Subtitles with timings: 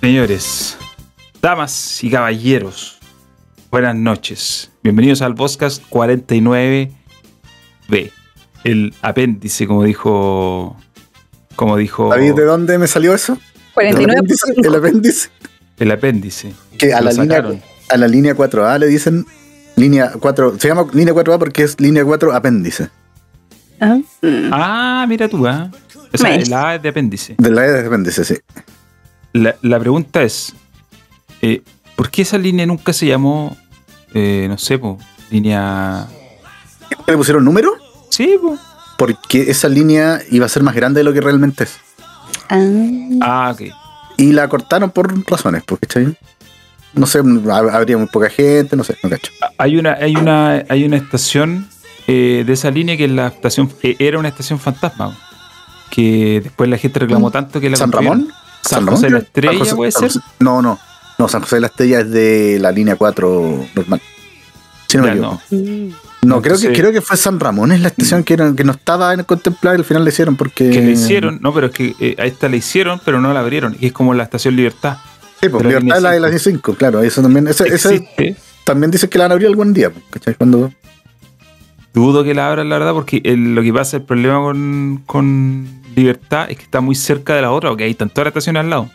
[0.00, 0.76] Señores,
[1.42, 2.98] damas y caballeros,
[3.70, 4.70] buenas noches.
[4.82, 6.92] Bienvenidos al podcast 49B,
[8.64, 10.76] el apéndice, como dijo.
[11.56, 12.08] Como dijo.
[12.10, 13.38] ¿David, de dónde me salió eso?
[13.74, 14.20] 49
[14.58, 15.30] El apéndice.
[15.78, 16.52] El apéndice.
[16.78, 17.62] Que a Lo la, línea, sacaron.
[17.88, 19.26] a la línea 4A le dicen
[19.76, 20.58] línea 4.
[20.60, 22.88] Se llama línea 4A porque es línea 4 apéndice.
[23.80, 23.98] Ah,
[24.52, 25.70] Ah, mira tú, ¿ah?
[26.12, 27.34] O sea, la A es de apéndice.
[27.38, 28.36] De la E de apéndice, sí.
[29.32, 30.54] La, la pregunta es:
[31.42, 31.62] eh,
[31.96, 33.56] ¿por qué esa línea nunca se llamó,
[34.14, 34.98] eh, no sé, po,
[35.30, 36.06] línea.
[37.06, 37.72] ¿Le pusieron número?
[38.10, 38.56] Sí, po.
[38.96, 41.76] Porque esa línea iba a ser más grande de lo que realmente es.
[42.48, 42.58] ah.
[43.20, 43.62] Ah, ok.
[44.16, 46.16] Y la cortaron por razones, porque ¿cachai?
[46.94, 49.30] No sé, hab- habría muy poca gente, no sé, no cacho.
[49.58, 51.68] Hay una, hay una, hay una estación
[52.08, 55.16] eh, de esa línea que es la estación, eh, era una estación fantasma.
[55.90, 57.92] Que después la gente reclamó tanto que la ¿San.
[57.92, 58.28] Ramón?
[58.62, 60.20] San José de la Estrella, José- puede San ser.
[60.22, 60.78] José- No, no.
[61.18, 64.00] No, San José de la Estrella es de la línea 4 normal.
[64.86, 65.40] Si no Ya, no.
[65.50, 65.88] Mm.
[66.22, 68.72] No, creo que, creo que fue San Ramón, es la estación que, era- que no
[68.72, 70.70] estaba en contemplar y al final le hicieron porque.
[70.70, 73.40] Que le hicieron, no, pero es que eh, a esta le hicieron, pero no la
[73.40, 73.76] abrieron.
[73.80, 74.96] Y es como la estación Libertad.
[75.40, 77.00] Sí, pues, la Libertad es la de las 5, claro.
[77.02, 77.48] Eso también.
[78.64, 80.34] También dice que la van a abrir algún día, pues, ¿cachai?
[80.34, 80.72] Cuando.
[81.94, 85.68] Dudo que la abran, la verdad, porque el- lo que pasa, el problema con, con
[85.98, 88.88] Libertad es que está muy cerca de la otra, porque hay tantas estaciones al lado.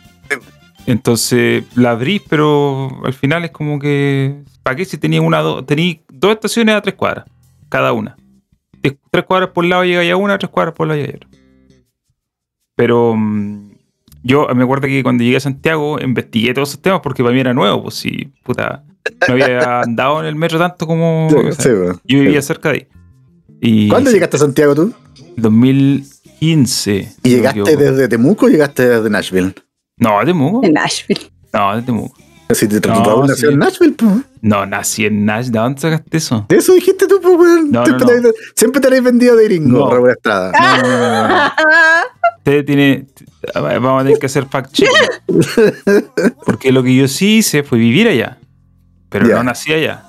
[0.86, 4.42] Entonces la abrís, pero al final es como que.
[4.62, 5.66] ¿Para qué si tenía una dos?
[5.66, 7.26] Tenía dos estaciones a tres cuadras,
[7.68, 8.16] cada una.
[9.10, 11.28] Tres cuadras por lado llega ya una, tres cuadras por lado llega otra.
[12.74, 13.72] Pero mm,
[14.22, 17.40] yo me acuerdo que cuando llegué a Santiago investigué todos esos temas porque para mí
[17.40, 18.84] era nuevo, pues sí, puta.
[19.28, 21.28] No había andado en el metro tanto como.
[21.30, 21.98] Sí, o sea, sí, pues.
[22.04, 22.88] yo vivía cerca de ahí.
[23.66, 24.92] Y ¿Cuándo llegaste a Santiago tú?
[25.36, 26.92] 2015.
[27.22, 29.54] ¿Y no llegaste desde Temuco o llegaste desde Nashville?
[29.96, 30.64] No, de Temuco.
[30.66, 31.30] En Nashville.
[31.52, 32.14] No, de Temuco.
[32.50, 33.54] Si te No, nació sí.
[33.54, 34.12] en Nashville, pues.
[34.42, 35.46] No, nací en Nash.
[35.46, 36.44] ¿De dónde sacaste eso?
[36.46, 37.70] De eso dijiste tú, pues, weón.
[37.70, 39.90] No, siempre, no, te habéis- siempre te habéis vendido de gringo, No.
[39.90, 40.52] Raúl Estrada.
[40.52, 41.52] No, no, no, no, no.
[42.38, 43.06] Usted tiene.
[43.54, 44.90] Vamos a tener que hacer fact check.
[46.44, 48.38] Porque lo que yo sí hice fue vivir allá.
[49.08, 50.04] Pero no nací allá.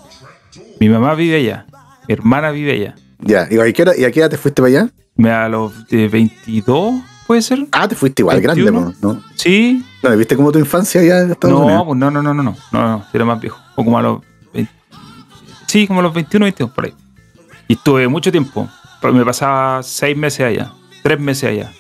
[0.82, 1.66] Mi mamá vive allá.
[2.08, 2.96] Mi hermana vive allá.
[3.28, 4.90] Ya, ¿y a qué hora, y a qué edad te fuiste para allá?
[5.16, 6.94] Me a los eh, 22,
[7.26, 7.66] ¿puede ser?
[7.72, 8.72] Ah, te fuiste igual 21.
[8.72, 9.22] grande, ¿no?
[9.36, 9.84] Sí.
[10.04, 11.84] ¿No viste cómo tu infancia allá en Estados No, Unidos?
[11.88, 13.58] pues no, no, no, no, no, no, no, era más viejo.
[13.76, 14.22] O como a los
[14.54, 14.72] 20
[15.68, 16.94] Sí, como a los 21, 22, por ahí.
[17.68, 18.70] Y estuve mucho tiempo.
[19.12, 20.72] Me pasaba seis meses allá,
[21.04, 21.72] tres meses allá.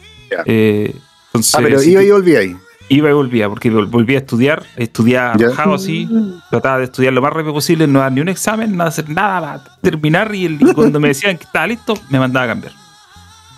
[0.45, 0.95] Eh,
[1.27, 2.57] entonces, Ah, pero iba y volví ahí.
[2.89, 5.47] Iba y volvía, porque vol- volvía a estudiar, estudiaba Ya.
[5.49, 6.07] rajado así,
[6.49, 9.63] trataba de estudiar lo más rápido posible, no dar ni un examen, no hacer nada
[9.63, 10.33] para terminar.
[10.35, 12.73] Y, el- y cuando me decían que estaba listo, me mandaba a cambiar.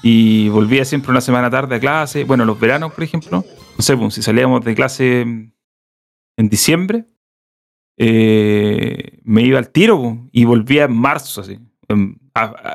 [0.03, 2.23] Y volvía siempre una semana tarde a clase.
[2.23, 3.43] Bueno, los veranos, por ejemplo,
[3.77, 7.05] no sé, pues, si salíamos de clase en diciembre,
[7.97, 11.59] eh, me iba al tiro pues, y volvía en marzo, así.
[11.89, 12.15] Em,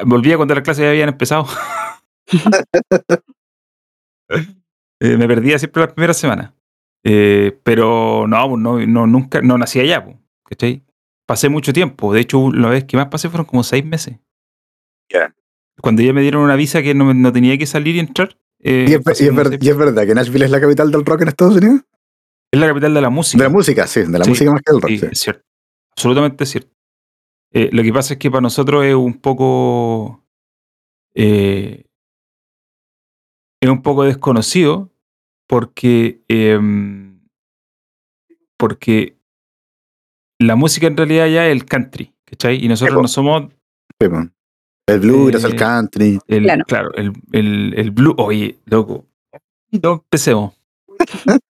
[0.04, 1.46] volvía cuando las clases ya habían empezado.
[5.04, 6.52] Eh, me perdía siempre las primeras semanas.
[7.04, 10.84] Eh, pero no, pues, no, no, nunca, no nací allá, pues, ¿cachai?
[11.26, 12.12] Pasé mucho tiempo.
[12.14, 14.18] De hecho, la vez que más pasé fueron como seis meses.
[15.10, 15.34] Ya.
[15.80, 18.36] Cuando ya me dieron una visa que no, tenía que salir y entrar.
[18.60, 20.50] eh, ¿Y es, pasé y es como ver- seis- y es verdad que Nashville es
[20.52, 21.80] la capital del rock en Estados Unidos?
[22.54, 23.42] es la capital de la música.
[23.42, 24.90] De la música, sí, de la Sí, música más que del rock.
[24.90, 25.06] Sí, sí.
[25.10, 25.42] es cierto.
[25.96, 26.70] Absolutamente cierto.
[27.52, 30.22] Eh, lo que pasa es que para nosotros es un poco.
[31.14, 31.86] eh,
[33.60, 34.90] es un poco desconocido
[35.48, 36.20] porque.
[36.28, 37.20] em,
[38.58, 39.16] porque
[40.40, 42.64] la música en realidad ya es el country, ¿cachai?
[42.64, 43.52] Y nosotros no somos.
[44.88, 46.18] El blues, Eh, el country.
[46.26, 46.64] el, Claro.
[46.66, 48.14] claro, el, el, el blue.
[48.18, 49.06] Oye, loco.
[49.70, 50.52] No empecemos.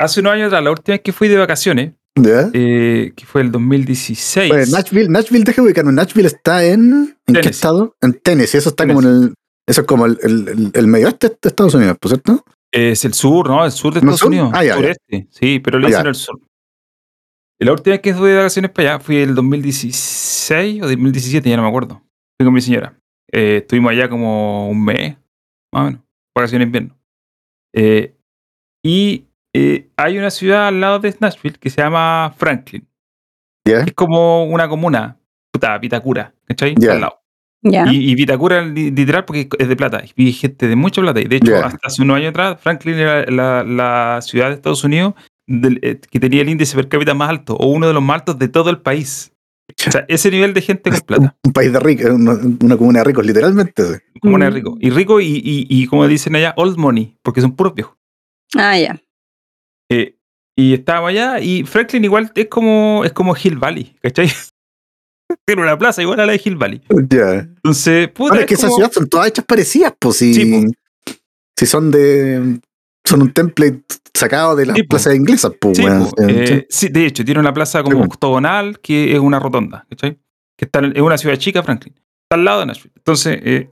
[0.00, 2.50] Hace unos años atrás, la última vez que fui de vacaciones, ¿Ya?
[2.52, 4.50] eh, que fue el 2016.
[4.50, 5.92] Pues Nashville, Nashville, déjame ubicarme.
[5.92, 7.16] Nashville está en.
[7.26, 7.96] ¿En qué estado?
[8.00, 8.58] En Tennessee.
[8.58, 9.34] Eso está como en el.
[9.68, 12.44] Eso es como el, el, el- el medio oeste de Estados Unidos, ¿por cierto?
[12.72, 13.64] Es el sur, ¿no?
[13.64, 14.28] El sur de ¿No Estados sur?
[14.28, 14.50] Unidos.
[14.54, 14.74] Ah, ya, ya.
[14.76, 15.26] sureste.
[15.30, 16.08] Sí, pero le Ah, dicen ya.
[16.08, 16.40] el sur.
[17.60, 21.56] La última vez que estuve de vacaciones para allá fue el 2016 o 2017, ya
[21.56, 22.02] no me acuerdo.
[22.38, 22.98] Fui con mi señora.
[23.30, 25.16] Eh, estuvimos allá como un mes,
[25.72, 26.00] más o menos.
[26.34, 26.98] Vacaciones de invierno.
[27.74, 28.16] Eh,
[28.84, 32.86] y eh, hay una ciudad al lado de Nashville que se llama Franklin.
[33.64, 33.82] ¿Ya?
[33.82, 35.18] Es como una comuna,
[35.52, 36.74] puta, Vitacura, ¿cachai?
[36.78, 36.92] Ya.
[36.94, 37.21] Al lado.
[37.64, 40.02] Y, y Vitacura, li- literal, porque es de plata.
[40.16, 41.20] Y gente de mucha plata.
[41.20, 44.82] Y de hecho, hasta hace unos años atrás, Franklin era la, la ciudad de Estados
[44.84, 45.14] Unidos
[45.46, 48.20] del- eh, que tenía el índice per cápita más alto, o uno de los más
[48.20, 49.32] altos de todo el país.
[49.86, 51.36] O sea, ese nivel de gente con plata.
[51.44, 53.84] Un país de ricos, una, una comuna de ricos, literalmente.
[53.86, 53.94] sí.
[54.20, 54.54] Como una Mm.
[54.54, 54.76] rico.
[54.80, 57.96] Y rico y, y, y como dicen allá, old money, porque son puros viejos.
[58.56, 59.00] Ah, ya.
[59.90, 60.16] Eh,
[60.56, 64.28] y estábamos allá y Franklin igual es como, es como Hill Valley, ¿cachai?
[65.46, 66.82] Tiene una plaza igual a la de Hill Valley.
[67.08, 67.32] Ya.
[67.40, 70.50] Entonces, puta, Bueno, es que esas como- ciudades son todas hechas parecidas, pues si, Sí,
[70.52, 71.14] po.
[71.58, 72.60] si son de.
[73.04, 73.82] Son un template
[74.14, 74.90] sacado de las Sí, po.
[74.90, 79.12] plazas inglesas, pues, Sí, po, eh, sí, de hecho, tiene una plaza como octogonal que
[79.12, 80.18] es una rotonda, ¿cachai?
[80.56, 81.94] Que está en, es una ciudad chica, Franklin.
[81.94, 82.92] Está al lado de Nashville.
[82.96, 83.70] Entonces, eh,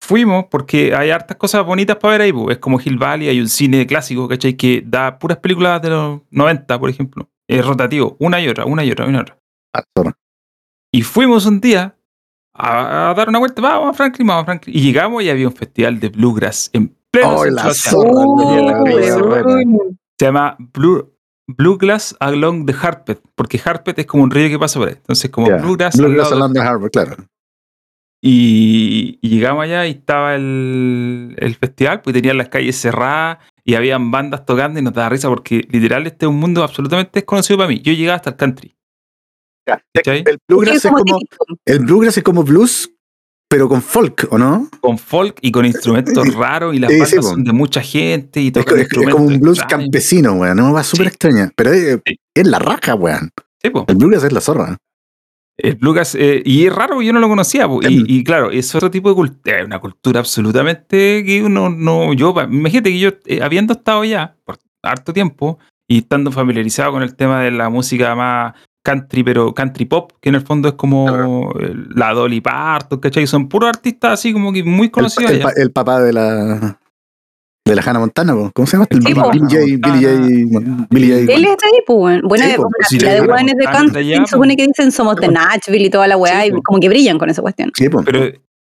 [0.00, 2.50] fuimos porque hay hartas cosas bonitas para ver ahí, po.
[2.52, 4.54] Es como Hill Valley, hay un cine clásico, ¿cachai?
[4.56, 7.28] Que da puras películas de los 90, por ejemplo.
[7.48, 9.38] Es rotativo, una y otra, una y otra, una y otra.
[10.92, 11.96] Y fuimos un día
[12.54, 14.76] a, a dar una vuelta, vamos a Franklin, vamos a Franklin.
[14.76, 17.72] Y llegamos y había un festival de bluegrass en pleno Oh, la.
[20.18, 21.12] Se llama Blue,
[21.48, 24.94] Bluegrass Along the Harpet, porque Harpet es como un río que pasa por ahí.
[24.96, 25.56] Entonces, como Ya.
[25.56, 27.16] Bluegrass, Bluegrass Along the Harbor, claro.
[28.22, 33.74] y, y llegamos allá y estaba el, el festival, pues tenían las calles cerradas y
[33.74, 37.56] habían bandas tocando y nos daba risa porque literal este es un mundo absolutamente desconocido
[37.58, 37.80] para mí.
[37.80, 38.76] Yo llegaba hasta el country.
[39.66, 39.82] Ya.
[39.94, 40.24] ¿Cachai?
[40.26, 41.44] El bluegrass es como como, típico.
[41.66, 42.90] el bluegrass es como blues,
[43.48, 44.68] pero con folk, ¿o no?
[44.80, 48.40] Con folk y con instrumentos raros y las Sí, bandas sí, son de mucha gente
[48.40, 49.84] y Es, tocan es- es como un blues extraños.
[49.86, 50.56] campesino, weón.
[50.56, 51.08] No va súper Sí.
[51.10, 51.50] extraña.
[51.54, 52.16] Pero es, Sí.
[52.34, 53.30] es la raja, weón.
[53.62, 54.76] El bluegrass es la zorra.
[55.58, 57.64] El bluegrass, eh, y es raro, yo no lo conocía.
[57.64, 57.80] Em.
[57.88, 62.12] Y, y claro, es otro tipo de cultura, es una cultura absolutamente que uno no.
[62.14, 67.02] Yo, imagínate que yo, eh, habiendo estado allá por harto tiempo y estando familiarizado con
[67.02, 70.74] el tema de la música más country, pero country pop, que en el fondo es
[70.74, 71.52] como
[71.94, 73.26] la Dolly Parton, ¿cachai?
[73.26, 75.30] Son puros artistas así como que muy El, conocidos.
[75.30, 76.78] el pa- el papá de la
[77.64, 78.34] de la Hannah Montana.
[78.52, 78.86] ¿cómo se llama?
[78.90, 79.30] El Sí, Billy, J.
[79.30, 80.86] Billy J.
[80.90, 81.32] Billy J.
[81.32, 82.20] Él está ahí, pues.
[82.22, 82.54] Bueno, Sí,
[82.98, 84.56] pues, la de weones de country se supone pues.
[84.56, 86.62] que dicen somos de Nashville y toda la weá, Sí, y pues.
[86.64, 87.70] como que brillan con esa cuestión.
[87.74, 88.02] Sí, po.
[88.02, 88.24] Pero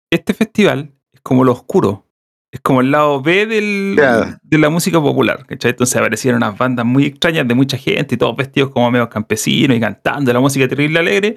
[0.09, 2.04] este festival es como lo oscuro.
[2.55, 3.99] Es como el lado B del,
[4.41, 5.45] de la música popular.
[5.45, 5.71] ¿cachai?
[5.71, 9.75] Entonces aparecieron unas bandas muy extrañas de mucha gente y todos vestidos como medio campesinos
[9.75, 11.35] y cantando la música terrible alegre.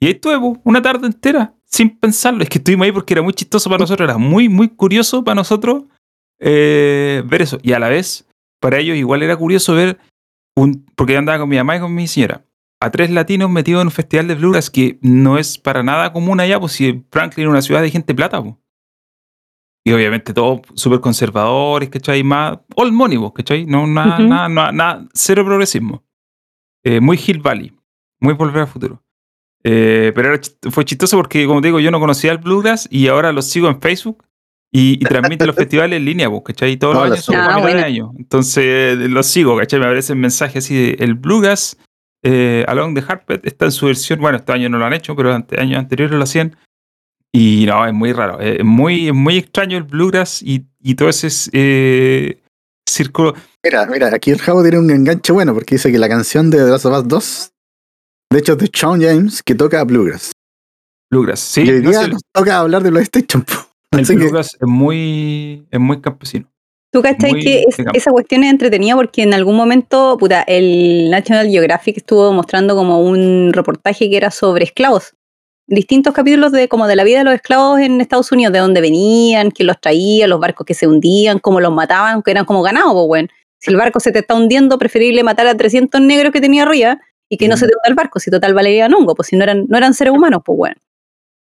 [0.00, 2.42] Y ahí estuve una tarde entera sin pensarlo.
[2.42, 5.34] Es que estuvimos ahí porque era muy chistoso para nosotros, era muy, muy curioso para
[5.34, 5.82] nosotros
[6.40, 7.58] eh, ver eso.
[7.62, 8.26] Y a la vez,
[8.58, 9.98] para ellos igual era curioso ver,
[10.56, 12.46] un, porque yo andaba con mi mamá y con mi señora,
[12.80, 16.40] a tres latinos metidos en un festival de bluegrass que no es para nada común
[16.40, 18.54] allá, pues si Franklin es una ciudad de gente plata, pues.
[19.84, 22.22] Y obviamente todos súper conservadores, ¿cachai?
[22.22, 23.66] Más old money, ¿cachai?
[23.66, 24.28] No, nada, Ujú.
[24.28, 26.04] nada, nada, nada, cero progresismo.
[26.84, 27.72] Eh, muy Hill Valley,
[28.20, 29.02] muy volver al futuro.
[29.64, 30.34] Eh, pero
[30.70, 33.68] fue chistoso porque, como te digo, yo no conocía el Bluegrass y ahora los sigo
[33.68, 34.24] en Facebook
[34.72, 36.76] y, y transmiten los festivales en línea, ¿cachai?
[36.76, 37.84] Todos los Hola, años son Ah, bueno.
[37.84, 38.12] año.
[38.18, 39.78] Entonces los sigo, ¿cachai?
[39.80, 41.76] Me aparecen mensajes así de el Bluegrass
[42.24, 45.16] eh, Along the Harpet está en su versión, bueno, este año no lo han hecho,
[45.16, 46.56] pero ante, años anteriores lo hacían.
[47.34, 48.38] Y no, es muy raro.
[48.40, 52.40] Es muy, es muy extraño el Bluegrass y, y todo ese eh,
[52.86, 53.34] círculo.
[53.64, 56.58] Mira, mira, aquí el Javo tiene un enganche bueno porque dice que la canción de
[56.58, 57.52] The Last of Us 2,
[58.32, 60.32] de hecho, es de Shawn James, que toca Bluegrass.
[61.10, 61.62] Bluegrass, sí.
[61.62, 63.44] y hoy no día sé, nos toca hablar de PlayStation.
[63.92, 66.48] el Así que, Bluegrass es muy, es muy campesino.
[66.92, 71.48] ¿Tú cachai que es- esa cuestión es entretenida porque en algún momento, puta, el National
[71.48, 75.14] Geographic estuvo mostrando como un reportaje que era sobre esclavos.
[75.74, 78.82] Distintos capítulos de como de la vida de los esclavos en Estados Unidos, de dónde
[78.82, 82.60] venían, quién los traía, los barcos que se hundían, cómo los mataban, que eran como
[82.62, 83.28] ganado, pues, weón.
[83.58, 87.00] Si el barco se te está hundiendo, preferible matar a 300 negros que tenía arriba
[87.30, 89.44] y que no se te hunda el barco, si total valerían hongo, pues si no
[89.44, 90.76] eran, no eran seres humanos, pues, weón.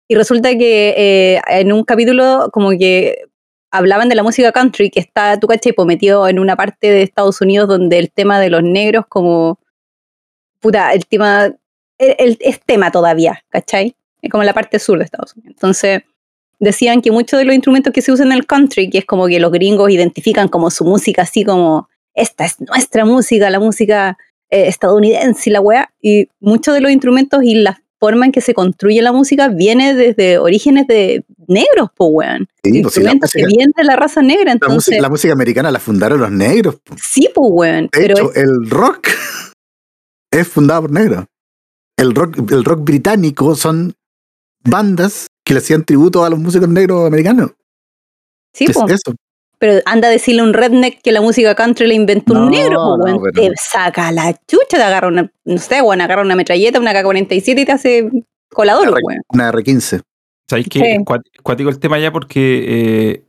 [0.10, 3.26] Y resulta que eh, en un capítulo como que
[3.72, 7.02] hablaban de la música country, que está, tú caché, pues, metido en una parte de
[7.04, 9.60] Estados Unidos donde el tema de los negros como,
[10.60, 11.46] puta, el tema,
[11.98, 13.96] el, el- es tema todavía, ¿cachai?
[14.22, 15.54] Es como la parte sur de Estados Unidos.
[15.56, 16.02] Entonces,
[16.60, 19.28] decían que muchos de los instrumentos que se usan en el country, que es como
[19.28, 24.18] que los gringos identifican como su música así como, esta es nuestra música, la música
[24.50, 28.42] eh, estadounidense y la weá, y muchos de los instrumentos y la forma en que
[28.42, 32.48] se construye la música viene desde orígenes de negros, pues weón.
[32.64, 35.34] sí, pues, si instrumentos que vienen de la raza negra, la, entonces, música, la música
[35.34, 36.76] americana la fundaron los negros.
[36.84, 36.96] po.
[36.98, 39.08] sí, pues weón, De pero hecho, es- el rock
[40.32, 41.26] es fundado por negros.
[41.98, 43.96] El rock, el rock británico son
[44.68, 47.52] bandas que le hacían tributo a los músicos negros americanos.
[48.54, 49.16] sí, Es eso.
[49.60, 52.50] pero anda a decirle a un redneck que la música country la inventó un No,
[52.50, 56.36] negro, no, pero- te saca la chucha, te agarra una, no sé, weón, agarra una
[56.36, 58.10] metralleta, una K-47 y te hace
[58.50, 59.22] colador, weón.
[59.30, 60.02] Una R15.
[60.50, 61.04] ¿Sabéis que Sí.
[61.44, 62.12] cuático el tema ya?
[62.12, 63.26] Porque eh,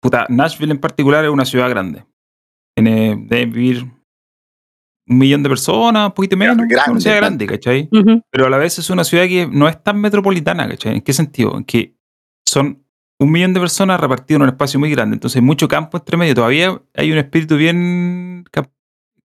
[0.00, 2.04] puta, Nashville en particular es una ciudad grande.
[2.76, 3.86] Tiene, debe vivir
[5.10, 6.56] un millón de personas, un poquito menos.
[6.56, 7.46] Grande, una ciudad grande.
[7.46, 8.22] grande, ¿cachai?
[8.30, 10.94] Pero a la vez es una ciudad que no es tan metropolitana, ¿cachai?
[10.96, 11.56] ¿En qué sentido?
[11.56, 11.96] En que
[12.48, 12.84] son
[13.18, 15.14] un millón de personas repartidas en un espacio muy grande.
[15.14, 16.34] Entonces hay mucho campo entre medio.
[16.34, 18.70] Todavía hay un espíritu bien, camp-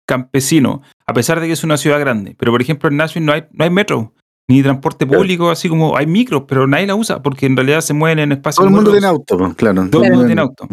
[0.08, 2.36] campesino, a pesar de que es una ciudad grande.
[2.38, 4.14] Pero por ejemplo en Nashville no hay, no hay metro,
[4.50, 5.22] ni transporte Claro.
[5.22, 8.32] público, así como hay micros, pero nadie la usa porque en realidad se mueven en
[8.32, 9.88] espacios Todo el mundo tiene auto, claro.
[9.90, 10.68] Todo el mundo tiene auto.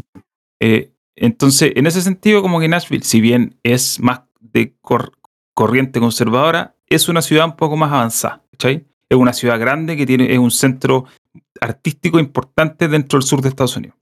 [0.60, 4.22] Eh, entonces, en ese sentido, como que Nashville, si bien es más
[4.52, 5.18] de cor-
[5.54, 8.42] corriente conservadora, es una ciudad un poco más avanzada.
[8.52, 8.86] ¿cachai?
[9.08, 11.04] Es una ciudad grande que tiene, es un centro
[11.60, 13.96] artístico importante dentro del sur de Estados Unidos.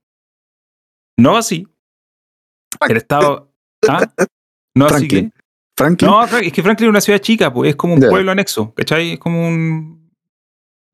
[1.19, 1.67] No así.
[2.89, 3.53] El estado.
[3.89, 4.07] ¿Ah?
[4.77, 5.31] No así Franklin.
[5.31, 5.41] que.
[5.77, 6.11] Franklin.
[6.11, 9.13] No, es que Franklin es una ciudad chica, pues es como un pueblo anexo, ¿cachai?
[9.15, 10.11] Es como un.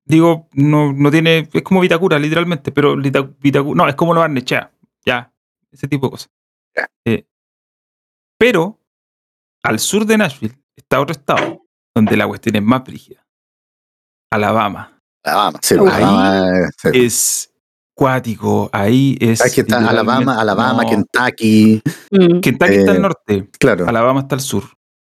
[0.08, 1.48] Digo, no, no tiene.
[1.52, 3.76] Es como Vitacura, literalmente, pero Vita- Vitacura.
[3.76, 4.72] No, es como lo Barnechea,
[5.04, 5.32] ya.
[5.70, 6.30] Ese tipo de cosas.
[7.04, 7.24] Eh,
[8.38, 8.78] pero
[9.62, 11.62] al sur de Nashville está otro estado
[11.94, 13.24] donde la cuestión es más brígida.
[14.32, 14.98] Alabama.
[15.24, 16.88] Alabama, sí, Ahí Alabama, sí.
[16.94, 17.52] Es
[17.96, 19.40] cuático, ahí es.
[19.44, 20.88] Aquí está Alabama, Alabama, no.
[20.88, 22.40] Kentucky, Mm.
[22.40, 23.48] Kentucky está al Eh, norte.
[23.58, 23.88] claro.
[23.88, 24.64] Alabama está al sur.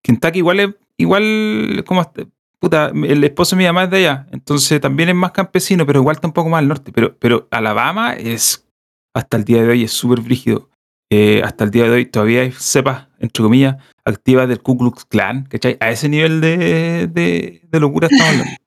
[0.03, 2.25] Kentucky igual es, igual como hasta-
[2.59, 5.99] puta, el esposo de mi mamá es de allá, entonces también es más campesino, pero
[5.99, 6.91] igual está un poco más al norte.
[6.91, 8.65] Pero, pero Alabama es,
[9.13, 10.69] hasta el día de hoy, es súper brígido.
[11.11, 15.05] Eh, hasta el día de hoy todavía hay cepas, entre comillas, activas del Ku Klux
[15.05, 15.77] Klan, ¿cachai?
[15.79, 18.51] A ese nivel de, de, de locura estamos hablando.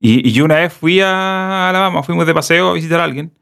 [0.00, 3.32] Y, y yo una vez fui a Alabama, fuimos de paseo a visitar a alguien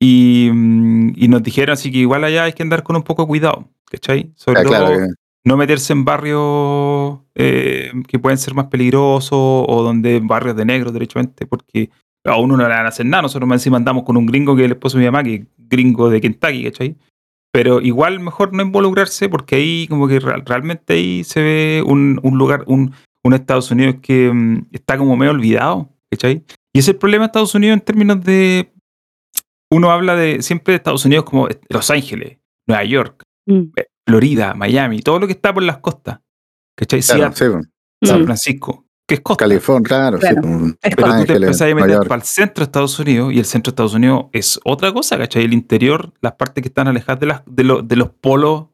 [0.00, 3.28] y, y nos dijeron así que igual allá hay que andar con un poco de
[3.28, 4.32] cuidado, ¿cachai?
[4.34, 5.06] Sobre Ah, claro, todo
[5.44, 10.92] no meterse en barrios eh, que pueden ser más peligrosos o donde barrios de negros,
[10.92, 11.90] derechamente, porque
[12.24, 13.22] a uno no le van a hacer nada.
[13.22, 15.42] Nosotros encima andamos con un gringo que es el esposo de mi mamá, que es
[15.56, 16.96] gringo de Kentucky, ¿cachai?
[17.52, 22.18] Pero igual mejor no involucrarse porque ahí como que real- realmente ahí se ve un,
[22.22, 22.92] un lugar, un,
[23.24, 26.44] un Estados Unidos que mm, está como medio olvidado, ¿cachai?
[26.74, 28.72] Y ese es el problema de Estados Unidos en términos de...
[29.70, 33.72] Uno habla de siempre de Estados Unidos como Los Ángeles, Nueva York, Mm.
[33.76, 36.20] eh, Florida, Miami, todo lo que está por las costas.
[36.78, 37.00] ¿Cachai?
[37.02, 37.68] claro, Seattle, sí,
[38.00, 38.08] pues.
[38.10, 38.24] San Mm.
[38.24, 39.44] Francisco, que es costa.
[39.44, 40.40] California, claro, sí, Claro.
[40.42, 40.52] pues.
[40.52, 41.02] Es Pero costa.
[41.02, 43.70] tú te Ángeles, empezás a meter para el centro de Estados Unidos y el centro
[43.70, 45.44] de Estados Unidos es otra cosa, ¿cachai?
[45.44, 48.66] El interior, las partes que están alejadas de, las, de, lo- de los polos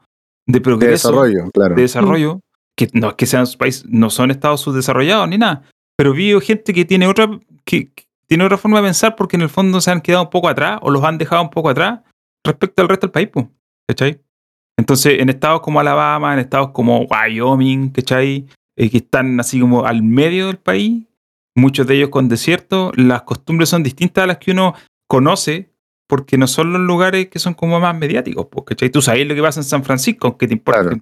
[0.46, 1.74] de de progreso, desarrollo, claro.
[1.74, 2.40] de desarrollo,
[2.76, 5.62] que no es que sean países, no son estados subdesarrollados ni nada,
[5.96, 7.28] pero vivo gente que tiene otra,
[7.64, 10.30] que, que tiene otra forma de pensar porque en el fondo se han quedado un
[10.30, 12.00] poco atrás o los han dejado un poco atrás
[12.46, 13.50] respecto al resto del país, po,
[13.88, 14.20] ¿cachai?
[14.78, 18.46] Entonces, en estados como Alabama, en estados como Wyoming, ¿cachai?
[18.80, 21.04] Eh, que están así como al medio del país,
[21.56, 24.74] muchos de ellos con desierto, las costumbres son distintas a las que uno
[25.08, 25.72] conoce
[26.08, 28.88] porque no son los lugares que son como más mediáticos, po, ¿cachai?
[28.88, 30.98] Tú sabes lo que pasa en San Francisco, aunque te importa Claro.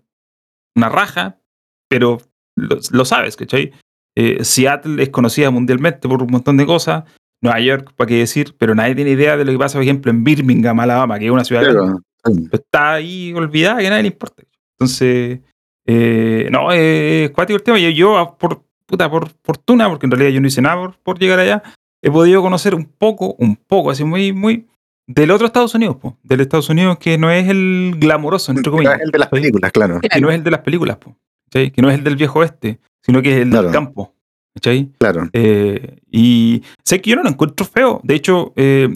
[0.75, 1.38] una raja,
[1.87, 2.23] pero
[2.56, 3.73] lo, lo sabes, ¿cachai?
[4.16, 7.04] Eh, Seattle es conocida mundialmente por un montón de cosas,
[7.42, 10.11] Nueva York, para qué decir, pero nadie tiene idea de lo que pasa, por ejemplo,
[10.11, 14.04] en Birmingham, Alabama, que es una ciudad Claro, pero está ahí olvidada que a nadie
[14.04, 14.42] le importa.
[14.78, 15.40] Entonces,
[15.87, 17.78] eh, no, es cuático el tema.
[17.78, 21.19] Yo, yo, por, puta, por fortuna, porque en realidad yo no hice nada por, por
[21.19, 21.62] llegar allá,
[22.02, 24.66] he podido conocer un poco, un poco, así muy, muy,
[25.07, 29.00] del otro Estados Unidos, po, del Estados Unidos que no es el glamoroso, entre comillas.
[29.00, 30.00] El de las películas, claro.
[30.00, 31.16] Que no es el de las películas, po,
[31.50, 33.64] que no es el del viejo oeste, sino que es el Claro.
[33.64, 34.12] del campo.
[34.57, 34.88] ¿cachai?
[34.99, 35.28] Claro.
[35.35, 38.00] Eh, y sé que yo no lo encuentro feo.
[38.02, 38.88] De hecho, eh,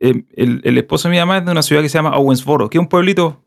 [0.00, 2.68] eh, el, el esposo de mi mamá es de una ciudad que se llama Owensboro,
[2.68, 3.40] que es un pueblito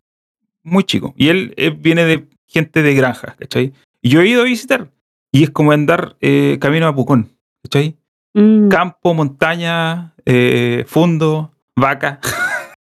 [0.63, 1.13] muy chico.
[1.17, 3.73] Y él viene de gente de granjas, ¿cachai?
[4.01, 4.89] Y yo he ido a visitar.
[5.31, 7.29] Y es como andar eh, camino a Pucón,
[7.63, 7.97] ¿cachai?
[8.33, 8.69] Mm.
[8.69, 12.19] Campo, montaña, eh, fondo, vaca.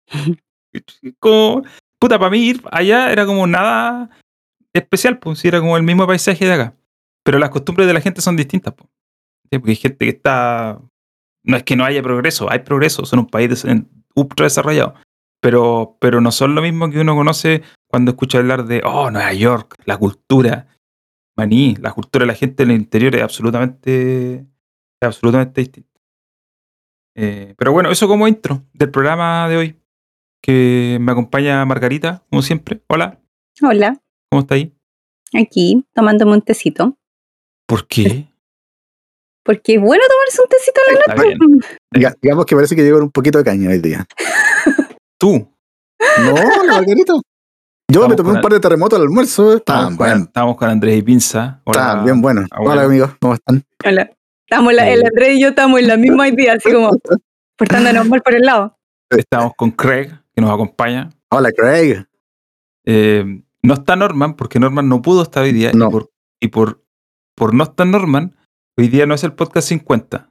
[1.18, 1.62] como,
[1.98, 4.10] puta, para mí ir allá era como nada
[4.72, 6.74] especial, pues, era como el mismo paisaje de acá.
[7.22, 8.88] Pero las costumbres de la gente son distintas, pues.
[9.50, 9.58] ¿sí?
[9.58, 10.80] Porque hay gente que está.
[11.42, 13.64] No es que no haya progreso, hay progreso, son un país
[14.14, 14.94] ultra desarrollado.
[15.40, 17.62] Pero, pero no son lo mismo que uno conoce
[17.96, 20.66] cuando escucha hablar de, oh, Nueva York, la cultura.
[21.34, 24.46] Maní, la cultura de la gente en el interior es absolutamente, es
[25.00, 26.00] absolutamente distinta.
[27.16, 29.80] Eh, pero bueno, eso como intro del programa de hoy.
[30.42, 32.82] Que me acompaña Margarita, como siempre.
[32.88, 33.18] Hola,
[33.62, 33.98] Hola,
[34.30, 34.74] ¿cómo está ahí?
[35.34, 36.98] aquí tomándome un tecito.
[37.66, 38.26] ¿Por qué?
[39.42, 41.36] Porque es bueno tomarse un tecito a la noche.
[41.94, 44.06] Diga- Digamos que parece que llevan un poquito de caña hoy día.
[45.18, 45.50] Tú.
[46.22, 46.34] No,
[46.66, 47.14] la Margarita.
[47.88, 49.56] Yo me tomé un par de terremotos al almuerzo.
[49.56, 51.60] Estamos con, estamos con Andrés y Pinza.
[51.64, 51.80] Hola.
[51.80, 52.46] Estaban bien abuelo.
[52.58, 53.64] Hola amigos, ¿cómo están?
[53.84, 54.10] Hola.
[54.48, 56.90] Estamos la- el Andrés y yo estamos en la misma idea, así como
[57.56, 58.76] portándonos mal por el lado.
[59.10, 61.10] Estamos con Craig, que nos acompaña.
[61.30, 62.04] Hola Craig.
[62.84, 65.72] Eh, no está Norman, porque Norman no pudo estar hoy día.
[65.72, 65.88] No.
[65.88, 66.84] Y, por, y por,
[67.36, 68.36] por no estar Norman,
[68.76, 70.30] hoy día no es el podcast 50.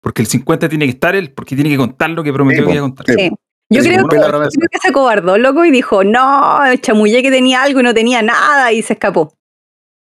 [0.00, 2.68] Porque el 50 tiene que estar él, porque tiene que contar lo que prometió Sí,
[2.68, 3.06] que iba a contar.
[3.06, 3.30] Sí.
[3.68, 7.80] Yo creo, que, creo que se acobardó, loco, y dijo, no, chamullé que tenía algo
[7.80, 9.34] y no tenía nada y se escapó.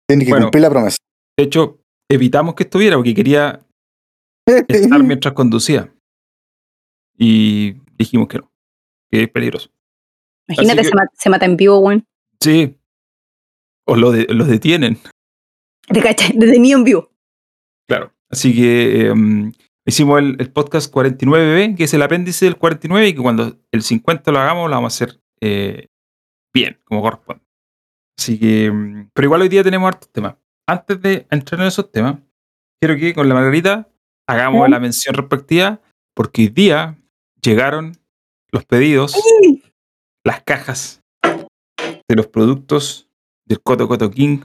[0.09, 0.47] Tiene que Bueno.
[0.47, 0.97] cumplir la promesa.
[1.39, 1.81] De hecho,
[2.11, 3.61] evitamos que estuviera porque quería
[4.47, 5.93] estar mientras conducía.
[7.19, 8.51] Y dijimos que no,
[9.11, 9.71] que es peligroso.
[10.49, 12.05] Imagínate, que- se, ma- se mata en vivo, weón.
[12.41, 12.77] Sí.
[13.87, 14.49] O lo de- los.
[14.49, 17.11] Te cachai, detenido en vivo.
[17.89, 18.13] Claro.
[18.31, 19.53] Así que em,
[19.87, 23.83] hicimos el, el podcast 49B, que es el apéndice del 49, y que cuando el
[23.83, 25.89] 50 lo hagamos, lo vamos a hacer eh,
[26.55, 27.43] bien, como corresponde.
[28.19, 30.37] Así que, em, pero igual hoy día tenemos hartos temas.
[30.69, 32.19] Antes de entrar en esos temas,
[32.81, 33.89] quiero que con la Margarita
[34.29, 35.81] hagamos la mención respectiva,
[36.15, 36.97] porque hoy día
[37.43, 37.97] llegaron
[38.53, 39.17] los pedidos,
[40.25, 43.09] las cajas de los productos
[43.45, 44.45] del Coto Coto King,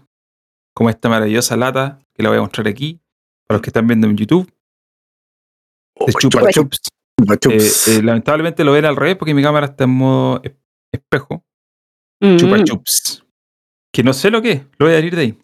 [0.73, 2.99] como esta maravillosa lata que la voy a mostrar aquí,
[3.45, 4.51] para los que están viendo en YouTube,
[6.05, 6.79] de Chupa Chupa Chups.
[7.19, 7.87] Chupa Eh, Chups.
[7.87, 10.53] eh, lamentablemente lo ven al revés porque mi cámara está en modo es-
[10.93, 11.43] espejo.
[12.37, 12.63] Chupa Mm.
[12.63, 13.23] Chups.
[13.93, 15.39] Que no sé lo que es, lo voy a decir de ahí.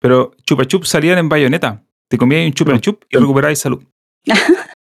[0.00, 1.84] Pero Chupa Chups salían en bayoneta.
[2.08, 3.82] Te comías un Chupa Chup y recuperabas salud.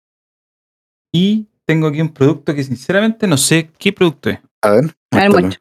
[1.13, 4.39] y tengo aquí un producto que sinceramente no sé qué producto es.
[4.63, 4.97] A ver.
[5.13, 5.61] A ver, muestra.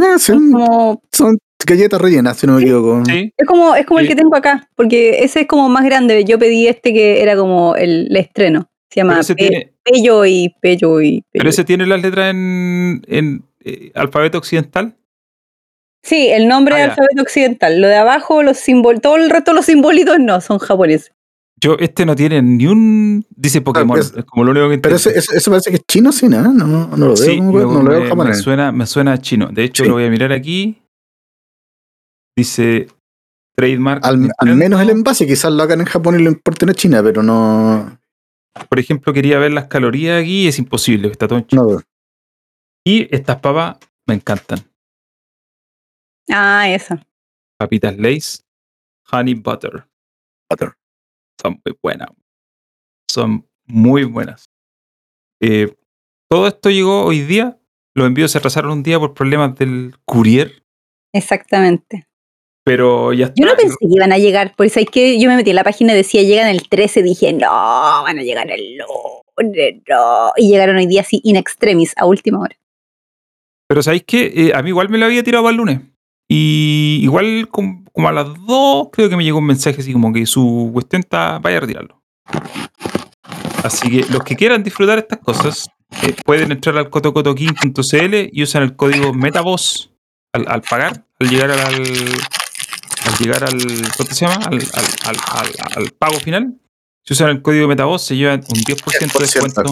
[0.00, 3.02] Ah, Es son, como, son galletas rellenas, si no me equivoco.
[3.06, 3.32] Sí.
[3.36, 6.24] es como, es como el que tengo acá, porque ese es como más grande.
[6.24, 8.70] Yo pedí este que era como el, el estreno.
[8.90, 11.24] Se llama Pe- tiene, Pello y Pello y Pello.
[11.32, 14.96] pero ese tiene las letras en, en, eh, alfabeto occidental.
[16.02, 17.80] Sí, el nombre Ah, es alfabeto occidental.
[17.80, 21.12] Lo de abajo, los símbolos, todo el resto de los simbolitos no, son japoneses.
[21.60, 23.26] Yo, este no tiene ni un.
[23.30, 23.98] Dice Pokémon.
[23.98, 25.18] es- es como lo único que Pero entiendo.
[25.18, 26.40] ese, ese, ese parece que es chino, sí, ¿no?
[26.52, 26.52] No,
[26.86, 28.38] no, lo veo, Sí, como- me, no lo me- veo me japonés.
[28.38, 29.48] suena, me suena a chino.
[29.52, 29.88] De hecho, Sí.
[29.88, 30.78] lo voy a mirar aquí.
[32.38, 32.86] Dice
[33.56, 34.06] trademark.
[34.06, 37.20] Al, menos el envase, quizás lo hagan en Japón y lo importen a China, pero
[37.20, 37.98] no.
[38.68, 41.64] Por ejemplo, quería ver las calorías aquí y es imposible, está todo en chino.
[41.64, 41.80] no
[42.84, 44.60] Y estas papas me encantan.
[46.30, 47.04] Ah, esa.
[47.58, 48.46] Papitas Lays,
[49.10, 49.88] Honey Butter.
[50.48, 50.74] Butter.
[51.42, 52.08] Son muy buenas.
[53.10, 54.48] Son muy buenas.
[55.42, 55.76] Eh,
[56.30, 57.58] todo esto llegó hoy día.
[57.96, 60.62] Los envíos se atrasaron un día por problemas del courier.
[61.12, 62.07] Exactamente.
[62.68, 63.34] Pero ya está.
[63.42, 65.64] Yo no pensé que iban a llegar, porque sabéis que yo me metí en la
[65.64, 70.32] página y decía llegan el 13, dije, no, van a llegar el lunes, no.
[70.36, 72.54] Y llegaron hoy día así in extremis, a última hora.
[73.66, 74.32] Pero ¿sabéis qué?
[74.34, 75.80] Eh, a mí igual me lo había tirado para el lunes.
[76.28, 80.12] Y igual com- como, a las 2 creo que me llegó un mensaje así como
[80.12, 82.02] que su cuestión está, vaya a retirarlo.
[83.64, 85.68] Así que los que quieran disfrutar estas cosas
[86.02, 89.90] eh, pueden entrar al cotocotoking.cl y usan el código MetaVoz
[90.34, 91.82] al, al pagar, al llegar al,
[93.04, 93.58] al llegar al
[93.96, 94.44] ¿cómo se llama?
[94.46, 96.58] Al, al, al, al- al pago final.
[97.04, 99.62] Si usan el código MetaVoz se llevan un 10% de descuento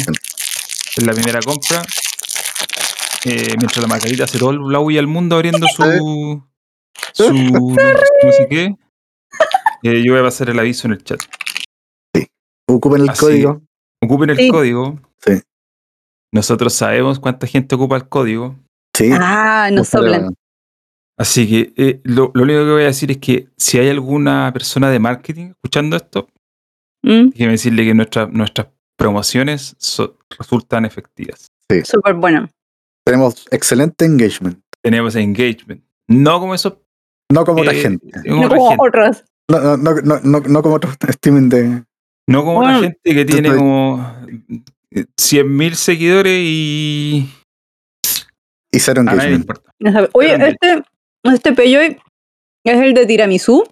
[0.96, 1.82] en la primera compra.
[3.24, 6.42] Eh, mientras la Margarita hace todo la huella al mundo abriendo su.
[7.12, 7.32] su.
[7.32, 8.74] no sé qué.
[9.82, 11.20] eh, yo voy a pasar el aviso en el chat.
[12.68, 13.62] Ocupen el Así- código.
[14.02, 14.48] Ocupen el Sí.
[14.48, 15.00] código.
[15.24, 15.40] Sí.
[16.32, 18.56] Nosotros sabemos cuánta gente ocupa el código.
[18.96, 19.10] Sí.
[19.12, 20.34] Ah, nos soplan.
[21.18, 24.52] Así que eh, lo, lo único que voy a decir es que si hay alguna
[24.52, 26.28] persona de marketing escuchando esto,
[27.02, 28.66] Mm, déjeme decirle que nuestra- nuestras
[28.98, 31.46] promociones so- resultan efectivas.
[31.84, 32.48] Súper bueno.
[33.04, 34.58] Tenemos excelente engagement.
[34.82, 35.84] Tenemos engagement.
[36.08, 36.78] No como esos.
[37.30, 38.10] No como otra eh, gente.
[38.28, 38.86] como No otra como gente.
[38.88, 39.24] otros.
[39.48, 41.84] No, no, no, no, como otro streaming de.
[42.28, 44.16] No como la Bueno, gente que tiene estoy- como
[45.16, 47.28] 100.000 seguidores y
[48.72, 49.48] Y cero engagement.
[50.12, 50.82] Oye, este,
[51.32, 51.98] este Peyoy
[52.64, 53.64] es el de tiramisú.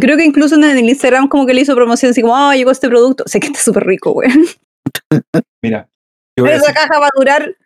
[0.00, 2.70] Creo que incluso en el Instagram como que le hizo promoción así como, ah, llegó
[2.70, 3.24] este producto.
[3.26, 4.30] Sé que está súper rico, güey.
[5.62, 5.88] Mira,
[6.36, 7.56] Esa caja va a durar.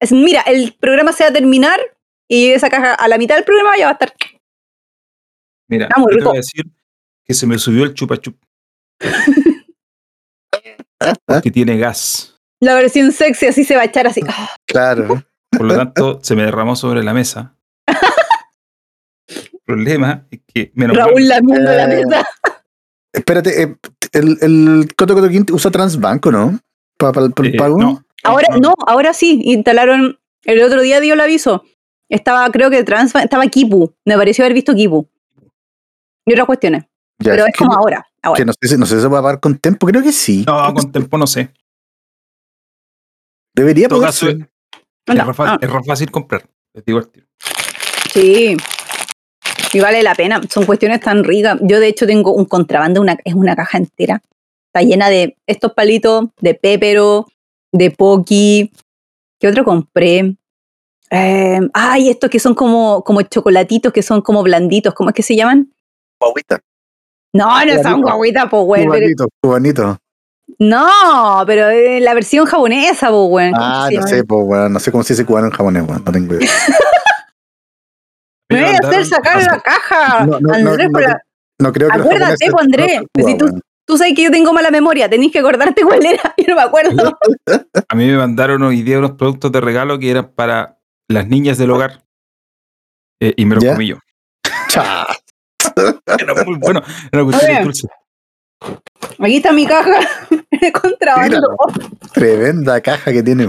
[0.00, 1.80] es- mira, el programa se va a terminar
[2.28, 4.12] y esa caja a la mitad del programa ya va a estar.
[5.68, 6.64] mira, está muy yo te voy a decir
[7.24, 8.36] que se me subió el chupa chup
[11.42, 12.36] que tiene gas.
[12.60, 14.20] La versión sexy así se va a echar así.
[14.66, 15.24] Claro.
[15.50, 17.56] Por lo tanto, se me derramó sobre la mesa.
[19.72, 22.26] El problema es que menos Raúl lamiendo la mesa.
[23.12, 23.76] Espérate, eh,
[24.12, 26.58] el, el Coto Coto Quint usa Transbanco, ¿no?
[26.96, 27.78] Para, el eh, pago.
[27.78, 30.18] no, Ahora, no, no, ahora sí, instalaron.
[30.44, 31.64] El otro día dio el aviso.
[32.08, 33.94] Estaba, creo que trans, estaba Kipu.
[34.04, 35.08] Me pareció haber visto Kipu.
[36.26, 36.84] Y otras cuestiones.
[37.18, 38.06] Ya, pero es que- como ahora.
[38.22, 38.38] ahora.
[38.38, 40.44] que no sé, si- no sé si se puede pagar con tiempo, creo que sí.
[40.46, 41.52] No, con tiempo no sé.
[43.54, 44.38] Debería caso, Es,
[45.06, 46.48] No, re fácil, ah, es re fácil comprar.
[46.74, 47.26] Es divertido.
[48.12, 48.56] sí.
[49.72, 50.40] Y vale la pena.
[50.50, 51.58] Son cuestiones tan ricas.
[51.62, 54.20] Yo, de hecho, tengo un contrabando, una, es una caja entera
[54.74, 57.26] Está llena de estos palitos, de pépero,
[57.72, 58.72] de poki.
[59.38, 60.34] ¿Qué otro compré?
[61.10, 64.94] Eh, ay, estos que son como, como chocolatitos, que son como blanditos.
[64.94, 65.70] ¿Cómo es que se llaman?
[66.18, 66.60] Guaguita.
[67.34, 68.16] No, no son Cubanito.
[68.16, 68.90] guaguitas, po, weón.
[68.90, 69.98] pero- Cubanito, cubanito.
[70.58, 71.66] No, pero
[72.00, 73.52] la versión japonesa, po, weón.
[73.52, 74.72] ¿Cómo Ah, no sé, pues, weón.
[74.72, 76.02] No sé cómo se dice cubano en japonés, weón.
[76.04, 76.48] No tengo idea.
[78.52, 80.26] Me voy a hacer sacar la caja.
[80.26, 81.00] No, Andrés, no,
[81.58, 83.60] No creo que Acuérdate, po, Andrés, pues si tú-.
[83.84, 86.22] Tú sabes que yo tengo mala memoria, tenés que acordarte cuál era.
[86.38, 87.18] Yo no me acuerdo.
[87.88, 91.58] A mí me mandaron hoy día unos productos de regalo que eran para las niñas
[91.58, 92.04] del hogar.
[93.20, 93.72] Eh, y me los ¿Ya?
[93.72, 93.96] comí yo.
[96.06, 96.82] Era muy bueno.
[97.10, 97.88] Era cuestión dulce.
[99.18, 100.00] Aquí está mi caja
[100.50, 101.56] de contrabando.
[102.12, 103.48] Tremenda caja que tiene.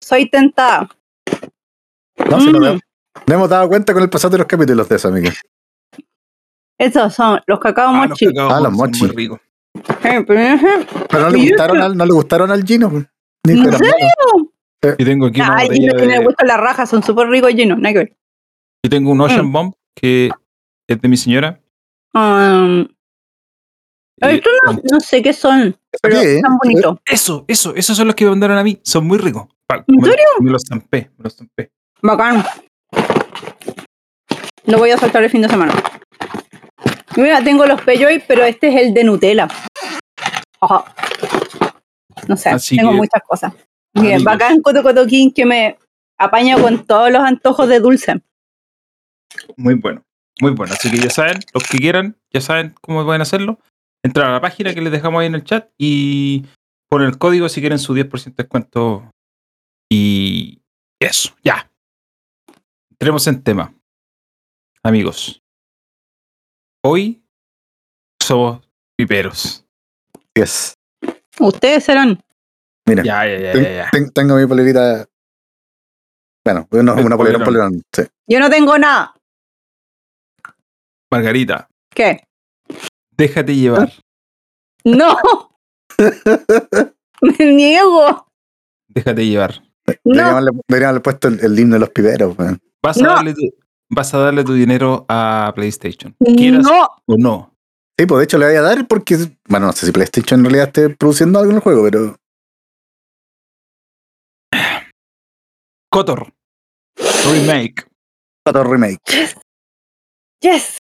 [0.00, 0.88] Soy tentada.
[2.30, 2.80] No, si no, Mm.
[3.26, 5.30] No- hemos dado cuenta con el pasado de los capítulos de eso, amigo.
[6.78, 8.26] Estos son los cacao Ah, los mochi.
[8.26, 9.00] cacao Ah, los mochi.
[9.06, 9.40] muy ricos.
[10.02, 10.58] Eh, pero, eh,
[11.10, 12.88] Pero no le ¿Y gustaron al, no le gustaron al Gino.
[12.88, 13.08] weón.
[13.46, 13.80] Ni ¿En que malos.
[14.98, 17.52] Y tengo aquí una Ay, botella no tiene de- gusto la raja, son súper ricos
[17.54, 18.16] llenos, nada que ver.
[18.82, 19.52] y tengo un Ocean Mm.
[19.52, 20.30] Bomb que
[20.88, 21.60] es de mi señora.
[22.14, 22.86] Um,
[24.22, 26.36] estos no, no sé qué son, pero qué, eh?
[26.36, 26.98] están bonitos.
[27.04, 28.80] Eso, eso, esos son los que me mandaron a mí.
[28.82, 29.46] Son muy ricos.
[29.86, 30.24] ¿En me- serio?
[30.40, 31.70] Me los zampé, me los zampé.
[32.02, 32.42] Bacán.
[34.70, 35.74] Lo voy a saltar el fin de semana.
[37.16, 39.48] Mira, tengo los Peyoy, pero este es el de Nutella.
[40.60, 40.84] Ajá.
[42.28, 43.52] No sé, Así tengo que, muchas cosas.
[43.94, 45.76] Bien, bacán Coto Coto King que me
[46.16, 48.22] apaña con todos los antojos de dulce.
[49.56, 50.04] Muy bueno,
[50.40, 50.72] muy bueno.
[50.72, 53.58] Así que ya saben, los que quieran, ya saben cómo pueden hacerlo.
[54.04, 56.46] Entrar a la página que les dejamos ahí en el chat y
[56.88, 59.10] ponen el código si quieren su 10% de descuento.
[59.90, 60.62] Y
[61.00, 61.68] eso, ya.
[62.92, 63.74] Entremos en tema.
[64.82, 65.42] Amigos,
[66.84, 67.22] hoy
[68.22, 68.66] somos
[68.96, 69.64] piperos.
[70.34, 70.74] Yes.
[71.38, 72.20] Ustedes serán.
[72.86, 73.70] Mira, Ya, ya, ya, ten- ya.
[73.70, 73.88] ya.
[73.90, 75.06] ten- tengo mi polerita.
[76.44, 77.82] Bueno, una, El una polera, un polerón.
[77.94, 78.02] Sí.
[78.26, 79.14] Yo no tengo nada.
[81.10, 82.24] Margarita, ¿Qué?
[83.16, 83.92] déjate llevar.
[84.82, 85.14] No.
[87.20, 88.26] me niego.
[88.88, 89.62] Déjate llevar.
[90.04, 90.14] No.
[90.14, 92.38] Deberíamos haberle, puesto el, el himno de los piperos.
[92.38, 92.58] weón.
[92.82, 93.08] Vas a, No.
[93.16, 93.42] darle tu,
[93.90, 96.14] vas a darle tu dinero a PlayStation.
[96.18, 96.88] Quieras No.
[97.06, 97.54] o no.
[97.98, 99.16] Sí, pues de hecho le voy a dar porque.
[99.48, 102.16] Bueno, no sé si PlayStation en realidad esté produciendo algo en el juego, pero.
[105.92, 106.32] Cotor.
[106.96, 107.86] Remake.
[108.46, 108.98] Otro remake.
[110.42, 110.78] Yes.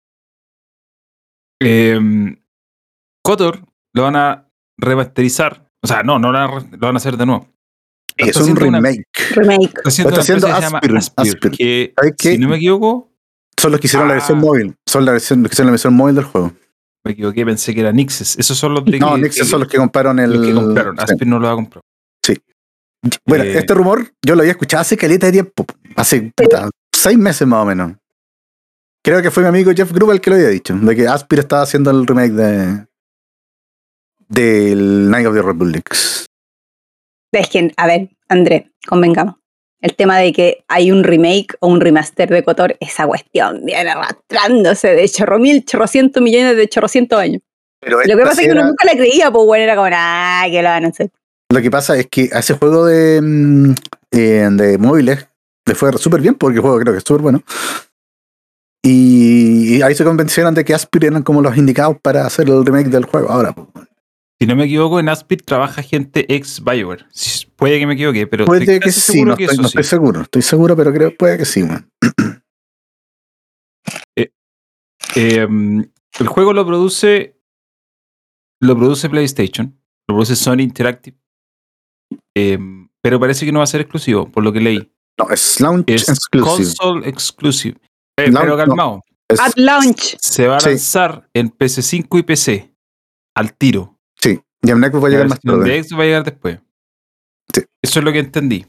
[1.62, 1.98] Eh,
[3.24, 3.60] Kotor
[3.94, 5.68] lo van a remasterizar.
[5.82, 7.48] O sea, no, no lo van a, re- lo van a hacer de nuevo.
[8.16, 9.04] Es un haciendo una- remake.
[9.34, 9.62] Remake.
[9.84, 10.20] Está haciendo está
[11.50, 12.32] que, ¿Sabes qué?
[12.32, 13.10] si no me equivoco,
[13.60, 14.40] Son los que hicieron la versión Ah.
[14.40, 14.74] móvil.
[14.86, 16.52] Son la versión, los que hicieron la versión móvil del juego.
[17.06, 18.38] me equivoqué, pensé que era Nixes.
[18.38, 20.32] Esos son los de No, que, Nixon son los que compraron el.
[20.32, 20.96] los que compraron.
[20.96, 21.02] sí.
[21.04, 21.82] Aspyr no lo va a comprar.
[23.26, 25.66] Bueno, Eh, este rumor yo lo había escuchado hace caleta de tiempo.
[25.94, 27.92] Hace puta, seis meses más o menos.
[29.04, 30.74] Creo que fue mi amigo Jeff Gruber el que lo había dicho.
[30.74, 32.86] De que Aspir estaba haciendo el remake de.
[34.28, 36.24] Del Night of the Republics.
[37.38, 39.36] Es que, a ver, André, convengamos.
[39.80, 43.90] El tema de que hay un remake o un remaster de Cotor, esa cuestión viene
[43.90, 47.42] arrastrándose de chorro mil, chorrocientos millones de chorrocientos años.
[47.80, 49.88] Pero Lo que pasa sí es que uno nunca la creía, pues bueno, era como,
[49.92, 51.10] ah, que lo van a hacer.
[51.52, 53.74] Lo que pasa es que a ese juego de, mm,
[54.12, 55.28] eh, de móviles
[55.66, 57.42] le fue súper bien porque el juego creo que es súper bueno.
[58.82, 62.64] Y, y ahí se convencieron de que Aspir eran como los indicados para hacer el
[62.64, 63.30] remake del juego.
[63.30, 63.68] Ahora, pues,
[64.40, 67.06] Si no me equivoco, en Aspyr trabaja gente ex Bioware.
[67.56, 69.78] Puede que me equivoque, pero puede que sí, seguro no, que estoy, eso no sí.
[69.78, 70.20] estoy seguro.
[70.22, 71.62] Estoy seguro, pero creo puede que sí.
[71.62, 71.88] man.
[75.16, 77.40] Eh, el juego lo produce.
[78.60, 79.78] Lo produce PlayStation.
[80.08, 81.16] Lo produce Sony Interactive.
[82.36, 82.58] Eh,
[83.02, 84.92] pero parece que no va a ser exclusivo, por lo que leí.
[85.18, 86.50] No, es launch Es exclusive.
[86.74, 87.76] console exclusive.
[88.18, 88.56] Eh, pero no.
[88.56, 89.02] calmado.
[89.28, 90.16] Es- At launch.
[90.20, 90.70] Se va a Sí.
[90.70, 92.74] lanzar en PC5 y PC.
[93.36, 93.93] Al tiro.
[94.66, 95.70] Y en Xbox va a La llegar más tarde.
[95.70, 96.58] de Xbox va a llegar después.
[97.54, 97.62] Sí.
[97.82, 98.66] Eso es lo que entendí.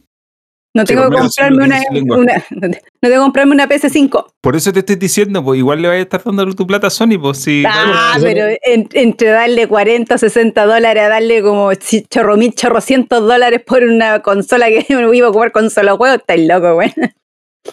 [0.75, 4.33] No Sí, tengo que comprarme una, no tengo que comprarme una PS5.
[4.41, 6.89] Por eso te estoy diciendo, pues igual le vaya a estar dando tu plata a
[6.89, 7.63] Sony, pues si.
[7.65, 11.71] Ah, pero en- entre darle 40, 60 dólares a darle como
[12.09, 16.17] chorro mil, chorrocientos dólares por una consola que me iba a jugar con solo juegos,
[16.19, 16.93] estáis loco, güey.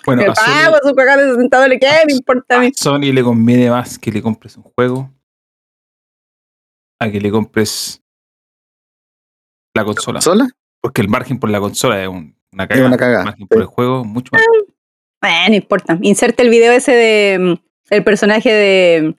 [0.06, 2.66] bueno, Me a Sony, pago su cagada de 60 dólares, ¿qué me importa a mí?
[2.68, 5.10] a Sony le conviene más que le compres un juego
[7.00, 8.00] a que le compres
[9.74, 10.20] la consola.
[10.20, 10.48] ¿Sola?
[10.80, 12.86] Porque el margen por la consola es un- una Es cagada.
[12.88, 14.42] una cagada, El margen por el juego, mucho más.
[15.22, 15.98] Eh, no importa.
[16.02, 17.54] Inserte el video ese de mm,
[17.94, 19.16] el personaje de,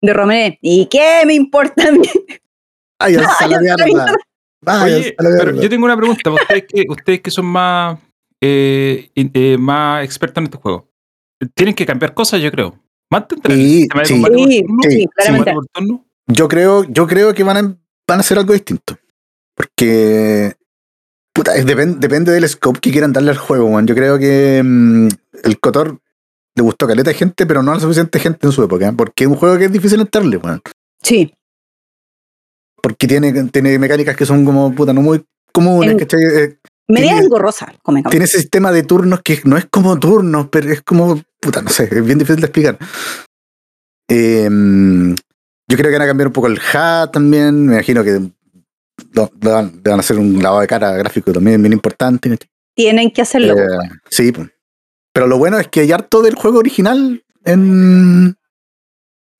[0.00, 0.56] de Romero.
[0.62, 2.00] ¿Y qué me importa a mí?
[3.00, 4.14] Vaya, a la mierda.
[4.62, 6.30] Vaya, Oye, a la pero yo tengo una pregunta.
[6.30, 7.98] Ustedes que, ustedes que son más,
[8.42, 10.84] eh, eh, más expertos en estos juegos.
[11.54, 12.78] Tienen que cambiar cosas, yo creo.
[13.10, 13.24] El
[13.56, 14.22] Sí, sí.
[14.44, 15.06] Sí, sí.
[16.26, 18.96] Yo creo, yo creo que van a, van a hacer algo distinto.
[19.60, 20.54] Porque
[21.34, 23.86] puta, es- depen- depende del scope que quieran darle al juego, weón.
[23.86, 25.08] Yo creo que mm,
[25.44, 26.00] el Cotor
[26.54, 28.88] le gustó caleta de gente, pero no a la suficiente gente en su época.
[28.88, 28.92] ¿eh?
[28.96, 30.62] Porque es un juego que es difícil entrarle, weón.
[31.02, 31.34] Sí.
[32.82, 36.20] Porque tiene, tiene mecánicas que son como puta, no muy comunes, En- ¿cachai?
[36.24, 40.72] Eh, Media engorrosa, come tiene ese sistema de turnos que no es como turnos, pero
[40.72, 42.78] es como, puta, no sé, es bien difícil de explicar.
[44.08, 48.20] Eh, yo creo que van a cambiar un poco el HUD también, me imagino que
[49.12, 52.36] le van, le van a hacer un lavado de cara gráfico también bien importante.
[52.74, 53.54] Tienen que hacerlo.
[53.58, 53.66] Eh,
[54.10, 54.32] sí,
[55.12, 58.36] pero lo bueno es que hay harto del juego original en,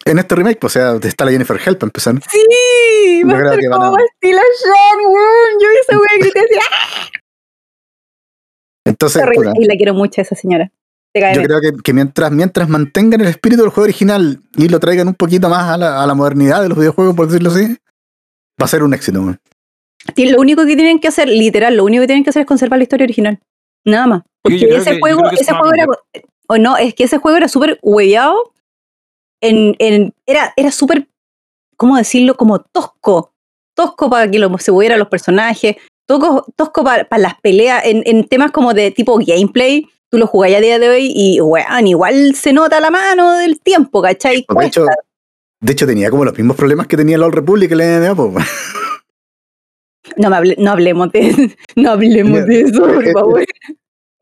[0.05, 2.15] en este remake, pues, o sea, está la Jennifer Hell para empezar.
[2.31, 5.61] Sí, Yo va a creo ser que van como a- Jean, weón.
[5.61, 7.09] Yo esa wea y grité así, ¡ah!
[8.85, 9.23] Entonces,
[9.57, 10.73] Y la quiero mucho a esa señora.
[11.15, 15.09] Yo creo que, que mientras, mientras mantengan el espíritu del juego original y lo traigan
[15.09, 17.67] un poquito más a la, a la modernidad de los videojuegos, por decirlo así,
[18.61, 19.21] va a ser un éxito.
[19.21, 19.41] weón.
[20.17, 22.79] Lo único que tienen que hacer, literal, lo único que tienen que hacer es conservar
[22.79, 23.39] la historia original.
[23.85, 24.23] Nada más.
[24.43, 25.87] Porque yo ese que- juego, ese juego era.
[26.49, 28.53] O no, es que ese juego era súper hueveado.
[29.43, 31.07] En, en- era era súper,
[31.77, 32.37] ¿cómo decirlo?
[32.37, 33.33] Como tosco.
[33.75, 35.77] Tosco para que lo, se movieran los personajes.
[36.07, 37.85] Tosco, tosco para, para las peleas.
[37.85, 41.41] En, en temas como de tipo gameplay, tú lo jugás a día de hoy y,
[41.41, 44.45] weón, igual se nota la mano del tiempo, ¿cachai?
[44.49, 44.85] De hecho,
[45.61, 48.25] de hecho, tenía como los mismos problemas que tenía el Old Republic el MMA, po,
[48.27, 48.45] weón.
[50.17, 53.45] No, me hable- no hablemos de, no hablemos de eso, por Eh, favor.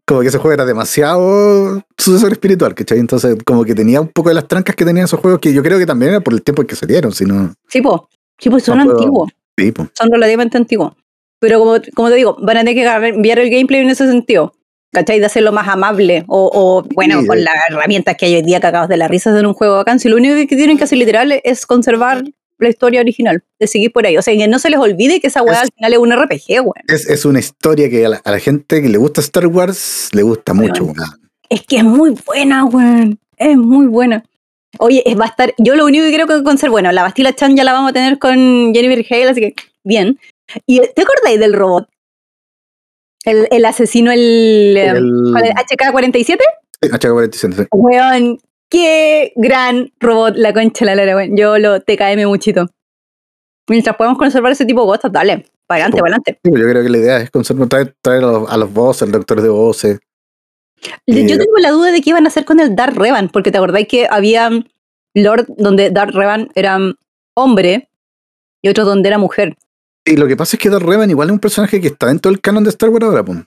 [0.05, 2.99] como que ese juego era demasiado sucesor espiritual, ¿cachai?
[2.99, 5.63] Entonces, como que tenía un poco de las trancas que tenían esos juegos, que yo
[5.63, 7.55] creo que también era por el tiempo en que salieron, sino.
[7.69, 8.09] Sí, po.
[8.39, 9.31] Sí, pues son No antiguos.
[9.57, 9.89] Sí, po.
[9.93, 10.93] Son relativamente antiguos.
[11.41, 14.55] Pero como, como te digo, van a tener que cambiar el gameplay en ese sentido.
[14.91, 15.21] ¿Cachai?
[15.21, 16.25] De hacerlo más amable.
[16.29, 19.07] O, o, bueno, Sí, con de- las herramientas que hay hoy día cagados de la
[19.07, 20.01] risa en un juego bacán.
[20.01, 22.25] Si lo único que tienen que hacer literal es conservar
[22.59, 24.17] la historia original, de seguir por ahí.
[24.17, 26.61] O sea, que no se les olvide que esa weá al final es un RPG,
[26.61, 26.73] weón.
[26.89, 30.09] Es, es una historia que a la, a la gente que le gusta Star Wars
[30.13, 30.97] le gusta mucho, Weón.
[31.49, 33.19] Es que es muy buena, weón.
[33.37, 34.25] Es muy buena.
[34.81, 35.55] Oye, es, va a estar.
[35.59, 37.95] Yo lo único que quiero que conservar, bueno, la Bastila Chan ya la vamos a
[37.95, 38.35] tener con
[38.75, 40.19] Jennifer Hale, así que bien.
[40.67, 41.89] ¿Y te acordáis del robot?
[43.25, 45.55] El, el asesino, el, El- ¿cuál es?
[45.55, 46.39] HK-47.
[46.83, 47.63] HK47, sí.
[47.73, 48.39] Weón,
[48.71, 51.37] qué gran robot, la concha la lora, weón.
[51.37, 52.67] Yo lo TKM muchito.
[53.69, 56.41] Mientras podamos conservar ese tipo de cosas, dale, para adelante, para adelante.
[56.43, 59.03] Sí, yo creo que la idea es conservar, traer, traer a los, a los bosses,
[59.03, 59.99] al doctor de voces.
[61.07, 63.51] Yo Eh, tengo la duda de qué iban a hacer con el Dark Revan, porque
[63.51, 64.49] te acordáis que había
[65.15, 66.79] Lord donde Dark Revan era
[67.35, 67.91] hombre
[68.63, 69.57] y otro donde era mujer.
[70.05, 72.31] Y lo que pasa es que Darth Revan igual es un personaje que está dentro
[72.31, 73.45] del canon de Star Wars ahora, pum.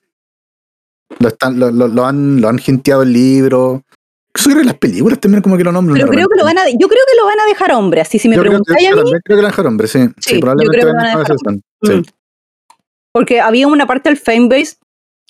[1.19, 3.84] Lo, están, lo, lo- lo han, lo han hinteado el libro.
[4.37, 5.97] Yo creo que las películas también como que lo nombran.
[5.97, 8.17] Pero creo que lo van a, yo creo que lo van a dejar hombre, así
[8.17, 9.99] si me Yo creo, preguntáis a mí, creo que lo dejaron hombre, sí.
[9.99, 11.63] Sí, Sí, yo probablemente creo que van lo a van a dejar hombre.
[11.83, 11.93] Sí.
[11.93, 12.03] Mm.
[13.13, 14.77] porque había una parte del fanbase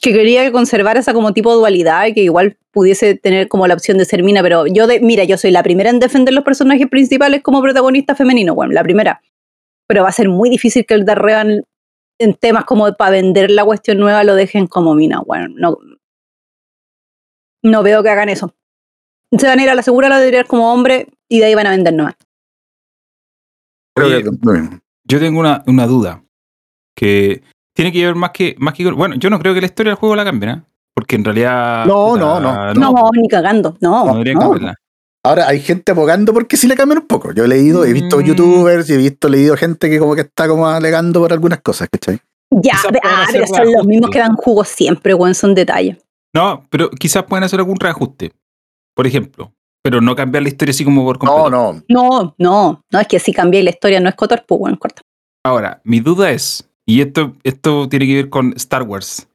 [0.02, 3.68] que quería que conservara esa como tipo de dualidad y que igual pudiese tener como
[3.68, 6.34] la opción de ser mina, pero yo de, mira, yo soy la primera en defender
[6.34, 9.22] los personajes principales como protagonista femenino, bueno, la primera.
[9.88, 11.64] Pero va a ser muy difícil que el Dark Revan
[12.20, 15.78] en temas como para vender la cuestión nueva lo dejen como mina, bueno, no,
[17.64, 18.56] no veo que hagan eso.
[19.38, 21.68] Se van a ir a la segura, la de como hombre y de ahí van
[21.68, 21.96] a vender.
[23.96, 24.80] Creo Oye, que lo mismo.
[25.04, 26.24] Yo tengo una, una duda
[26.96, 27.42] que
[27.74, 28.90] tiene que ver más que, más que.
[28.92, 30.64] Bueno, yo no creo que la historia del juego la cambien, ¿eh?
[30.94, 31.86] Porque en realidad.
[31.86, 32.74] No, no, no.
[32.74, 34.06] No, ni cagando, no.
[34.06, 34.40] no no.
[34.40, 34.76] cambiarla.
[35.24, 37.32] Ahora hay gente abogando porque sí le cambian un poco.
[37.32, 38.24] Yo he leído, he visto Mm.
[38.24, 41.90] youtubers y he visto, leído gente que como que está como alegando por algunas cosas,
[41.92, 42.20] ¿cachai?
[42.50, 45.98] Ya, ah, pero son los mismos que dan jugos siempre, weón, son detalles.
[46.34, 48.34] No, pero quizás pueden hacer algún reajuste.
[48.96, 49.54] Por ejemplo.
[49.84, 51.50] Pero no cambiar la historia así como por completo.
[51.50, 51.84] No, no.
[51.90, 55.02] No, no, no, es que si cambié la historia no es Cotor, pues weón, corta.
[55.44, 59.28] Ahora, mi duda es, y esto, esto tiene que ver con Star Wars.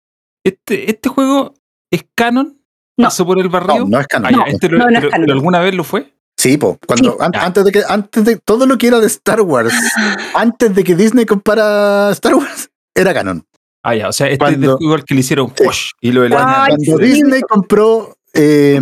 [0.45, 1.55] ¿Este, este juego
[1.91, 2.57] es canon?
[2.97, 3.07] No.
[3.07, 3.81] ¿Pasó por el barrio?
[3.81, 4.27] No, no es canon.
[4.27, 5.31] Ah, ya, No, este lo- no, no es pero- canon.
[5.33, 6.13] ¿Alguna vez lo fue?
[6.39, 6.79] Sí, po.
[6.87, 7.17] Cuando, Sí.
[7.21, 7.45] an- Ya.
[7.45, 9.73] antes de que, antes de todo lo que era de Star Wars,
[10.35, 13.45] antes de que Disney comprara Star Wars, era canon.
[13.83, 15.89] Ah, ya, o sea, este es del Cuando- juego al que le hicieron Sí.
[16.03, 16.77] y lo Ay, eliminaron.
[16.77, 17.05] Cuando sí.
[17.05, 18.81] Disney compró, eh,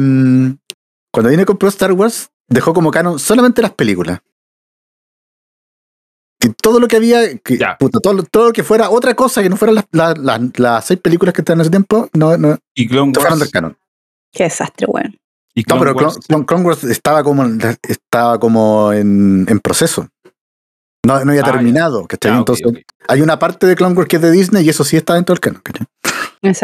[1.15, 4.21] cuando Disney compró Star Wars, dejó como canon solamente las películas.
[6.43, 7.79] Y todo lo que había, que, Ya.
[7.79, 10.59] puta, todo, lo- todo lo que fuera otra cosa que no fueran las, las, las-
[10.59, 13.39] las seis películas que estaban en ese tiempo, no, no, Y Clone Wars.
[13.39, 13.79] del canon.
[14.33, 15.17] Qué desastre, weón.
[15.55, 16.19] y No, pero Wars.
[16.47, 20.09] Clone, Wars estaba como, en- estaba como en, en proceso.
[21.07, 22.67] No, no había Ah, terminado, Entonces,
[23.09, 25.35] hay una parte de Clone Wars que es de Disney y eso sí está dentro
[25.35, 25.87] del canon, ¿cachai?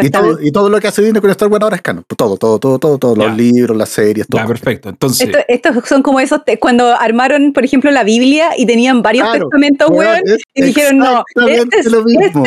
[0.02, 2.04] Y todo, y todo lo que hace Disney con Star Wars ahora es canon.
[2.16, 4.40] Todo, todo, todo, todo, todos los libros, las series, todo.
[4.40, 4.88] Ya, perfecto.
[4.88, 9.02] Entonces, Esto- estos son como esos, te- cuando armaron, por ejemplo, la Biblia y tenían
[9.02, 10.20] varios Claro, testamentos, Weón,
[10.54, 12.44] y dijeron, no, este es, este es un es lo mismo.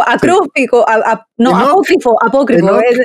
[0.00, 2.66] Ac- acrófico, a- a- no, Enoch- apócrifo, apócrifo.
[2.66, 2.98] Enoch- es-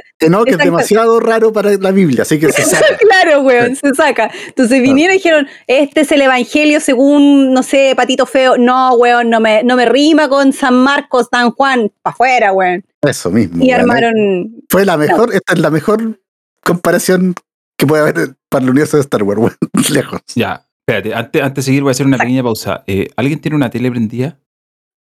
[0.45, 2.97] que es demasiado raro para la Biblia, así que se saca.
[2.97, 4.31] claro, weón, se saca.
[4.47, 8.57] Entonces vinieron y dijeron, este es el evangelio según, no sé, Patito Feo.
[8.57, 12.83] No, weón, no me, no me rima con San Marcos, San Juan, para afuera, weón.
[13.01, 13.63] Eso mismo.
[13.63, 13.79] Y weón.
[13.81, 16.19] armaron, Fue la mejor, esta es la mejor
[16.63, 17.35] comparación
[17.77, 19.55] que puede haber para el universo de Star Wars, weón.
[19.93, 20.21] Lejos.
[20.35, 22.83] ya, espérate, antes, antes de seguir voy a hacer una pequeña pausa.
[22.87, 24.37] Eh, ¿Alguien tiene una tele prendida?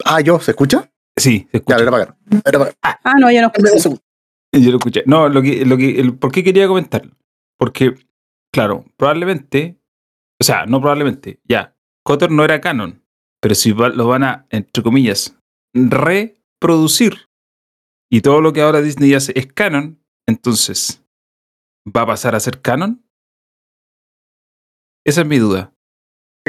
[0.05, 0.89] Ah, yo, ¿se escucha?
[1.19, 2.17] Sí, se Ya, era para acá.
[2.45, 2.99] Era para acá.
[3.03, 4.01] ah, no, yo no segundos.
[4.51, 5.03] Yo lo escuché.
[5.05, 7.09] No, lo que, lo que, el, ¿por qué quería comentar?
[7.57, 7.93] Porque,
[8.51, 9.79] claro, probablemente,
[10.41, 13.03] o sea, no probablemente, ya, Cotter no era canon,
[13.41, 15.37] pero si va- lo van a, entre comillas,
[15.73, 17.27] reproducir
[18.11, 21.03] y todo lo que ahora Disney hace es canon, entonces,
[21.85, 23.05] ¿va a pasar a ser canon?
[25.05, 25.73] Esa es mi duda.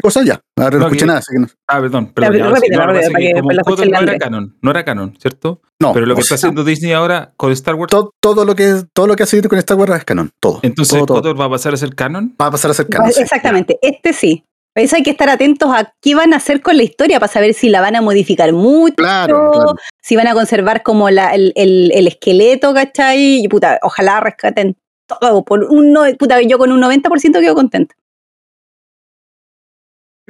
[0.01, 0.41] ¿Qué cosa ya?
[0.57, 1.47] Ahora no, No, escuché que- nada, así que no.
[1.69, 2.33] Ah, perdón, perdón.
[2.33, 5.61] repítelo, ya, repítelo, No, para que como escuche no era canon, no era canon, ¿cierto?
[5.81, 8.55] No, Pero lo que está sea, haciendo Disney ahora con Star Wars, todo, todo lo
[8.55, 10.31] que todo lo que hace Disney con Star Wars es canon.
[10.41, 10.61] Todo.
[10.63, 11.35] entonces todo, todo.
[11.35, 12.35] Va a pasar a ser canon.
[12.41, 13.13] Va a pasar a ser canon.
[13.13, 13.21] sí.
[13.23, 14.45] Exactamente, este sí.
[14.73, 17.33] Por eso hay que estar atentos a qué van a hacer con la historia para
[17.33, 19.75] saber si la van a modificar mucho, Claro, claro.
[20.01, 23.43] si van a conservar como la- el, el- el esqueleto, ¿cachai?
[23.45, 24.77] Y puta, ojalá rescaten
[25.09, 25.45] todo.
[25.45, 27.97] Por un, no- puta, yo con un 90% quedo contenta.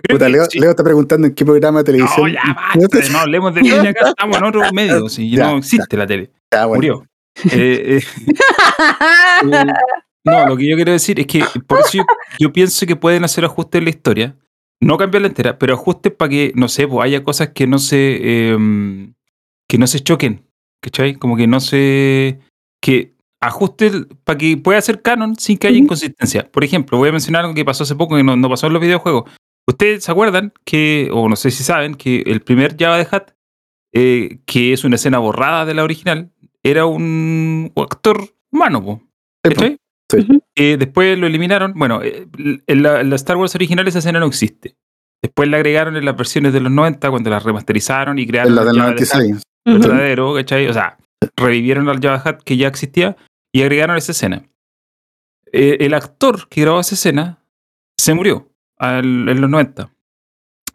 [0.09, 0.59] Puta, Leo, sí.
[0.59, 2.33] Leo está preguntando en qué programa de televisión.
[2.33, 5.59] No, ya basta, no hablemos de tele acá, estamos en otro medio, si Ya, no
[5.59, 6.79] existe la tele, Ya, bueno.
[6.79, 7.07] murió.
[7.53, 8.03] Eh, eh,
[9.53, 9.67] eh,
[10.25, 12.05] no, lo que yo quiero decir es que por eso yo,
[12.39, 14.37] yo pienso que pueden hacer ajustes en la historia,
[14.81, 18.19] no cambiarla entera, pero ajustes para que, no sé, pues haya cosas que no se
[18.23, 19.13] eh,
[19.69, 20.45] que no se choquen,
[20.83, 21.15] ¿cachai?
[21.15, 22.41] Como que no se
[22.83, 23.91] que ajuste
[24.25, 26.51] para que pueda ser canon sin que haya inconsistencia.
[26.51, 28.73] Por ejemplo, voy a mencionar algo que pasó hace poco que no, no pasó en
[28.75, 29.31] los videojuegos.
[29.71, 33.31] Ustedes se acuerdan que, o no sé si saben, que el primer Java de Hat,
[33.93, 36.33] eh, que es una escena borrada de la original,
[36.65, 39.03] era un actor humano, po,
[40.11, 40.27] Sí.
[40.57, 41.73] Eh, después lo eliminaron.
[41.77, 42.27] Bueno, eh,
[42.67, 44.75] en la, en la Star Wars original esa escena no existe.
[45.23, 48.57] Después la agregaron en las versiones de los 90 cuando las remasterizaron y crearon En
[48.57, 49.43] la el del Jabba the Hutt 96.
[49.67, 49.79] Ujú.
[49.79, 50.67] verdadero, ¿cachai?
[50.67, 50.99] O sea,
[51.37, 53.17] revivieron al Jabba the Hutt que ya existía
[53.53, 54.43] y agregaron esa escena.
[55.53, 57.39] Eh, el actor que grabó esa escena
[57.97, 58.50] se murió
[58.81, 59.93] al- en los 90.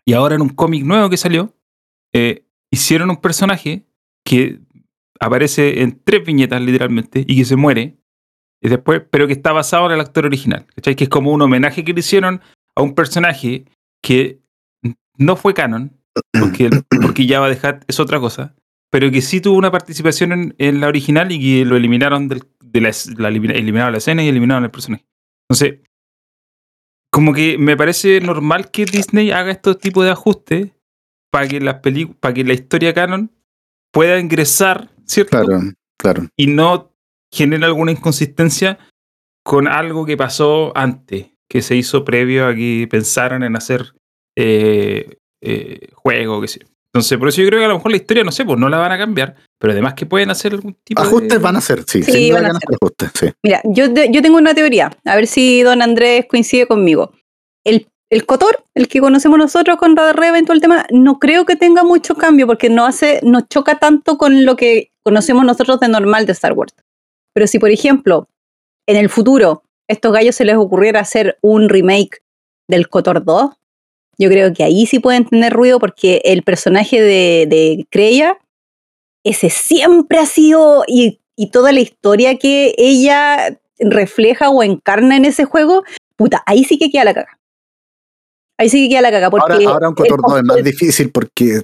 [0.06, 1.54] Y ahora en un cómic nuevo que salió,
[2.14, 3.86] eh, hicieron un personaje
[4.24, 4.60] que
[5.20, 7.98] aparece en tres viñetas literalmente y que se muere.
[8.62, 10.66] Y después, pero que está basado en el actor original.
[10.76, 10.96] ¿cachai?
[10.96, 12.42] Que es como un homenaje que le hicieron
[12.76, 13.66] a un personaje
[14.02, 14.40] que
[15.18, 15.92] no fue canon,
[16.40, 16.70] porque,
[17.02, 18.56] porque Java the Hutt es otra cosa,
[18.92, 22.44] pero que sí tuvo una participación en, en la original y que lo eliminaron del-
[22.64, 25.06] de la, la elimina- eliminaron la escena y eliminaron el personaje.
[25.50, 25.80] Entonces,
[27.16, 30.72] como que me parece normal que Disney haga estos tipos de ajustes
[31.32, 33.32] para que las películas, para que la historia canon
[33.94, 35.42] pueda ingresar, ¿cierto?
[35.42, 35.62] Claro,
[35.98, 36.28] claro.
[36.36, 36.92] Y no
[37.32, 38.80] genere alguna inconsistencia
[39.46, 43.94] con algo que pasó antes, que se hizo previo a que pensaran en hacer
[44.36, 46.66] eh, eh, juego, que sé.
[46.96, 48.70] Entonces, por eso yo creo que a lo mejor la historia, no sé, pues no
[48.70, 51.38] la van a cambiar, pero además que pueden hacer algún tipo Ajustes de...
[51.40, 52.02] van a ser, sí.
[52.02, 53.34] Sí, van a a ser ajustes, sí.
[53.44, 57.12] Mira, yo, yo tengo una teoría, a ver si don Andrés coincide conmigo.
[57.66, 61.44] El, el Cotor, el que conocemos nosotros con Radar Reven, todo el tema, no creo
[61.44, 65.82] que tenga mucho cambio porque no hace, nos choca tanto con lo que conocemos nosotros
[65.82, 66.74] de normal de Star Wars.
[67.34, 68.30] Pero si, por ejemplo,
[68.88, 72.24] en el futuro estos gallos se les ocurriera hacer un remake
[72.70, 73.50] del Cotor 2,
[74.18, 78.38] yo creo que ahí sí pueden tener ruido porque el personaje de, de Creia,
[79.24, 85.26] ese siempre ha sido, y, y toda la historia que ella refleja o encarna en
[85.26, 85.84] ese juego,
[86.16, 87.40] puta, ahí sí que queda la caga.
[88.58, 89.30] Ahí sí que queda la caga.
[89.30, 91.64] Porque Ahora, ahora un 2 es más difícil porque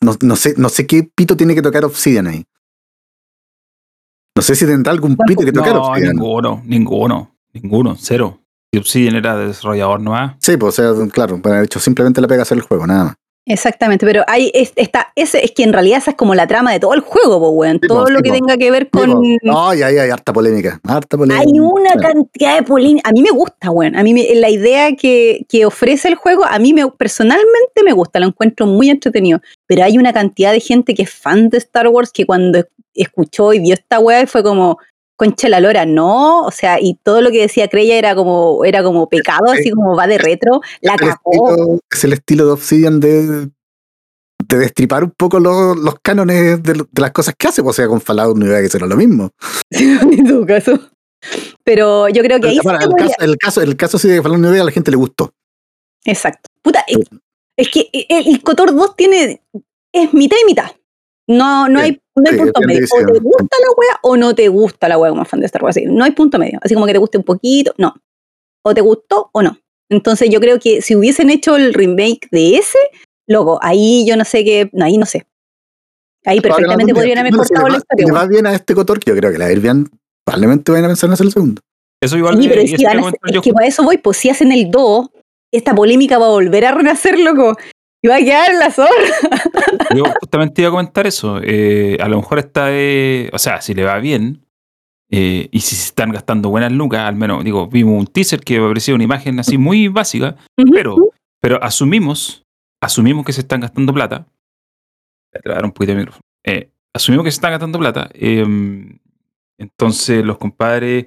[0.00, 2.44] no, no sé, no sé qué pito tiene que tocar Obsidian ahí.
[4.34, 6.16] No sé si tendrá algún pito que tocar No, Obsidian.
[6.16, 8.41] ninguno, ninguno, ninguno, cero.
[8.74, 10.34] Y Obsidian era desarrollador nomás.
[10.38, 13.04] Sí, pues, o sea, claro, para de hecho simplemente le pega hacer el juego, nada
[13.04, 13.14] más.
[13.44, 16.70] Exactamente, pero hay es, está, ese, es que en realidad esa es como la trama
[16.72, 17.80] de todo el juego, po, weón.
[17.82, 18.34] Sí, todo po, lo sí, que po.
[18.36, 19.10] tenga que ver con.
[19.24, 19.56] Sí, pues.
[19.58, 20.80] Ay, ay, hay harta polémica.
[20.84, 21.42] Harta polémica.
[21.44, 23.08] Hay una Bueno, cantidad de polémica.
[23.08, 23.96] A mí me gusta, weón.
[23.96, 27.92] A mí me- la idea que, que ofrece el juego, a mí me, personalmente me
[27.92, 29.40] gusta, lo encuentro muy entretenido.
[29.66, 32.64] Pero hay una cantidad de gente que es fan de Star Wars que cuando
[32.94, 34.78] escuchó y vio esta weá fue como,
[35.22, 38.82] concha la lora, no, o sea, y todo lo que decía Creya era como, era
[38.82, 42.52] como pecado, así como va de retro, la Es el estilo- es el estilo de
[42.52, 43.48] Obsidian de,
[44.48, 47.62] de destripar un poco los, los cánones de, las cosas que hace.
[47.62, 49.30] pues, O sea, con Fallout no iba a ser lo mismo.
[49.70, 50.78] en todo caso.
[51.62, 54.08] Pero yo creo que ahí sí Ahora, se el, caso, el, caso, el caso sí
[54.08, 55.32] de que Fallout New Vegas a la gente le gustó.
[56.04, 56.50] Exacto.
[56.62, 56.98] Puta, es,
[57.56, 59.40] es que el, el Cotor 2 tiene.
[59.94, 60.72] es mitad y mitad.
[61.28, 62.86] No, no Sí, hay, no hay sí, punto medio.
[62.90, 65.62] O te gusta la wea o no te gusta la wea como fan de Star
[65.62, 65.76] Wars.
[65.76, 66.58] Así, No hay punto medio.
[66.62, 67.72] Así como que te guste un poquito.
[67.78, 67.94] No.
[68.64, 69.58] O te gustó o no.
[69.90, 72.78] Entonces yo creo que si hubiesen hecho el remake de ese,
[73.26, 74.70] loco, ahí yo no sé qué.
[74.72, 75.26] No, ahí no sé.
[76.24, 78.06] Ahí perfectamente podrían haber cortado la va- historia.
[78.06, 79.88] si va bien a este Cotor, que yo creo que la va a ir bien.
[80.24, 81.60] Probablemente vayan a pensar en hacer el segundo.
[82.00, 83.42] Eso igual Sí, pero y es que, van quería a es yo.
[83.42, 85.08] que para eso voy, pues si hacen el 2,
[85.52, 87.56] esta polémica va a volver a renacer, loco.
[88.02, 88.90] Y va a quedar la zorra.
[89.96, 91.40] Yo justamente iba a comentar eso.
[91.42, 94.44] eh, a lo mejor está, eh, o sea, si le va bien
[95.10, 98.58] eh, y si se están gastando buenas lucas, al menos, digo, vimos un teaser que
[98.58, 100.36] parecía una imagen así muy básica,
[100.72, 100.96] pero,
[101.40, 102.42] pero asumimos,
[102.82, 104.26] asumimos que se están gastando plata.
[105.44, 106.22] Voy a un poquito de micrófono.
[106.44, 108.10] Eh, asumimos que se están gastando plata.
[108.14, 108.44] eh,
[109.58, 111.06] entonces, los compadres,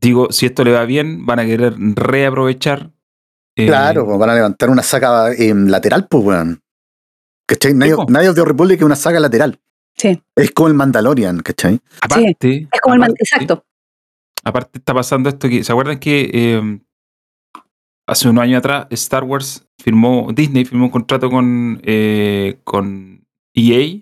[0.00, 2.92] digo, si esto le va bien, van a querer reaprovechar.
[3.56, 6.62] Eh, Claro, pues van a levantar una saga eh, lateral, pues, weón.
[7.46, 7.74] ¿Cachai?
[7.74, 8.06] Nadie, po.
[8.08, 9.60] nadie the Republic es una saga lateral.
[9.96, 11.78] Sí, Es como el Mandalorian, ¿cachai?
[12.00, 13.64] Aparte, es como el aparte- Exacto.
[14.44, 16.80] Aparte está pasando esto que, ¿se acuerdan que eh,
[18.08, 23.24] hace unos años atrás Star Wars firmó, Disney firmó un contrato con, eh, con
[23.54, 24.00] EA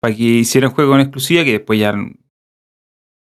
[0.00, 1.94] para que hicieran juegos en exclusiva que después ya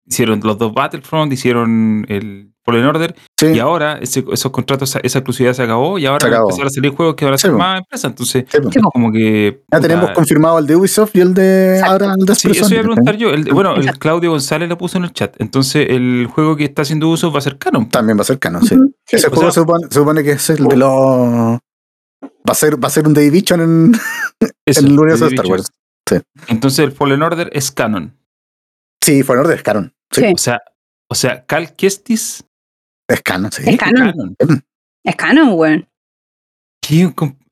[0.06, 3.46] hicieron los dos Battlefront, hicieron el Fallen Order Sí.
[3.46, 6.48] y ahora ese- esos contratos, esa exclusividad se acabó y ahora Se acabó.
[6.50, 7.58] empezaron a salir juegos que van a Sí, ser po.
[7.58, 8.10] más empresas.
[8.10, 8.58] Entonces, Sí.
[8.72, 9.52] Sí, como que...
[9.70, 11.92] Ya puta, tenemos confirmado el de Ubisoft y el de Exacto.
[11.92, 13.30] ahora el de Sí, eso iba a preguntar yo.
[13.30, 13.98] El- bueno, el.
[13.98, 15.34] Claudio González lo puso en el chat.
[15.38, 17.88] Entonces, el juego que está haciendo uso va a ser canon.
[17.88, 18.74] También va a ser canon, sí.
[19.06, 19.16] Sí.
[19.16, 21.58] Ese juego sea- se, supone, se supone que es el de los.
[22.48, 23.92] Va a ser, va a ser un The Division en,
[24.66, 25.46] Eso, en el universo de Star.
[25.46, 25.70] Wars.
[26.48, 28.16] Entonces el Fallen Order es canon.
[29.02, 29.94] Sí, fue en orden, es canon.
[30.10, 30.32] Sí, Sí.
[30.34, 30.60] O sea,
[31.08, 32.44] o sea, Cal Kestis
[33.08, 33.62] es canon, sí.
[33.66, 34.36] Es canon.
[35.04, 35.88] Es canon, weón.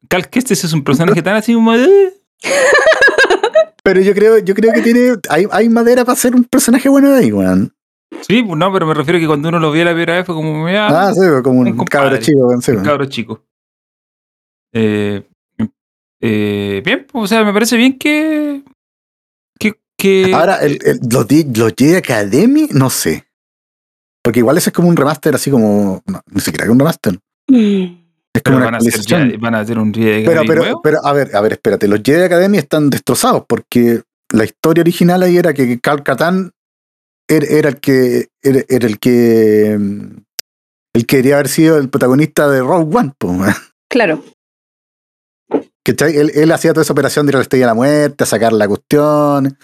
[0.08, 2.14] Cal Kestis es un personaje tan así como de...
[3.82, 5.14] Pero yo creo, yo creo que tiene.
[5.28, 7.74] Hay, hay madera para ser un personaje bueno de ahí, weón.
[8.22, 10.24] Sí, pues no, pero me refiero a que cuando uno lo vio la primera vez
[10.24, 10.66] fue como...
[10.68, 11.88] "Ah, Ah, sí, como un, un compadre.
[12.10, 13.44] cabro chico, sí, un cabro chico.
[14.72, 15.22] Eh,
[16.20, 18.62] eh, bien, pues, o sea, me parece bien que...
[19.58, 21.26] que, que Ahora, el, el- los,
[21.58, 23.26] los Jedi Academy, no sé.
[24.24, 26.02] Porque igual ese es como un remaster, así como.
[26.06, 27.18] No, ni siquiera que un remaster.
[27.48, 28.00] Mm.
[28.34, 30.62] Es pero como una van, a hacer van a hacer un Jedi Pero, Academy pero,
[30.62, 30.82] nuevo.
[30.82, 31.86] pero, a ver, a ver, espérate.
[31.86, 34.02] Los Jedi Academy están destrozados porque
[34.32, 36.50] la historia original ahí era que Cal Katan
[37.28, 38.28] era, era el que.
[38.42, 39.76] Era, era el que.
[39.78, 40.16] mm,
[40.94, 43.36] El que quería haber sido el protagonista de Rogue One, po,
[43.90, 44.24] Claro.
[45.84, 46.16] ¿cachai?
[46.16, 48.26] Él, él hacía toda esa operación de ir a la estrella de la muerte, a
[48.26, 49.56] sacar la cuestión.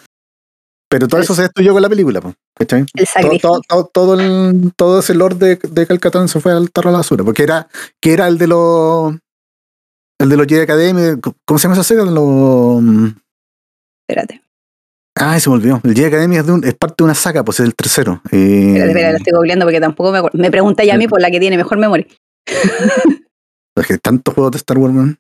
[0.91, 2.21] Pero todo eso se destruyó con la película,
[2.59, 2.85] ¿cachai?
[2.95, 6.71] El Todo, todo, todo, todo el, todo ese lord de, de Calcatán se fue al
[6.73, 7.69] tarro a la basura, porque era,
[8.01, 9.15] que era el de los
[10.21, 12.05] el de los Jedi Academy, ¿cómo se llama esa serie?
[12.05, 12.83] Los,
[14.09, 14.43] Espérate.
[15.15, 15.81] Ay, se me olvidó.
[15.85, 18.21] El Jedi Academy es, de un- es parte de una saga, pues es el tercero.
[18.33, 20.39] Eh, Espérate, espérate, la estoy googleando porque tampoco me acuerdo.
[20.39, 22.07] Me pregunta ya a mí por la que tiene mejor memoria.
[23.77, 25.17] es que tantos juegos de Star Wars, man.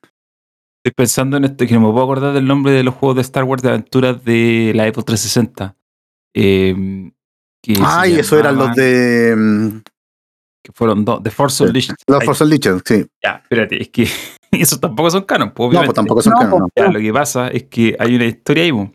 [0.82, 3.22] Estoy pensando en esto, que no me puedo acordar del nombre de los juegos de
[3.22, 5.76] Star Wars de aventuras de la Xbox 360.
[6.34, 7.10] Eh,
[7.62, 9.80] que Ay, eso eran los de mm,
[10.64, 11.94] Que fueron dos, The Force Unleashed.
[12.06, 13.04] los Force Unleashed, sí.
[13.22, 14.08] Ya, espérate, es que
[14.52, 16.72] esos tampoco son canon, pues, No, pues tampoco son No, canon, pues.
[16.76, 16.86] no.
[16.86, 18.90] Ya, lo que pasa es que hay una historia ahí, po,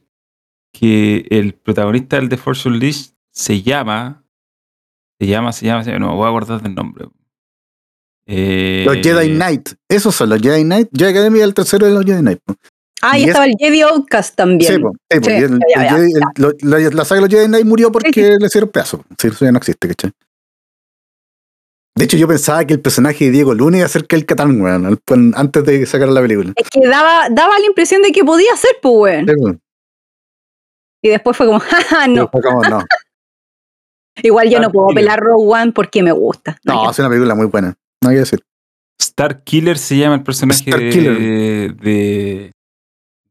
[0.74, 4.24] que el protagonista del The Force Unleashed se llama,
[5.20, 7.06] se llama, se llama, se llama, no me voy a acordar del nombre.
[8.28, 9.70] Eh, Los Jedi Knight.
[9.88, 10.90] Esos son los Jedi Knight.
[10.96, 12.40] Jedi Academy es el tercero de los Jedi Knight.
[13.02, 14.74] Ah, y Y estaba el Jedi Outcast también.
[14.74, 17.06] Sí, po, sí, po, Sí, y el- ya, el ya, Jedi- el- lo- la, la
[17.06, 18.32] saga de los Jedi Knight murió porque Sí, sí.
[18.40, 19.04] le hicieron pedazo.
[19.20, 20.12] Sí, eso ya no existe, ¿cachai?
[21.98, 24.60] De hecho, yo pensaba que el personaje de Diego Luna iba a ser el Catán,
[24.60, 25.00] weón,
[25.36, 26.52] antes de sacar la película.
[26.58, 29.62] Es que daba, daba la impresión de que podía ser, pues, weón.
[31.02, 31.60] Y después fue como,
[32.00, 32.28] jaja, no.
[32.30, 32.84] Fue como, no.
[34.24, 36.58] Igual yo no Star puedo pelar Rogue One porque me gusta.
[36.64, 37.76] No, es una película muy buena.
[38.10, 38.40] Que decir.
[39.00, 41.76] Star Killer se llama el personaje Star de, Killer.
[41.78, 42.52] de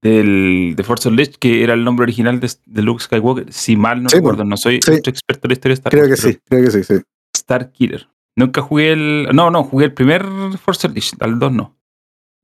[0.02, 3.50] del de Force Unleashed, que era el nombre original de, de Luke Skywalker.
[3.52, 4.92] Si mal no Sí, recuerdo, no soy sí.
[4.92, 6.94] experto en la historia de Star Creo que Wars, sí, creo que sí, sí.
[7.34, 8.06] Star Killer.
[8.36, 9.28] Nunca jugué el.
[9.32, 10.26] No, no, jugué el primer
[10.62, 11.76] Force Unleashed, al 2 no.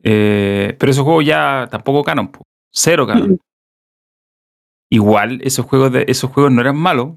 [0.03, 2.43] Eh, pero esos juegos ya tampoco canon, po.
[2.73, 3.33] cero canon.
[3.33, 3.39] Mm.
[4.93, 7.11] Igual, esos juegos, de, esos juegos no eran malos.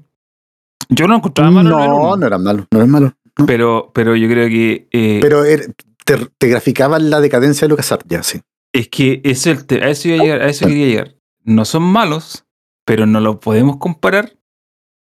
[0.90, 3.12] Yo no encontraba malo No, no era malo, no era malo.
[3.46, 5.64] Pero, pero yo creo que eh, Pero era-
[6.04, 8.40] te, te graficaban la decadencia de LucasArts ya, sí.
[8.72, 11.14] es que ese es el te- a eso, iba a llegar, a eso quería llegar.
[11.42, 12.44] No son malos,
[12.86, 14.36] pero no lo podemos comparar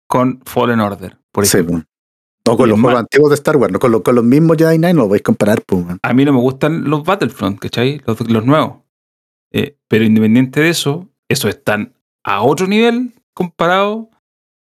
[0.08, 1.76] con Fallen Order, por Sí, ejemplo.
[1.78, 1.86] pues.
[2.46, 4.56] No con Y los juegos antiguos de Star Wars, no con, lo- con los mismos
[4.58, 5.84] Jedi Knight no lo vais a comparar, pues.
[6.02, 8.00] A mí no me gustan los Battlefront, ¿cachai?
[8.06, 8.78] Los, los nuevos.
[9.52, 11.94] Eh, pero independiente de eso, esos están
[12.24, 14.10] a otro nivel comparado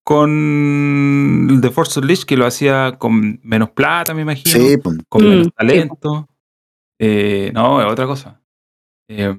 [0.04, 4.52] con el The Force Unleashed, que lo hacía con menos plata, me imagino.
[4.52, 4.98] Sí, pues.
[5.08, 6.28] con Mm, menos sí, talento.
[7.00, 8.42] Eh, no, es otra cosa.
[9.10, 9.36] Eh,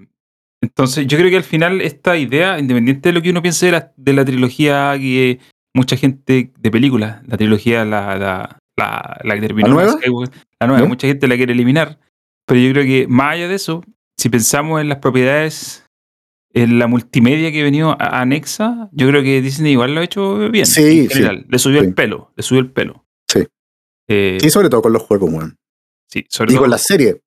[0.60, 3.72] entonces, yo creo que al final esta idea, independiente de lo que uno piense de
[3.72, 5.40] la, de la trilogía que
[5.74, 9.92] mucha gente de películas, la trilogía, la, la, la, la que terminó ¿La nueva?
[9.92, 11.98] Skywalker, la nueva, mucha gente la quiere eliminar.
[12.46, 13.82] Pero yo creo que más allá de eso,
[14.16, 15.81] si pensamos en las propiedades,
[16.54, 20.04] en la multimedia que ha venido a- anexa, yo creo que Disney igual lo ha
[20.04, 20.66] hecho bien.
[20.66, 21.46] Sí, en general.
[21.48, 21.86] Le subió sí.
[21.86, 23.04] el pelo, le subió el pelo.
[23.28, 23.46] Sí.
[24.08, 25.56] Eh, Sí, sobre todo con los juegos, weón.
[26.10, 27.20] sí, sobre Y todo con la serie.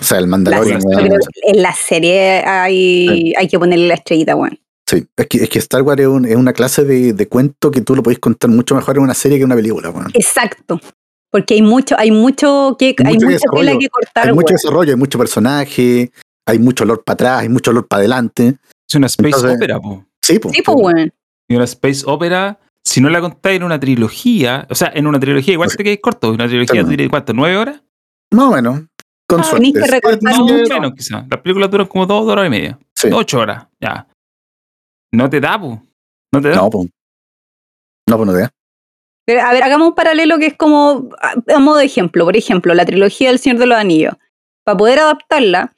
[0.00, 4.34] O sea, el La- Mandalorian, que en la serie hay, hay que ponerle la estrellita,
[4.34, 4.58] weón.
[4.86, 7.70] Sí, es que, es que Star Wars es, un- es una clase de, de cuento
[7.70, 10.10] que tú lo podéis contar mucho mejor en una serie que en una película, weón.
[10.14, 10.80] Exacto.
[11.30, 14.54] Porque hay mucho, hay mucho que, hay Mucho mucha tela que cortar, Hay mucho weón.
[14.56, 16.10] desarrollo, hay mucho personaje,
[16.46, 18.56] hay mucho olor para atrás, hay mucho olor para adelante.
[18.88, 20.04] Es una space Entonces- opera, po.
[20.22, 20.54] Sí, pues.
[20.54, 21.12] Sí, pues, weón.
[21.48, 25.20] Y una space opera, si no la contáis en una trilogía, o sea, en una
[25.20, 25.76] trilogía igual Sí.
[25.76, 26.30] te quedáis corto.
[26.32, 27.10] Una trilogía Claro.
[27.10, 27.32] ¿cuánto?
[27.34, 27.82] ¿Nueve horas?
[28.32, 28.82] Más o menos.
[29.28, 29.72] Con Ah, suerte.
[29.72, 30.74] que recortar No, mucho.
[30.74, 31.24] menos quizás.
[31.30, 32.78] Las películas duran como dos horas y media.
[32.94, 33.08] Sí.
[33.12, 34.06] Ocho horas, ya.
[35.12, 35.82] No te da, po.
[36.32, 36.56] No te da.
[36.56, 36.88] No, pues.
[38.08, 38.50] No, pues no te da.
[39.26, 42.24] Pero, a ver, hagamos un paralelo que es como a, a modo de ejemplo.
[42.24, 44.14] Por ejemplo, la trilogía del Señor de los Anillos.
[44.64, 45.73] Para poder adaptarla,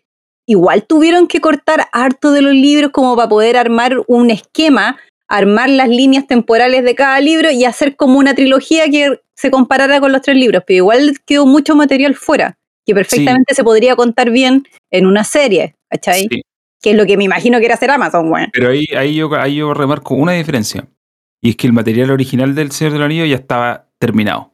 [0.47, 4.97] igual tuvieron que cortar harto de los libros como para poder armar un esquema,
[5.29, 10.01] armar las líneas temporales de cada libro y hacer como una trilogía que se comparara
[10.01, 10.63] con los tres libros.
[10.67, 15.75] Pero igual quedó mucho material fuera, que perfectamente se podría contar bien en una serie,
[15.91, 16.29] ¿cachai?
[16.31, 16.43] Sí.
[16.81, 18.51] Que es lo que me imagino que era hacer Amazon, weón.
[18.53, 20.87] Pero ahí, ahí, yo, ahí yo remarco una diferencia.
[21.43, 24.53] Y es que el material original del Señor del Anillo ya estaba terminado.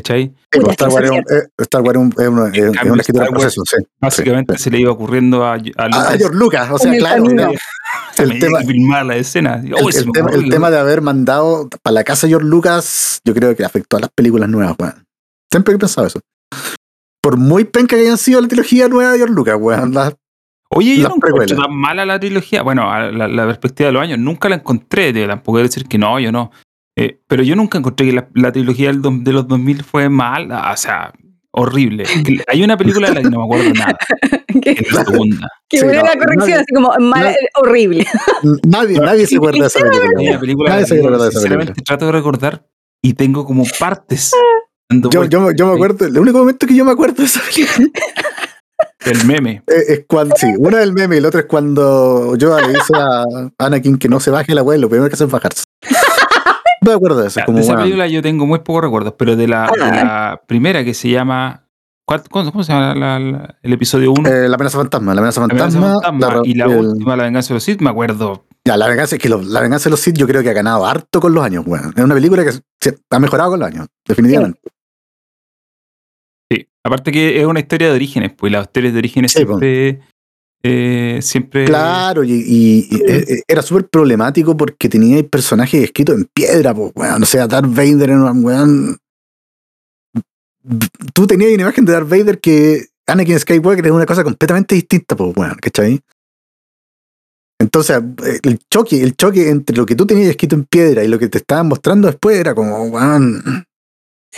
[0.00, 0.22] ¿Cachai?
[0.52, 2.14] Sí, Puta, pues, Star es que Wars es eso un- eh, Star Wars es un-
[2.18, 3.76] es una- es- cambio, una escritura Wars- proceso, sí.
[4.00, 4.62] Básicamente sí.
[4.64, 5.56] se le iba ocurriendo a, a A,
[5.88, 7.24] Lucas a George Lucas, o sea, claro.
[7.26, 9.62] el- tema- que filmaba la escena.
[9.64, 10.50] El, Oh, tema, el ocurrió.
[10.50, 14.00] tema de haber mandado para la casa de George Lucas, yo creo que afectó a
[14.00, 15.04] las películas nuevas, weón.
[15.50, 16.20] Siempre he pensado eso.
[17.22, 19.94] Por muy penca que hayan sido la trilogía nueva de George Lucas, weón.
[19.94, 20.14] las-
[20.70, 21.58] Oye, yo no precuelas.
[21.58, 22.62] tan mala la trilogía.
[22.62, 25.12] Bueno, a la, la perspectiva de los años, nunca la encontré.
[25.14, 26.50] tío, tampoco quiero decir que no, yo no.
[27.00, 30.08] Eh, pero yo nunca encontré que la, la trilogía del do- de los 2000 fue
[30.08, 30.72] mala.
[30.72, 31.12] O sea,
[31.52, 32.04] horrible.
[32.48, 33.96] Hay una película de la que no me acuerdo nada.
[34.62, 35.48] que que es la segunda.
[35.68, 38.06] que Sí, hubiera no, la corrección, nadie- así como mala- nadie- horrible.
[38.66, 40.02] Nadie, nadie se acuerda de esa película.
[40.08, 40.40] Hay una weón.
[40.40, 41.84] película Nadie se acuerda de esa sinceramente película.
[41.86, 42.66] trato de recordar
[43.02, 44.32] y tengo como partes.
[44.90, 47.90] Yo, yo, yo me acuerdo, el único momento que yo me acuerdo de esa película
[49.04, 49.62] del meme.
[49.66, 52.94] es, es cuando, sí, una del meme y el otro es cuando Yoda le dice
[52.96, 53.22] a
[53.58, 55.64] Anakin que no se baje la weá y lo primero que hace es bajarse.
[56.82, 59.14] No me acuerdo de eso, Ya, como de esa película yo tengo muy pocos recuerdos,
[59.18, 60.04] pero de la, de Ah.
[60.04, 61.64] la primera que se llama.
[62.06, 64.28] ¿cuál- ¿Cómo, se llama la- la- el episodio 1?
[64.28, 65.80] Eh, la amenaza fantasma, la amenaza La fantasma.
[65.80, 68.46] Venganza Fantasma la- y la el- última, La Venganza de los Sith, me acuerdo.
[68.64, 70.54] Ya, la venganza, es que lo- la venganza de los Sith yo creo que ha
[70.54, 71.92] ganado harto con los años, weón.
[71.96, 74.58] Es una película que se- ha mejorado con los años, definitivamente.
[76.50, 76.66] Sí.
[76.84, 80.00] Aparte que es una historia de orígenes, pues las historias de orígenes Sí, siempre.
[80.62, 81.64] Eh, siempre.
[81.66, 86.74] Claro, y, y- y, eh, eh, era súper problemático porque tenía personajes escritos en piedra,
[86.74, 87.22] pues, weón.
[87.22, 88.96] O sea, Darth Vader era un weón.
[91.14, 95.16] Tú tenías una imagen de Darth Vader que Anakin Skywalker es una cosa completamente distinta,
[95.16, 96.00] pues, weón, ¿cachai?
[97.60, 98.00] Entonces,
[98.44, 101.28] el choque, el choque entre lo que tú tenías escrito en piedra y lo que
[101.28, 103.42] te estaban mostrando después era como, weón,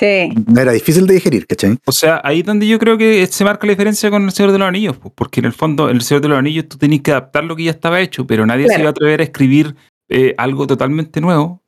[0.01, 0.32] Sí.
[0.59, 1.78] era difícil de digerir, ¿cachai?
[1.84, 4.51] O sea, ahí es donde yo creo que se marca la diferencia con El Señor
[4.53, 6.78] de los Anillos, pues, porque en el fondo, en El Señor de los Anillos tú
[6.78, 9.24] tenías que adaptar lo que ya estaba hecho, pero nadie se iba a atrever a
[9.24, 9.76] escribir
[10.09, 11.62] eh, algo totalmente nuevo,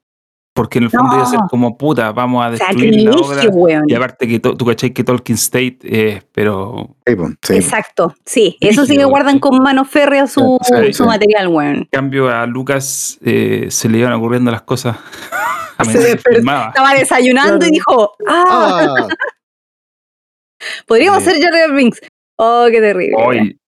[0.54, 1.46] porque en el fondo iba a ser No.
[1.48, 3.42] como puta, vamos a destruir la obra.
[3.50, 3.84] Weón.
[3.86, 7.54] Y aparte que to- tú cachai que Tolkien State es, pero Sí, pues, sí.
[7.54, 8.56] Exacto, sí.
[8.60, 9.40] Eso sí que guardan sí.
[9.40, 11.08] con mano férrea su, Sí, sí, su sí.
[11.08, 11.76] material, weón.
[11.76, 14.96] en cambio a Lucas eh, se le iban ocurriendo las cosas
[15.92, 16.38] Se despertó.
[16.68, 17.68] Estaba desayunando Claro.
[17.68, 19.08] y dijo, ah, Ah,
[20.86, 21.30] podríamos Sí.
[21.30, 22.00] ser Jar Jar Binks.
[22.38, 23.16] Oh, qué terrible.
[23.16, 23.60] Hoy,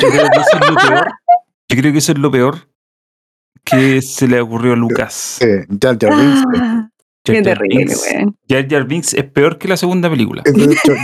[0.00, 1.08] yo creo que eso es lo peor.
[1.70, 2.68] Yo creo que eso es lo peor
[3.64, 5.38] que se le ocurrió a Lucas.
[5.40, 5.46] sí,
[5.80, 6.42] Jar Jar Binks.
[6.56, 6.88] Ah,
[7.26, 7.94] Jar qué Jar terrible.
[8.48, 10.42] Jar Jar Binks es peor que la segunda película.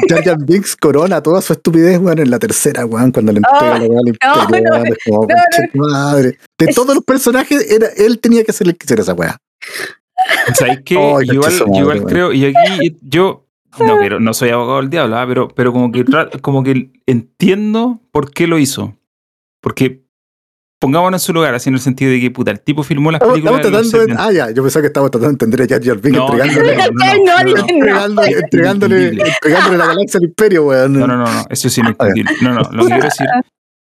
[0.08, 3.60] Jar Jar Binks corona toda su estupidez, weón, en la tercera, weón, cuando le entrega
[3.60, 5.26] Ah, la al weón, es como, no, no.
[5.28, 6.38] "Conche tu madre.
[6.58, 9.36] De todos los personajes, era, él tenía que ser el que hiciera esa weá.
[10.54, 10.96] ¿Sabes qué?
[10.98, 13.46] Ay, Yo igual, concha su yo igual madre, creo, y aquí yo,
[13.78, 16.04] no, pero no soy abogado del diablo, ah, pero, pero como, que,
[16.40, 18.94] como que entiendo por qué lo hizo.
[19.60, 20.04] Porque
[20.80, 23.20] pongámonos en su lugar, así en el sentido de que, puta, el tipo filmó las
[23.20, 23.56] películas.
[23.56, 24.24] estamos de los tratando de, 70.
[24.26, 26.76] ah, ya, yo pensaba que estábamos tratando de entender a Jar Jar Binks No, entregándole,
[26.76, 27.68] no, no, no, No, no, dije no.
[27.68, 29.32] entregándole, entregándole, Entendible.
[29.32, 30.92] entregándole la galaxia al imperio, weón.
[30.92, 32.32] No, no, no, no, eso sí no es entendible.
[32.42, 33.26] No, no, lo que quiero decir,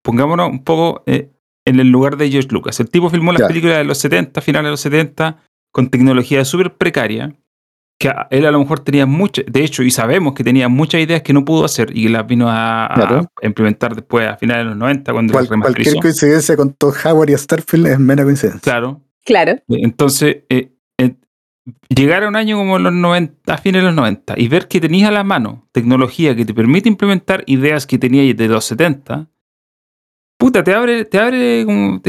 [0.03, 1.30] pongámonos un poco eh,
[1.64, 2.78] en el lugar de George Lucas.
[2.80, 3.49] El tipo filmó las Ya.
[3.49, 5.38] películas de los 70, finales de los 70,
[5.73, 7.35] con tecnología súper precaria,
[7.99, 11.01] que a- él a lo mejor tenía muchas, de hecho, y sabemos que tenía muchas
[11.03, 14.68] ideas que no pudo hacer y que las vino a, implementar después, a finales de
[14.71, 18.61] los 90, cuando Cual- cualquier coincidencia con Todd Howard y Starfield es mera coincidencia.
[18.62, 19.03] Claro.
[19.25, 19.57] Claro.
[19.68, 21.14] Entonces, eh, eh,
[21.95, 24.81] llegar a un año como los 90, a fines de los 90, y ver que
[24.81, 29.29] tenías a la mano tecnología que te permite implementar ideas que tenías de los 70,
[30.39, 31.66] puta, te abre, te abre,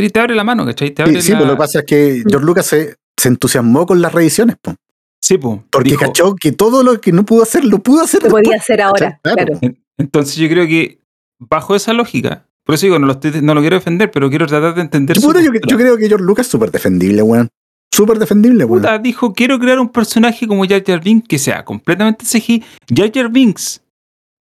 [0.09, 0.91] te, abre la mano, ¿cachai?
[0.91, 3.29] Te abre Sí, sí, la- pues lo que pasa es que George Lucas se, se
[3.29, 4.75] entusiasmó con las revisiones, po,
[5.21, 8.23] Sí, po, porque dijo- cachó que todo lo que no pudo hacer, lo pudo hacer
[8.23, 9.19] Lo podía hacer ahora.
[9.23, 9.35] Claro.
[9.45, 9.59] Claro.
[9.61, 10.99] En- Entonces yo creo que
[11.39, 14.47] bajo esa lógica, por eso digo, no lo, estoy- no lo quiero defender, pero quiero
[14.47, 15.71] tratar de entender Yo, su puta, yo, postura.
[15.71, 17.49] yo creo que George Lucas es súper defendible, weón.
[17.93, 18.81] Súper defendible, weón.
[18.81, 22.63] Puta, dijo, quiero crear un personaje como Jar Jar Binks que sea completamente CGI.
[22.95, 23.83] Jar Jar Binks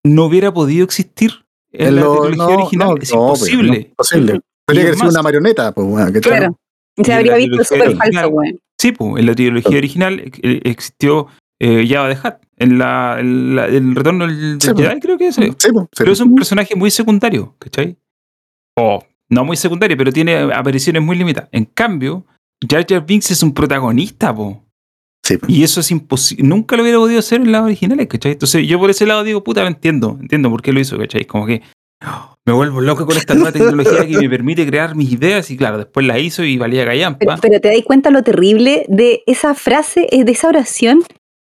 [0.05, 1.33] no hubiera podido existir
[1.73, 2.89] en, En la lo- no, original.
[2.89, 3.69] no, es no, pues, imposible.
[3.69, 4.41] no, imposible.
[4.67, 6.13] Tendría que ser una marioneta, pues, weón.
[6.13, 6.57] Claro.
[7.05, 8.59] Se habría visto súper original- falso, weón.
[8.81, 11.27] Sí, pues, en la trilogía original eh, existió
[11.61, 12.35] eh, Jabba the Hutt.
[12.57, 14.71] En la, en la- el retorno del, del Sí.
[14.77, 15.35] Jedi, creo que es.
[15.35, 15.71] Sí, pues, sí.
[15.97, 17.97] Pero es un personaje muy secundario, ¿cachai?
[18.79, 21.49] O no muy secundario, pero tiene apariciones muy limitadas.
[21.53, 22.27] En cambio,
[22.69, 24.65] Jar Jar Binks es un protagonista, po.
[25.25, 25.37] Sí.
[25.49, 26.47] Y eso es imposible.
[26.47, 28.33] Nunca lo hubiera podido hacer en las originales, ¿cachai?
[28.33, 30.19] Entonces yo por ese lado digo, puta, lo entiendo.
[30.21, 31.25] Entiendo por qué lo hizo, ¿cachai?
[31.27, 31.80] Como que oh,
[32.47, 35.79] me vuelvo loco con esta nueva tecnología que me permite crear mis ideas y claro,
[35.79, 37.37] después la hizo y valía Pero, callampa.
[37.41, 41.03] pero te das cuenta lo terrible de esa frase, de esa oración.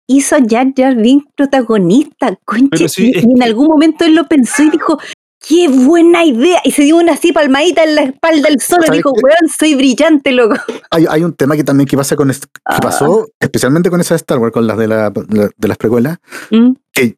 [0.08, 2.68] Hizo Jar Jar Binks protagonista, conche.
[2.72, 5.00] Pero sí, y, es y en algún momento él lo pensó y dijo,
[5.48, 6.60] ¡qué buena idea!
[6.64, 9.50] Y se dio una así palmadita en la espalda del solo y ¿Sabes dijo, weón,
[9.58, 10.56] soy brillante, loco.
[10.92, 12.80] Hay, hay un tema que también que pasa con que Ah.
[12.82, 16.20] pasó, especialmente con esa de Star Wars, con las de, la, de las precuelas,
[16.52, 17.16] Mm, que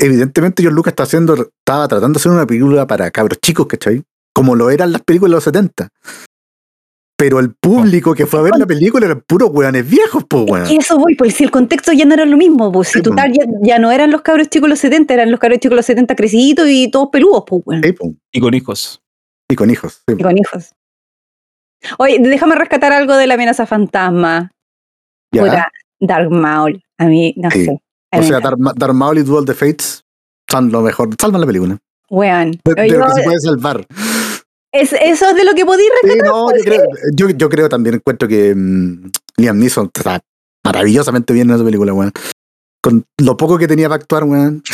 [0.00, 4.02] evidentemente George Lucas está haciendo, estaba tratando de hacer una película para cabros chicos, ¿cachai?
[4.34, 5.88] Como lo eran las películas de los 70.
[7.16, 10.50] Pero el público que fue a ver la película eran puros weones viejos, pues Es
[10.50, 10.66] weón.
[10.68, 13.02] que eso voy, pues si el contexto ya no era lo mismo, pues si Sí,
[13.02, 13.16] tu po.
[13.16, 15.76] target ya no eran los cabros chicos de los 70, eran los cabros chicos de
[15.76, 17.82] los 70 creciditos y todos peludos, pues, weón.
[17.82, 18.14] Sí, po.
[18.32, 19.02] Y con hijos.
[19.50, 20.02] Y con hijos.
[20.08, 20.14] sí.
[20.18, 20.72] Y con hijos.
[21.98, 24.50] Oye, déjame rescatar algo de la amenaza fantasma.
[25.32, 25.42] Ya.
[25.42, 26.82] Puta, Dark Maul.
[26.98, 27.66] A mí, no Sí.
[27.66, 27.82] sé.
[28.12, 28.40] O sea.
[28.40, 30.02] Darth Darth Maul y Duel the Fates
[30.50, 31.10] son lo mejor.
[31.20, 31.78] Salvan la película.
[32.08, 32.58] Weón.
[32.64, 33.86] De, de Yo- lo que se puede salvar.
[34.72, 36.26] es, eso es de lo que podí Sí, rescatar.
[36.30, 36.82] no, yo, pues, creo,
[37.14, 40.20] yo, yo creo también encuentro que mm, Liam Neeson está
[40.64, 42.12] maravillosamente bien en esa película, weón.
[42.82, 44.62] Con lo poco que tenía para actuar, weón.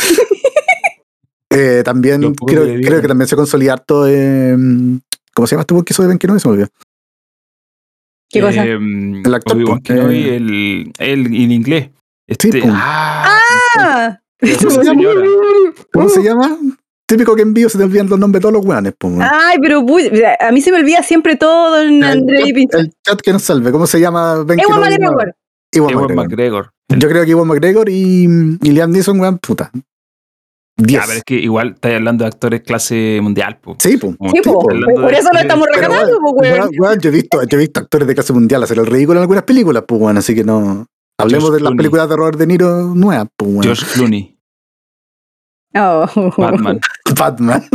[1.49, 4.53] Eh, también creo, que creo que también se consolida harto eh,
[5.33, 6.39] ¿Cómo se llama este que hizo de Ben Kenobi?
[6.41, 6.67] Se me olvidó.
[8.29, 8.65] ¿Qué cosa?
[8.65, 10.35] Em, El actor, Kenobi, eh.
[10.35, 11.89] el, el en inglés.
[12.27, 12.67] Este, po.
[12.71, 13.39] ah,
[13.79, 15.01] Ah, esa ¿Cómo se llama?
[15.01, 15.27] señora.
[15.93, 16.57] ¿Cómo se llama?
[17.07, 19.21] Típico que en vivo se te olvidan los nombres de todos los weones, po, weón.
[19.21, 19.79] Ay, pero
[20.39, 23.31] a mí se me olvida siempre todo en el, André y chat, el chat que
[23.31, 24.81] nos salve, ¿cómo se llama Ben Ewan?
[24.81, 25.35] McGregor.
[25.73, 26.15] Ewan Ewan McGregor.
[26.15, 26.71] McGregor.
[26.89, 28.25] Yo creo que Ewan McGregor y,
[28.61, 29.71] y Liam Neeson, weón, puta.
[30.79, 30.91] 10.
[30.91, 33.77] Ya, pero es que igual estáis hablando de actores clase mundial, po.
[33.79, 34.15] Sí, po.
[34.33, 34.73] Sí, po, por
[35.11, 38.13] de eso lo estamos rescatando, pues, weón, yo, he visto, yo he visto actores de
[38.13, 40.85] clase mundial hacer el ridículo en algunas películas, pues, weón, así que no.
[41.19, 41.77] Hablemos de las Clooney.
[41.77, 43.63] películas de Robert De Niro nuevas, pues, weón.
[43.63, 44.33] George Clooney,
[45.75, 46.33] Oh.
[46.37, 46.79] Batman.
[47.19, 47.63] Batman.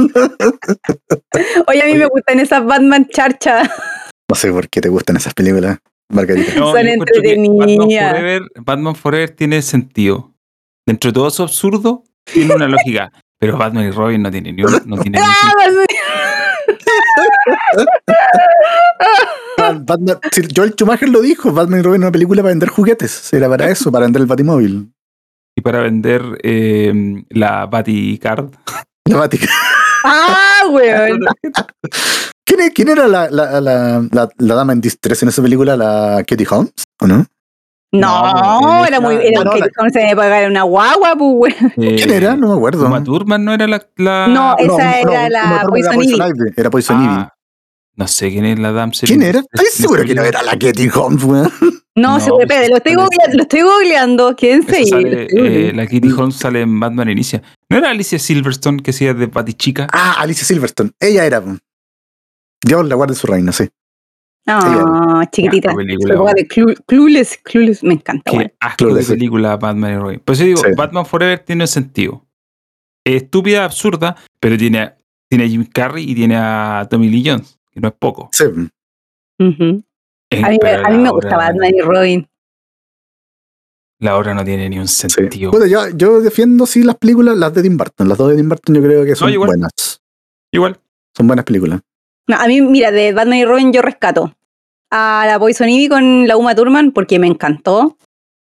[1.68, 1.98] Oye, a mí Oye.
[1.98, 3.62] me gustan esas Batman charcha.
[4.28, 5.78] No sé por qué te gustan esas películas,
[6.10, 6.52] Margarita.
[6.54, 8.10] No, Son Batman entretenidas.
[8.10, 10.32] Forever, Batman Forever tiene sentido.
[10.86, 13.12] Dentro de todo eso absurdo, tiene una lógica.
[13.38, 15.82] Pero Batman y Robin no tienen ni un, no tienen Ah, sentido.
[19.84, 23.32] Batman, si Joel Schumacher lo dijo, Batman y Robin era una película para vender juguetes.
[23.32, 24.92] Era para eso, para vender el Batimóvil.
[25.56, 28.50] Y para vender eh, la Baticard.
[29.06, 29.48] La Bati-
[30.04, 31.20] Ah, weón.
[32.44, 35.76] ¿Quién, quién era la, la, la, la, la dama en distress en esa película?
[35.76, 36.72] ¿La Katie Holmes?
[37.00, 37.24] ¿O no?
[37.92, 39.14] No, No, en era muy.
[39.16, 41.72] Era no, que la- ¿cómo se me pagar una guagua, pues, weón.
[41.76, 42.36] ¿Quién Eh, era?
[42.36, 42.86] No me acuerdo.
[42.86, 43.86] Uma Thurman no era la.
[43.96, 46.52] la- No, esa No, era no, la Poison Ivy.
[46.56, 47.12] Era Poison Ivy.
[47.14, 47.34] Ah,
[47.96, 49.08] no sé quién es la damsel.
[49.08, 49.40] ¿Quién era?
[49.40, 51.52] ¿Estás seguro que no era la Katie Holmes, weón?
[51.94, 54.34] No, No, se me pede, lo estoy, googleando, lo estoy googleando.
[54.36, 54.86] Quédense Esa ahí.
[54.86, 55.68] sale, lo estoy googleando.
[55.68, 57.42] eh, la Kitty Holmes sale en Batman Inicia.
[57.68, 59.86] ¿No era Alicia Silverstone que hacía de Batichica?
[59.92, 60.92] Ah, Alicia Silverstone.
[60.98, 61.42] Ella era.
[62.64, 63.68] Dios la guarde su reina, sí.
[64.46, 65.72] Ah, chiquitita.
[65.74, 68.52] Película, weá de Clu- Clueless, Clueless, me encanta, Qué weón.
[68.60, 69.12] asco de sí.
[69.12, 70.20] película Batman y Robin.
[70.20, 70.68] Por eso digo, Sí.
[70.76, 72.26] Batman Forever tiene sentido.
[73.04, 74.94] Es estúpida, absurda, pero tiene,
[75.30, 78.28] tiene a Jim Carrey y tiene a Tommy Lee Jones, que no es poco.
[78.32, 78.44] Sí.
[78.44, 78.48] A
[80.48, 82.28] mí, me- a mí gusta Batman y Robin.
[84.00, 85.08] La obra no tiene ni un Sí.
[85.08, 85.52] sentido.
[85.52, 88.08] Puta, yo, yo defiendo sí las películas, las de Tim Burton.
[88.08, 89.50] Las dos de Tim Burton yo creo que son igual.
[89.50, 89.70] buenas.
[90.52, 90.80] Igual.
[91.16, 91.80] Son buenas películas.
[92.26, 94.34] No, a mí, mira, de Batman y Robin yo rescato
[94.90, 97.96] a la Poison Ivy con la Uma Thurman porque me encantó.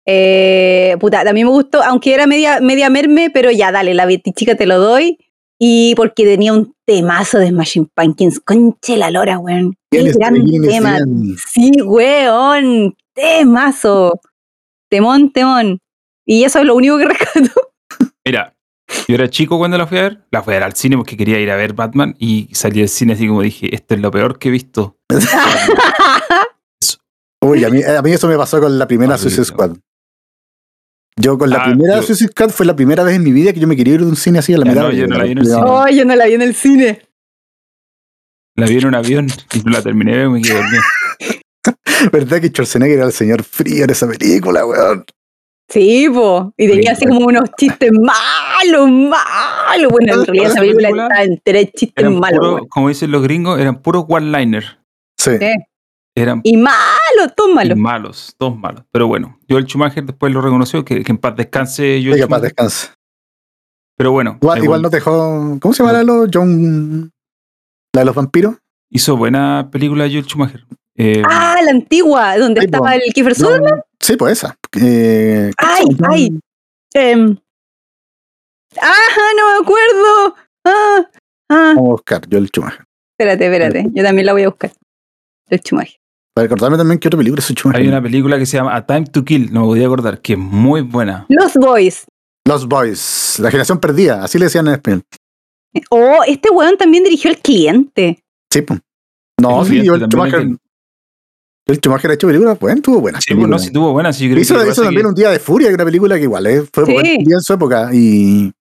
[0.05, 4.55] Eh, puta, también me gustó, aunque era media, media merme, pero ya, dale, la chica
[4.55, 5.17] te lo doy.
[5.59, 8.39] Y porque tenía un temazo de Smashing Pumpkins.
[8.39, 9.73] Conche la lora, weón.
[9.89, 10.97] Qué ¿Quién es gran tema.
[11.51, 12.95] Sí, weón.
[13.13, 14.19] Temazo.
[14.89, 15.80] Temón, temón.
[16.25, 17.49] Y eso es lo único que rescato.
[18.23, 18.53] Mira,
[19.08, 20.26] yo era chico cuando la fui a ver.
[20.32, 22.89] La fui a ver al cine porque quería ir a ver Batman y salí del
[22.89, 24.97] cine así como dije, esto es lo peor que he visto.
[27.41, 29.30] Uy, a mí, a mí eso me pasó con la primera Horrible.
[29.30, 29.78] Suicide Squad.
[31.20, 33.53] Yo con la Ah, primera yo- Suicide Squad fue la primera vez en mi vida
[33.53, 34.82] que yo me quería ir de un cine así a la mitad.
[34.84, 35.62] no, de- yo no la vi en el cine.
[35.64, 37.01] oh, yo no la vi en el cine.
[38.55, 40.82] La vi en un avión y no la terminé y me quedé dormido.
[42.12, 45.05] ¿Verdad que Schwarzenegger era el señor frío en esa película, weón?
[45.70, 46.53] Sí, po.
[46.57, 49.91] Y tenía así como unos chistes malos, malos.
[49.91, 52.61] Bueno, en realidad esa película está entera de chistes Eran malos.
[52.70, 54.63] como dicen los gringos, eran puros one-liner.
[55.18, 55.32] Sí.
[55.39, 55.51] Sí.
[56.15, 57.78] Eran Y malos, todos malos.
[57.78, 58.84] malos, todos malos.
[58.91, 62.39] Pero bueno, Joel Schumacher después lo reconoció, que, que en paz descanse Joel Oiga, para
[62.39, 62.41] Schumacher.
[62.55, 62.88] descanse.
[63.97, 65.57] Pero bueno, Igual, igual no te dejó.
[65.59, 67.11] ¿Cómo se llama la de los John.
[67.93, 68.55] La de los vampiros?
[68.89, 70.65] hizo buena película Joel Schumacher.
[70.95, 72.93] Eh, Ah, la antigua, donde Ay, estaba po.
[72.93, 73.82] el Kiefer Sutherland.
[74.08, 74.58] Sí, pues esa.
[74.80, 76.39] Eh, ¿cómo Ay, ay.
[76.93, 77.38] Em.
[78.78, 80.36] Ajá, no me acuerdo.
[80.64, 81.10] Ah,
[81.49, 81.74] ah.
[81.76, 82.86] Vamos a buscar, Joel Schumacher.
[83.20, 83.89] Espérate, espérate.
[83.91, 84.72] Yo también la voy a buscar.
[85.49, 85.97] El Schumacher.
[86.34, 87.82] Para recordarme también que otra película es Schumacher.
[87.82, 90.34] hay una película que se llama A Time to Kill, no me podía acordar, que
[90.34, 91.26] es muy buena.
[91.28, 92.05] Los Boys.
[92.45, 95.03] Los Boys, la generación perdida, así le decían en español.
[95.89, 98.24] Oh, este weón también dirigió El Cliente.
[98.49, 98.80] Sí, pues.
[99.41, 100.58] No, El sí, Joel también Schumacher.
[101.68, 103.24] Joel Schumacher ha hecho películas, bueno, tuvo buenas.
[103.24, 103.63] Sí, pues, no, películas.
[103.63, 105.68] si tuvo buena, sí, yo creo hizo que hizo también que- un día de furia,
[105.70, 106.93] que una película que igual eh, fue Sí.
[106.93, 107.89] buen día en su época.
[107.93, 108.53] Y,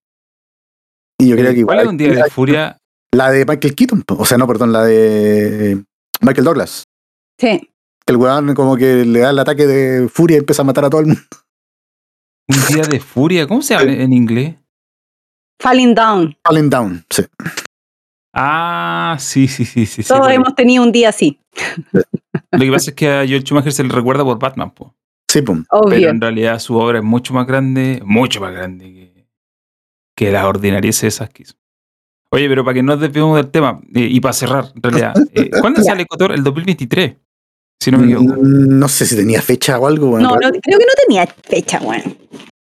[1.21, 1.81] y yo creo que ¿Cuál igual.
[1.81, 2.79] es un día de furia?
[3.13, 5.83] La de Michael Keaton, o sea, no, perdón, la de
[6.21, 6.85] Michael Douglas.
[7.39, 7.71] Sí.
[8.05, 10.85] Que el weón como que le da el ataque de furia y empieza a matar
[10.85, 11.23] a todo el mundo.
[12.49, 14.55] Un día de furia, ¿cómo se llama en inglés?
[15.61, 16.37] Falling Down.
[16.45, 17.25] Falling Down, sí.
[18.35, 20.03] Ah, sí, sí, sí, sí.
[20.03, 20.35] sí, Todos bueno.
[20.43, 21.41] hemos tenido un día así.
[22.53, 24.95] Lo que pasa es que a Joel Schumacher se le recuerda por Batman, po.
[25.31, 25.65] Sí, pum.
[25.69, 26.09] pero Obvio.
[26.11, 29.27] en realidad su obra es mucho más grande, mucho más grande que,
[30.17, 31.55] que las ordinarieces esas que hizo.
[32.31, 35.15] Oye, pero para que no nos desviemos del tema, eh, y para cerrar, en realidad,
[35.35, 36.33] eh, ¿cuándo sale Cotor?
[36.33, 37.17] El 2023,
[37.81, 38.41] si no me equivoco.
[38.41, 40.09] Mm, No sé si tenía fecha o algo.
[40.09, 42.17] bueno, No, pero- no, creo que no tenía fecha, weón.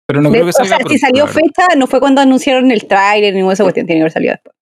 [0.09, 2.71] Pero no De- creo que o salga sea, si salió fecha, no fue cuando anunciaron
[2.71, 4.53] el tráiler ni ninguna de esa cuestión, tiene que haber salido después.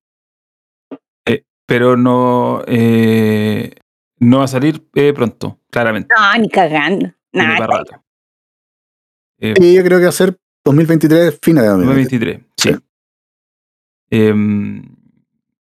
[1.67, 3.73] Pero no, eh,
[4.25, 6.15] no va a salir eh, pronto, claramente.
[6.17, 7.13] No, ni cagando.
[7.33, 7.67] Nada.
[9.41, 12.41] Eh, Sí, yo creo que va a ser 2023, fines de 2023.
[12.41, 12.69] 2023, sí.
[12.71, 12.77] Sí.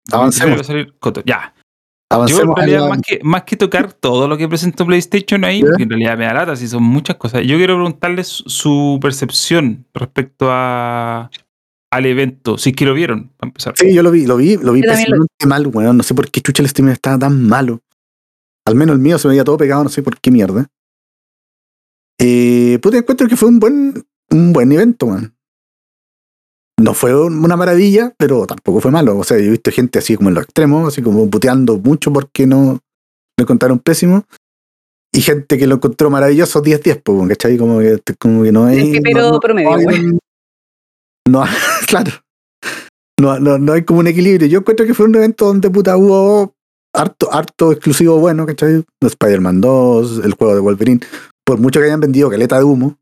[0.09, 0.57] 2023 Avancemos.
[0.57, 0.93] va a salir.
[1.25, 1.53] Ya.
[1.55, 2.57] Yo en Avancemos.
[2.57, 5.89] a realidad, más que, más que tocar todo lo que presentó PlayStation ahí, porque en
[5.89, 7.41] realidad me da lata, si son muchas cosas.
[7.43, 11.31] Yo quiero preguntarles su- percepción respecto a,
[11.91, 13.73] al evento, si es que lo vieron, para empezar.
[13.77, 14.83] Sí, yo lo vi, lo vi, lo vi
[15.47, 15.97] mal, weón.
[15.97, 17.81] No sé por qué chucha el stream estaba tan malo.
[18.65, 20.67] Al menos el mío se me veía todo pegado, no sé por qué mierda.
[22.19, 25.35] Eh, puta, encuentro que fue un buen, un buen evento, man.
[26.79, 29.17] No fue un- una maravilla, pero tampoco fue malo.
[29.17, 32.11] O sea, yo he visto gente así como en los extremos, así como puteando mucho
[32.11, 32.79] porque no
[33.37, 34.25] lo encontraron pésimo.
[35.15, 37.57] Y gente que lo encontró maravilloso 10-10, pues, weón, ¿cachai?
[37.57, 38.79] Como que, como que no hay.
[38.95, 40.17] El pepero no- no- promedio, no hay
[41.29, 41.43] no,
[41.87, 42.11] claro.
[43.19, 44.47] No, no, no hay como un equilibrio.
[44.47, 46.52] Yo encuentro que fue un evento donde puta hubo
[46.93, 48.83] harto, harto exclusivo bueno, ¿cachai?
[49.01, 50.99] Spider-Man 2, el juego de Wolverine.
[51.45, 52.97] Por mucho que hayan vendido caleta de humo.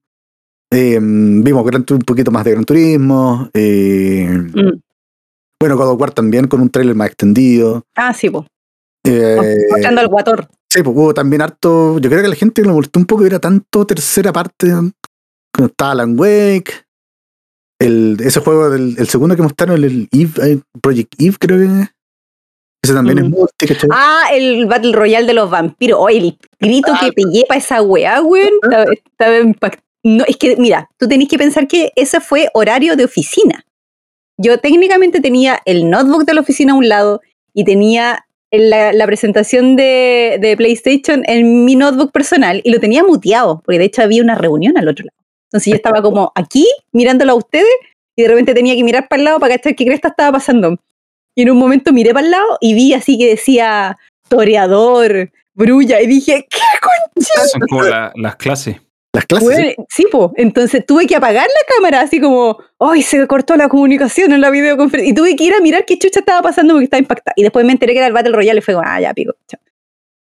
[0.73, 3.49] Eh, vimos Gran un poquito más de Gran Turismo.
[3.53, 4.79] eh, Mm.
[5.59, 7.83] Bueno, God of War también con un trailer más extendido.
[7.95, 8.47] Ah, sí, po.
[9.05, 10.47] Eh, Mostrando al guator.
[10.67, 11.99] Sí, pues hubo también harto.
[11.99, 14.69] Yo creo que la gente le molestó un poco que era tanto tercera parte.
[14.69, 16.71] Cuando estaba Alan Wake.
[17.79, 21.89] El, ese juego del el segundo que mostraron, el Eve, eh, Project Eve, creo que.
[22.83, 23.29] Ese también es Mm.
[23.31, 23.89] multi, ¿cachai?
[23.93, 25.99] Ah, el Battle Royale de los vampiros.
[26.01, 28.49] Oh, el grito que pegué para esa weá, weón.
[28.63, 32.95] Estaba, estaba impact- No, es que, mira, tú tenés que pensar que ese fue horario
[32.95, 33.63] de oficina.
[34.37, 37.21] Yo técnicamente tenía el notebook de la oficina a un lado
[37.53, 42.79] y tenía en la, la presentación de, de PlayStation en mi notebook personal y lo
[42.79, 45.17] tenía muteado, porque de hecho había una reunión al otro lado.
[45.51, 47.69] Entonces yo estaba como aquí, mirándolo a ustedes,
[48.15, 50.77] y de repente tenía que mirar para el lado para cachar qué cresta estaba pasando.
[51.35, 56.01] Y en un momento miré para el lado y vi así que decía toreador, brulla,
[56.01, 57.47] y dije, ¿qué concha?
[57.51, 58.77] Son como la- las clases.
[59.13, 59.47] Las clases.
[59.49, 60.31] Bueno, sí, po.
[60.37, 63.01] Entonces tuve que apagar la cámara, así como, ¡ay!
[63.01, 65.11] Se cortó la comunicación en la videoconferencia.
[65.11, 67.33] Y tuve que ir a mirar qué chucha estaba pasando porque estaba impactada.
[67.35, 69.33] Y después me enteré que era el Battle Royale y fue como, ah, ya, pico.
[69.47, 69.59] chao.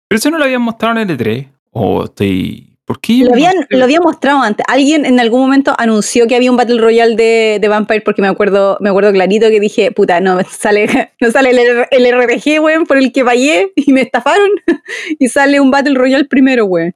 [0.09, 1.49] Pero eso no lo habían mostrado en el E3.
[1.73, 2.76] O estoy.
[2.87, 3.19] ¿Por qué?
[3.19, 4.65] yo Lo habían, lo había mostrado antes.
[4.69, 8.29] Alguien en algún momento anunció que había un Battle Royale de, de Vampire porque me
[8.29, 10.87] acuerdo, me acuerdo clarito que dije, puta, no sale,
[11.21, 14.49] no sale el, el RPG, weón, por el que fallé y me estafaron.
[15.19, 16.95] y sale un Battle Royale primero, weón.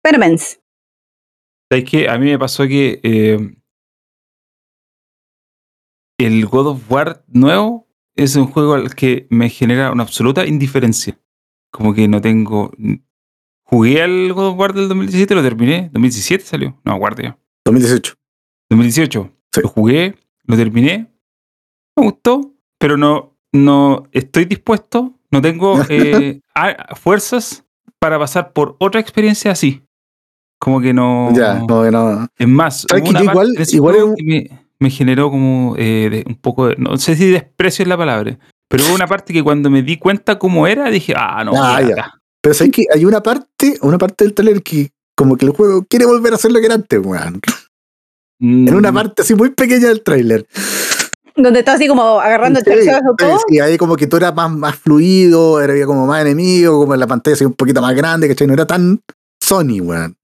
[0.00, 0.60] Permens.
[1.68, 2.08] ¿Sabes qué?
[2.08, 3.38] A mí me pasó que eh,
[6.18, 11.18] el God of War nuevo es un juego al que me genera una absoluta indiferencia.
[11.72, 12.70] Como que no tengo.
[13.68, 15.90] Jugué al God of War del 2017, lo terminé.
[15.92, 16.80] ¿2017 salió?
[16.84, 17.36] No, guardia.
[17.64, 18.14] 2018.
[18.70, 19.32] 2018.
[19.52, 19.60] Sí.
[19.62, 20.14] Lo jugué,
[20.44, 21.12] lo terminé.
[21.96, 27.64] Me gustó, pero no, no estoy dispuesto, no tengo eh, a- fuerzas
[27.98, 29.82] para pasar por otra experiencia así.
[30.60, 31.32] Como que no.
[31.34, 32.28] Ya, no, no.
[32.38, 35.74] Es más, ¿Sabes hubo que una yo parte igual- igual que me, me generó como
[35.76, 38.38] eh, de- un poco de, no sé si desprecio es la palabra,
[38.68, 41.80] pero hubo una parte que cuando me di cuenta cómo era, dije, ah, no, Ah,
[41.82, 42.12] ya, ya.
[42.42, 45.84] Pero sabes que hay una parte, una parte del trailer que como que el juego
[45.88, 47.40] quiere volver a hacer lo que era antes, weón.
[48.40, 50.46] En una Mm, parte así muy pequeña del trailer.
[51.34, 53.38] Donde está así como agarrando el Sí, tercero sí, todo.
[53.48, 56.94] sí, ahí como que todo era más, más fluido, era había como más enemigo, como
[56.94, 58.46] en la pantalla así un poquito más grande, ¿cachai?
[58.46, 59.00] No era tan
[59.42, 60.16] Sony, weón.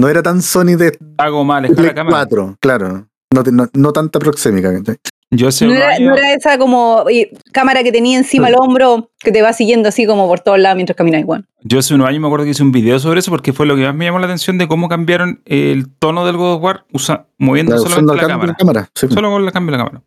[0.00, 2.26] No era tan Sony de Hago mal, Play cámara.
[2.26, 3.06] 4, claro.
[3.32, 4.96] No, no, no tanta proxémica, ¿cachai?
[5.36, 9.10] Yo No era, años- no era esa como eh, cámara que tenía encima el hombro
[9.18, 11.44] que te va siguiendo así como por todos lados mientras caminas igual.
[11.62, 13.74] Yo hace unos años me acuerdo que hice un video sobre eso porque fue lo
[13.76, 16.84] que más me llamó la atención de cómo cambiaron el tono del God of War
[16.92, 18.54] usa- moviendo usando solamente la cámara.
[18.58, 18.90] cámara.
[18.94, 19.06] sí.
[19.08, 20.04] Solo con el cambio de la cámara.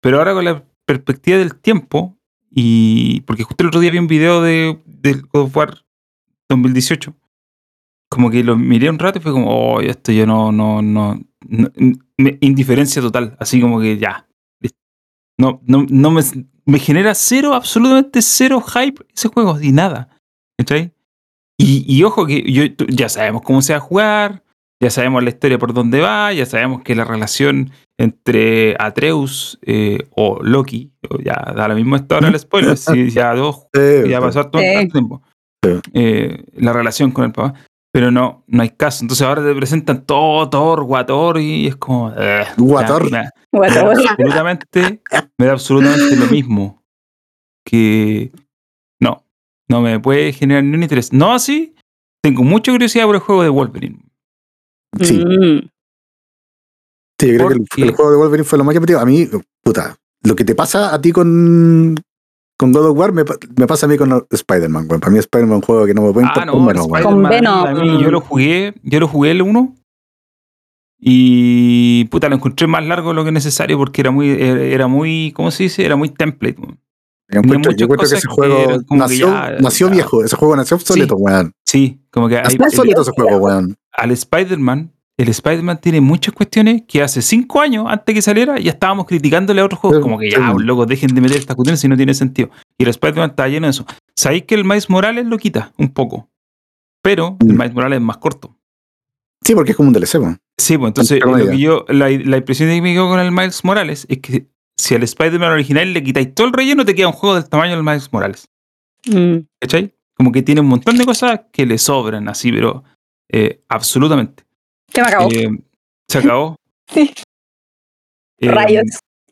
[0.00, 2.16] Pero ahora con la perspectiva del tiempo,
[2.50, 5.74] y porque justo el otro día vi un video de, del God of War
[6.48, 7.14] 2018,
[8.08, 11.20] como que lo miré un rato y fue como, oh, esto yo no, no, no,
[11.48, 11.70] no-
[12.18, 14.26] me- indiferencia total, así como que ya.
[15.42, 16.22] No, no, no me,
[16.66, 20.08] me genera cero, absolutamente cero hype ese juego, y nada.
[20.56, 20.92] ¿Cachai?
[21.58, 24.44] Y, y ojo que yo, ya sabemos cómo se va a jugar,
[24.80, 30.06] ya sabemos la historia por dónde va, ya sabemos que la relación entre Atreus eh,
[30.14, 30.92] o Loki,
[31.24, 33.66] ya da lo mismo esto ahora el spoiler, si ya dos
[34.08, 35.22] ya pasó todo el tiempo.
[35.92, 37.54] Eh, la relación con el papá.
[37.92, 39.04] Pero no, no hay caso.
[39.04, 42.10] Entonces ahora te presentan todo Thor, Guator y es como.
[42.16, 43.10] eh, Guator.
[43.10, 43.30] me- da
[43.90, 45.02] absolutamente,
[45.38, 46.82] me da absolutamente lo mismo.
[47.66, 48.32] Que
[49.00, 49.24] no,
[49.68, 51.12] no me puede generar ni un interés.
[51.12, 51.74] No así,
[52.22, 53.98] tengo mucha curiosidad por el juego de Wolverine.
[55.00, 55.68] Sí, Mm.
[57.20, 59.00] sí, yo creo que el juego de Wolverine fue lo más llamativo.
[59.00, 59.28] A mí,
[59.62, 61.94] puta, lo que te pasa a ti con,
[62.62, 65.00] con God of War me, pa- me pasa a mí con Spider-Man, weón.
[65.00, 66.96] Para mí Spider-Man es un juego que no me puede Ah, importar no, menos, weón.
[67.02, 67.66] Spider-Man, Con Venom.
[67.66, 69.74] a mí, yo lo jugué, yo lo jugué el 1
[71.04, 74.86] y puta, lo encontré más largo de lo que necesario porque era muy, era era
[74.86, 75.84] muy, ¿cómo se dice?
[75.84, 76.56] Era muy template.
[76.60, 79.94] Yo encuentro, muchas yo encuentro que ese juego que nació, ya- nació ya.
[79.94, 81.52] viejo, ese juego nació obsoleto, weón.
[81.64, 83.74] Sí, como que hay- Nació el- obsoleto ese juego, weón.
[83.92, 84.92] al Spider-Man,
[85.22, 89.60] el Spider-Man tiene muchas cuestiones que hace cinco años antes que saliera ya estábamos criticándole
[89.60, 90.00] a otros juegos.
[90.00, 92.50] Como que ya, loco, dejen de meter estas cuestiones si no tiene sentido.
[92.78, 93.86] Y el Spider-Man está lleno de eso.
[94.16, 96.28] Sabéis que el Miles Morales lo quita un poco,
[97.02, 97.58] pero el Mm.
[97.58, 98.56] Miles Morales es más corto.
[99.44, 100.38] Sí, porque es como un DLC, weón.
[100.56, 103.64] Sí, pues entonces lo que yo, la, la impresión que me quedo con el Miles
[103.64, 104.46] Morales es que
[104.76, 107.74] si al Spider-Man original le quitáis todo el relleno, te queda un juego del tamaño
[107.74, 108.48] del Miles Morales.
[109.06, 109.38] Mm.
[109.60, 109.94] ¿Cachai?
[110.14, 112.84] Como que tiene un montón de cosas que le sobran así, pero
[113.30, 114.44] eh, absolutamente.
[114.94, 115.28] Se me acabó.
[115.32, 115.48] Eh,
[116.08, 116.56] se acabó.
[116.92, 117.10] Sí.
[118.40, 118.84] Eh, Rayos.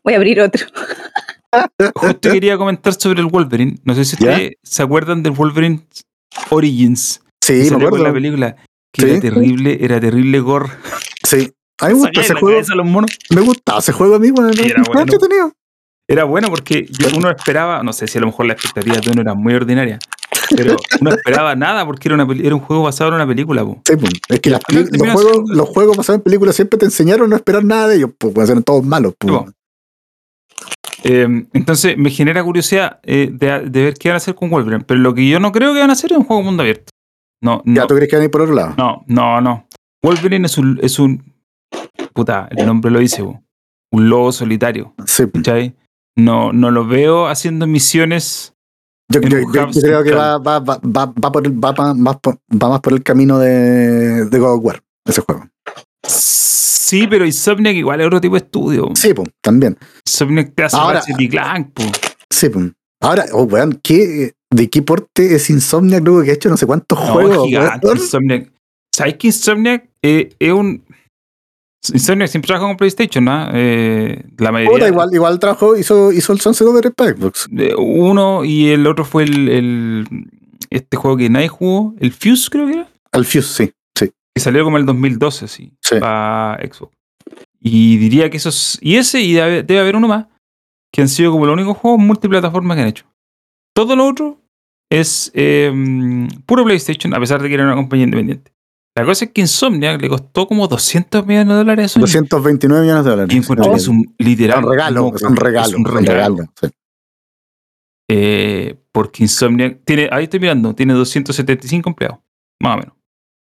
[0.03, 0.65] Voy a abrir otro.
[1.95, 3.77] Justo quería comentar sobre el Wolverine.
[3.83, 5.85] No sé si ustedes se acuerdan del Wolverine
[6.49, 7.21] Origins.
[7.43, 8.03] Sí, me acuerdo.
[8.03, 8.55] la película.
[8.93, 9.09] Que Sí.
[9.11, 10.69] era terrible, era terrible gore.
[11.27, 11.51] Sí.
[11.81, 12.61] A mí me gusta ese la juego.
[12.75, 13.11] los monos.
[13.29, 14.29] Me gustaba ese juego a mí.
[14.53, 15.51] Sí, era bueno.
[16.07, 19.11] Era bueno porque yo- uno esperaba, no sé si a lo mejor las expectativas de
[19.11, 19.99] uno eran muy ordinarias,
[20.55, 23.63] pero uno esperaba nada porque era, una, peli- era un juego basado en una película.
[23.63, 23.81] po.
[23.85, 24.11] Sí, pues.
[24.29, 27.29] Es que las los, juegos, siendo- los juegos basados en películas siempre te enseñaron a
[27.29, 29.13] no esperar nada de ellos, pues, eran todos malos.
[29.17, 29.33] Pues.
[29.33, 29.51] Sí.
[31.03, 34.83] Eh, entonces me genera curiosidad eh, de, de ver qué van a hacer con Wolverine,
[34.85, 36.91] pero lo que yo no creo que van a hacer es un juego mundo abierto.
[37.43, 38.75] No, Ya, no, ¿tú crees que van a ir por otro lado?
[38.77, 39.67] no, no, no.
[40.03, 41.33] Wolverine es un, es un
[42.13, 43.41] puta, el nombre lo dice, po,
[43.91, 44.93] un lobo solitario.
[45.05, 45.23] Sí.
[45.33, 45.75] ¿cachai?
[46.15, 48.50] No, no lo veo haciendo misiones
[49.11, 53.39] Yo, creo que va, va, va, va, por el- va, por- más por el camino
[53.39, 55.47] de, de God of War, ese juego.
[56.07, 58.89] Sí, pero Insomniac igual es otro tipo de estudio.
[58.95, 59.77] Sí, pues, también.
[60.05, 61.83] Insomniac te hace Ahora- y Clank, po.
[62.29, 62.71] Sí, pues.
[63.01, 66.65] Ahora, oh, weón, ¿qué, ¿de qué porte es Insomniac, luego que ha hecho no sé
[66.65, 67.47] cuántos No, juegos?
[67.47, 67.87] gigante?
[67.93, 68.51] Insomniac.
[68.93, 70.83] ¿Sabes que Insomniac eh, es un.
[71.93, 73.49] Insomniac siempre trabaja con PlayStation, ¿no?
[73.53, 74.87] Eh, la mayoría.
[74.87, 77.49] Igual, igual trabajó, hizo, hizo el Sunset Over para Xbox.
[77.77, 80.07] Uno y el otro fue el, el-
[80.69, 82.89] Este juego que nadie jugó, el Fuse, creo que era.
[83.11, 84.11] Al Fuse, sí, sí.
[84.33, 85.73] Que salió como el 2012, sí.
[85.81, 85.95] Sí.
[85.99, 86.93] Para Xbox.
[87.59, 88.77] Y diría que esos.
[88.81, 90.27] Y ese, y debe, haber uno más,
[90.93, 93.05] que han sido como los únicos juegos multiplataforma que han hecho.
[93.75, 94.37] Todo lo otro
[94.91, 95.71] es eh,
[96.45, 98.51] puro PlayStation, a pesar de que era una compañía independiente.
[98.95, 102.01] La cosa es que Insomniac le costó como 200 millones de dólares a Sony.
[102.01, 103.35] 229 millones de dólares.
[103.35, 104.65] Y es un literal.
[104.65, 106.37] un regalo, es un regalo, es un un regalo.
[106.59, 106.67] sí.
[108.13, 112.19] Eh, porque Insomniac tiene, ahí estoy mirando, tiene 275 empleados,
[112.59, 112.95] más o menos.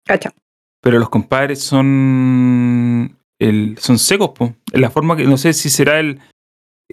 [0.05, 0.31] Cacha.
[0.79, 4.53] Pero los compadres son el, son secos, po.
[4.71, 6.19] En la forma que no sé si será el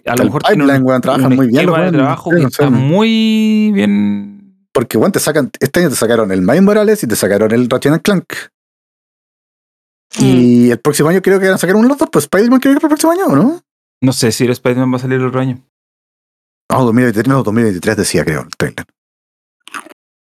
[0.05, 2.37] a lo El mejor tiene pipeline, weón, trabajan un muy bien los de trabajo sí,
[2.37, 2.63] que no sé.
[2.63, 4.40] está muy bien.
[4.73, 7.69] Porque, bueno, te sacan, este año te sacaron el Miles Morales y te sacaron el
[7.69, 8.33] Ratchet and Clank.
[10.19, 10.23] Mm.
[10.23, 12.59] Y el próximo año creo que van a sacar uno de los dos, pues Spider-Man
[12.59, 13.61] creo que para el próximo año, ¿o no?
[14.01, 15.61] No sé si el Spider-Man va a salir el otro año.
[16.71, 18.85] No, 2023, no, 2023 decía, creo, el trailer.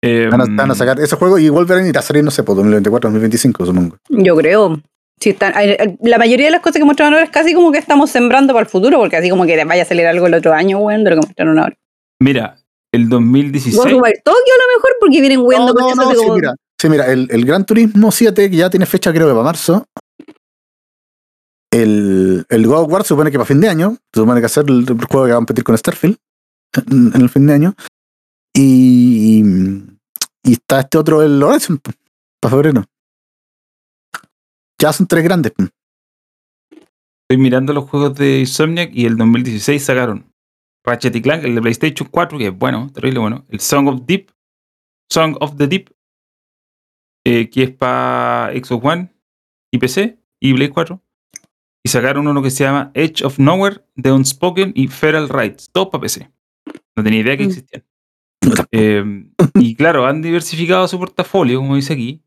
[0.02, 2.44] Eh, Van a, van a sacar ese juego y Wolverine irá a salir, no sé,
[2.44, 3.96] por 2024, 2025, supongo.
[4.08, 4.80] Yo creo.
[5.20, 8.08] Están, hay- la mayoría de las cosas que mostraron ahora es casi como que estamos
[8.08, 10.78] sembrando para el futuro, porque así como que vaya a salir algo el otro año,
[10.78, 11.76] weón, de lo que mostraron ahora.
[12.20, 12.56] Mira,
[12.98, 13.76] el 2016.
[13.76, 16.34] Ghostwire Tokyo a lo mejor, porque vienen No, con no, eso no, hace sí, como-
[16.34, 19.44] mira, sí, mira, el, el Gran Turismo 7, que ya tiene fecha creo que para
[19.44, 19.86] marzo.
[21.70, 24.42] El, el God of War se supone que para fin de año, se supone que
[24.42, 26.16] va a ser el, el juego que va a competir con Starfield
[26.90, 27.74] en, en el fin de año.
[28.54, 29.42] Y,
[30.42, 31.78] y está este otro, el Horizon,
[32.40, 32.84] para febrero.
[34.80, 35.52] Ya son tres grandes.
[36.70, 40.27] Estoy mirando los juegos de Insomniac y el 2016 sacaron
[40.88, 43.44] Ratchet y Clank, el de PlayStation 4, que es bueno, terrible bueno.
[43.48, 44.30] El Song of Deep,
[45.10, 45.90] Song of the Deep,
[47.24, 49.08] eh, que es para Xbox One
[49.72, 51.00] y PC y Play 4.
[51.84, 55.88] Y sacaron uno que se llama Edge of Nowhere, The Unspoken y Feral Rights, todos
[55.88, 56.30] para PC.
[56.96, 57.48] No tenía idea que Mm.
[57.48, 57.84] existían.
[58.72, 59.04] Eh,
[59.54, 62.22] y claro, han diversificado su portafolio, como dice aquí,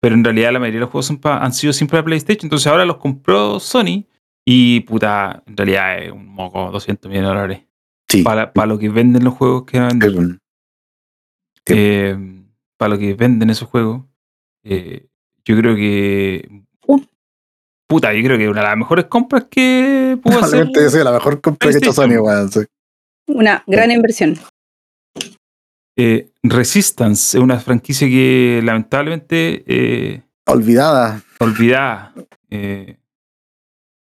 [0.00, 2.46] pero en realidad la mayoría de los juegos son pa- han sido siempre para PlayStation,
[2.46, 4.04] entonces ahora los compró Sony
[4.46, 7.62] y puta, en realidad es un moco, 200 millones de dólares.
[8.10, 8.22] Sí.
[8.22, 10.38] Para, para lo que venden los juegos que van a vender, el-
[11.66, 12.16] eh,
[12.78, 14.04] para lo que venden esos juegos,
[14.64, 15.06] eh,
[15.44, 16.62] yo creo que...
[16.86, 17.00] Uh.
[17.86, 20.68] Puta, yo creo que una de las mejores compras que pudo hacer...
[20.90, 22.60] Soy la mejor compra que ha hecho Sony, sí.
[23.28, 24.38] Una gran inversión.
[25.96, 29.64] eh, Resistance es una franquicia que lamentablemente...
[29.66, 31.22] eh, Olvidada.
[31.40, 32.14] olvidada.
[32.48, 32.96] Eh,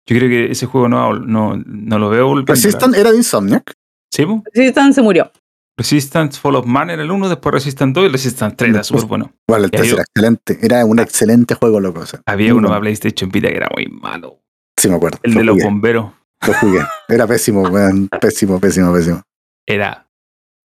[0.06, 2.52] yo creo que ese juego no, no, no lo veo volviendo.
[2.52, 3.72] Resistant era de Insomniac.
[4.10, 4.24] ¿Sí?
[4.54, 5.30] Resistance se murió.
[5.76, 9.04] Resistance Fall of Man era el 1, después Resistance 2 y Resistance 3 era súper
[9.06, 9.32] bueno.
[9.48, 10.58] Bueno, el Ya 3 yo- era excelente.
[10.60, 12.00] Era un excelente juego, loco.
[12.00, 14.40] o sea, Había uno para PlayStation Vita que era muy malo.
[14.78, 15.18] Sí, me acuerdo.
[15.22, 16.12] El Lo de los bomberos
[16.46, 16.80] Lo jugué.
[17.08, 18.08] Era pésimo, weón.
[18.20, 19.22] Pésimo, pésimo, pésimo.
[19.66, 20.06] era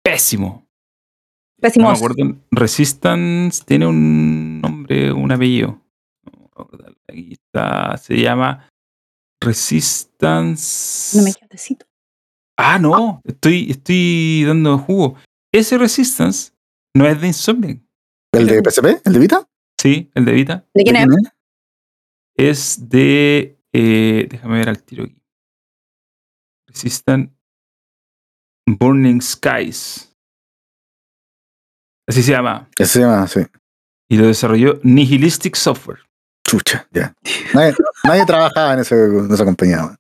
[0.03, 0.67] pésimo.
[1.57, 1.89] No Pésimo.
[1.91, 2.35] me acuerdo.
[2.51, 5.81] Resistance tiene un nombre, un apellido.
[6.25, 6.49] No.
[7.07, 7.97] Aquí está.
[7.97, 8.69] Se llama
[9.41, 11.17] Resistance.
[11.17, 11.47] no me queda.
[12.57, 15.15] Ah, no, estoy, estoy dando jugo.
[15.53, 16.51] Ese Resistance
[16.95, 17.79] no es de Insomniac.
[18.33, 18.85] ¿El de PSP?
[19.05, 19.47] ¿El de Vita?
[19.79, 20.65] Sí, el de Vita.
[20.73, 21.07] ¿De quién es?
[22.37, 23.57] Es de.
[23.73, 25.21] eh, déjame ver al tiro aquí.
[26.67, 27.31] Resistant
[28.67, 30.11] Burning Skies.
[32.07, 32.69] Así se llama.
[32.77, 33.41] Ese se llama, sí.
[34.09, 35.99] Y lo desarrolló Nihilistic Software.
[36.47, 37.13] Chucha, ya.
[37.53, 39.97] Nadie, nadie trabajaba en, ese- en esa compañía,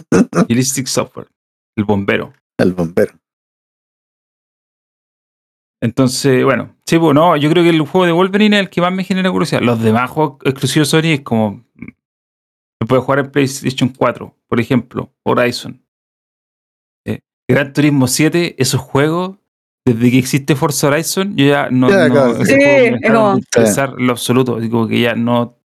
[0.86, 1.28] Software.
[1.76, 2.32] El bombero.
[2.58, 3.14] El bombero.
[5.82, 8.80] Entonces, bueno, sí, pues no, yo creo que el juego de Wolverine es el que
[8.80, 9.60] más me genera curiosidad.
[9.60, 11.64] Los demás juegos exclusivos de Sony es como.
[11.74, 11.88] mm,
[12.80, 15.84] Se puede jugar en PlayStation 4, por ejemplo, Horizon.
[17.06, 19.36] Eh, Gran Turismo 7, esos juegos,
[19.86, 21.90] desde que existe Forza Horizon, yo ya no.
[21.90, 22.54] Ya, no- claro, sí.
[22.54, 23.12] juegos me Sí, en
[23.98, 24.60] lo absoluto.
[24.60, 25.58] Digo que ya no.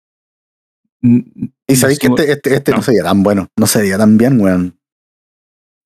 [1.02, 2.78] Y sabéis que este, este, este no.
[2.78, 2.84] no.
[2.84, 3.48] sería tan bueno.
[3.58, 4.78] No sería tan bien, weón.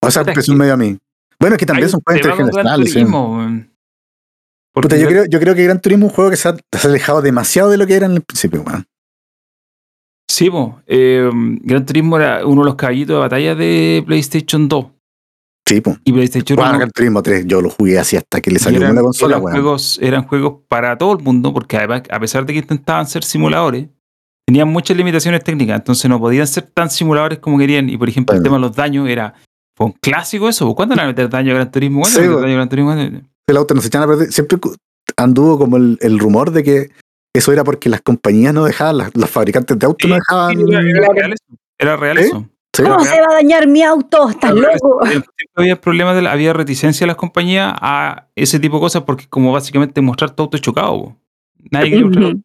[0.02, 0.98] O sea, Puta, es impresión medio a mí.
[1.40, 2.88] Bueno, es que también Hay son un juegos intergeneracionales.
[2.88, 2.94] sí.
[2.94, 3.72] Turismo, weón.
[4.74, 6.56] Porque Puta, yo, creo, yo creo que Gran Turismo es un juego que se ha,
[6.56, 8.86] se ha alejado demasiado de lo que era en el principio, weón.
[10.30, 11.30] Sí, po, eh,
[11.64, 14.86] Gran Turismo era uno de los caballitos de batalla de PlayStation 2.
[15.68, 15.98] Sí, pues.
[16.06, 18.80] Y PlayStation Jugaban 1 Gran Turismo 3, yo lo jugué así hasta que le salió
[18.80, 19.56] eran, una consola, eran weón.
[19.62, 23.24] juegos, eran juegos para todo el mundo, porque además, a pesar de que intentaban ser
[23.26, 23.90] simuladores,
[24.52, 27.90] tenían muchas limitaciones técnicas, entonces no podían ser tan simuladores como querían.
[27.90, 29.34] Y por ejemplo, el tema de los daños era.
[29.78, 30.76] Fue un clásico eso.
[30.76, 32.02] ¿Cuándo van a meter daño a Gran Turismo?
[32.02, 32.44] ¿Cuándo Sí, van a meter weón.
[32.44, 33.30] daño a Gran Turismo?
[33.48, 34.32] El auto no se echaban a perder.
[34.34, 34.58] Siempre
[35.18, 36.90] anduvo como el, el rumor de que
[37.34, 40.58] eso era porque las compañías no dejaban, las, los fabricantes de autos Sí, no dejaban.
[40.58, 41.44] Sí, era, era real eso.
[41.80, 42.46] Era real eso.
[42.76, 44.30] Sí, ¿Cómo se va a dañar mi auto?
[44.30, 45.00] ¿Estás loco?
[45.56, 49.24] había problemas, de la- había reticencia de las compañías a ese tipo de cosas porque
[49.24, 51.16] es como básicamente mostrar tu auto chocado.
[51.72, 52.36] Nadie quiere mostrar.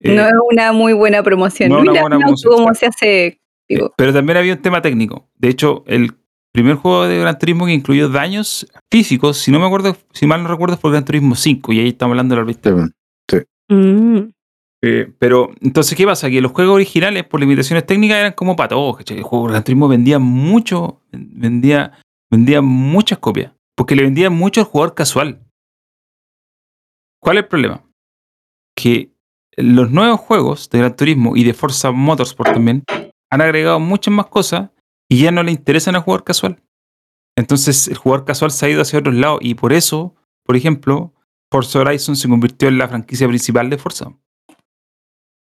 [0.00, 1.70] Eh, no es una muy buena promoción.
[1.70, 3.40] no es una buena promoción, cómo se hace.
[3.68, 5.28] digo, Eh, Pero también había un tema técnico.
[5.36, 6.12] De hecho, el
[6.52, 10.42] primer juego de Gran Turismo que incluyó daños físicos, si no me acuerdo, si mal
[10.42, 12.74] no recuerdo, fue Gran Turismo 5, y ahí estamos hablando de la Sí, vista.
[12.74, 12.94] weón.
[13.68, 14.30] mm,
[15.18, 16.28] pero, entonces, ¿qué pasa?
[16.28, 18.98] Que los juegos originales, por limitaciones técnicas, eran como para todos.
[18.98, 19.16] ¿cachai?
[19.16, 21.92] El juego de Gran Turismo vendía mucho, vendía,
[22.30, 25.40] vendía muchas copias, porque le vendían mucho al jugador casual.
[27.20, 27.82] ¿Cuál es el problema?
[28.76, 29.10] Que
[29.56, 32.84] los nuevos juegos de Gran Turismo y de Forza Motorsport también
[33.30, 34.70] han agregado muchas más cosas
[35.08, 36.62] y ya no le interesan al jugador casual.
[37.36, 41.12] Entonces el jugador casual se ha ido hacia otros lados y por eso, por ejemplo,
[41.52, 44.12] Forza Horizon se convirtió en la franquicia principal de Forza.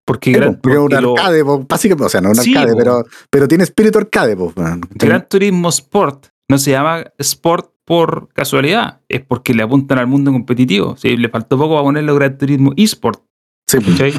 [0.07, 2.72] Porque, Sí, Gran, porque es un lo- arcade, básicamente, o sea, no un Sí, arcade,
[2.72, 2.78] po.
[2.78, 4.52] pero, pero tiene espíritu arcade, po.
[4.90, 10.30] Gran Turismo Sport no se llama Sport por casualidad, es porque le apuntan al mundo
[10.32, 10.96] competitivo.
[10.98, 13.22] Sí, le faltó poco para ponerle Gran Turismo eSport.
[13.80, 14.18] Sí.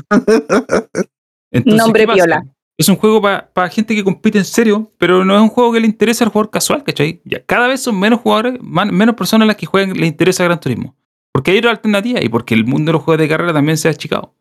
[1.52, 2.46] Entonces, Nombre piola.
[2.78, 5.80] Es un juego para gente que compite en serio, pero no es un juego que
[5.80, 7.22] le interesa al jugador casual, ¿cachai?
[7.24, 10.60] Ya, cada vez son menos jugadores, man- menos personas las que juegan, le interesa Gran
[10.60, 10.94] Turismo.
[11.32, 13.88] Porque hay otra alternativa y porque el mundo de los juegos de carrera también se
[13.88, 14.36] ha achicado.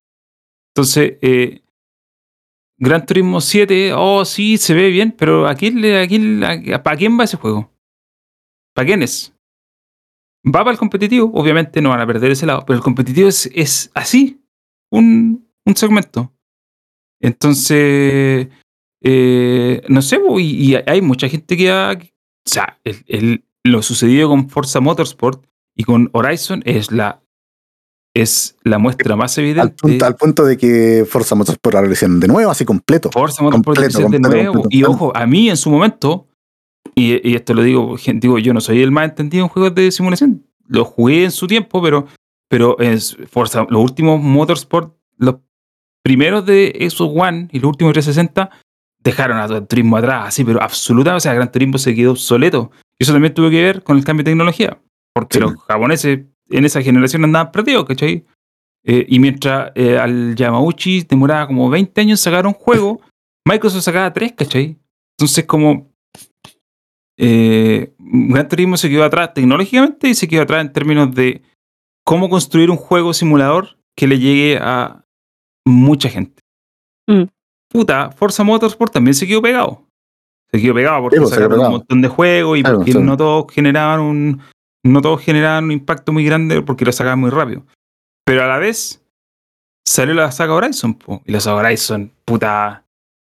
[0.75, 1.63] Entonces, eh,
[2.77, 6.83] Gran Turismo 7, oh sí, se ve bien, pero ¿a quién le, a quién, a-
[6.83, 7.71] ¿para quién va ese juego?
[8.75, 9.33] ¿Para quién es?
[10.45, 13.49] Va para el competitivo, obviamente no van a perder ese lado, pero el competitivo es,
[13.55, 14.44] es así,
[14.99, 16.33] un, un segmento.
[17.21, 18.49] Entonces,
[19.03, 21.93] eh, no sé, y, y hay mucha gente que ha.
[21.93, 27.23] O sea, el- el- lo sucedido con Forza Motorsport y con Horizon es la,
[28.15, 29.75] es la muestra más al, evidente.
[29.81, 33.11] punto, al punto de que Forza Motorsport lo hicieron de nuevo, así completo.
[33.11, 34.63] Forza Motorsport completo, lo hicieron de completo, nuevo.
[34.65, 34.77] completo.
[34.77, 36.29] Y ojo, a mí en su momento,
[36.95, 39.91] y, y esto lo digo, digo, yo no soy el más entendido en juegos de
[39.91, 40.47] simulación.
[40.67, 42.07] Lo jugué en su tiempo, pero,
[42.55, 45.39] pero es Forza, los últimos Motorsport, los
[46.05, 48.49] primeros de esos One y los últimos 360
[49.03, 52.71] dejaron a Gran Turismo atrás, así, pero absolutamente, o sea, Gran Turismo se quedó obsoleto.
[52.97, 54.79] Y eso también tuvo que ver con el cambio de tecnología,
[55.13, 55.41] porque Sí.
[55.41, 58.25] los japoneses en esa generación andaban perdidos, ¿cachai?
[58.85, 63.01] Eh, y mientras eh, al Yamauchi demoraba como 20 años sacar un juego,
[63.45, 64.79] Microsoft sacaba 3, ¿cachai?
[65.19, 65.91] Entonces, como
[67.19, 71.43] eh, Gran Turismo se quedó atrás tecnológicamente y se quedó atrás en términos de
[72.05, 75.05] cómo construir un juego simulador que le llegue a
[75.65, 76.43] mucha gente.
[77.07, 77.25] Mm.
[77.69, 79.85] Puta, Forza Motorsport también se quedó pegado.
[80.53, 82.99] Se quedó pegado porque Sí, pues, un montón de juegos y Claro, porque sí.
[82.99, 84.41] no todos generaban un
[84.87, 87.65] no todos generaban un impacto muy grande porque lo sacaban muy rápido.
[88.25, 89.03] Pero a la vez
[89.87, 92.85] salió la saga Horizon, po, y la saga Horizon, puta,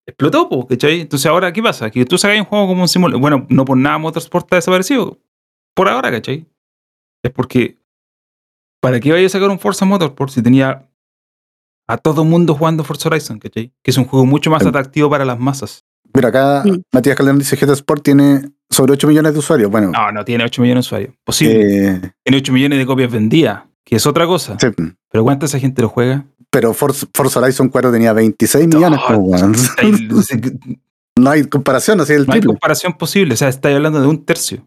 [0.06, 1.00] explotó, po, ¿cachai?
[1.00, 1.90] Entonces ahora, ¿qué pasa?
[1.90, 3.20] Que tú sacas un juego como un simulador.
[3.20, 5.18] Bueno, no por nada Motorsport está desaparecido.
[5.74, 6.46] Por ahora, ¿cachai?
[7.22, 7.78] Es porque,
[8.82, 10.86] ¿para qué vaya a sacar un Forza Motorsport si tenía
[11.88, 13.72] a todo mundo jugando Forza Horizon, ¿cachai?
[13.82, 15.84] Que es un juego mucho más atractivo para las masas.
[16.14, 16.82] Mira, acá Sí.
[16.92, 19.70] Matías Calderón dice GT Sport tiene sobre 8 millones de usuarios.
[19.70, 21.14] Bueno, No, no tiene 8 millones de usuarios.
[21.24, 21.54] Posible.
[21.94, 24.56] eh, Tiene 8 millones de copias vendidas, que es otra cosa.
[24.60, 24.66] sí,
[25.10, 26.26] Pero ¿cuánta esa gente lo juega?
[26.50, 29.00] pero Forza, Forza Horizon 4 tenía 26 millones.
[29.08, 29.30] No.
[29.78, 30.08] Hay-
[31.18, 33.34] no hay comparación, así el No hay comparación posible.
[33.34, 34.66] O sea, estáis hablando de un tercio.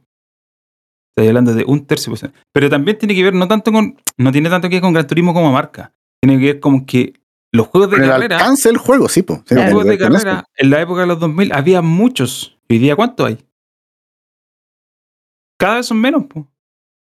[1.16, 2.14] Estáis hablando de un tercio.
[2.52, 3.96] Pero también tiene que ver, no tanto con.
[4.18, 5.94] No tiene tanto que ver con Gran Turismo como marca.
[6.22, 7.14] Tiene que ver con que
[7.54, 8.38] los juegos de el carrera.
[8.38, 9.42] alcance del juego, sí, po.
[9.48, 12.58] Sí, Los juegos de carrera, en la época de los 2000, había muchos.
[12.68, 13.38] ¿Y hoy día cuánto hay?
[15.58, 16.48] Cada vez son menos, po.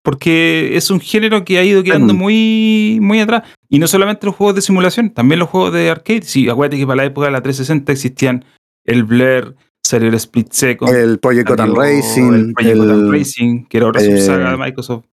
[0.04, 2.18] porque es un género que ha ido quedando Mm.
[2.18, 3.44] muy, muy atrás.
[3.70, 6.24] Y no solamente los juegos de simulación, también los juegos de arcade.
[6.24, 8.44] Sí, acuérdate que para la época de la 360 existían
[8.84, 9.56] el Blur,
[9.86, 14.02] salió el Split Second, El Project Gotham Racing, el Project Gotham Racing, que era otra
[14.02, 15.06] eh, subsaga de Microsoft.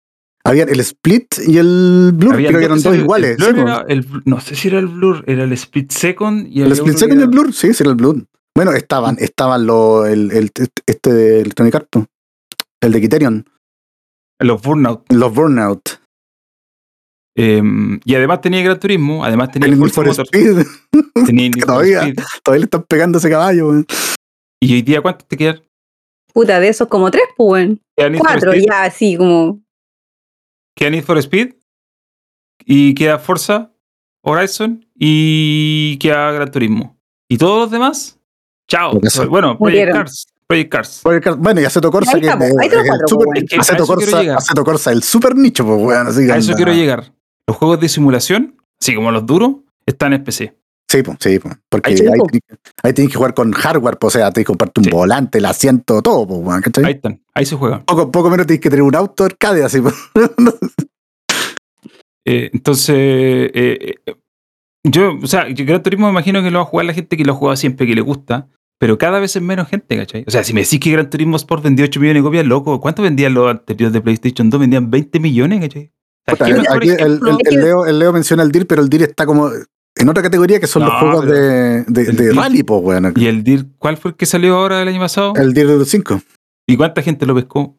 [0.44, 3.38] había el Split y el Blur, Habían creo que eran dos iguales.
[3.38, 6.58] el sí, era- el- no sé si era el Blur, era el Split Second y
[6.60, 8.24] El había Split Second y el Blur, sí, sí, era el Blur.
[8.56, 10.50] Bueno, estaban, estaban los, el, el-
[10.86, 11.88] este de Electronic Arts,
[12.82, 13.46] el de Criterion,
[14.40, 15.04] los Burnout.
[15.12, 15.82] los Burnout,
[17.36, 17.62] Eh,
[18.04, 21.24] y además tenía Gran Turismo, además tenía el Need Forza for Motorsport, Speed.
[21.26, 22.00] tenía Need for todavía.
[22.02, 22.18] Speed.
[22.42, 23.86] Todavía le están pegando ese caballo, weón.
[24.60, 25.62] Y hoy día, ¿cuántos te quedan?
[26.32, 27.70] Puta, de esos como tres, pues,
[28.18, 29.60] cuatro ya, así como.
[30.76, 31.54] queda Need for Speed
[32.64, 33.72] y queda Forza
[34.22, 36.96] Horizon y queda Gran Turismo.
[37.28, 38.18] Y todos los demás,
[38.68, 38.98] chao.
[39.28, 39.92] Bueno, Project.
[39.92, 40.26] Cars.
[40.46, 41.00] Project Cars.
[41.02, 43.38] Porque, Bueno, y Aceto Corsa, Ahí que está, po, ahí es te lo el super-.
[43.42, 44.36] Es que Aceto Corsa.
[44.36, 46.06] Aceto Corsa, el super nicho, pues, weón.
[46.06, 47.12] Que A eso anda- quiero llegar.
[47.46, 49.56] Los juegos de simulación, así como los duros,
[49.86, 50.54] están en PC.
[50.90, 51.54] Sí, pues, sí, pues.
[51.68, 51.96] Porque Ahí
[52.82, 54.90] ahí, tienes que jugar con hardware, pues, o sea, tienes que comprarte un Sí.
[54.90, 56.84] volante, el asiento, todo, pues, ¿cachai?
[56.84, 57.84] Ahí están, ahí se juegan.
[57.84, 59.94] Poco, poco menos tienes que tener un auto arcade, así, pues.
[62.30, 64.14] Eh, entonces, eh, eh,
[64.84, 67.16] yo, o sea, yo Gran Turismo me imagino que lo va a jugar la gente
[67.16, 68.48] que lo juega siempre, que le gusta,
[68.78, 70.24] pero cada vez es menos gente, ¿cachai?
[70.26, 72.80] O sea, si me decís que Gran Turismo Sport vendió 8 millones de copias, loco,
[72.82, 74.60] ¿cuánto vendían los anteriores de PlayStation 2?
[74.60, 75.84] Vendían 20 millones, ¿cachai?
[75.86, 75.90] O
[76.26, 77.38] sea, Puta, ¿qué mejor aquí el, ejemplo?
[77.40, 79.50] el- el Leo, el Leo menciona el DIR, pero el DIR está como
[79.98, 82.80] en otra categoría que son los No, juegos de, de, el de DIR- rally, pues,
[82.82, 83.12] weón.
[83.16, 85.32] ¿Y el DIR, cuál fue el que salió ahora el año pasado?
[85.36, 86.20] El DIR 5.
[86.66, 87.76] ¿Y cuánta gente lo pescó?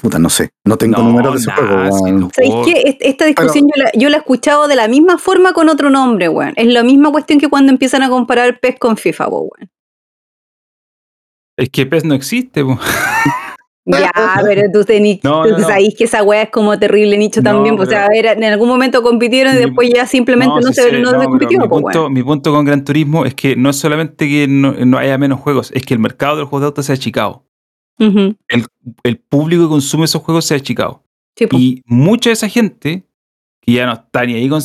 [0.00, 0.50] Puta, no sé.
[0.66, 2.20] No tengo números de ese nada, juego, weón.
[2.20, 2.30] no.
[2.34, 2.76] ¿Sabéis?
[2.84, 5.88] Est- Esta discusión yo, la, yo la he escuchado de la misma forma con otro
[5.90, 6.52] nombre, weón.
[6.56, 9.70] Es la misma cuestión que cuando empiezan a comparar PES con FIFA, weón.
[11.58, 12.78] Es que PES no existe, po.
[13.88, 14.10] Ya,
[14.44, 15.66] pero tú, tení, No, tú no, no.
[15.68, 17.76] sabéis que esa weá es como terrible nicho No, también.
[17.76, 20.98] pues, O sea, en algún momento compitieron y Mi- después ya simplemente no, sí se,
[21.00, 22.12] no, se compitió, mi, punto, weón.
[22.12, 25.38] mi punto con Gran Turismo es que no es solamente que no, no haya menos
[25.40, 27.44] juegos, es que el mercado de los juegos de autos se ha achicado.
[29.04, 31.04] El público que consume esos juegos se ha achicado.
[31.36, 31.46] Sí.
[31.52, 33.04] Y mucha de esa gente,
[33.62, 34.60] que ya no está ni ahí con...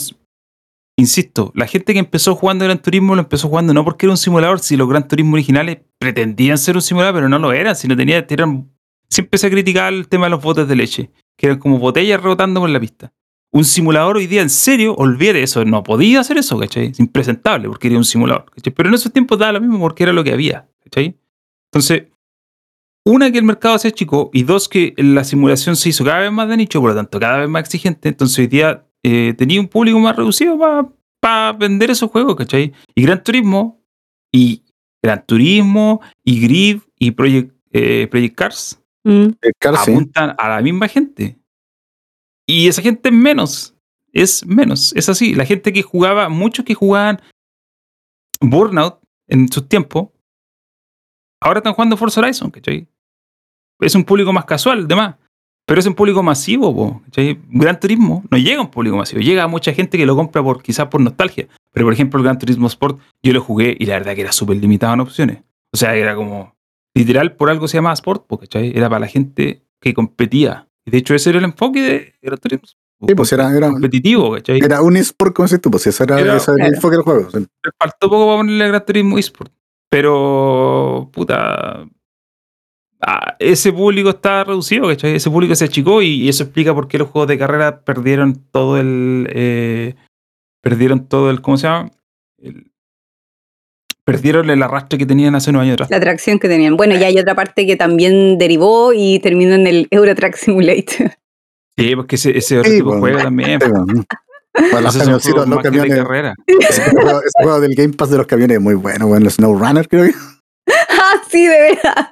[0.98, 4.18] Insisto, la gente que empezó jugando Gran Turismo lo empezó jugando no porque era un
[4.18, 7.96] simulador, si los Gran Turismo originales pretendían ser un simulador, pero no lo eran, sino
[7.96, 8.70] tenían, eran,
[9.12, 12.70] se criticaba el tema de los botes de leche, que eran como botellas rebotando por
[12.70, 13.14] la pista.
[13.54, 16.88] Un simulador hoy día, en serio, olvide eso, no podía hacer eso, ¿cachai?
[16.88, 18.74] Es impresentable porque era un simulador, ¿cachai?
[18.74, 21.20] Pero en esos tiempos daba lo mismo porque era lo que había, ¿cachai?
[21.70, 22.04] Entonces,
[23.06, 26.32] una, que el mercado se achicó y dos, que la simulación se hizo cada vez
[26.32, 28.08] más de nicho, por lo tanto, cada vez más exigente.
[28.08, 30.58] Entonces, hoy día eh, tenía un público más reducido
[31.20, 32.72] para vender esos juegos, ¿cachai?
[32.96, 33.84] Y Gran Turismo,
[34.32, 34.64] y
[35.04, 39.30] Gran Turismo, y Grid, y Project, eh, Project Cars Mm.
[39.76, 41.38] Apuntan a la misma gente.
[42.46, 43.76] Y esa gente es menos.
[44.12, 44.94] Es menos.
[44.96, 45.34] Es así.
[45.34, 47.22] La gente que jugaba, muchos que jugaban
[48.40, 50.10] Burnout en sus tiempos,
[51.40, 52.88] ahora están jugando Forza Horizon, ¿cachai?
[53.80, 55.16] Es un público más casual, demás.
[55.66, 57.40] Pero es un público masivo, po, ¿cachai?
[57.50, 59.22] Gran Turismo no llega a un público masivo.
[59.22, 61.48] Llega a mucha gente que lo compra por quizás por nostalgia.
[61.72, 64.32] Pero por ejemplo, el Gran Turismo Sport, yo lo jugué y la verdad que era
[64.32, 65.44] súper limitado en opciones.
[65.72, 66.56] O sea, era como
[66.96, 68.72] literal por algo se llamaba Sport, po, ¿cachai?
[68.76, 70.68] Era para la gente que competía.
[70.86, 72.68] Y de hecho, ese era el enfoque de Gran Turismo.
[73.08, 74.60] Sí, pues era, era, competitivo, ¿cachai?
[74.64, 76.76] era un eSport, como dices tú, pues ese era, Era- ese era el claro.
[76.76, 77.32] enfoque del juego.
[77.32, 77.48] sí.
[77.80, 79.52] Faltó poco para ponerle a Gran Turismo eSport.
[79.90, 81.86] Pero, puta.
[83.02, 85.16] ah, ese público está reducido, ¿cachai?
[85.16, 88.36] Ese público se achicó y, y eso explica por qué los juegos de carrera perdieron
[88.52, 89.28] todo el.
[89.32, 89.96] eh,
[90.62, 91.42] perdieron todo el.
[91.42, 91.92] ¿Cómo se llama?
[92.38, 92.71] El-
[94.12, 95.90] perdieron el arrastre que tenían hace unos años atrás.
[95.90, 96.76] La atracción que tenían.
[96.78, 101.12] Bueno, y hay otra parte que también derivó y terminó en el Euro Truck Simulator.
[101.78, 103.16] Sí, porque ese, ese otro Sí, tipo de bueno.
[103.16, 103.60] juego también.
[103.60, 104.04] Bueno.
[104.72, 106.04] Para los camioncitos, los más que de camiones.
[106.04, 106.34] carrera.
[106.48, 109.32] Ese juego, ese juego del Game Pass de los camiones es muy bueno, bueno, el
[109.32, 110.14] SnowRunner creo que.
[110.90, 112.10] ah, sí, de verdad.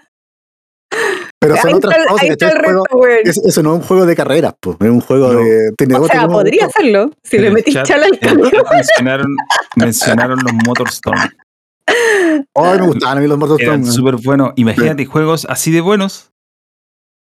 [1.42, 4.90] Pero son Ahí otras está cosas, eso no es un juego de carreras, pues, es
[4.90, 5.40] un juego No.
[5.40, 5.72] de.
[5.78, 8.50] Tiene O sea, podría hacerlo si le metís chala al camión.
[8.72, 9.36] mencionaron,
[9.76, 11.20] mencionaron los Motorstorm.
[12.56, 13.82] Ay, me gustaban a mí los Motorstorm.
[13.82, 14.54] Eran súper buenos.
[14.56, 16.32] Imagínate, juegos así de buenos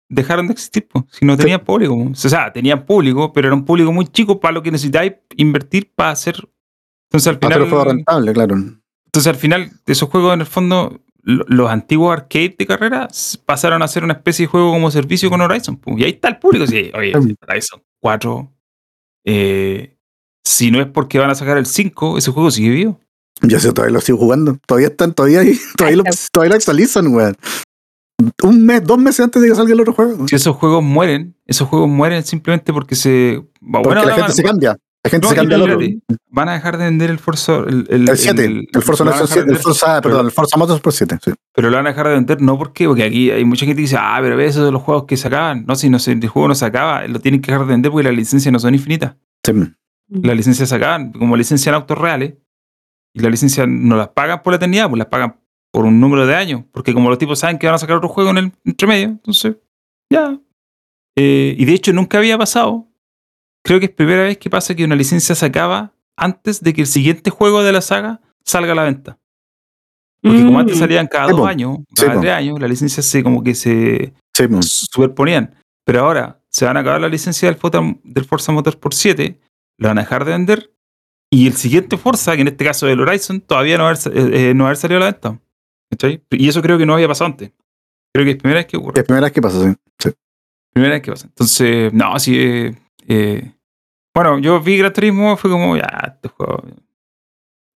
[0.08, 1.94] dejaron de existir, po, si no tenían público.
[1.94, 5.90] O sea, tenían público, pero era un público muy chico para lo que necesitáis invertir
[5.94, 6.36] para hacer.
[7.10, 8.54] Entonces al final, rentable, claro.
[8.54, 13.08] entonces al final, esos juegos en el fondo, lo- los antiguos arcade de carrera
[13.46, 15.76] pasaron a ser una especie de juego como servicio con Horizon.
[15.76, 15.96] po.
[15.96, 16.66] Y ahí está el público.
[16.66, 17.12] Sí, oye.
[17.48, 18.50] Horizon 4.
[19.26, 19.96] eh,
[20.46, 23.00] si no es porque van a sacar el 5, ese juego sigue vivo.
[23.42, 24.58] Yo sé, todavía lo sigo jugando.
[24.66, 27.36] Todavía están, todavía ahí, todavía lo, todavía actualizan, weón.
[28.42, 30.26] Un mes, dos meses antes de que salga el otro juego.
[30.28, 33.42] Si esos juegos mueren, esos juegos mueren simplemente porque se.
[33.60, 34.76] Porque bueno, la ahora gente van- se cambia.
[35.02, 35.78] La gente No, se cambia al otro.
[36.30, 37.56] Van a dejar de vender el Forza.
[37.66, 40.00] El, el, El 7, el, Forza lo van a Horizon dejar de 7, el Forza,
[40.00, 41.18] perdón, el Forza Motorsport 7.
[41.22, 41.32] Sí.
[41.54, 43.82] Pero lo van a dejar de vender, no porque, porque aquí hay mucha gente que
[43.82, 45.66] dice, ah, pero esos son los juegos que sacaban.
[45.66, 47.92] No, si no, se- el juego no se acaba, lo tienen que dejar de vender
[47.92, 49.16] porque las licencias no son infinitas.
[49.44, 49.52] Sí.
[50.08, 52.34] Las licencias se acaban, como licencian autos reales,
[53.14, 55.40] y las licencias no las pagan por la eternidad, pues las pagan
[55.72, 58.08] por un número de años, porque como los tipos saben que van a sacar otro
[58.08, 59.56] juego en el entremedio, entonces,
[60.12, 60.38] ya.
[61.16, 62.88] Eh, y de hecho nunca había pasado.
[63.64, 66.82] Creo que es primera vez que pasa que una licencia se acaba antes de que
[66.82, 69.18] el siguiente juego de la saga salga a la venta.
[70.22, 70.80] Porque como antes Mm.
[70.80, 74.14] salían cada dos años, cada tres años, la licencia se como que se,
[74.62, 75.54] superponían.
[75.84, 77.58] Pero ahora se van a acabar la licencia del,
[78.04, 79.38] del Forza Motorsport 7,
[79.78, 80.72] lo van a dejar de vender.
[81.34, 84.54] Y el siguiente Forza, que en este caso el Horizon, todavía no haber, eh, eh,
[84.54, 85.36] no haber salido a la venta.
[85.90, 86.22] ¿Cachai?
[86.30, 87.50] Y eso creo que no había pasado antes.
[88.14, 89.00] Creo que es primera vez que ocurre.
[89.00, 89.74] Es primera vez que pasa, sí.
[89.98, 90.10] sí.
[90.72, 91.26] Primera vez que pasa.
[91.26, 92.38] Entonces, no, sí.
[92.38, 92.78] eh,
[93.08, 93.52] eh,
[94.14, 96.62] bueno, yo vi Gran Turismo, fue como, ya, este juego.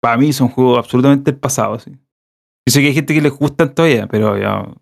[0.01, 1.91] Para mí son juegos absolutamente del pasado, sí.
[1.91, 4.73] Yo sé que hay gente que les gustan todavía, pero ya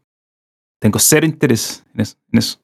[0.83, 2.19] tengo cero interés en eso.
[2.31, 2.61] En eso.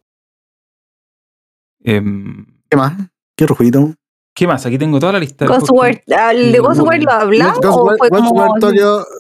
[1.80, 2.98] Em, ¿Qué más?
[3.34, 3.94] ¿Qué otro jueguito?
[4.34, 4.64] ¿Qué más?
[4.64, 5.44] Aquí tengo toda la lista.
[5.44, 7.84] ¿el de Ghostwire lo hablamos como...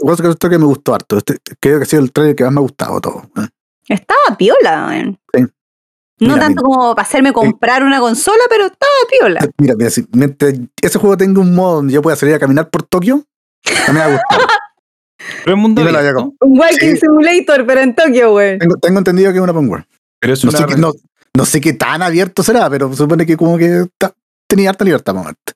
[0.00, 1.18] Ghostwire Tokyo, me gustó harto.
[1.18, 3.22] Este, creo que ha sido el trailer que más me ha gustado todo.
[3.88, 5.18] Estaba piola, weón.
[5.34, 5.42] Sí.
[6.20, 9.40] No Mira, tanto como para hacerme comprar una consola, pero estaba piola.
[9.58, 12.70] Mira, mira, si mientras ese juego tenga un modo donde yo pueda salir a caminar
[12.70, 13.24] por Tokio,
[13.88, 14.46] a mí me ha gustado.
[15.44, 16.00] Pero es mundo me la.
[16.40, 16.96] Un Walking Sí.
[16.96, 18.58] Simulator, pero en Tokio, weón.
[18.58, 19.84] tengo, tengo entendido que es una world.
[20.18, 20.92] Pero es No una sé, qué, no,
[21.36, 24.12] no sé qué tan abierto será, pero supone que como que ta-
[24.52, 25.52] tenía harta libertad para moverte.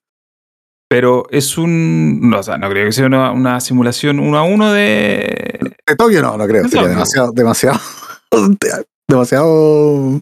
[0.89, 2.31] Pero es un.
[2.31, 5.59] No, o sea, no creo que sea una, una simulación uno a uno de.
[5.87, 6.63] De Tokio no, no creo.
[6.63, 6.95] De Sería Tokio.
[6.95, 7.81] demasiado, demasiado,
[9.09, 10.21] demasiado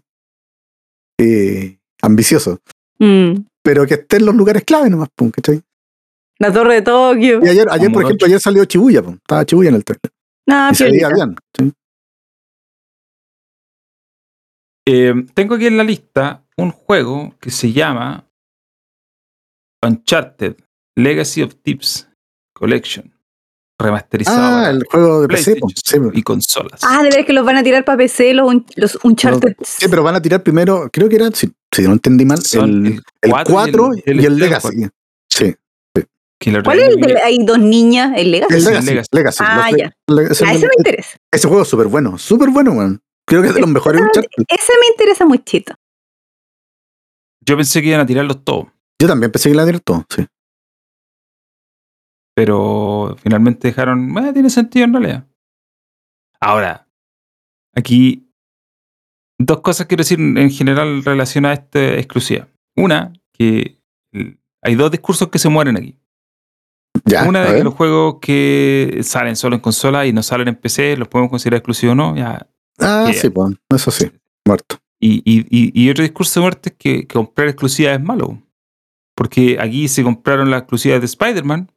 [1.21, 2.59] eh, ambicioso.
[2.99, 3.45] Mm.
[3.63, 5.63] Pero que esté en los lugares clave nomás, pum, ¿cachai?
[6.41, 7.45] La torre de Tokio.
[7.45, 9.15] Y ayer, ayer por ejemplo, ayer salió Chibuya, pum.
[9.15, 10.11] Estaba Chibuya en el trailer.
[10.51, 11.27] Ah, y se veía piolita.
[11.27, 11.37] bien.
[11.57, 11.73] ¿sí?
[14.87, 18.27] Eh, tengo aquí en la lista un juego que se llama
[19.85, 20.57] Uncharted
[20.97, 22.09] Legacy of Tips
[22.55, 23.11] Collection.
[23.79, 25.59] Remasterizado Ah, el juego de PC.
[25.85, 26.81] Sí, y consolas.
[26.85, 29.57] Ah, de ver que los van a tirar para PC los, un- los Uncharted.
[29.63, 32.87] Sí, pero van a tirar primero, creo que era, si, si no entendí mal, Son
[32.87, 34.87] el, el 4 y el, Legacy.
[35.29, 35.55] Sí,
[36.63, 38.13] ¿Cuál es el de hay dos niñas?
[38.17, 38.55] ¿El Legacy?
[38.55, 38.87] el Legacy.
[38.87, 39.09] Legacy.
[39.13, 39.45] Legacy.
[39.45, 39.93] Ah, Los- ya.
[40.09, 41.17] le- ese, Ah, ese me interesa.
[41.33, 43.03] ese juego es súper bueno, súper bueno, weón.
[43.27, 44.29] Creo que es de los mejores Uncharted.
[44.49, 45.75] Ese me interesa muchito.
[47.41, 48.67] Yo pensé que iban a tirarlos todos,
[49.05, 50.25] Yo también pensé que la directo, sí.
[52.35, 54.17] pero finalmente dejaron.
[54.19, 55.27] "Eh, tiene sentido en realidad.
[56.41, 56.89] Ahora,
[57.75, 58.29] aquí
[59.39, 62.49] dos cosas quiero decir en general relacionadas a esta exclusiva.
[62.77, 63.79] Una, que
[64.63, 65.97] hay dos discursos que se mueren aquí.
[67.05, 70.57] Ya, Una de que los juegos que salen solo en consola y no salen en
[70.57, 72.17] PC los podemos considerar exclusivos o no.
[72.17, 72.49] Ya.
[72.79, 73.21] Ah, Yeah.
[73.21, 74.11] sí, pues, eso sí,
[74.47, 74.79] muerto.
[74.99, 78.41] Y, y- y- y otro discurso de muerte es que, que comprar exclusivas es malo.
[79.17, 81.71] Porque aquí se compraron las exclusivas de Spider-Man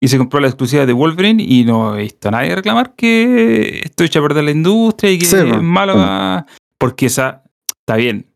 [0.00, 3.80] y se compró las exclusivas de Wolverine y no he visto a nadie reclamar que
[3.84, 5.94] esto echa a perder la industria y que Sí, es malo.
[5.96, 6.46] a-
[6.78, 7.44] Porque esa
[7.80, 8.26] está bien.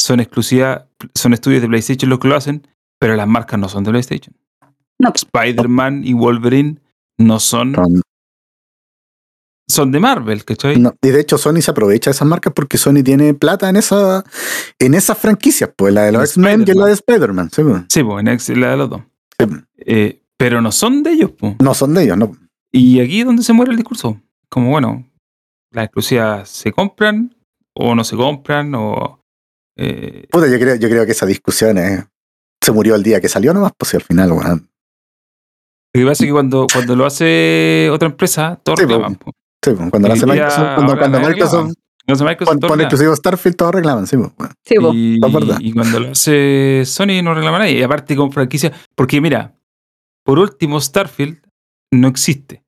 [0.00, 2.66] Son exclusivas, son estudios de PlayStation los que lo hacen,
[2.98, 4.34] pero las marcas no son de PlayStation.
[4.98, 5.12] No.
[5.14, 6.80] Spider-Man y Wolverine
[7.18, 7.74] no son,
[9.68, 10.78] son de Marvel, ¿cachai?
[10.78, 10.94] no.
[11.02, 14.24] Y de hecho Sony se aprovecha de esas marcas porque Sony tiene plata en esa
[14.78, 17.50] en esas franquicias, pues la de los En X-Men y la de Spider-Man.
[17.50, 17.82] sí, pues.
[17.88, 19.00] Sí, pues, en la de los dos.
[19.38, 19.46] Sí.
[19.78, 21.54] Eh, pero no son de ellos, pues.
[21.62, 22.36] No son de ellos, no.
[22.72, 24.20] Y aquí es donde se muere el discurso.
[24.48, 25.08] Como bueno,
[25.70, 27.34] las exclusivas se compran
[27.74, 29.20] o no se compran o...
[29.76, 32.04] eh, Puta, yo creo, yo creo que esa discusión eh,
[32.62, 34.68] se murió el día que salió nomás, pues si al final, weón.
[35.94, 39.16] lo que pasa es que cuando, cuando lo hace otra empresa, todos Sí, reclaman.
[39.16, 39.32] po.
[39.64, 41.74] Sí, cuando lo hace Microsoft, cuando, cuando Microsoft reclama.
[42.06, 44.34] No sé, Microsoft pone, exclusivo Starfield, todos reclaman, sí, weón.
[44.62, 44.74] Sí.
[44.92, 45.14] Y,
[45.60, 47.78] y cuando lo hace Sony no reclama nadie.
[47.78, 48.72] Y aparte con franquicia.
[48.94, 49.54] Porque mira,
[50.22, 51.38] por último, Starfield
[51.90, 52.62] no existe.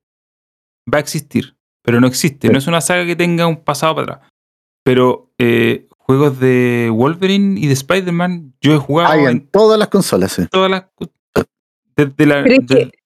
[0.92, 2.48] Va a existir, pero no existe.
[2.48, 2.52] Sí.
[2.52, 4.30] No es una saga que tenga un pasado para atrás.
[4.82, 9.78] Pero eh, juegos de Wolverine y de Spider-Man, yo he jugado Hay en en todas
[9.78, 10.46] las consolas, sí.
[10.50, 10.84] todas las.
[11.94, 12.44] Desde la,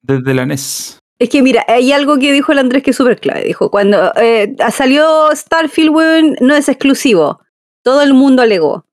[0.02, 0.99] desde la NES.
[1.20, 3.44] Es que mira, hay algo que dijo el Andrés que es súper clave.
[3.44, 7.40] Dijo, cuando eh, salió Starfield, weón, no es exclusivo.
[7.82, 8.84] Todo el mundo alegó.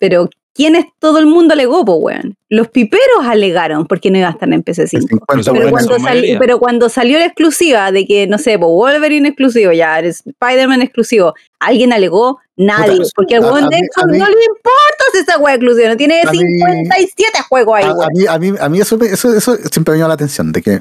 [0.00, 2.36] Pero, ¿quién es todo el mundo alegó, po, weón?
[2.48, 4.88] Los piperos alegaron porque no iba a estar en PC5.
[4.94, 6.38] El 50 Pero cuando, su sali- mayoría.
[6.40, 11.34] pero cuando salió la exclusiva de que, no sé, po, Wolverine exclusivo, ya, Spider-Man exclusivo,
[11.60, 12.40] ¿alguien alegó?
[12.56, 12.96] Nadie.
[12.96, 15.88] Puta, porque al a- weón de no le importa si esa weá es exclusiva.
[15.90, 19.06] No tiene A mí- 57 juegos ahí, A, mí, a mí, a mí eso, me-
[19.06, 20.80] eso, eso siempre me llama la atención, de que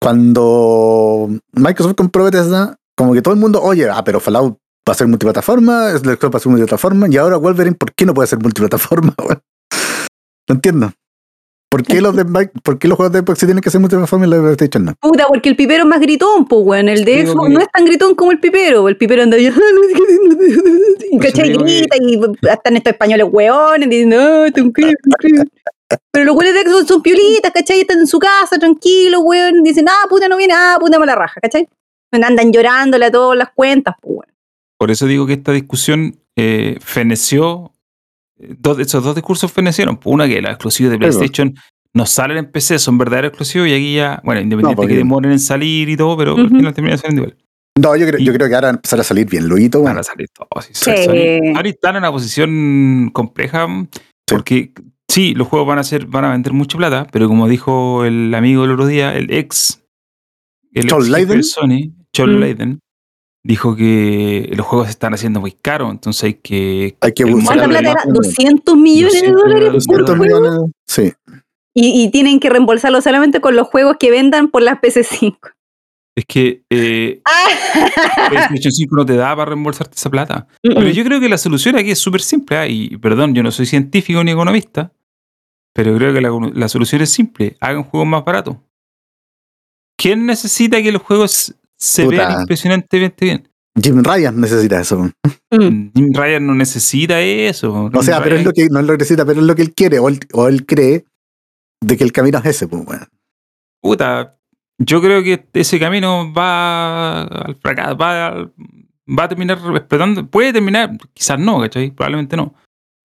[0.00, 4.56] cuando Microsoft compró Bethesda, como que todo el mundo, oye, ah, pero Fallout
[4.88, 8.14] va a ser multiplataforma, Xbox va a ser multiplataforma, y ahora Wolverine, ¿por qué no
[8.14, 9.14] puede ser multiplataforma?
[10.48, 10.90] No entiendo.
[11.70, 12.24] ¿Por qué, los de,
[12.64, 14.84] ¿Por qué los juegos de Xbox sí tienen que ser multiplataforma y los de PlayStation
[14.86, 14.94] no?
[15.00, 16.88] Puta, porque el pipero es más gritón, pues, weón.
[16.88, 18.88] El de Xbox que- no es tan gritón como el pipero.
[18.88, 19.54] El pipero anda allá.
[21.12, 21.50] y ¿cachai?
[21.50, 22.20] digo que- Grita y
[22.50, 24.16] están estos españoles weones diciendo,
[24.46, 24.92] no, que".
[26.12, 27.80] Pero los weones de Xbox son piolitas, ¿cachai?
[27.80, 29.62] Están en su casa, tranquilos, weón.
[29.62, 31.68] Dicen, ah, puta, no viene, ah, puta, mala raja, ¿cachai?
[32.12, 34.26] Andan llorándole a todas las cuentas, pues, weón.
[34.78, 37.72] Por eso digo que esta discusión eh, feneció.
[38.38, 39.98] eh, Dos, esos dos discursos fenecieron.
[40.04, 40.98] Una que los exclusivos de.
[40.98, 41.54] PlayStation
[41.92, 45.32] no salen en PC, son verdaderos exclusivos y aquí ya, bueno, independiente porque- que demoren
[45.32, 46.56] en salir y todo, pero al Ujú.
[46.56, 47.36] final terminan saliendo igual.
[47.80, 49.82] No, yo creo, Y- yo creo que ahora van a empezar a salir bien luito,
[49.82, 50.64] Van a salir todos.
[50.66, 50.90] sí, Sí.
[51.04, 53.66] Sony- Sony están en una posición compleja
[54.26, 54.72] porque
[55.10, 58.34] sí, los juegos van a ser, van a vender mucha plata, pero como dijo el
[58.34, 59.82] amigo el otro día, el ex,
[60.72, 62.40] el ex de Sony, John Mm.
[62.40, 62.80] Layden,
[63.44, 67.56] dijo que los juegos se están haciendo muy caros, entonces hay que Hay que buscar
[67.58, 68.12] ¿Cuánta modelo plata era?
[68.14, 70.40] 200 millones de 200 dólares millones de por ¿Cuántos juego.
[70.40, 70.72] millones?
[70.86, 71.12] Sí.
[71.74, 75.36] Y, y tienen que reembolsarlo solamente con los juegos que vendan por las PC5.
[76.16, 78.28] Es que eh, Ah.
[78.28, 80.48] PlayStation 5 no te da para reembolsarte esa plata.
[80.62, 82.56] Pero yo creo que la solución aquí es súper simple.
[82.58, 82.66] ¿ah?
[82.66, 84.92] Y perdón, yo no soy científico ni economista,
[85.82, 87.56] pero creo que la, la solución es simple.
[87.58, 88.56] Hagan juegos más baratos.
[89.96, 92.16] ¿Quién necesita que los juegos se Puta.
[92.28, 93.48] vean impresionantemente bien?
[93.82, 94.98] Jim Ryan necesita eso.
[95.50, 95.88] Mm.
[95.94, 97.90] Jim Ryan no necesita eso.
[97.94, 99.98] O sea, pero es lo que no lo necesita, pero es lo que él quiere,
[99.98, 101.06] o él, o él cree
[101.80, 103.06] de que el camino es ese, pues bueno.
[103.80, 104.36] Puta,
[104.78, 108.52] yo creo que ese camino va al fracaso, va, al-
[109.18, 110.26] va a terminar explotando.
[110.26, 111.90] Puede terminar, quizás no, ¿cachai?
[111.90, 112.54] Probablemente no.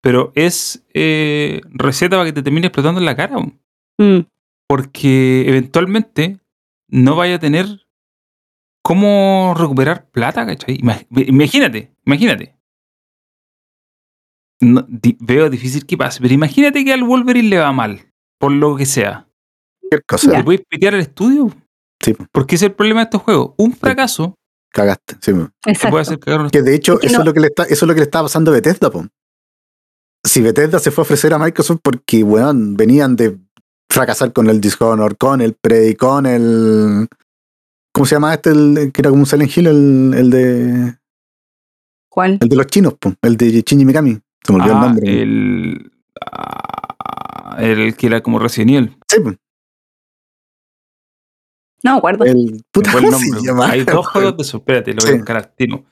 [0.04, 3.38] Pero es eh, receta para que te termine explotando en la cara.
[3.98, 4.20] Mm.
[4.68, 6.40] Porque eventualmente
[6.90, 7.88] no vaya a tener
[8.84, 10.78] cómo recuperar plata, ¿cachai?
[10.80, 12.56] Ima- Imagínate, imagínate.
[14.62, 18.52] No, di- veo difícil que pase, pero imagínate que al Wolverine le va mal, por
[18.52, 19.28] lo que sea.
[20.08, 20.38] Cosa.
[20.38, 21.52] ¿Le puedes pitear al estudio?
[22.02, 23.54] Sí, Porque ese es el problema de estos juegos.
[23.58, 24.36] Un fracaso
[24.72, 25.16] cagaste.
[25.22, 25.32] sí,
[25.62, 25.90] te Exacto.
[25.92, 27.48] puede hacer cagar un Que de hecho, Es que eso, no- es lo que le
[27.48, 29.06] está, eso es lo que le estaba pasando a Bethesda, po.
[30.26, 33.38] Si Bethesda se fue a ofrecer a Microsoft porque, weón, venían de
[33.90, 37.08] fracasar con el Dishonored, con el Prey, con el.
[37.94, 38.52] ¿Cómo se llama este?
[38.52, 40.98] El, que era como un Silent Hill, el, el de.
[42.10, 42.38] ¿Cuál?
[42.42, 43.14] El de los chinos, po.
[43.22, 44.20] El de Shinji Mikami.
[44.46, 45.06] Se me olvidó Ah, el nombre.
[45.06, 45.12] po.
[45.12, 45.92] el,
[46.32, 48.98] ah, el que era como Resident Evil.
[49.08, 49.34] Sí, po.
[51.84, 52.02] No.
[52.24, 52.64] El.
[52.72, 53.42] Puta, ¿cómo se nombre.
[53.46, 53.70] llama?
[53.70, 54.58] Hay dos juegos de eso.
[54.58, 55.14] Espérate, lo voy Sí.
[55.14, 55.84] a buscar al tiro.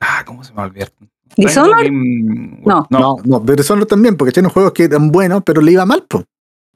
[0.00, 0.92] Ah, ¿cómo se me olvidar?
[1.36, 1.84] ¿Dishonored?
[1.86, 2.86] Game- No.
[2.90, 2.98] no.
[3.00, 6.04] No, no, pero son también, porque tienen juegos que eran buenos, pero le iba mal,
[6.08, 6.24] po.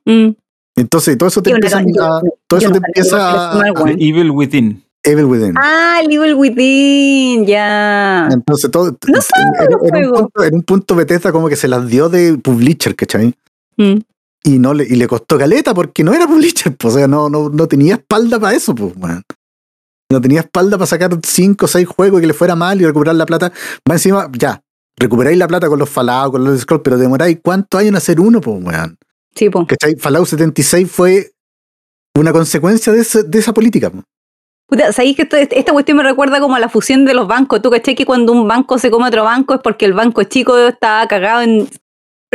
[0.04, 0.30] Mm.
[0.76, 2.20] Entonces, todo eso te Yo no- empieza yo- a.
[2.22, 3.30] yo- Todo yo eso te no- empieza yo- a.
[3.30, 3.96] yo- yo- a- bueno.
[3.96, 4.82] The Evil Within.
[5.02, 5.54] Evil Within.
[5.56, 8.28] Ah, el Evil Within, ya.
[8.32, 9.18] Entonces todo No
[9.62, 10.20] era, un juegos.
[10.22, 13.34] punto, era un punto Bethesda como que se las dio de publisher, ¿cachai?
[13.76, 13.98] Mm.
[14.44, 17.28] Y no le, y le costó caleta porque no era publisher, pues, o sea, no,
[17.28, 19.22] no, no tenía espalda para eso, pues, weón.
[20.10, 22.84] No tenía espalda para sacar cinco o seis juegos y que le fuera mal y
[22.86, 23.52] recuperar la plata.
[23.88, 24.62] Va encima, ya,
[24.96, 28.20] recuperáis la plata con los Fallout, con los Scroll, pero demoráis cuántos años en hacer
[28.20, 28.96] uno, pues, weón.
[29.34, 29.66] Sí, po.
[29.66, 29.96] ¿Cachai?
[29.96, 31.32] Fallout 76 fue
[32.16, 33.90] una consecuencia de, ese- de esa política.
[34.68, 37.60] Puta, ¿sabéis que esto- esta cuestión me recuerda como a la fusión de los bancos?
[37.60, 40.22] ¿Tú caché que cuando un banco se come a otro banco es porque el banco
[40.24, 41.68] chico estaba cagado en...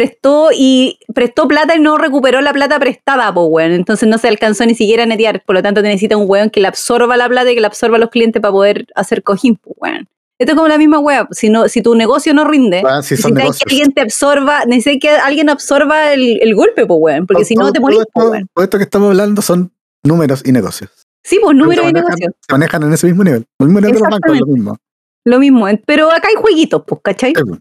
[0.02, 3.72] Prestó y prestó plata y no recuperó la plata prestada, po, weón.
[3.72, 5.44] Entonces no se alcanzó ni siquiera a netear.
[5.45, 7.68] Por lo tanto, te necesita un weón que le absorba la plata y que le
[7.68, 10.10] absorba a los clientes para poder hacer cojín, po, weón.
[10.40, 11.28] Esto es como la misma weá.
[11.30, 13.60] Si, no, si tu negocio no rinde, Ah, necesitas negocios.
[13.64, 17.28] que alguien te absorba, necesitas que alguien absorba el, el golpe, po, weón.
[17.28, 18.48] Porque si no, te morís, weón.
[18.56, 19.72] Todo esto que estamos hablando son
[20.03, 20.90] números y negocios.
[21.23, 22.36] Sí, pues número se de manejan, negocio.
[22.40, 23.45] se manejan en ese mismo nivel.
[23.60, 24.78] El mismo nivel de los bancos, lo mismo.
[25.26, 27.34] Lo mismo, pero acá hay jueguitos, pues, ¿cachai?
[27.36, 27.60] Sí, pues.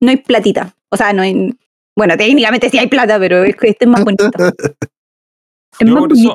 [0.00, 0.74] No hay platita.
[0.90, 1.54] O sea, no hay.
[1.96, 4.24] Bueno, técnicamente sí hay plata, pero es que este es más bonito.
[5.80, 6.34] Es Yo más eso,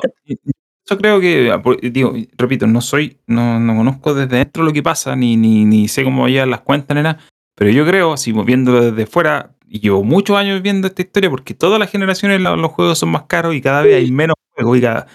[0.88, 4.82] yo creo que, ah, digo, repito, no soy, no, no conozco desde dentro lo que
[4.82, 7.18] pasa, ni, ni, ni sé cómo llevan las cuentas, ni nada,
[7.54, 11.52] pero yo creo, así viéndolo desde fuera, y llevo muchos años viendo esta historia porque
[11.52, 14.80] todas las generaciones los juegos son más caros y cada vez hay menos juegos, y
[14.80, 15.08] cada,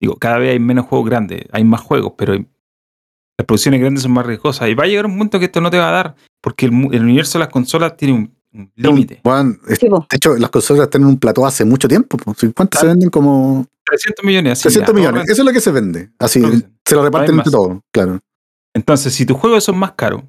[0.00, 2.46] digo, cada vez hay menos juegos grandes, hay más juegos, pero hay-
[3.38, 5.70] las producciones grandes son más riesgosas, y va a llegar un punto que esto no
[5.70, 8.34] te va a dar, porque el, el universo de las consolas tiene un
[8.76, 9.20] límite.
[9.24, 12.16] Bueno, de hecho, las consolas tienen un plató hace mucho tiempo.
[12.24, 12.88] ¿Cuántas se Claro.
[12.88, 13.10] venden?
[13.10, 14.62] Como 300 millones, así.
[14.64, 15.30] 300 ya, millones.
[15.30, 16.10] Eso es lo que se vende.
[16.18, 16.62] Así, sí.
[16.84, 17.52] se lo reparten entre más.
[17.52, 18.20] todos, claro.
[18.74, 20.22] Entonces, si tus juegos son más caros,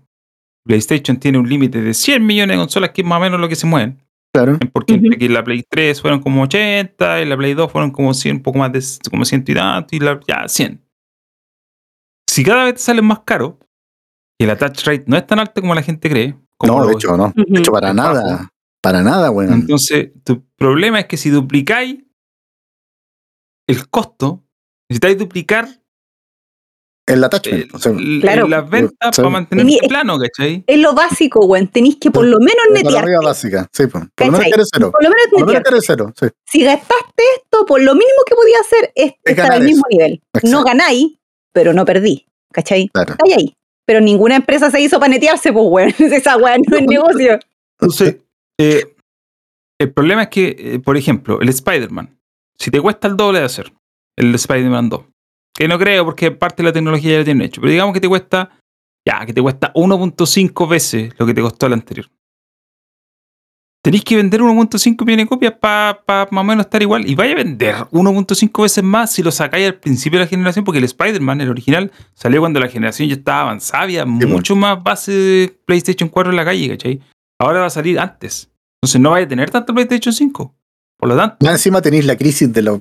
[0.65, 3.47] PlayStation tiene un límite de 100 millones de consolas, que es más o menos lo
[3.49, 3.99] que se mueven.
[4.33, 4.59] Claro.
[4.71, 5.05] Porque Ujú.
[5.05, 8.37] entre que la Play 3 fueron como 80, y la Play 2 fueron como 100,
[8.37, 10.79] un poco más de como 100 y tanto, y la, ya 100.
[12.29, 13.53] Si cada vez te salen más caros,
[14.39, 16.35] y el attach rate no es tan alto como la gente cree,
[16.67, 17.33] No, de lo- hecho, no.
[17.35, 18.23] De hecho, para nada.
[18.23, 18.49] bajo.
[18.81, 19.53] Para nada, weón.
[19.53, 21.99] entonces tu problema es que si duplicáis
[23.67, 24.43] el costo,
[24.89, 25.67] necesitáis duplicar
[27.05, 27.73] El eh, attachment.
[27.75, 27.91] o sea,
[28.21, 28.47] Claro.
[28.47, 29.21] las ventas Sí.
[29.21, 30.63] para mantener este plano, ¿cachai?
[30.65, 31.67] Es lo básico, weón.
[31.67, 33.03] Tenéis que por lo menos la netear.
[33.05, 33.67] regla básica.
[33.73, 34.05] Sí, pues.
[34.15, 34.91] Por lo menos eres cero.
[34.91, 35.63] Por lo menos Por lo menos netear.
[35.63, 36.13] que eres cero.
[36.19, 36.27] Sí.
[36.45, 39.97] Si gastaste esto, por lo mínimo que podía hacer es Es estar al mismo eso.
[39.97, 40.21] nivel.
[40.33, 40.63] No Exacto.
[40.65, 41.17] ganáis,
[41.51, 42.25] pero no perdí.
[42.53, 42.87] ¿Cachai?
[42.93, 43.11] Claro.
[43.13, 43.55] Estáis ahí.
[43.89, 45.89] Pero ninguna empresa se hizo para netearse, pues, weón.
[46.13, 47.39] Esa weá no es negocio.
[47.79, 48.17] Entonces,
[48.59, 48.95] eh,
[49.79, 52.15] el problema es que, eh, por ejemplo, el Spider-Man,
[52.55, 53.73] si te cuesta el doble de hacer,
[54.15, 55.01] el Spider-Man 2,
[55.55, 57.99] que no creo porque parte de la tecnología ya lo tienen hecho, pero digamos que
[57.99, 58.51] te cuesta,
[59.07, 62.05] ya, que te cuesta 1.5 veces lo que te costó el anterior.
[63.81, 67.09] Tenéis que vender 1.5 millones de copias para más o menos estar igual.
[67.09, 70.65] Y vaya a vender 1.5 veces más si lo sacáis al principio de la generación,
[70.65, 74.83] porque el Spider-Man, el original, salió cuando la generación ya estaba avanzada, había mucho más
[74.83, 76.99] base de PlayStation 4 en la calle, ¿cachai?
[77.39, 78.49] Ahora va a salir antes.
[78.81, 80.55] Entonces no vaya a tener tanto PlayStation 5.
[80.97, 81.37] Por lo tanto.
[81.39, 82.79] Más encima tenéis la crisis de los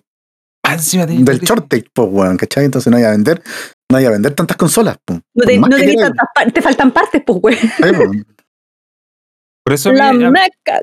[0.67, 2.65] más encima tenéis del shortage, pues, weón, ¿cachai?
[2.65, 3.41] Entonces no vaya a vender,
[3.89, 5.21] no vaya a vender tantas consolas, pues.
[5.35, 8.27] No, te, no tenés tantas te faltan partes, pues, weón.
[9.69, 10.81] Por eso a mí- La a- meca.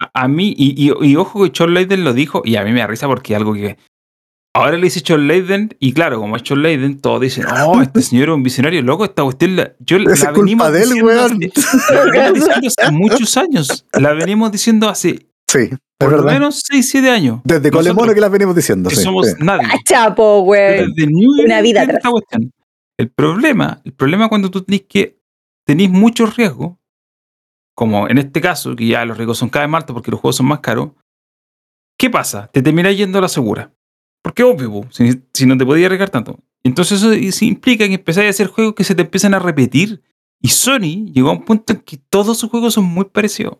[0.00, 2.72] a, a mí, y, y- y ojo que John Layden lo dijo, y a mí
[2.72, 3.76] me da risa porque es algo que.
[4.54, 8.00] Ahora le dice John Layden, y claro, como es John Layden, todos dicen, oh, este
[8.02, 11.40] señor es un visionario, loco, esta cuestión, la, yo la culpa de él, diciendo weón.
[11.44, 16.32] hace- la venimos diciendo hace muchos años, la venimos diciendo hace Sí, por lo verdad.
[16.32, 17.40] menos 6, 7 años.
[17.44, 18.88] Desde Colemono que las venimos diciendo.
[18.90, 19.34] que sí, somos sí.
[19.40, 19.68] nadie.
[19.84, 20.92] Chapo, weón.
[20.94, 21.98] Desde New York Una vida atrás.
[21.98, 22.50] esta cuestión.
[22.98, 25.18] El problema, el problema cuando tú tenés que
[25.66, 26.76] tenés muchos riesgos,
[27.76, 30.18] como en este caso, que ya los riesgos son cada vez más altos porque los
[30.18, 30.92] juegos son más caros,
[31.98, 32.48] ¿qué pasa?
[32.48, 33.72] Te terminás yendo a la segura.
[34.22, 36.40] Porque obvio, si, si no te podías arriesgar tanto.
[36.64, 40.02] Entonces eso implica que empezáis a hacer juegos que se te empiezan a repetir.
[40.40, 43.58] Y Sony llegó a un punto en que todos sus juegos son muy parecidos.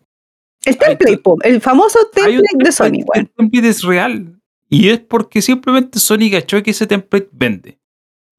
[0.65, 3.09] El template, el famoso template de Sony, weón.
[3.13, 4.41] El template es real.
[4.67, 7.79] Y es porque simplemente Sony cachó que ese template vende.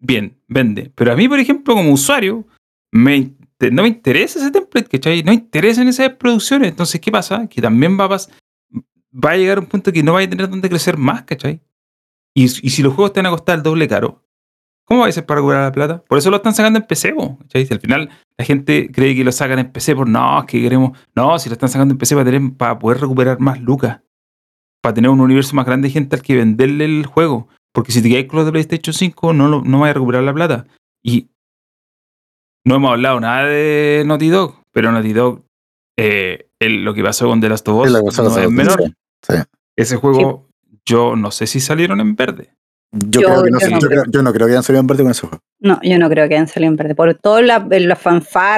[0.00, 0.92] Bien, vende.
[0.94, 2.44] Pero a mí, por ejemplo, como usuario,
[2.90, 3.30] me,
[3.70, 5.22] no me interesa ese template, ¿cachai?
[5.22, 6.70] No me interesan esas producciones.
[6.70, 7.46] Entonces, ¿qué pasa?
[7.48, 10.68] Que también va a, va a llegar un punto que no va a tener donde
[10.68, 11.60] crecer más, ¿cachai?
[12.34, 14.22] Y, y si los juegos te van a costar el doble caro,
[14.84, 16.02] ¿cómo va a ser para recuperar la plata?
[16.08, 17.66] Por eso lo están sacando en PC, ¿cachai?
[17.66, 20.60] Si al final la gente cree que lo sacan en PC por no, es que
[20.62, 20.96] queremos.
[21.16, 24.00] No, si lo están sacando en PC para, para poder recuperar más lucas.
[24.80, 27.48] Para tener un universo más grande de gente al que venderle el juego.
[27.72, 30.22] Porque si te quedas con los de PlayStation 5, no, lo- no vas a recuperar
[30.22, 30.66] la plata.
[31.02, 31.30] Y
[32.68, 35.42] no hemos hablado nada de Naughty Dog, pero Naughty Dog,
[35.98, 38.50] eh, el- lo que pasó con The Last of Us Es la cosa no es
[38.50, 38.82] menor.
[39.22, 39.34] sí.
[39.76, 40.48] Ese juego,
[40.84, 42.50] yo no sé si salieron en verde.
[42.92, 44.02] Yo, Yo- creo que no, yo sé- no yo creo.
[44.02, 45.38] creo, yo no creo que hayan salido en verde con ese juego.
[45.60, 46.94] No, yo no creo que hayan salido en verde.
[46.94, 47.96] Por todo la, la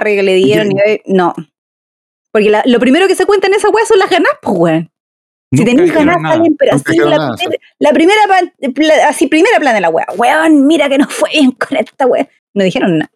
[0.04, 0.68] que le dieron.
[0.70, 1.34] y- no.
[2.32, 4.90] Porque la- lo primero que se cuenta en esa weá son las ganas, pues, weón.
[5.52, 8.20] Si tenéis ganas, salen, pero así, la, nada, primer- la primera,
[8.72, 10.06] pla- así, primera plana de la weá.
[10.16, 12.28] Weón, mira que no fue bien con esta weá.
[12.54, 13.10] No dijeron nada.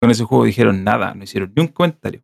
[0.00, 2.22] Con ese juego dijeron nada, no hicieron ni un comentario.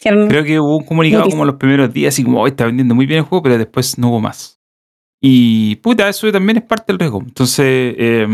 [0.00, 1.36] Creo que hubo un comunicado Noticia.
[1.36, 4.10] como los primeros días, así como, está vendiendo muy bien el juego, pero después no
[4.10, 4.60] hubo más.
[5.20, 7.20] Y puta, eso también es parte del riesgo.
[7.20, 7.64] Entonces,
[7.98, 8.28] eh,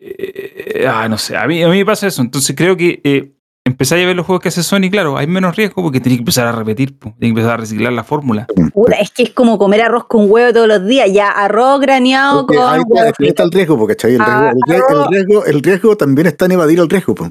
[0.00, 2.22] eh, ah, no sé, a mí, a mí me pasa eso.
[2.22, 3.35] Entonces creo que eh,
[3.66, 6.22] empezáis a ver los juegos que hace Sony, claro, hay menos riesgo porque tenéis que
[6.22, 8.46] empezar a repetir, tenéis que empezar a reciclar la fórmula.
[8.72, 11.10] puta, es que es como comer arroz con huevo todos los días.
[11.12, 13.96] Ya, arroz graneado Porque con ahí, huevo está, ahí está el riesgo, porque.
[14.08, 15.10] El, Ah, riesgo, el, arroz.
[15.10, 17.14] riesgo, el riesgo también está en evadir el riesgo.
[17.14, 17.30] po.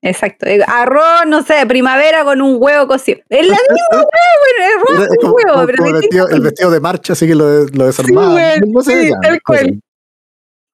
[0.00, 0.46] Exacto.
[0.46, 3.18] Eh, Arroz, no sé, primavera con un huevo cocido.
[3.28, 6.40] Es la misma huevo, arroz es con como, huevo, como- pero como el, vestido, el
[6.40, 8.30] vestido de marcha, así que lo, lo desarmaba.
[8.32, 9.58] güey, no sé, sí, ya, tal no cual.
[9.58, 9.80] sé.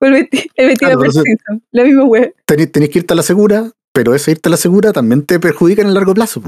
[0.01, 2.33] El vestido, el vestido Claro, de Simpson, la misma huevo.
[2.45, 5.81] Tenés que irte a la segura, pero ese irte a la segura también te perjudica
[5.83, 6.43] en el largo plazo.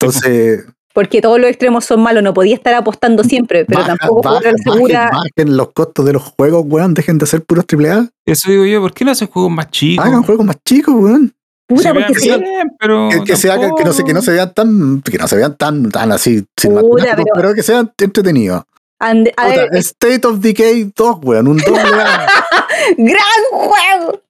[0.00, 0.64] Entonces,
[0.94, 4.36] Porque todos los extremos son malos, no podía estar apostando siempre, pero baja- tampoco baja-
[4.40, 4.98] jugar a la segura.
[5.10, 6.92] bajen, bajen los costos de los juegos, weón.
[6.92, 8.08] Dejen de hacer puros AAA.
[8.26, 10.04] Eso digo yo, ¿por qué no hacen juegos más chicos?
[10.04, 11.32] Hagan juegos más chicos, weón.
[11.66, 14.20] Puta, Se porque se- bien, pero Que, que se hagan, que no se, que no
[14.20, 17.54] se vean tan, que no se vean tan, tan así, sin matemáticos, pero- pero...
[17.54, 18.62] que sean entretenidos.
[18.98, 22.26] and- a Puta, ver, State of Decay 2, weón, un doble A.
[22.98, 23.18] ¡Gran
[23.50, 24.20] juego!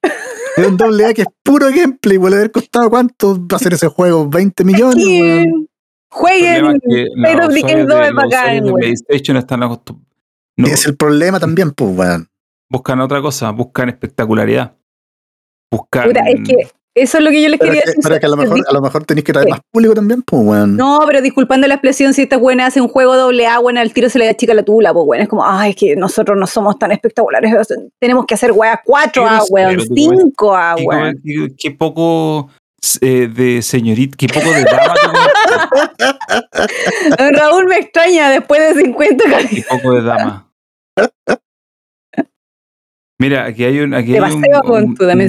[0.57, 3.73] Es un doble A que es puro gameplay, puede haber costado cuánto va a ser
[3.73, 5.47] ese juego, 20 millones.
[6.11, 8.81] Jueguen problema es que los of Decay usuarios 2 de- es bacán, de güey.
[8.83, 10.13] PlayStation están acostumbrados.
[10.57, 12.27] No, Es el problema también, pues, weón.
[12.69, 14.75] buscan otra cosa, buscan espectacularidad.
[15.71, 16.07] Buscan.
[16.09, 16.55] Puta, es que
[16.95, 18.03] eso es lo que yo les Pero, quería que, decir.
[18.03, 20.41] pero que a lo mejor, a lo mejor tenéis que traer más público también, pues,
[20.45, 20.77] weón.
[20.77, 23.93] No, pero disculpando la expresión, si esta buena hace un juego doble A, bueno, al
[23.93, 26.37] tiro se le da chica la tula, pues bueno, es como, ay, es que nosotros
[26.37, 27.51] no somos tan espectaculares,
[27.99, 31.21] tenemos que hacer weas 4 A, Pero sí, weón, pero tú, 5 A, qué, weón.
[31.57, 32.49] qué- poco
[33.01, 34.93] eh, de señorita, qué poco de dama,
[37.31, 40.49] Raúl me extraña después de 50 qué poco de dama.
[43.23, 44.41] Mira, aquí hay un, aquí hay un,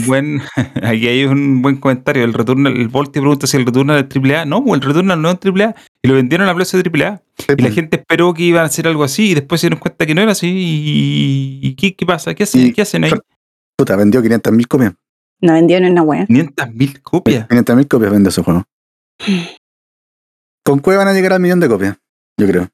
[0.06, 0.40] buen,
[0.82, 2.24] aquí hay un buen comentario.
[2.24, 4.46] El retorno, el Volti pregunta si el retorno del AAA.
[4.46, 5.74] No, pues el retorno no es AAA.
[6.02, 7.22] Y lo vendieron a precio de AAA.
[7.38, 7.74] Sí, Y la pues.
[7.74, 10.22] gente esperó que iban a hacer algo así y después se dieron cuenta que no
[10.22, 10.48] era así.
[10.48, 12.34] ¿Y, y qué, qué pasa?
[12.34, 13.12] ¿Qué hacen, Y- ¿Qué hacen ahí?
[13.76, 14.94] Puta, vendió 500 mil copias.
[15.40, 16.26] No vendió ni una wea.
[16.26, 17.48] 500.000 copias.
[17.48, 18.64] 500.000 copias vende ese juego.
[20.64, 21.96] Con Cueva van a llegar al millón de copias,
[22.38, 22.68] yo creo.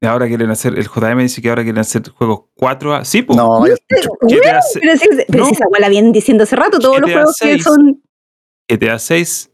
[0.00, 3.04] Y ahora quieren hacer, el JM dice que ahora quieren hacer juegos 4A.
[3.04, 3.36] Sí, pues.
[3.36, 5.46] No, Pero, GTA pero si, pero No.
[5.46, 7.62] si esa la vienen diciendo hace rato, todos los juegos que 6.
[7.64, 8.02] son.
[8.68, 9.50] GTA 6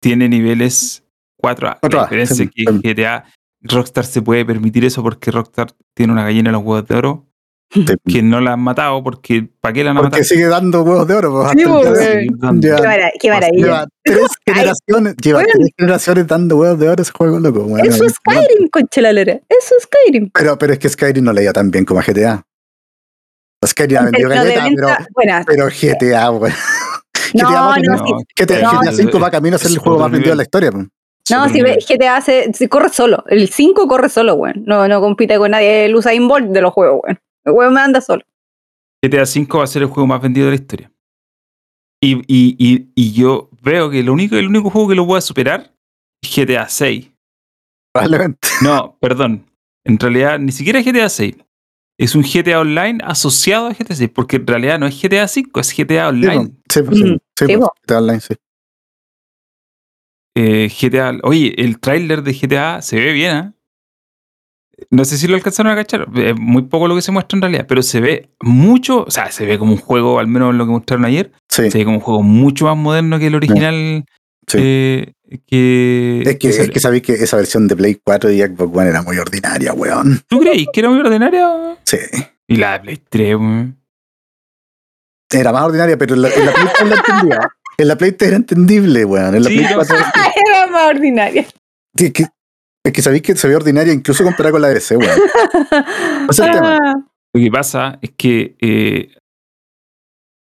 [0.00, 1.04] tiene niveles
[1.42, 1.80] 4A.
[1.80, 2.80] 4A, La diferencia sí, es que sí.
[2.94, 3.24] GTA
[3.62, 7.26] Rockstar se puede permitir eso porque Rockstar tiene una gallina en los huevos de oro
[8.08, 10.24] Que no la han matado porque ¿para qué la han Porque matado?
[10.24, 11.32] sigue dando huevos de oro.
[11.42, 12.60] pues, Sí, pues.
[12.60, 12.76] Ya.
[12.76, 13.64] Qué, mara- qué maravilla.
[13.64, 15.52] Lleva tres generaciones, lleva Bueno.
[15.54, 17.60] tres generaciones dando huevos de oro ese juego, loco.
[17.64, 17.86] weón.
[17.86, 19.32] Eso es Skyrim, concha la lora.
[19.48, 20.30] Eso es Skyrim.
[20.32, 22.42] Pero, pero es que Skyrim no leía tan bien como a GTA.
[23.66, 26.52] Skyrim ha En vendido caleta, pero, venta, bueno, pero GTA, weón.
[27.34, 27.96] no, GTA va no.
[28.36, 30.70] GTA, No, GTA 5 va camino a ser el juego más vendido de la historia.
[30.70, 30.86] pues.
[31.28, 33.24] No, si GTA se, se corre solo.
[33.26, 34.62] El 5 corre solo, weón.
[34.64, 35.86] No, no compite con nadie.
[35.86, 37.18] El Usain Bolt de los juegos, weón.
[37.46, 38.22] El weón me anda solo.
[39.02, 40.92] GTA 5 va a ser el juego más vendido de la historia.
[42.02, 45.20] Y, y, y, y yo veo que lo único, el único juego que lo pueda
[45.20, 45.72] superar
[46.22, 47.10] es GTA 6.
[47.92, 48.48] Probablemente.
[48.62, 49.46] No, perdón.
[49.84, 51.36] En realidad, ni siquiera es GTA 6.
[51.98, 55.60] Es un GTA Online asociado a GTA 6, porque en realidad no es GTA 5,
[55.60, 56.48] es GTA Online.
[56.48, 57.68] pues, sí, pues, sí, Mm, sí, pues.
[57.86, 58.34] GTA Online, sí.
[60.38, 63.54] Eh, GTA, oye, el tráiler de GTA se ve bien, ¿ah?
[64.90, 67.42] No sé si lo alcanzaron a cachar, es muy poco lo que se muestra en
[67.42, 70.66] realidad, pero se ve mucho, o sea, se ve como un juego, al menos lo
[70.66, 74.04] que mostraron ayer, Sí, se ve como un juego mucho más moderno que el original
[74.46, 74.58] sí.
[74.60, 75.12] eh,
[75.46, 78.76] que, es, que, que es que sabéis que esa versión de Play 4 y Xbox
[78.76, 80.20] One era muy ordinaria, weón.
[80.28, 81.78] ¿Tú creéis que era muy ordinaria?
[81.84, 81.96] Sí.
[82.46, 83.76] Y la de Play 3, weón.
[85.32, 87.48] Era más ordinaria, pero en la, en la Play 3 la entendía.
[87.78, 89.34] En la Play 3 era entendible, weón.
[89.34, 89.96] En la Sí, Play no, 4
[90.50, 91.46] Era más ordinaria.
[91.96, 92.12] Que,
[92.86, 95.10] es que sabéis que se ve ordinaria incluso comparada con la DC, weón.
[96.30, 96.78] es el tema.
[96.80, 96.94] Ah,
[97.34, 99.12] Lo que pasa es que, eh,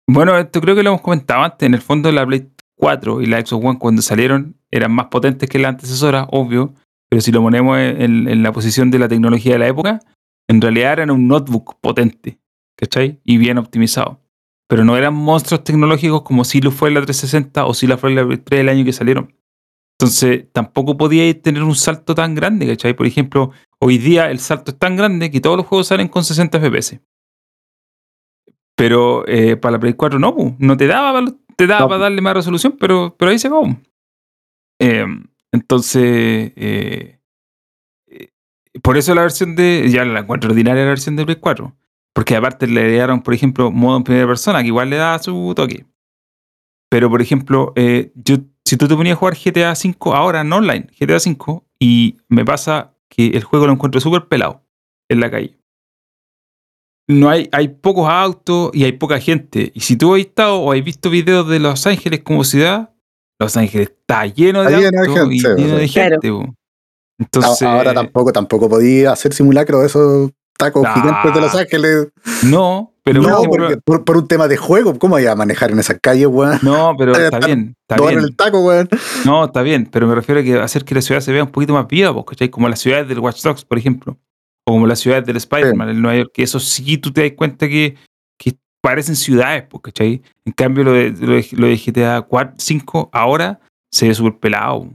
[0.07, 3.25] bueno, esto creo que lo hemos comentado antes, en el fondo la Play 4 y
[3.25, 6.75] la Xbox One cuando salieron eran más potentes que la antecesora, obvio,
[7.09, 9.99] pero si lo ponemos en, en la posición de la tecnología de la época,
[10.47, 12.39] en realidad eran un notebook potente,
[12.77, 13.19] ¿cachai?
[13.23, 14.21] Y bien optimizado.
[14.69, 18.11] Pero no eran monstruos tecnológicos como si lo fue la 360 o si la fue
[18.11, 19.33] la Play 3 el año que salieron.
[19.99, 22.93] Entonces, tampoco podíais tener un salto tan grande, ¿cachai?
[22.93, 26.23] Por ejemplo, hoy día el salto es tan grande que todos los juegos salen con
[26.23, 26.99] 60 FPS.
[28.75, 31.87] Pero eh, para la Play 4 no, no te daba, para- te daba No.
[31.89, 33.75] para darle más resolución, pero, pero ahí se acabó.
[34.79, 35.05] Eh,
[35.51, 37.19] entonces, eh,
[38.83, 39.89] por eso la versión de.
[39.89, 41.75] Ya la encuentro ordinaria la versión de Play 4.
[42.13, 45.53] Porque aparte le agregaron, por ejemplo, modo en primera persona, que igual le da su
[45.55, 45.85] toque.
[46.89, 48.37] Pero, por ejemplo, eh, yo,
[48.67, 52.43] si tú te ponías a jugar GTA V ahora, no online, GTA V, y me
[52.45, 54.63] pasa que el juego lo encuentro súper pelado
[55.09, 55.57] en la calle.
[57.09, 59.71] No hay, hay pocos autos y hay poca gente.
[59.73, 62.89] Y si tú has estado o has visto videos de Los Ángeles como ciudad,
[63.39, 65.87] Los Ángeles está lleno de Está lleno de autos gente, y lleno de.
[65.87, 66.21] Claro.
[66.21, 66.53] gente.
[67.19, 70.93] Entonces, Ahora tampoco, tampoco podía hacer simulacro de esos tacos Nah.
[70.95, 72.07] gigantes de Los Ángeles.
[72.43, 75.71] no, pero no, ejemplo- porque por, por un tema de juego, ¿cómo iba a manejar
[75.71, 76.59] en esas calles, weón?
[76.61, 78.19] no, pero está bien, está bien.
[78.19, 78.89] el taco, weón.
[79.25, 81.51] No, está bien, pero me refiero a que hacer que la ciudad se vea un
[81.51, 82.49] poquito más viva, pues, ¿cachai?
[82.49, 84.17] Como las ciudades del Watch Dogs, por ejemplo.
[84.65, 87.31] O como las ciudades del Spider-Man, en Nueva York, que eso sí tú te das
[87.37, 87.95] cuenta que,
[88.37, 90.21] que parecen ciudades, pues, ¿cachai?
[90.45, 93.59] En cambio, lo de, lo de, lo de GTA 4, 5 ahora
[93.91, 94.89] se ve súper pelado.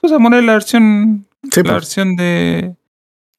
[0.00, 2.74] Pues a poner la versión, Sí, la pues, versión de,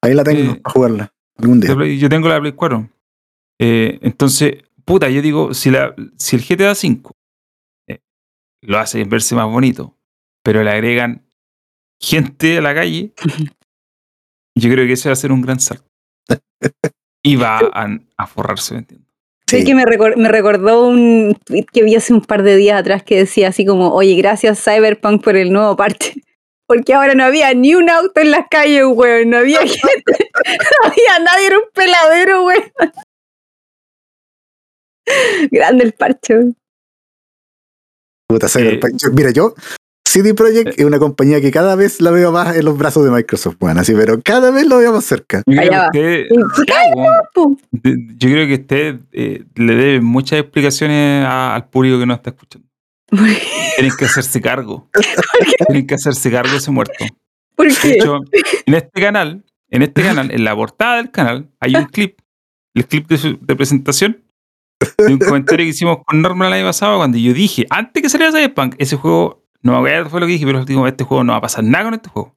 [0.02, 1.96] ahí la tengo para jugarla algún de día.
[1.98, 2.90] Yo tengo la Play 4.
[3.64, 4.56] Eh, entonces,
[4.86, 7.12] puta, yo digo, si, la, si el GTA 5
[8.64, 9.96] lo hace verse más bonito,
[10.44, 11.26] pero le agregan
[12.00, 13.14] gente a la calle,
[14.58, 15.86] yo creo que ese va a ser un gran salto.
[17.24, 19.08] Y va a, a forrarse, ¿me entiendes?
[19.48, 19.66] Sí, Sí.
[19.66, 23.04] que me, recor- me recordó un tweet que vi hace un par de días atrás
[23.04, 26.14] que decía así como, oye, gracias Cyberpunk por el nuevo parte.
[26.68, 29.30] Porque ahora no había ni un auto en las calles, weón.
[29.30, 30.30] No había gente.
[30.42, 32.64] No había nadie, era un peladero, weón.
[35.52, 36.56] Grande el.
[38.28, 38.94] Puta, Cyberpunk.
[39.02, 39.56] Yo- Mira, yo,
[40.06, 43.12] CD Projekt es una compañía que cada vez la veo más en los brazos de
[43.12, 43.78] Microsoft, weón.
[43.78, 45.42] Así, pero cada vez lo veo más cerca.
[45.46, 46.76] Yo creo, que usted,
[48.18, 48.54] yo creo que
[49.14, 52.68] eh, le debe muchas explicaciones a- al público que nos está escuchando.
[53.76, 54.90] Tienen que hacerse cargo.
[55.68, 57.06] Tienen que hacerse cargo de ese muerto.
[57.56, 57.92] ¿Por De qué?
[57.94, 58.20] hecho,
[58.66, 62.18] en este canal, en este canal, en la portada del canal, hay un clip,
[62.74, 64.24] el clip de, su- de presentación,
[64.98, 68.10] de un comentario que hicimos con Norman el año pasado, cuando yo dije, antes que
[68.10, 71.24] saliera Cyberpunk, ese juego, no me acuerdo fue lo que dije, pero digo, este juego
[71.24, 72.36] no va a pasar nada con este juego.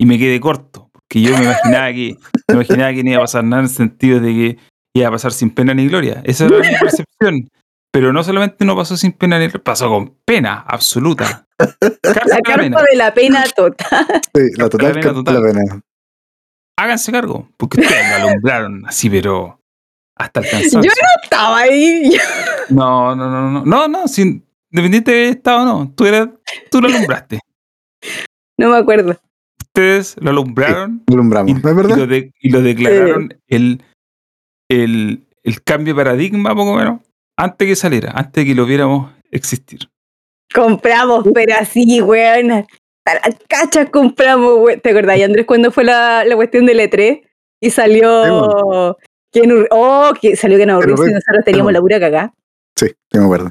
[0.00, 2.16] Y me quedé corto, porque yo me imaginaba que,
[2.48, 4.58] me imaginaba que no iba a pasar nada en el sentido de que
[4.96, 6.20] iba a pasar sin pena ni gloria.
[6.24, 7.48] Esa era mi percepción.
[7.92, 11.46] Pero no solamente no pasó sin pena, ni- pasó con pena absoluta.
[11.56, 14.06] Cárcel La la carpa de la pena total.
[14.34, 15.34] Sí, la total pena total.
[15.34, 15.80] la pena.
[16.76, 19.60] Háganse cargo, porque ustedes lo alumbraron así, pero
[20.16, 20.88] hasta el Yo no
[21.22, 22.16] estaba ahí.
[22.70, 26.28] No, no, no, no, no, no, sin, independiente de estado o no, tú, eras,
[26.70, 27.40] tú lo alumbraste.
[28.58, 29.16] No me acuerdo.
[29.60, 31.50] Ustedes lo alumbraron Lo alumbramos.
[31.50, 31.96] y, ¿No es y verdad?
[31.98, 33.82] lo, de- y lo declararon el,
[34.70, 37.00] el, el cambio de paradigma, poco menos,
[37.36, 39.80] antes que saliera, antes de que lo viéramos existir.
[40.54, 42.64] Compramos, pero así, weón.
[43.48, 44.80] Cachas compramos, weón.
[44.80, 47.20] ¿Te acordás, Andrés, cuando fue la, la cuestión del E3?
[47.60, 48.96] Y salió.
[49.34, 52.32] Keanu- oh, que salió Pero Reeves y nosotros teníamos la pura cagá.
[52.76, 53.50] Sí, sí me acuerdo.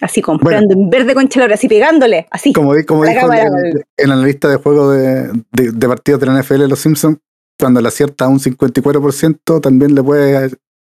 [0.00, 2.52] Así comprando en verde con chelor, así pegándole, así.
[2.52, 6.26] Como, como La dijo cámara, el, el analista de juego de, de, de partidos de
[6.26, 7.18] la NFL de los Simpsons,
[7.58, 10.50] cuando le acierta a un 54%, también le puede,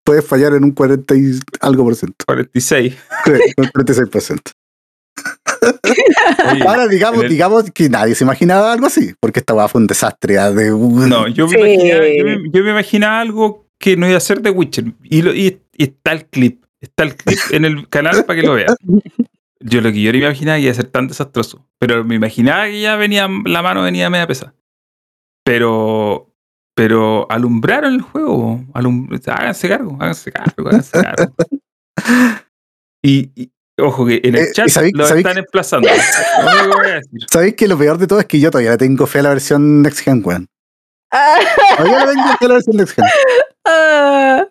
[0.06, 2.24] puede fallar en un 40 y algo por ciento.
[2.26, 2.98] 46.
[3.26, 4.40] Sí, un 36%.
[6.66, 9.88] Ahora digamos, el- digamos que nadie se imaginaba algo así, porque esta weá fue un
[9.88, 10.36] desastre.
[10.36, 11.58] De, No, yo me, Sí.
[11.74, 14.86] imaginaba, yo, me, yo me imaginaba algo que no iba a ser de Witcher.
[15.04, 16.64] Y, lo- y- y está el clip.
[16.82, 18.76] Está el clip en el canal para que lo vean.
[19.60, 21.68] Yo lo que yo no me imaginaba que iba a ser tan desastroso.
[21.80, 24.54] Pero me imaginaba que ya venía, la mano venía media pesada.
[25.44, 26.32] Pero,
[26.76, 28.64] pero alumbraron el juego.
[28.74, 31.34] alum- háganse cargo, háganse cargo, háganse cargo.
[33.08, 35.88] Y, y, ojo que en el Eh, chat sabéis- lo sabéis están emplazando.
[36.84, 37.20] Que decir.
[37.32, 39.30] ¿Sabéis que lo peor de todo es que yo todavía le tengo fe a la
[39.30, 40.48] versión Next Gen, weón?
[41.12, 41.40] Ah,
[41.78, 43.06] Todavía le tengo fe a la versión Next Gen.
[43.66, 44.48] ah.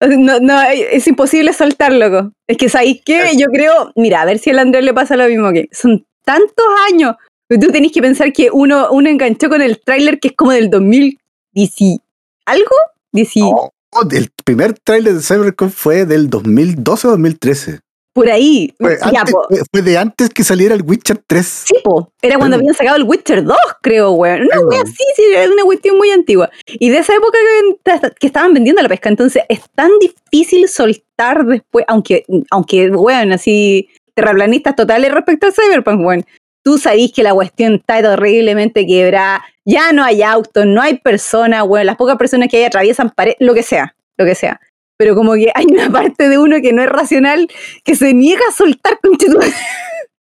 [0.00, 2.30] No, no, es imposible soltar, loco.
[2.46, 3.30] Es que, ¿sabéis qué?
[3.38, 6.66] Yo creo, mira, a ver si al Andrés le pasa lo mismo que son tantos
[6.92, 7.16] años.
[7.48, 10.52] que Tú tenés que pensar que uno, uno enganchó con el tráiler que es como
[10.52, 12.00] del 2010 y-
[12.44, 12.74] ¿Algo?
[13.12, 13.72] 10 No,
[14.12, 17.80] el primer tráiler de Cyberpunk fue del 2012 o 2013.
[18.16, 18.74] Por ahí.
[18.80, 19.46] Fue, Ya, antes- po.
[19.48, 21.46] fue- fue de antes que saliera el Witcher 3.
[21.66, 22.10] Sí, po.
[22.22, 24.42] Era cuando habían sacado el Witcher 2, creo, weón.
[24.42, 26.50] Una Sí, wea así, sí, era una cuestión muy antigua.
[26.66, 27.38] Y de esa época
[27.84, 29.08] que, que estaban vendiendo la pesca.
[29.10, 36.00] Entonces, es tan difícil soltar después, aunque, aunque weón, así, terraplanistas totales respecto al Cyberpunk,
[36.04, 36.24] weón.
[36.64, 39.44] Tú sabís que la cuestión está terriblemente quebrada.
[39.64, 41.86] Ya no hay autos, no hay personas, weón.
[41.86, 44.60] Las pocas personas que hay atraviesan paredes, lo que sea, lo que sea.
[44.98, 47.48] Pero como que hay una parte de uno que no es racional,
[47.84, 49.12] que se niega a soltar con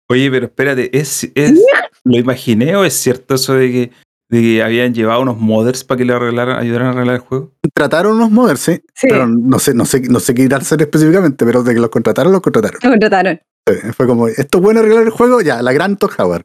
[0.09, 1.60] Oye, pero espérate, ¿es, es,
[2.05, 3.90] ¿lo imaginé o es cierto eso de que,
[4.28, 7.52] de que habían llevado unos modders para que le arreglaran, ayudaran a arreglar el juego?
[7.72, 8.82] Trataron unos modders, sí.
[8.92, 11.74] Sí, Pero no sé, no sé, no sé qué irá a hacer específicamente, pero de
[11.74, 12.80] que los contrataron, los contrataron.
[12.82, 13.40] lo contrataron.
[13.68, 16.42] Sí, fue como, esto es bueno arreglar el juego, ya, la gran Todd Howard.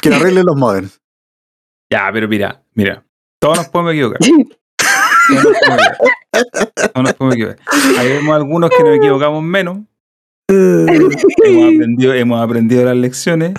[0.00, 1.00] Que lo arreglen los modders.
[1.92, 3.04] Ya, pero mira, mira,
[3.38, 4.18] todos nos podemos equivocar.
[6.34, 7.58] Todos nos podemos equivocar.
[7.98, 9.78] Ahí vemos algunos que nos equivocamos menos.
[10.48, 11.14] Hemos
[11.74, 13.54] aprendido, hemos aprendido las lecciones,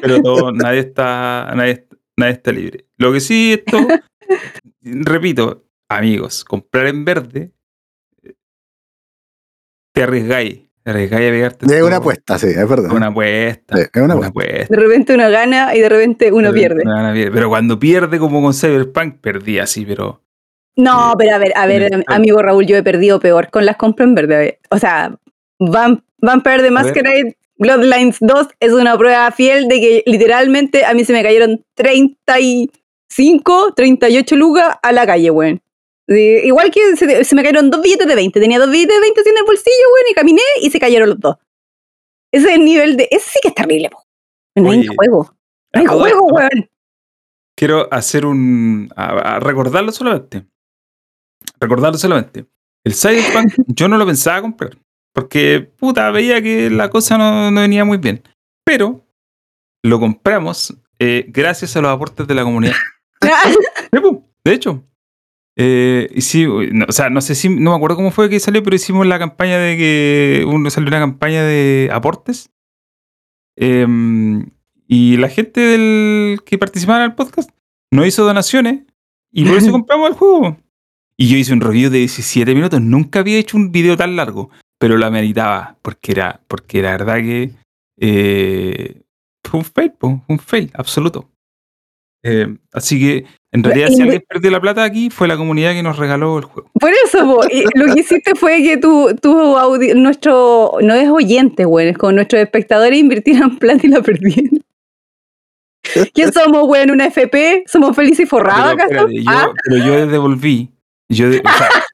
[0.00, 1.86] pero todo, nadie está, nadie,
[2.16, 2.86] nadie está libre.
[2.96, 3.78] Lo que sí, esto,
[4.82, 7.52] repito, amigos, comprar en verde,
[8.22, 8.34] eh,
[9.92, 11.66] te arriesgáis, te arriesgáis a pegarte.
[11.66, 12.92] Es una apuesta, sí, es verdad.
[12.92, 13.76] Una apuesta.
[13.76, 14.52] Sí, es una una apuesta.
[14.52, 14.74] apuesta.
[14.76, 16.84] De repente uno gana y de repente uno pierde.
[16.84, 17.32] no, no, pierde.
[17.32, 20.21] Pero cuando pierde como con Cyberpunk, perdí así, pero.
[20.76, 22.02] No, pero a ver, a ver, Sí.
[22.06, 24.58] amigo Raúl, yo he perdido peor con las compras en verde.
[24.70, 25.14] O sea,
[25.60, 31.04] Vamp- Vampire the Masquerade Bloodlines 2 es una prueba fiel de que literalmente a mí
[31.04, 35.60] se me cayeron 35, 38 lucas a la calle, weón.
[36.08, 38.40] Igual que se, se me cayeron dos billetes de 20.
[38.40, 41.08] Tenía dos billetes de 20 así en el bolsillo, weón, y caminé y se cayeron
[41.10, 41.36] los dos.
[42.32, 43.08] Ese es el nivel de.
[43.10, 44.02] Ese sí que es terrible, po.
[44.56, 45.34] No hay juego.
[45.74, 46.70] No hay juego, weón.
[47.56, 48.90] Quiero hacer un.
[48.96, 50.44] A, a recordarlo solamente.
[51.62, 52.46] Recordarlo solamente.
[52.84, 54.76] El Cyberpunk yo no lo pensaba comprar.
[55.14, 58.22] Porque, puta, veía que la cosa no, no venía muy bien.
[58.64, 59.06] Pero
[59.84, 62.74] lo compramos eh, gracias a los aportes de la comunidad.
[64.02, 64.84] Po, De hecho.
[65.56, 68.40] Eh, y sí, no, o sea, no sé si, no me acuerdo cómo fue que
[68.40, 72.50] salió, pero hicimos la campaña de que uno salió una campaña de aportes.
[73.56, 74.50] Em,
[74.88, 77.50] y la gente del que participaba en el podcast
[77.92, 78.84] no hizo donaciones
[79.30, 80.56] y por eso compramos el juego.
[81.16, 82.80] Y yo hice un review de 17 minutos.
[82.80, 87.16] Nunca había hecho un video tan largo, pero lo ameritaba porque era, porque la verdad
[87.16, 87.50] que
[87.98, 89.02] eh,
[89.44, 91.28] fue un fail, un fail absoluto.
[92.24, 95.72] Eh, así que en realidad, Y si alguien perdió la plata aquí, fue la comunidad
[95.72, 96.70] que nos regaló el juego.
[96.80, 97.42] Por eso, po,
[97.74, 102.12] lo que hiciste fue que tu, tu audi- nuestro, no es oyente, güey, es como
[102.12, 104.62] nuestros espectadores invirtieran plata y la perdieron.
[106.14, 107.64] ¿Quién somos, güey, en una FP?
[107.66, 109.52] ¿Somos felices y forrados Pero, espérate, yo, ¿Ah?
[109.64, 110.70] pero yo devolví.
[111.12, 111.68] Yo de- o sea,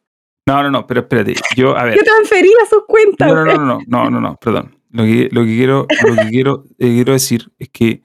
[0.49, 1.35] No, no, no, pero espérate.
[1.57, 1.95] Yo, a ver.
[1.97, 3.28] Yo transferí a sus cuentas.
[3.28, 4.78] No, no, no, no, no, no, no, perdón.
[4.90, 8.03] Lo que, lo que quiero, lo que quiero, eh, quiero decir es que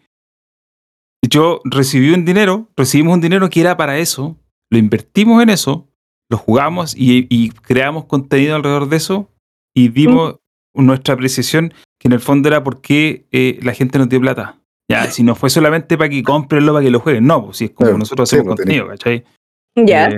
[1.26, 4.38] yo recibí un dinero, recibimos un dinero que era para eso,
[4.69, 5.88] lo invertimos en eso,
[6.30, 9.31] lo jugamos y, y creamos contenido alrededor de eso
[9.73, 10.35] y dimos
[10.73, 14.60] nuestra apreciación que en el fondo era porque eh, la gente nos dio plata.
[14.90, 17.26] Ya, si no fue solamente para que comprenlo, para que lo jueguen.
[17.26, 19.23] No, pues si es como Claro, nosotros sí, hacemos pues, contenido, ¿cachai?
[19.77, 20.10] Ya.
[20.10, 20.18] Eh,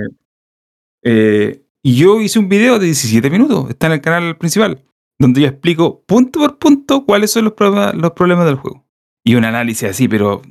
[1.08, 4.82] eh, y yo hice un video de 17 minutos, está en el canal principal,
[5.20, 8.84] donde yo explico punto por punto cuáles son los problemas, los problemas del juego.
[9.24, 10.42] Y un análisis así, pero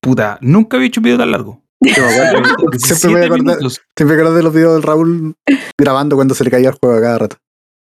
[0.00, 1.62] puta, nunca había hecho un video tan largo.
[1.84, 3.82] Siempre me voy a 17 acordar, minutos.
[3.96, 5.34] siempre me acuerdo de los videos del Raúl
[5.78, 7.36] grabando cuando se le caía el juego a cada rato.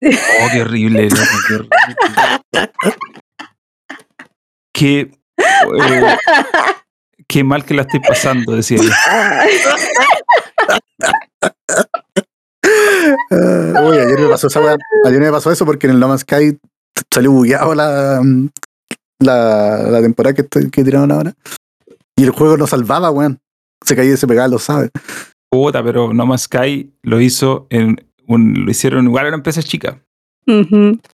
[0.03, 1.69] Oh, qué horrible, qué horrible.
[4.73, 6.17] Qué, eh,
[7.29, 8.89] qué mal que la estoy pasando, decía yo.
[13.31, 14.77] Ah, Uy, ayer me pasó esa.
[15.05, 16.57] Ayer me pasó eso porque en el No Man's Sky
[17.13, 18.21] salió bugueado la,
[19.19, 21.33] la, la temporada que, que tiraron ahora.
[22.15, 23.39] Y el juego no salvaba, weón.
[23.85, 24.89] Se caía y se pegaba, lo sabe.
[25.49, 29.61] Puta, pero No Man's Sky lo hizo en un, lo hicieron igual a una empresa
[29.61, 30.01] chica,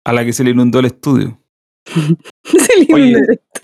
[0.03, 1.37] a la que se le inundó el estudio.
[2.43, 3.15] Se le Oye.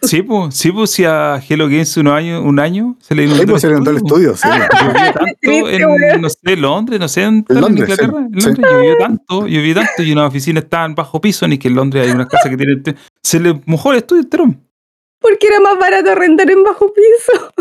[0.04, 3.56] Sí, pues, sí, pues, si a Hello Games un año, un año se le inundó
[3.58, 4.48] le inundó el estudio, sí.
[4.50, 5.76] Llovió tanto Triste,
[6.16, 8.14] en, no sé, Londres, no sé, en, En Londres, Inglaterra.
[8.20, 8.48] sí, en sí.
[8.48, 11.76] Londres llovió tanto, llovió tanto y una oficina estaba en bajo piso, ni que en
[11.76, 12.84] Londres hay unas casas que tienen...
[13.24, 14.46] Se le mojó el estudio entero.
[15.20, 17.52] Porque era más barato rentar en bajo piso.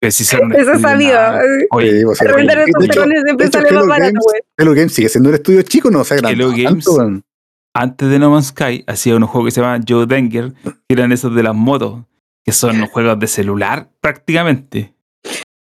[0.00, 1.12] Pues, un Eso sabía.
[1.32, 1.42] nada.
[1.70, 2.24] Oye, Sí, pues, sí.
[2.26, 4.40] Rentar De esos hecho, terrenos siempre de hecho, sale más Hello barato, Games- güey.
[4.58, 6.84] Hello Games sigue siendo un estudio chico, no se Hello agrandó Games.
[7.80, 11.12] Antes de No Man's Sky hacía unos juegos que se llamaban Joe Danger, que eran
[11.12, 12.00] esos de las motos,
[12.44, 14.94] que son juegos de celular prácticamente.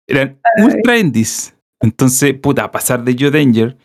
[0.07, 1.55] Eran ultra indies.
[1.81, 3.77] Entonces, puta, pasar de Joe Danger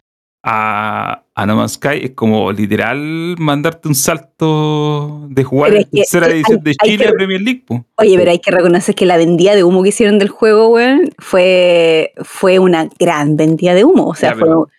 [0.43, 5.89] a, a No Man's Sky es como literal mandarte un salto de jugar en que-
[6.01, 7.63] tercera hay- edición de Chile que- a Premier League.
[7.65, 7.85] po.
[7.97, 11.09] Oye, pero hay que reconocer que la vendida de humo que hicieron del juego, weón,
[11.17, 14.07] fue, fue una gran vendida de humo.
[14.07, 14.73] O sea, Ya, pero- fue.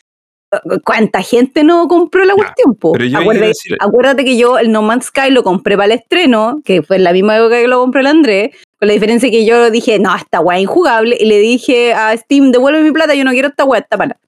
[0.85, 2.75] ¿Cuánta gente no compró la cuestión?
[2.75, 2.93] po?
[2.93, 5.93] pero yo Acuérdate, decir- acuérdate que yo el No Man's Sky lo compré para el
[6.01, 9.31] estreno, que fue en la misma época que lo compró el Andrés, con la diferencia
[9.31, 12.91] que yo dije, no, esta weá es injugable, y le dije a Steam, devuelve mi
[12.91, 14.19] plata, yo no quiero esta weá, esta para.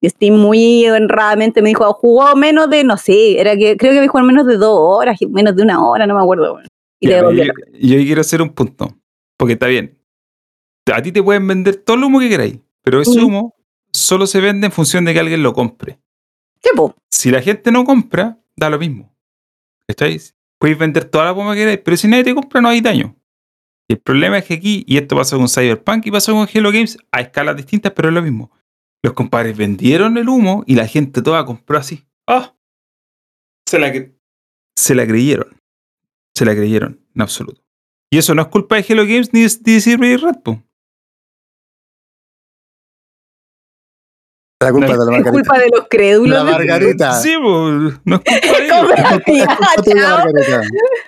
[0.00, 3.98] Y Steam muy honradamente me dijo, jugó menos de, no sé, era que creo que
[3.98, 6.58] había jugado menos de dos horas, menos de una hora, no me acuerdo.
[7.00, 8.94] Y Ya, yo, quiero hacer un punto,
[9.36, 9.98] porque está bien.
[10.92, 13.54] A ti te pueden vender todo el humo que queráis, pero ese humo
[14.00, 16.00] solo se vende en función de que alguien lo compre.
[16.62, 16.94] Sí, po.
[17.08, 19.14] Si la gente no compra, da lo mismo.
[19.86, 20.34] ¿Estáis?
[20.58, 23.16] Podéis vender toda la pomada que queráis, pero si nadie te compra, no hay daño.
[23.88, 26.70] Y el problema es que aquí, y esto pasó con Cyberpunk y pasó con Hello
[26.70, 28.52] Games, a escalas distintas, pero es lo mismo.
[29.02, 32.06] Los compadres vendieron el humo y la gente toda compró así.
[32.26, 32.54] ¡Ah!
[33.66, 33.92] Se la,
[34.76, 35.56] se la creyeron.
[36.36, 37.62] Se la creyeron, en absoluto.
[38.10, 40.62] Y eso no es culpa de Hello Games ni de, y Red, po.
[44.62, 45.30] La culpa No, de la Es Margarita.
[45.30, 46.38] culpa de los crédulos.
[46.44, 47.12] La Margarita.
[47.22, 48.90] Sí, po, no es culpa de ellos.
[48.90, 50.18] Es culpa- es culpa tuya, Chao.
[50.18, 50.60] Margarita.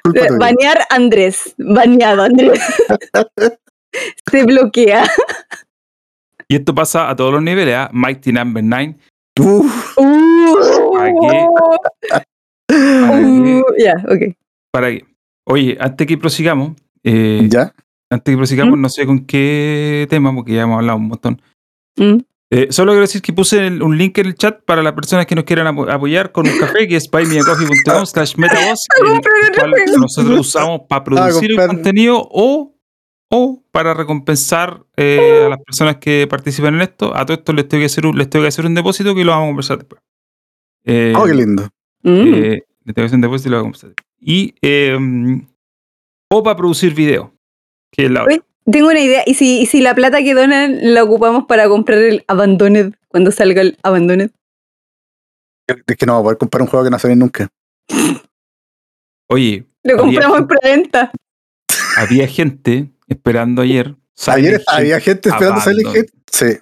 [0.02, 0.38] Culpa tuya.
[0.38, 1.54] Banear Andrés.
[1.58, 2.60] Baneado Andrés.
[4.30, 5.04] Se bloquea.
[6.48, 7.90] Y esto pasa a todos los niveles, ¿ah?
[7.92, 8.96] Mighty Number 9
[9.40, 11.46] Uf, Uh, ¿Para qué?
[12.74, 14.36] uh, ya, ok.
[14.70, 15.04] ¿Para qué?
[15.46, 16.72] Oye, antes que prosigamos,
[17.04, 17.72] eh, ¿Ya?
[18.10, 21.42] antes que prosigamos, no sé con qué tema, porque ya hemos hablado un montón.
[21.96, 22.18] Mm.
[22.54, 25.24] Eh, solo quiero decir que puse el- un link en el chat para las personas
[25.24, 28.74] que nos quieran apo- apoyar con un café, que es buymeacoffee.com slash juego.
[30.00, 32.74] nosotros usamos para producir el contenido o,
[33.30, 37.16] o para recompensar eh, a las personas que participan en esto.
[37.16, 39.24] A todo esto les tengo que hacer un, les tengo que hacer un depósito que
[39.24, 40.02] lo vamos a conversar después.
[40.84, 41.62] Eh, Oh, qué lindo.
[42.02, 42.34] Mm.
[42.34, 43.94] eh, le tengo que hacer un depósito y lo vamos a hacer.
[44.20, 44.98] Y, eh,
[46.30, 47.32] o para producir video,
[47.90, 48.36] que es la otra.
[48.70, 49.22] Tengo una idea.
[49.26, 53.30] ¿Y si, y si la plata que donan la ocupamos para comprar el Abandoned cuando
[53.32, 54.30] salga el Abandoned?
[55.86, 57.48] Es que no va a poder comprar un juego que no sale nunca.
[59.28, 61.10] Oye, Lo compramos en preventa.
[61.96, 63.94] había gente esperando ayer.
[64.26, 66.08] Ayer había gente esperando Silent.
[66.30, 66.58] Sí.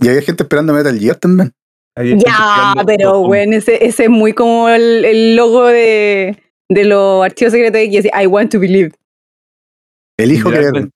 [0.00, 1.52] Y había gente esperando Metal Gear también.
[1.94, 6.36] Había Ya, pero bueno, ese, ese es muy como el, el logo de,
[6.68, 8.92] de los archivos secretos de que dice I want to believe.
[10.16, 10.90] Elijo creer.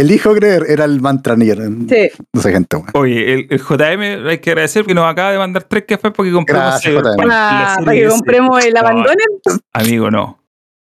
[0.00, 2.22] Elijo creer era el mantra near de Sí.
[2.32, 2.88] esa gente, weón.
[2.94, 6.30] Oye, el, el JM hay que agradecer que nos acaba de mandar tres cafés porque
[6.32, 7.26] compramos Gracias, Cyberpunk, JM.
[7.28, 9.60] la Ah, serie para que compremos el No, Abandoned.
[9.72, 10.42] Amigo, no.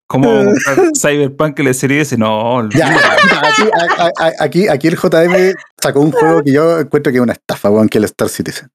[0.08, 0.26] ¿Cómo
[1.00, 2.16] Cyberpunk en la serie S?
[2.18, 6.80] No, Ya, aquí, a- a- a- aquí, aquí el JM sacó un juego que yo
[6.80, 8.68] encuentro que es una estafa, weón, que es el Star Citizen.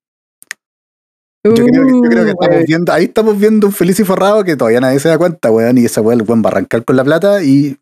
[1.43, 4.03] Yo creo, que, yo creo que Uh, estamos viendo, ahí estamos viendo un feliz y
[4.03, 6.51] forrado que todavía nadie se da cuenta, weón, y esa weón el weón va a
[6.53, 7.77] arrancar con la plata y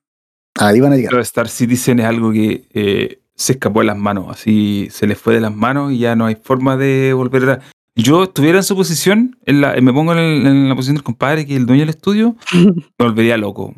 [0.56, 1.12] ahí van a llegar.
[1.12, 5.18] Pero Star Citizen es algo que eh, se escapó de las manos, así se les
[5.18, 7.60] fue de las manos y ya no hay forma de volver a...
[7.96, 11.04] Yo estuviera en su posición, en la, me pongo en, el- en la posición del
[11.04, 13.76] compadre que es el dueño del estudio, me volvería loco.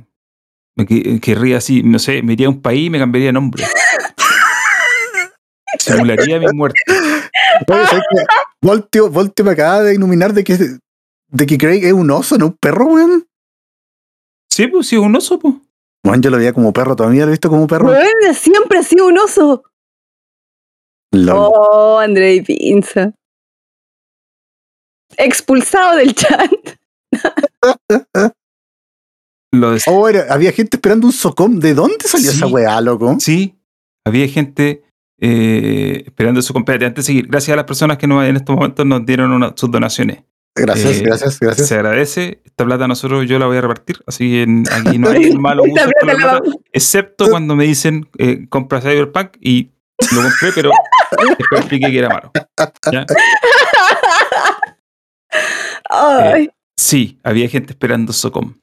[0.78, 3.34] Me que- querría así, no sé, me iría a un país y me cambiaría de
[3.34, 3.64] nombre.
[5.80, 6.80] Simularía mi muerte.
[7.68, 8.18] Oye, ¿sabes qué?
[8.62, 12.48] Voltio, Voltio me acaba de iluminar de que, de que Craig es un oso, no
[12.48, 13.28] un perro, weón.
[14.50, 15.56] Sí, pues sí, es un oso, pues.
[16.06, 17.88] Weón, yo lo veía como perro, todavía lo he visto como perro.
[17.88, 19.64] Weón, siempre ha sido un oso.
[21.12, 21.36] Lol.
[21.38, 23.12] Oh, André Pinza.
[25.18, 26.52] Expulsado del chat.
[29.54, 31.60] Lo de- Oh, era- había gente esperando un socom.
[31.60, 32.38] ¿De dónde salió Sí.
[32.38, 33.16] esa weá, loco?
[33.20, 33.56] Sí,
[34.06, 34.84] había gente
[35.22, 36.76] eh, esperando su compra.
[36.76, 39.54] Antes de seguir, gracias a las personas que nos, en estos momentos nos dieron una-
[39.56, 40.24] sus donaciones.
[40.56, 41.68] Gracias, Eh, gracias, gracias.
[41.68, 42.42] Se agradece.
[42.46, 43.98] Esta plata nosotros yo la voy a repartir.
[44.08, 45.74] Así que aquí no hay malo uso
[46.06, 46.42] la plata,
[46.72, 49.72] excepto cuando me dicen eh, compra Cyberpunk y
[50.14, 50.72] lo compré, pero
[51.38, 52.32] después expliqué que era malo.
[52.92, 53.06] ¿Ya?
[55.90, 58.54] Ay, Sí, había gente esperando Socom.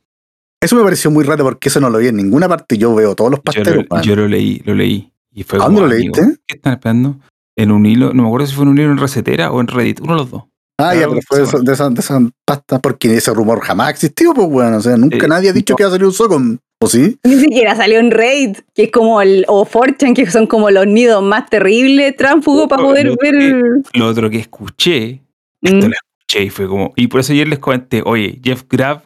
[0.62, 2.78] Eso me pareció muy raro porque eso no lo vi en ninguna parte.
[2.78, 3.86] Yo veo todos los Yo pasteros.
[3.90, 5.12] lo, yo lo leí, lo leí.
[5.32, 6.38] Y fue ¿A dónde lo amigo, leíste?
[6.46, 7.16] ¿Qué están esperando?
[7.56, 9.66] En un hilo, no me acuerdo si fue en un hilo en Recetera o en
[9.66, 10.44] Reddit, uno de los dos.
[10.78, 13.90] Ah, ya, pero fue de, esa- de esa, de esa pasta, porque ese rumor jamás
[13.90, 14.74] existió, pues, weón.
[14.74, 15.76] O sea, nunca Eh, nadie ha dicho no.
[15.76, 16.58] que va a salir un Socom.
[16.80, 17.16] ¿O sí?
[17.24, 19.44] ni siquiera salió en Raid, que es como el.
[19.48, 23.62] O Fortune, que son como los nidos más terribles, tránsfugo, para poder lo ver.
[23.94, 25.20] Lo otro que escuché,
[25.60, 25.66] Mm.
[25.66, 26.92] esto lo escuché y fue como.
[26.96, 29.02] Y por eso ayer les comenté, oye, Jeff Grab,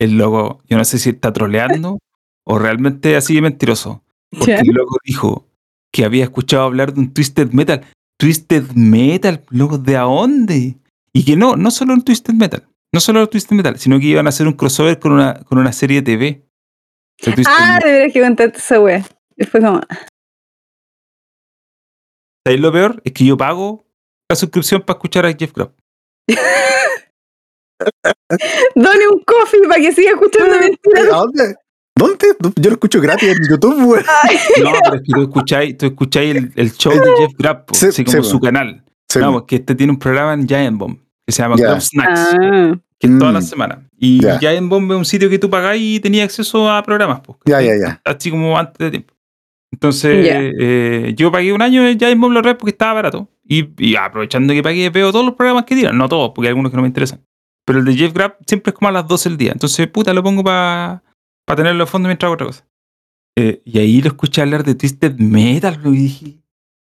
[0.00, 1.98] el loco, yo no sé si está troleando
[2.44, 4.02] o realmente así de mentiroso.
[4.30, 4.58] Porque Ya.
[4.60, 5.46] el loco dijo
[5.92, 7.82] que había escuchado hablar de un Twisted Metal.
[8.18, 10.74] Twisted Metal, loco, ¿de a dónde?
[11.14, 14.06] Y que no, no solo un Twisted Metal, no solo un Twisted Metal, sino que
[14.06, 16.46] iban a hacer un crossover con una, con una serie de TV.
[17.24, 17.80] de Ah, Metal.
[17.84, 19.04] de veras que contaste esa wea.
[19.36, 19.80] Y fue como.
[22.46, 23.00] ¿Sabéis lo peor?
[23.04, 23.84] Es que yo pago
[24.30, 25.72] la suscripción para escuchar a Jeff Grab.
[28.74, 31.08] Done un coffee para que siga escuchando ¿A mentiras.
[31.08, 31.54] dónde?
[31.96, 32.26] ¿Dónde?
[32.56, 34.04] Yo lo escucho gratis en YouTube, weón.
[34.62, 37.74] No, pero es que tú escucháis, tú escucháis el, el show de Jeff Grab, po,
[37.74, 38.84] Sí, así como sí, su canal.
[39.10, 41.64] Sí, No, porque este tiene un programa en Giant Bomb que se llama Ya.
[41.66, 43.34] Grab Snacks, Ah, que es todas Mm.
[43.34, 43.78] las semanas.
[43.98, 44.38] Y Ya.
[44.38, 47.60] Giant Bomb es un sitio que tú pagás y tenías acceso a programas, po, ya,
[47.60, 48.00] ya, ya.
[48.04, 49.14] así como antes de tiempo.
[49.72, 50.40] Entonces, Ya.
[50.40, 53.28] eh, yo pagué un año de Giant Bomb la red porque estaba barato.
[53.44, 55.96] Y, y aprovechando que pagué, veo todos los programas que tiran.
[55.98, 57.20] No todos, porque hay algunos que no me interesan.
[57.64, 59.52] Pero el de Jeff Grab siempre es como a las 12 del día.
[59.52, 61.02] Entonces, puta, lo pongo para
[61.56, 62.66] tenerlo de fondo mientras hago otra cosa.
[63.36, 66.38] Eh, y ahí lo escuché hablar de Twisted Metal, bro, y dije,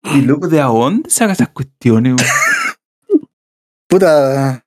[0.03, 2.15] ¿y loco de a dónde saca esas cuestiones?
[3.87, 4.65] Puta.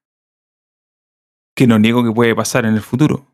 [1.54, 3.26] que no niego que puede pasar en el futuro.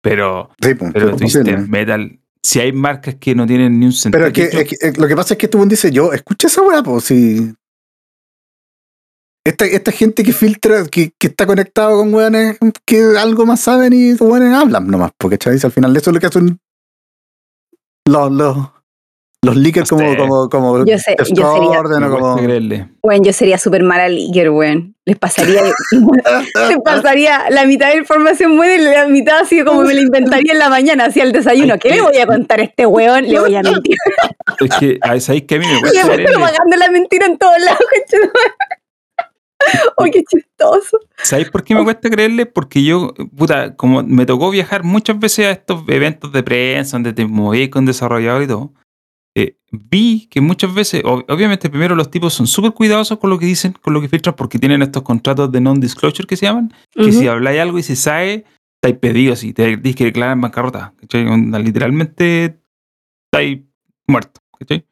[0.00, 1.58] Pero, Sí, pues, pero Twisted.
[1.66, 4.24] Metal, si hay marcas que no tienen ni un sentido.
[4.24, 6.46] Pero es que, es eh, lo que pasa es que este buen dice yo, escucha
[6.46, 7.52] esa weá, pues si.
[9.44, 13.92] Esta, esta gente que filtra, que, que está conectado con weones que algo más saben
[13.94, 15.58] y weones hablan nomás, porque ¿cachai?
[15.62, 16.58] al final eso es lo que hacen
[18.06, 18.68] los, los,
[19.42, 22.34] los leakers No como, como, como Yo sé, yo sería- o como.
[23.02, 24.94] Weón, yo sería súper mala leaker, weón.
[25.04, 25.62] Les pasaría,
[26.68, 30.00] les pasaría la mitad de la información buena y la mitad así como me la
[30.02, 31.74] inventaría en la mañana, así al desayuno.
[31.74, 33.24] Ay, ¿Qué le voy a contar a este weón?
[33.26, 33.96] Le voy a mentir.
[34.60, 36.34] Es que, ¿sabéis que a mí me Y cuesta después creerle?
[36.36, 37.78] propagando la mentira en todos lados.
[39.96, 41.00] Oh, qué chistoso.
[41.22, 42.46] ¿Sabéis por qué me cuesta creerle?
[42.46, 47.12] Porque yo, puta, como me tocó viajar muchas veces a estos eventos de prensa donde
[47.12, 48.72] te moví con desarrolladores y todo,
[49.38, 53.38] eh, vi que muchas veces, ob- obviamente primero los tipos son súper cuidadosos con lo
[53.38, 56.72] que dicen, con lo que filtran, porque tienen estos contratos de non-disclosure que se llaman,
[56.94, 58.44] que si habláis algo y se sabe,
[58.82, 60.94] estáis pedidos y te dices que declaran bancarrota.
[61.00, 61.24] ¿cachai?
[61.62, 62.58] Literalmente
[63.26, 63.60] estáis
[64.06, 64.42] muertos.
[64.58, 64.84] ¿cachai?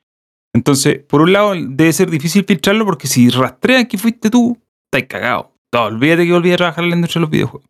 [0.54, 4.56] Entonces, por un lado, debe ser difícil filtrarlo porque si rastrean que fuiste tú,
[4.86, 5.52] estáis cagado.
[5.72, 7.68] No, olvídate que volví a trabajar en la industria de los videojuegos.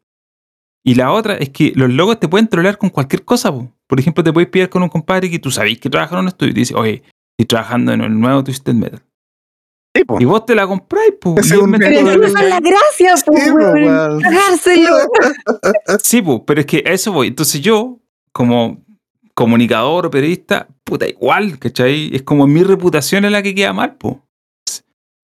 [0.85, 3.51] Y la otra es que los logos te pueden trolear con cualquier cosa.
[3.53, 3.73] po.
[3.87, 6.29] Por ejemplo, te puedes pillar con un compadre que tú sabéis que trabaja en un
[6.29, 7.03] estudio y te dice, oye,
[7.39, 9.03] estoy trabajando en el nuevo Twisted Metal.
[9.95, 10.19] Sí, po.
[10.21, 11.51] Y vos te la compráis, pues.
[11.51, 11.89] Es un Pero
[12.19, 14.21] de- la gracia, Sí, pues, po, weón.
[16.03, 17.29] Sí, pues, pero es que a eso voy.
[17.29, 17.99] Entonces yo,
[18.33, 18.85] como
[19.35, 22.15] comunicador o periodista, puta, igual, ¿cachai?
[22.15, 24.17] Es como mi reputación es la que queda mal, pues.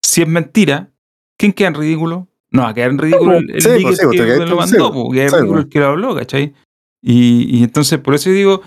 [0.03, 0.89] Si es mentira,
[1.37, 2.27] ¿quién queda en ridículo?
[2.51, 4.45] No, va a quedar en ridículo el, el Sí, pues, leaker sí, te que quedaste-
[4.45, 6.53] lo sí, mandó, pues, queda en sí, ridículo el que lo habló, ¿cachai?
[7.03, 8.61] Y, y entonces, por eso yo digo,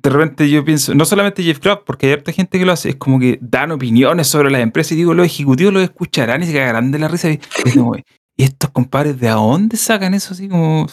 [0.00, 2.90] de repente yo pienso, no solamente Jeff Kraft, porque hay harta gente que lo hace,
[2.90, 6.46] es como que dan opiniones sobre las empresas y digo, los ejecutivos los escucharán y
[6.46, 7.30] se cagarán de la risa.
[7.30, 8.04] Y, es como, ¿y
[8.36, 10.86] estos compadres de a dónde sacan eso así como...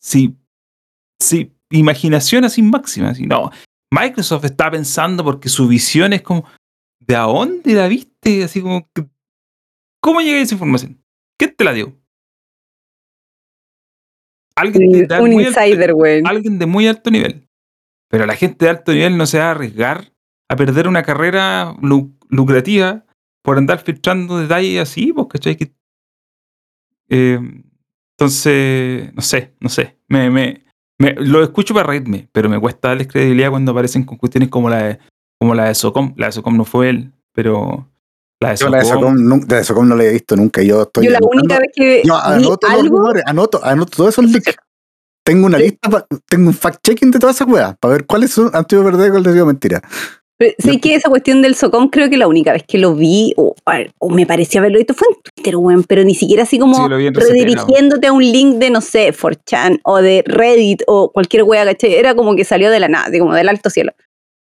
[0.00, 0.36] Sí,
[1.20, 3.50] sí, imaginación así máxima, así, no.
[3.92, 6.44] Microsoft está pensando porque su visión es como,
[7.00, 8.44] ¿de a dónde la viste?
[8.44, 8.88] Así como,
[10.00, 11.02] ¿cómo llega esa información?
[11.36, 11.96] ¿Quién te la dio?
[14.62, 16.26] Alguien de, de Un muy alto- insider, weón.
[16.26, 17.48] alguien de muy alto nivel.
[18.08, 20.12] Pero la gente de alto nivel no se va a arriesgar
[20.50, 23.04] a perder una carrera lu- lucrativa
[23.42, 25.56] por andar filtrando detalles así, pues, ¿cachai?
[25.56, 25.72] Que,
[27.08, 27.38] eh,
[28.18, 29.98] entonces, no sé, no sé.
[30.08, 30.64] Me, me,
[30.98, 34.68] me- lo escucho para reírme, pero me cuesta darles credibilidad cuando aparecen con cuestiones como
[34.68, 34.98] la de,
[35.40, 36.14] como la de Socom.
[36.16, 37.88] La de Socom no fue él, pero
[38.42, 39.16] la de Yo la de Socom.
[39.48, 40.62] La de no la he visto nunca.
[40.62, 43.96] Yo estoy Yo la única vez que Yo vi anoto los algo, rumores, anoto, anoto
[43.96, 44.56] todos esos leaks.
[45.24, 48.50] Tengo una lista, pa- tengo un fact-checking de todas esas weas, para ver cuáles son
[48.52, 49.80] han sido verdad y cuáles han sido mentira.
[50.36, 53.32] pero sé que esa cuestión del Socom creo que la única vez que lo vi,
[53.36, 53.54] o,
[53.98, 57.10] o me parecía haberlo visto, fue en Twitter, weón, pero ni siquiera así como Sí,
[57.10, 61.94] redirigiéndote a un link de, no sé, 4chan o de Reddit o cualquier wea, ¿cachai?
[61.94, 63.92] Era como que salió de la nada, así como del alto cielo.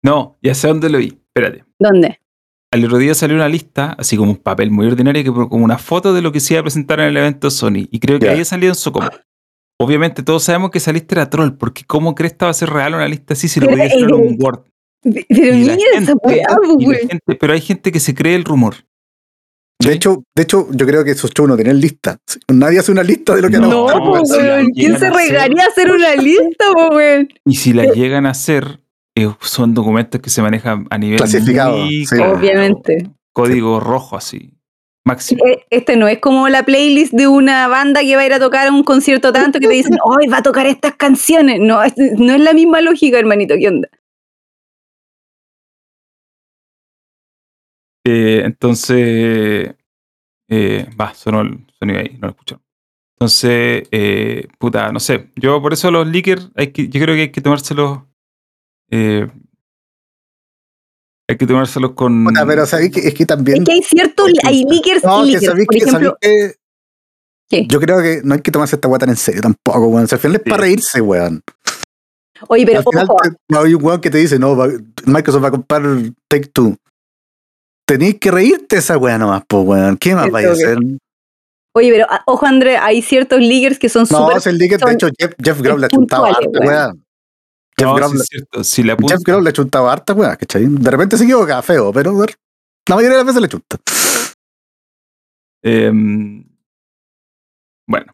[0.03, 1.17] No, ya sé dónde lo vi.
[1.33, 1.65] Espérate.
[1.79, 2.19] ¿Dónde?
[2.77, 5.78] Al otro día salió una lista, así como un papel muy ordinario, que como una
[5.78, 7.89] foto de lo que se iba a presentar en el evento Sony.
[7.90, 8.32] Y creo que Ya.
[8.32, 9.09] ahí salió en Socom.
[9.81, 12.69] Obviamente todos sabemos que esa lista era troll, porque ¿cómo crees que va a ser
[12.70, 14.61] real una lista así si lo podía hacer en un Word?
[15.03, 18.74] Pero mira esa hay gente que se cree el rumor.
[19.78, 19.94] De ¿Sí?
[19.97, 22.19] hecho, de hecho, yo creo que esos shows no tienen lista.
[22.48, 24.66] Nadie hace una lista de lo que No, No, po, pues, weón.
[24.74, 27.28] ¿Quién se regaría a hacer una lista, po, weón?
[27.44, 28.81] Y si la llegan a hacer,
[29.40, 32.05] son documentos que se manejan a nivel Clasificado, sí.
[32.20, 33.10] Obviamente.
[33.32, 34.52] Código rojo así.
[35.05, 35.44] Máximo.
[35.47, 38.40] Eh, Este no es como la playlist de una banda que va a ir a
[38.40, 41.60] tocar a un concierto tanto que te dicen, hoy va a tocar estas canciones.
[41.60, 43.55] No, es- no es la misma lógica, hermanito.
[43.59, 43.88] ¿Qué onda?
[48.05, 49.74] Eh, entonces,
[50.48, 52.62] eh, va, sonó el sonido ahí, no lo escucharon.
[53.18, 55.30] Entonces, eh, puta, no sé.
[55.36, 58.01] Yo por eso los leakers, hay que, yo creo que hay que tomárselos.
[58.91, 59.27] Eh,
[61.29, 62.25] hay que tomárselos con.
[62.25, 63.59] Puta, pero sabéis que es que también.
[63.59, 66.55] Es que hay ciertos, hay leakers no, y Por que, ejemplo, sabéis que
[67.49, 67.67] ¿Qué?
[67.69, 70.05] yo creo que no hay que tomarse esta weá tan en serio tampoco, weón.
[70.05, 70.51] O sea, al final es Sí.
[70.51, 71.43] para reírse, weón.
[72.49, 73.17] oye, pero al final ojo,
[73.49, 74.69] te- hay un weón que te dice, no, va-
[75.07, 75.83] Microsoft va a comprar
[76.29, 76.77] Take Two.
[77.89, 79.97] Tenéis que reírte esa weá nomás, pues, weón.
[79.97, 80.79] ¿Qué más Cierto vais a hacer?
[81.75, 84.37] oye, pero ah, ojo, André, hay ciertos leakers que son No, súper.
[84.39, 87.06] es el Licker, de hecho, Jeff, Jeff Grob le ha chuntado harta, weón.
[87.78, 88.65] Jeff No, sí cierto.
[88.65, 90.66] Si le apunta, Jeff le chuntado harta, weón, ¿cachai?
[90.66, 93.77] De repente se equivoca, feo, pero la mayoría de las veces le chunta.
[95.62, 96.44] em,
[97.89, 98.12] bueno,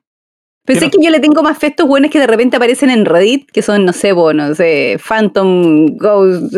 [0.65, 2.89] Pensé Quiero- que yo le tengo más fe a estos buenos que de repente aparecen
[2.91, 6.55] en Reddit, que son, no sé, bo, no sé, Phantom, Ghost.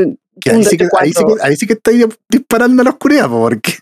[0.46, 3.40] Ahí, sí que, ahí, sí que, ahí sí que estáis disparando a la oscuridad, po,
[3.40, 3.72] porque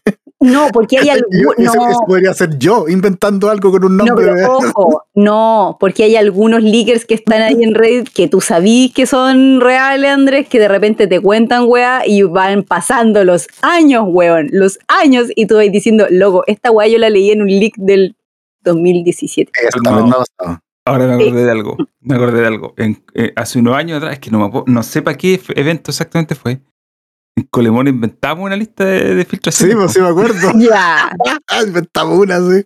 [0.43, 1.55] No, porque hay algunos.
[1.59, 1.73] No,
[2.07, 4.27] podría ser yo inventando algo con un no, nombre.
[4.35, 8.93] pero ojo, no, porque hay algunos leakers que están ahí en Reddit que tú sabís
[8.93, 14.05] que son reales, Andrés, que de repente te cuentan, weá, y van pasando los años,
[14.07, 17.49] weón, los años, y tú vas diciendo, loco, esta weá yo la leí en un
[17.49, 18.17] leak del
[18.65, 19.51] 2017.
[19.69, 20.61] Eso también me ha pasado.
[20.85, 21.77] ahora me acordé de algo.
[22.01, 22.75] Me acordé de algo.
[22.77, 25.41] En- eh, hace unos años atrás, es que no, me acuerdo- no sé para qué
[25.55, 26.61] evento exactamente fue.
[27.37, 29.77] En Colemón inventamos una lista de, de Sí, filtraciones.
[29.77, 30.53] pues sí me acuerdo.
[30.59, 31.11] Ya.
[31.49, 32.65] Ah, inventamos una, sí.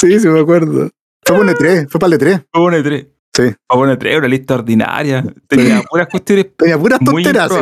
[0.00, 0.90] Sí, sí me acuerdo.
[1.24, 2.46] Fue para el E3, fue para el E3.
[2.52, 3.08] Fue una E3.
[3.34, 3.42] Sí.
[3.68, 5.24] Fue una E3, una lista ordinaria.
[5.48, 7.58] Tenía puras cuestiones Tenía puras tonteras, sí.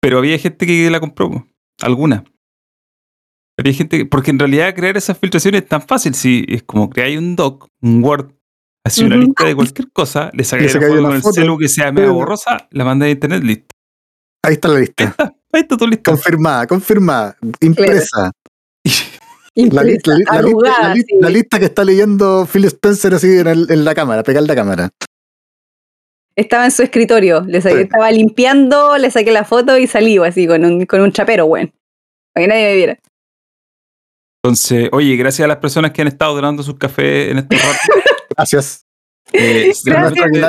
[0.00, 1.46] Pero, Sí, había gente que la compró,
[1.82, 2.24] alguna.
[3.58, 6.14] Había gente que- porque en realidad crear esas filtraciones es tan fácil.
[6.14, 8.32] Si es como creáis un doc, un Word,
[8.86, 11.90] así una lista de cualquier cosa, le sacáis la foto con el celu que sea
[11.92, 12.14] media Sí.
[12.14, 13.73] borrosa, la mandáis a internet, listo.
[14.46, 15.04] Ahí está la Ahí lista.
[15.04, 16.10] está, ahí está tu lista.
[16.10, 18.30] Confirmada, confirmada, impresa.
[19.56, 21.16] La, li- la li- la lista, Arrugada, la li- sí.
[21.20, 24.54] la lista que está leyendo Phil Spencer así en, el- en la cámara, pegar la
[24.56, 24.90] cámara.
[26.34, 27.82] Estaba en su escritorio, le saqué- Sí.
[27.82, 31.72] estaba limpiando, le saqué la foto y salí así con un, con un chapero, weón.
[32.34, 32.98] Para que nadie me viera.
[34.42, 37.78] Entonces, oye, gracias a las personas que han estado donando sus cafés en estos ratos.
[38.36, 38.83] Gracias.
[39.32, 39.72] Eh,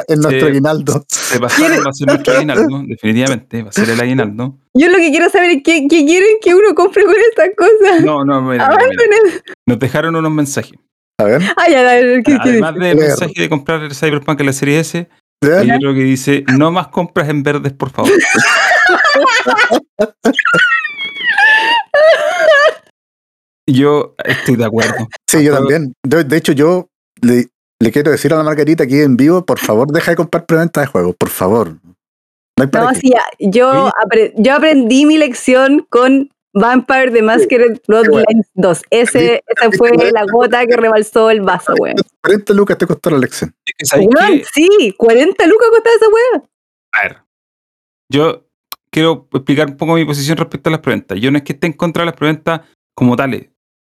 [0.08, 1.06] En nuestro, en aguinaldo.
[1.08, 4.58] se pasaron, va a ser nuestro aguinaldo, definitivamente, va a ser el aguinaldo.
[4.74, 8.04] Yo lo que quiero saber es qué, qué quieren que uno compre con estas cosas.
[8.04, 9.44] No, no, mira, mira.
[9.66, 10.78] Nos dejaron unos mensajes.
[11.18, 11.42] A ver.
[11.56, 12.88] Ah, ya, a ver, ¿qué, qué Además dice?
[12.88, 15.08] del mensaje de comprar el Cyberpunk en la serie S,
[15.42, 18.12] hay otro que dice, no más compras en verdes, por favor.
[23.68, 25.08] Yo estoy de acuerdo.
[25.28, 25.94] Sí, yo también.
[26.04, 26.88] De hecho, yo
[27.22, 27.48] le,
[27.80, 30.82] le quiero decir a la Margarita aquí en vivo, por favor, deja de comprar preventa
[30.82, 31.70] de juegos, por favor.
[32.58, 37.22] No hay para No, sí, ya, yo, apre- yo aprendí mi lección con Vampire the
[37.22, 38.82] Masquerade Bloodlines 2.
[38.90, 41.98] Ese, esa fue la gota que rebalsó el vaso, weón.
[42.24, 43.54] 40 lucas te costó la lección.
[43.66, 46.44] Es que, ¿sabes Weón, sí, 40 lucas costaba esa weá.
[46.94, 47.18] A ver,
[48.10, 48.46] yo
[48.90, 51.20] quiero explicar un poco mi posición respecto a las preventas.
[51.20, 52.62] Yo no es que esté en contra de las preventas
[52.96, 53.50] como tales.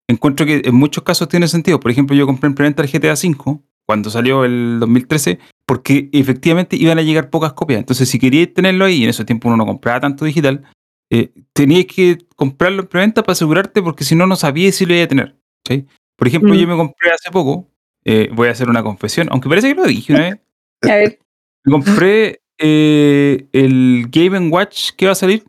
[0.09, 1.79] Encuentro que en muchos casos tiene sentido.
[1.81, 6.77] Por ejemplo, yo compré en preventa el GTA V cuando salió el 2013 porque efectivamente
[6.77, 7.79] iban a llegar pocas copias.
[7.81, 10.63] Entonces, si queríais tenerlo ahí, y en ese tiempo uno no compraba tanto digital,
[11.11, 14.95] eh, teníais que comprarlo en preventa para asegurarte porque si no, no sabíais si lo
[14.95, 15.37] iba a tener.
[15.67, 15.87] ¿sí?
[16.17, 16.57] Por ejemplo, Mm.
[16.59, 17.69] yo me compré hace poco,
[18.05, 20.39] eh, voy a hacer una confesión, aunque parece que lo dije una vez.
[20.83, 21.19] A ver,
[21.65, 25.45] Me compré eh, el Game Watch que va a salir.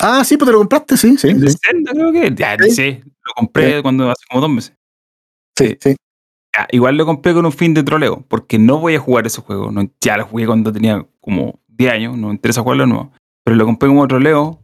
[0.00, 1.28] Ah, sí, pues te lo compraste, sí, sí.
[1.48, 1.58] Sí,
[1.92, 2.32] creo que.
[2.34, 2.70] Ya, Sí.
[2.70, 3.02] sé.
[3.04, 4.74] Lo compré cuando hace como dos meses.
[5.58, 5.76] sí.
[5.80, 5.94] sí.
[6.70, 9.70] Igual lo compré con un fin de troleo, porque no voy a jugar ese juego.
[9.70, 13.12] No, ya lo jugué cuando tenía como 10 años, no me interesa jugarlo nuevo.
[13.44, 14.60] Pero lo compré como troleo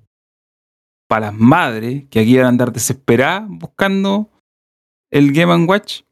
[1.09, 4.31] para las madres que aquí iban a andar desesperadas buscando
[5.11, 6.03] el Game Watch.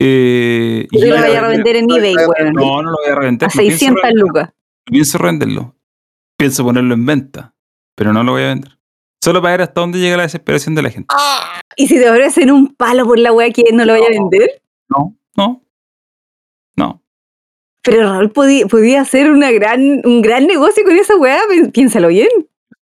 [0.00, 2.52] Eh, yo lo iban voy a revender en eBay, weón.
[2.54, 3.48] No, no lo voy a reventar.
[3.48, 4.50] A 600 lucas.
[4.84, 5.74] pienso venderlo.
[6.38, 7.54] Pienso ponerlo en venta,
[7.94, 8.78] pero no lo voy a vender.
[9.22, 11.14] Solo para ver hasta dónde llega la desesperación de la gente.
[11.76, 14.28] Y si te ofrecen un palo por la weá que no lo vaya a No.
[14.30, 14.62] vender.
[14.88, 15.62] No, no,
[16.76, 17.02] no.
[17.82, 22.08] Pero Raúl podía, podía hacer una gran, un gran negocio con esa weá, pi- piénsalo
[22.08, 22.28] bien.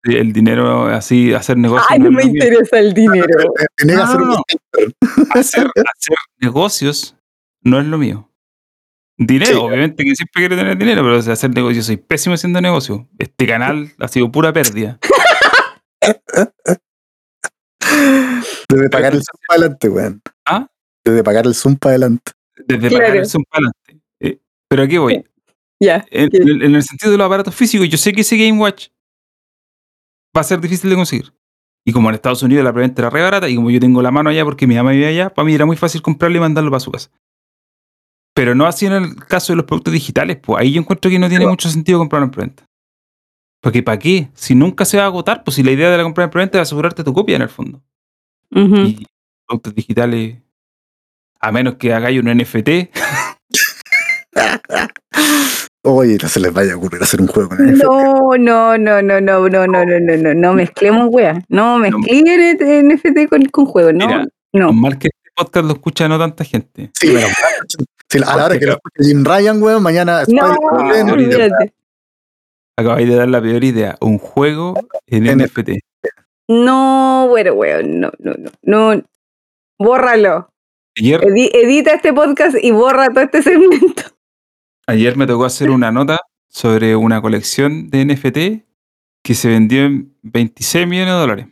[0.04, 1.86] Sí, El dinero así, hacer negocios.
[1.90, 2.34] Ay, no me lo mío.
[2.44, 3.26] interesa el dinero.
[3.78, 4.42] Hacer No, no,
[5.34, 7.16] Hacer, hacer negocios
[7.62, 8.30] no es lo mío.
[9.16, 9.56] Dinero, Sí.
[9.58, 13.02] obviamente que siempre quiero tener dinero, pero o sea, hacer negocios, soy pésimo haciendo negocios.
[13.18, 14.98] Este canal ha sido pura pérdida.
[18.68, 20.20] Desde pagar el adelante, weón.
[20.46, 20.66] ¿Ah?
[21.04, 22.32] Desde pagar el Zoom para adelante.
[22.66, 23.04] Desde Claro.
[23.04, 24.04] pagar el Zoom para adelante.
[24.20, 25.24] Eh, pero aquí voy.
[25.80, 26.04] Ya.
[26.10, 28.88] En, el sentido de los aparatos físicos, yo sé que ese Game Watch
[30.36, 31.32] va a ser difícil de conseguir.
[31.86, 34.10] Y como en Estados Unidos la preventa era re barata, y como yo tengo la
[34.10, 36.70] mano allá porque mi mamá vive allá, para mí era muy fácil comprarlo y mandarlo
[36.70, 37.10] para su casa.
[38.34, 41.18] Pero no así en el caso de los productos digitales, pues ahí yo encuentro que
[41.18, 42.64] no tiene mucho sentido comprarlo en preventa.
[43.60, 44.28] Porque ¿para qué?
[44.34, 46.58] Si nunca se va a agotar, pues si la idea de la compra en preventa
[46.58, 47.82] es asegurarte tu copia en el fondo.
[48.50, 48.76] Ujú.
[48.76, 49.06] Y
[49.46, 50.38] productos digitales,
[51.46, 52.68] a menos que hagáis un NFT,
[55.86, 57.82] Oye, no se les vaya a ocurrir hacer un juego con NFT.
[57.84, 61.42] No, no, no, no, no, no, no, no, no, no, no mezclemos weá.
[61.48, 62.24] No mezclen
[62.88, 64.06] NFT con, con juegos, no.
[64.06, 64.72] Mira, no.
[64.72, 66.90] mal que este podcast lo escucha no tanta gente.
[66.98, 67.28] Sí, pero
[68.08, 70.56] sí, a la hora que lo escuche Jim Ryan, weón, mañana No.
[72.76, 73.96] Acabáis de dar la peor idea.
[74.00, 74.74] Un juego
[75.06, 75.72] en En- NFT.
[76.48, 78.50] No, bueno, weón, no, no, no,
[78.94, 79.02] no.
[79.78, 80.48] Bórralo.
[80.98, 84.02] Ayer, Edi- edita este podcast y borra todo este segmento.
[84.86, 86.18] ayer me tocó hacer una nota
[86.48, 88.64] sobre una colección de NFT
[89.24, 91.46] que se vendió en 26 millones de dólares.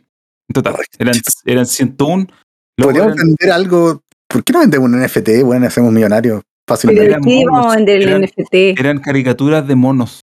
[0.49, 0.75] En total.
[0.99, 1.15] Eran,
[1.45, 2.27] eran 101.
[2.77, 4.01] Luego Podríamos eran- vender algo.
[4.29, 5.43] ¿Por qué no vendemos un NFT?
[5.43, 7.05] Bueno, hacemos millonarios Pero fácilmente.
[7.05, 8.79] eran ¿qué vamos a monos, vender el eran- NFT?
[8.79, 10.21] eran caricaturas de monos.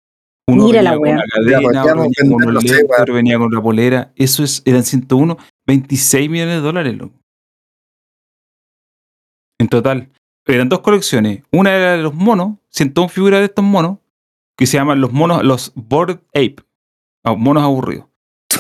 [0.47, 1.17] Uno Mira venía la wea.
[1.17, 2.01] cadena, venía con
[2.49, 4.13] un lente, venía con una polera.
[4.17, 7.15] Eso es, eran 101, 26 millones de dólares, loco.
[9.65, 10.11] En total.
[10.47, 11.43] Eran dos colecciones.
[11.51, 13.97] Una era de los monos, 101 figuras de estos monos,
[14.59, 16.57] que se llaman los monos, los Bored Ape,
[17.25, 18.05] o monos aburridos.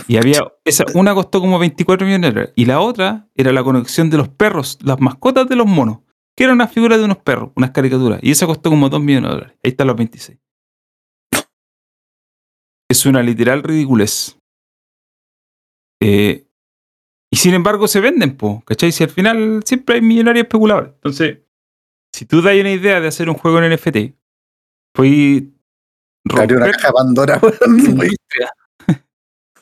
[0.09, 2.53] Y había, esa, una costó como 24 millones de dólares.
[2.57, 5.99] Y la otra era la conexión de los perros, las mascotas de los monos,
[6.35, 8.19] que eran unas figuras de unos perros, unas caricaturas.
[8.23, 9.59] Y esa costó como 2 millones de dólares.
[9.63, 10.39] Ahí están los 26.
[12.89, 14.39] Es una literal ridiculez.
[16.01, 16.47] Eh,
[17.35, 18.93] y sin embargo se venden, po, ¿cachai?
[18.93, 20.93] Si al final siempre hay millonarios especuladores.
[20.94, 21.39] Entonces,
[22.15, 23.97] si tú das una idea de hacer un juego en NFT,
[24.94, 25.43] pues
[26.31, 27.40] Abrió una romper caja de Pandora.
[27.40, 27.59] Puedes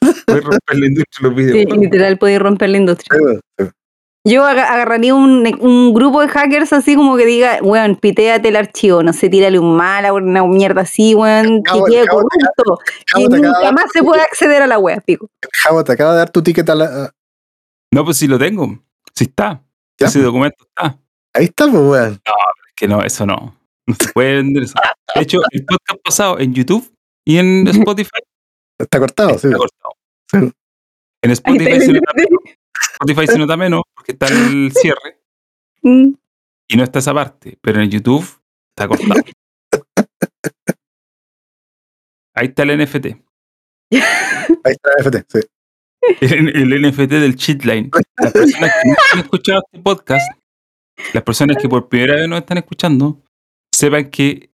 [0.26, 1.78] romper la industria de los Sí, videojuegos.
[1.78, 3.18] literal, podéis romper la industria.
[3.58, 3.64] Sí,
[4.26, 8.56] Yo aga- agarraría un, un grupo de hackers así como que diga, weón, pitéate el
[8.56, 12.78] archivo, no sé, tírale un mala, una mierda así, weón, que quede corrupto,
[13.16, 15.28] que nunca más se pueda acceder a la wea, pico.
[15.62, 17.14] Javo, te acaba de dar tu ticket a la.
[17.92, 18.82] No, pues sí lo tengo.
[19.14, 19.62] Sí está.
[19.98, 20.24] Ya, Ese pues.
[20.24, 20.98] documento está.
[21.34, 22.12] Ahí está, pues, weón.
[22.14, 23.58] Es que no, eso no.
[23.86, 24.74] No se puede vender eso.
[25.14, 26.90] De hecho, el podcast pasado en YouTube
[27.24, 28.10] y en Spotify
[28.78, 29.46] Está cortado, sí.
[29.48, 29.92] está cortado.
[30.30, 30.52] Sí.
[31.22, 32.12] En Spotify está se, nota,
[32.94, 35.18] Spotify se nota menos porque está el cierre
[35.84, 36.14] Mm.
[36.68, 37.58] y no está esa parte.
[37.60, 38.24] Pero en YouTube
[38.70, 39.20] está cortado.
[42.34, 43.06] Ahí está el NFT.
[44.64, 45.40] Ahí está el FT, sí.
[46.20, 47.90] El, el NFT del cheatline.
[48.18, 50.30] Las personas que no han escuchado este podcast,
[51.12, 53.22] las personas que por primera vez nos están escuchando,
[53.72, 54.50] sepan que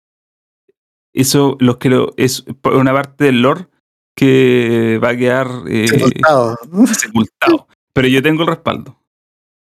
[1.14, 3.68] eso, los que lo, es por una parte del lore
[4.16, 6.56] que va a quedar eh, Sepultado.
[6.92, 7.68] sepultado.
[7.92, 8.98] Pero yo tengo el respaldo.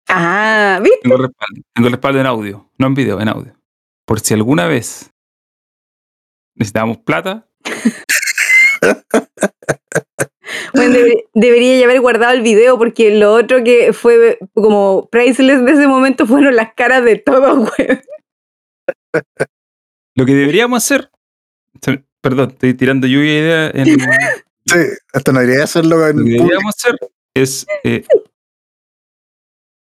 [0.07, 0.99] Ah, ¿viste?
[1.03, 1.61] Tengo el respaldo.
[1.73, 2.69] Tengo el respaldo en audio.
[2.77, 3.55] No en video, en audio.
[4.05, 5.11] Por si alguna vez
[6.55, 7.47] necesitamos plata,
[10.73, 15.63] Bueno, debe- debería ya haber guardado el video porque lo otro que fue como priceless
[15.65, 18.01] de ese momento fueron las caras de todos, güey.
[20.15, 21.09] lo que deberíamos hacer.
[22.21, 23.71] Perdón, estoy tirando lluvia de idea.
[23.73, 23.85] En,
[24.65, 24.77] Sí,
[25.13, 26.43] esto no debería hacerlo en lo que público.
[26.43, 26.95] deberíamos hacer
[27.33, 28.05] es eh,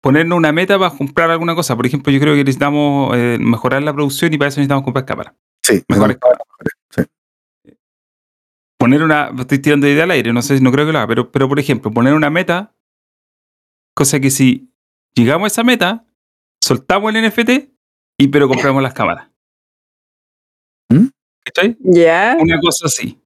[0.02, 1.76] ponernos una meta para comprar alguna cosa.
[1.76, 5.06] Por ejemplo, yo creo que necesitamos eh, mejorar la producción y para eso necesitamos comprar
[5.06, 5.34] cámaras.
[5.64, 6.42] Sí, Mejores cámaras.
[8.80, 9.32] Poner una.
[9.38, 11.60] Estoy tirando idea al aire, no sé, no creo que lo haga, pero, pero por
[11.60, 12.74] ejemplo, poner una meta.
[13.96, 14.72] Cosa que si
[15.16, 16.06] llegamos a esa meta,
[16.64, 17.50] soltamos el NFT
[18.20, 19.30] y pero compramos las cámaras.
[20.90, 21.08] ¿Mm?
[21.44, 21.78] ¿Cachai?
[21.80, 22.38] Ya.
[22.40, 23.20] Una cosa así.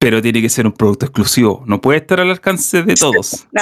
[0.00, 1.62] Pero tiene que ser un producto exclusivo.
[1.66, 3.46] No puede estar al alcance de todos.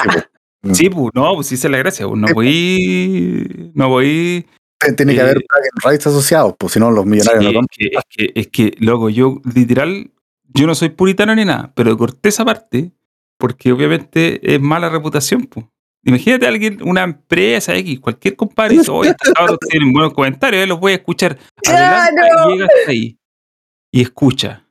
[0.62, 0.74] Mm.
[0.74, 2.06] Sí, pues, no, pues sí, esa es la gracia.
[2.06, 3.72] pues, No voy.
[3.72, 4.47] No voy.
[4.94, 5.38] Tiene que Eh, haber
[5.82, 7.68] rights asociados, pues si no los millonarios Sí, no es, compran.
[7.70, 10.10] que, es, que, es que, loco, yo literal,
[10.55, 12.93] yo no soy puritano ni nada, pero corté esa parte
[13.39, 15.47] porque obviamente es mala reputación.
[15.47, 15.66] pues.
[16.05, 19.14] Imagínate a alguien, una empresa X, cualquier compadre, dice, oye,
[19.68, 21.39] tienen buenos comentarios, eh, los voy a escuchar.
[21.66, 22.51] Adelanta ¡Claro!
[22.51, 23.18] llega hasta ahí.
[23.93, 24.66] Y escucha.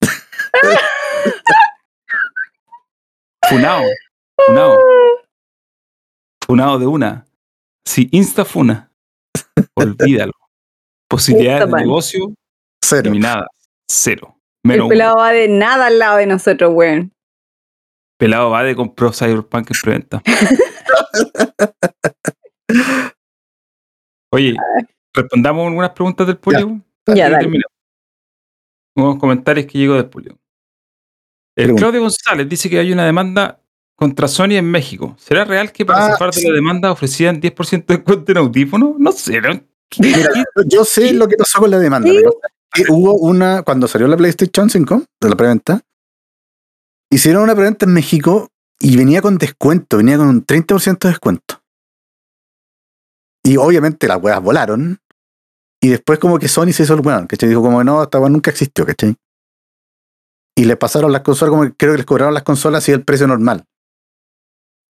[3.48, 3.82] Funao.
[4.46, 4.78] Funao.
[6.46, 7.26] Funao de una.
[7.84, 8.90] Si insta funa.
[9.74, 10.32] Olvídalo.
[11.08, 12.26] Posibilidades de negocio
[12.82, 13.02] Cero.
[13.02, 13.46] eliminadas.
[13.88, 14.38] Cero.
[14.64, 14.88] el Menos uno.
[14.90, 17.10] pelado va de nada al lado de nosotros, güey.
[18.18, 20.22] Pelado va de compró Cyberpunk en preventa.
[24.32, 24.54] Oye,
[25.12, 26.80] respondamos algunas preguntas del público.
[27.14, 27.60] Ya, dale.
[28.96, 30.36] Unos comentarios que llegó del público.
[31.56, 31.80] El Pregunta.
[31.82, 33.60] Claudio González dice que hay una demanda
[33.96, 35.14] contra Sony en México.
[35.18, 36.48] ¿Será real que para Ah, zafar de sí.
[36.48, 38.96] la demanda ofrecían 10% de descuento en audífono?
[38.98, 39.40] No sé.
[39.40, 39.60] ¿no?
[40.00, 40.28] Mira,
[40.66, 42.08] yo sé lo que pasó con la demanda.
[42.10, 42.20] Sí.
[42.74, 45.80] Que que hubo una, cuando salió la PlayStation 5, de la preventa,
[47.10, 51.62] hicieron una preventa en México y venía con descuento, venía con un 30% de descuento.
[53.44, 54.98] Y obviamente las weas volaron.
[55.80, 57.48] Y después como que Sony se hizo el weón, ¿cachai?
[57.48, 59.14] Dijo como no, esta wea nunca existió, ¿cachai?
[60.56, 63.04] Y le pasaron las consolas, como que creo que les cobraron las consolas y el
[63.04, 63.64] precio normal.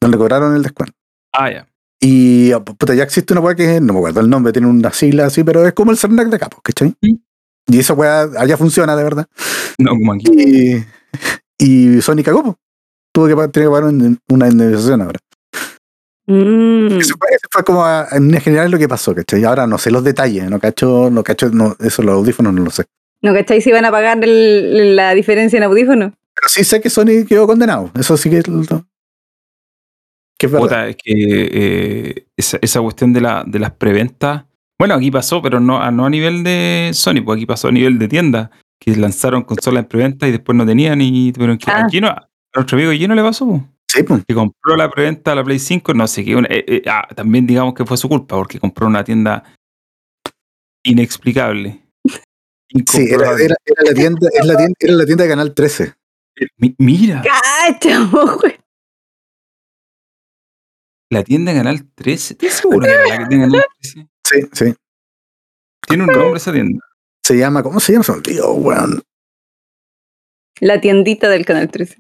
[0.03, 0.95] No le cobraron el descuento.
[1.33, 1.69] Ah, ya.
[2.01, 5.27] Y puta, ya existe una weá que no me acuerdo el nombre, tiene una sigla
[5.27, 6.95] así, pero es como el Cernac de capos, ¿cachai?
[7.01, 7.17] Mm.
[7.67, 9.27] Y esa weá allá funciona de verdad.
[9.79, 10.27] No, como aquí.
[10.31, 10.85] Y,
[11.97, 12.59] y Sony cagó, po.
[13.13, 15.19] tuvo que tiene que pagar un- una indemnización ahora.
[16.27, 16.99] Mm.
[17.01, 19.45] Eso fue, eso fue como a- en general lo que pasó, ¿cachai?
[19.45, 22.71] Ahora no sé los detalles, no cacho, no cacho, no, eso los audífonos no lo
[22.71, 22.85] sé.
[23.23, 26.13] ¿No cacháis si van a pagar el- la diferencia en audífono?
[26.35, 28.63] Pero sí sé que Sony quedó condenado, eso sí que es, lo-
[30.39, 30.65] que es verdad.
[30.67, 34.45] Puta, es que eh, esa, esa cuestión de, la, de las preventas.
[34.85, 37.73] Bueno, aquí pasó, pero no, a- no a nivel de Sony, pues aquí pasó a
[37.73, 41.71] nivel de tienda, que lanzaron consolas en preventa y después no tenían y tuvieron que.
[41.71, 41.85] Ah.
[41.87, 44.23] Aquí no, a nuestro amigo Gino le pasó, pues, Sí, pues.
[44.29, 46.33] que compró la preventa a la Play 5, no sé qué.
[46.33, 49.43] eh, eh, ah, también digamos que fue su culpa, porque compró una tienda
[50.85, 51.81] inexplicable.
[52.87, 55.95] Sí, era, era, era la tienda, la tienda, era la tienda de Canal 13.
[56.59, 58.05] Mi- Mira, ¡Cacha,
[58.39, 58.59] güey!
[61.11, 62.35] la tienda de Canal 13.
[62.35, 64.09] ¿Estás seguro que era la que tiene Canal 13?
[64.27, 64.75] Sí, sí.
[65.87, 66.81] Tiene un nombre esa tienda.
[67.25, 68.05] Se llama, ¿cómo se llama?
[68.05, 69.03] Se olvidó, weón.
[70.61, 71.99] La tiendita del Canal 13.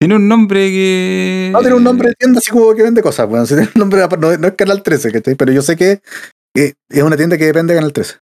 [0.00, 1.50] Tiene un nombre que.
[1.52, 3.46] No tiene un nombre de tienda así como que vende cosas, weón.
[3.46, 5.34] Sí, tiene un nombre, no, no es Canal 13, ¿cachai?
[5.34, 6.00] Pero yo sé que
[6.54, 8.18] es una tienda que depende de Canal 13.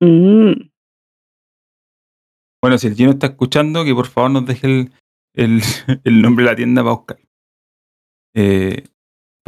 [0.00, 0.70] Mm.
[2.62, 4.92] Bueno, si el Gino está escuchando, que por favor nos deje el,
[5.34, 5.62] el,
[6.04, 7.18] el nombre de la tienda para buscar.
[8.34, 8.84] Eh,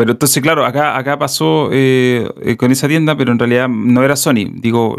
[0.02, 4.02] pero entonces, claro, acá, acá pasó eh, eh, con esa tienda, pero en realidad no
[4.02, 4.50] era Sony.
[4.52, 4.96] Digo,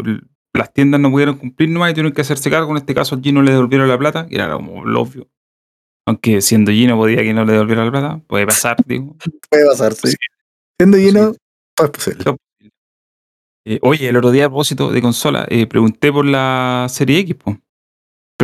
[0.54, 2.70] las tiendas no pudieron cumplir nomás y tuvieron que hacerse cargo.
[2.70, 5.28] En este caso, Gino le devolvieron la plata, que era como lo obvio.
[6.06, 9.14] Aunque siendo Gino podía que no le devolviera la plata, puede pasar, digo.
[9.50, 10.08] Puede pasar, sí.
[10.08, 10.16] Sí.
[10.80, 11.34] Siendo lleno,
[11.76, 12.24] todo es posible.
[13.66, 17.58] Eh, oye, el otro día a propósito de consola, pregunté por la serie X, po.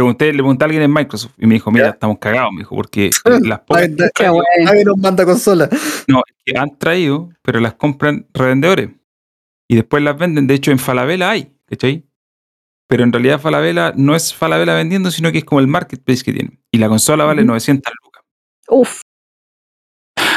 [0.01, 1.91] Pregunté, le pregunté a alguien en Microsoft y me dijo, mira, ¿Ya?
[1.91, 3.11] estamos cagados, me dijo, porque
[3.43, 5.69] las pocas Nadie, nos manda consola.
[6.09, 8.89] no, es que han traído, pero las compran revendedores.
[9.69, 10.47] Y después las venden.
[10.47, 12.07] De hecho, en Falabella hay, ¿cachai?
[12.89, 16.33] Pero en realidad Falabella no es Falabella vendiendo, sino que es como el marketplace que
[16.33, 16.59] tienen.
[16.73, 17.49] Y la consola vale Ujú.
[17.49, 18.25] 900 lucas.
[18.69, 19.03] Uf.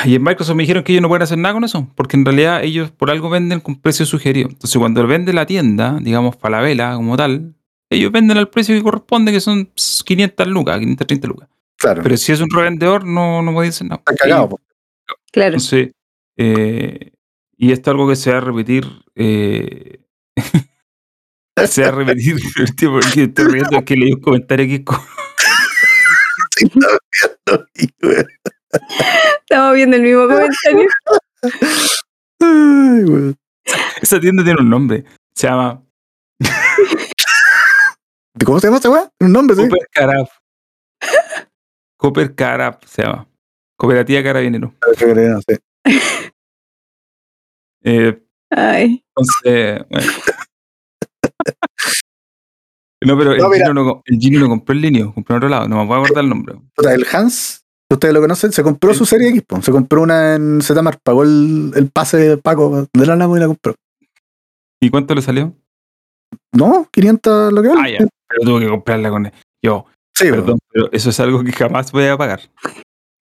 [0.03, 2.25] Y en Microsoft me dijeron que ellos no pueden hacer nada con eso, porque en
[2.25, 4.49] realidad ellos por algo venden con precio sugerido.
[4.49, 7.55] Entonces, cuando vende la tienda, digamos Falabella como tal,
[7.95, 9.71] ellos venden al precio que corresponde, que son
[10.05, 11.49] 500 lucas, 530 lucas.
[11.77, 12.01] Claro.
[12.03, 13.99] Pero si es un revendedor, no, no puede decir nada.
[13.99, 14.61] Están cagados, po.
[15.31, 15.55] Claro.
[15.55, 15.91] Entonces,
[16.37, 17.11] eh,
[17.57, 18.85] y esto es algo que se va a repetir.
[19.15, 19.99] eh,
[21.67, 22.35] se va a repetir.
[22.59, 24.83] el tipo que estoy riendo es que leí un comentario aquí.
[24.83, 24.99] con-.
[29.41, 30.87] Estamos viendo el mismo comentario.
[32.39, 33.37] Ay, weón.
[34.01, 35.05] Esa tienda tiene un nombre.
[35.33, 35.83] Se llama
[38.45, 39.09] ¿Cómo se llama esa weá?
[39.19, 39.61] Un nombre, sí.
[39.63, 40.27] Cooper Carab.
[41.97, 43.27] Cooper Carab se llama.
[43.77, 44.73] Cooperativa Carabinero.
[44.85, 45.59] No sé.
[47.83, 49.03] Eh, Ay.
[49.15, 50.11] entonces, bueno.
[53.05, 53.51] No, pero el, No.
[53.51, 55.67] Gino no, el Gino no compró en línea, compró en otro lado.
[55.67, 56.55] No me puedo acordar el nombre.
[56.77, 61.01] El Hans, ustedes lo conocen, se compró su serie X, se compró una en Zmart,
[61.03, 63.75] pagó el, el pase de Paco de la Namo y la compró.
[64.81, 65.53] ¿Y cuánto le salió?
[66.53, 67.81] No, 500 lo que vale.
[67.81, 68.07] Ah, ya.
[68.27, 69.33] Pero tuvo que comprarla con él.
[69.63, 69.85] Yo,
[70.15, 72.41] Sí, perdón, pero eso es algo que jamás voy a pagar.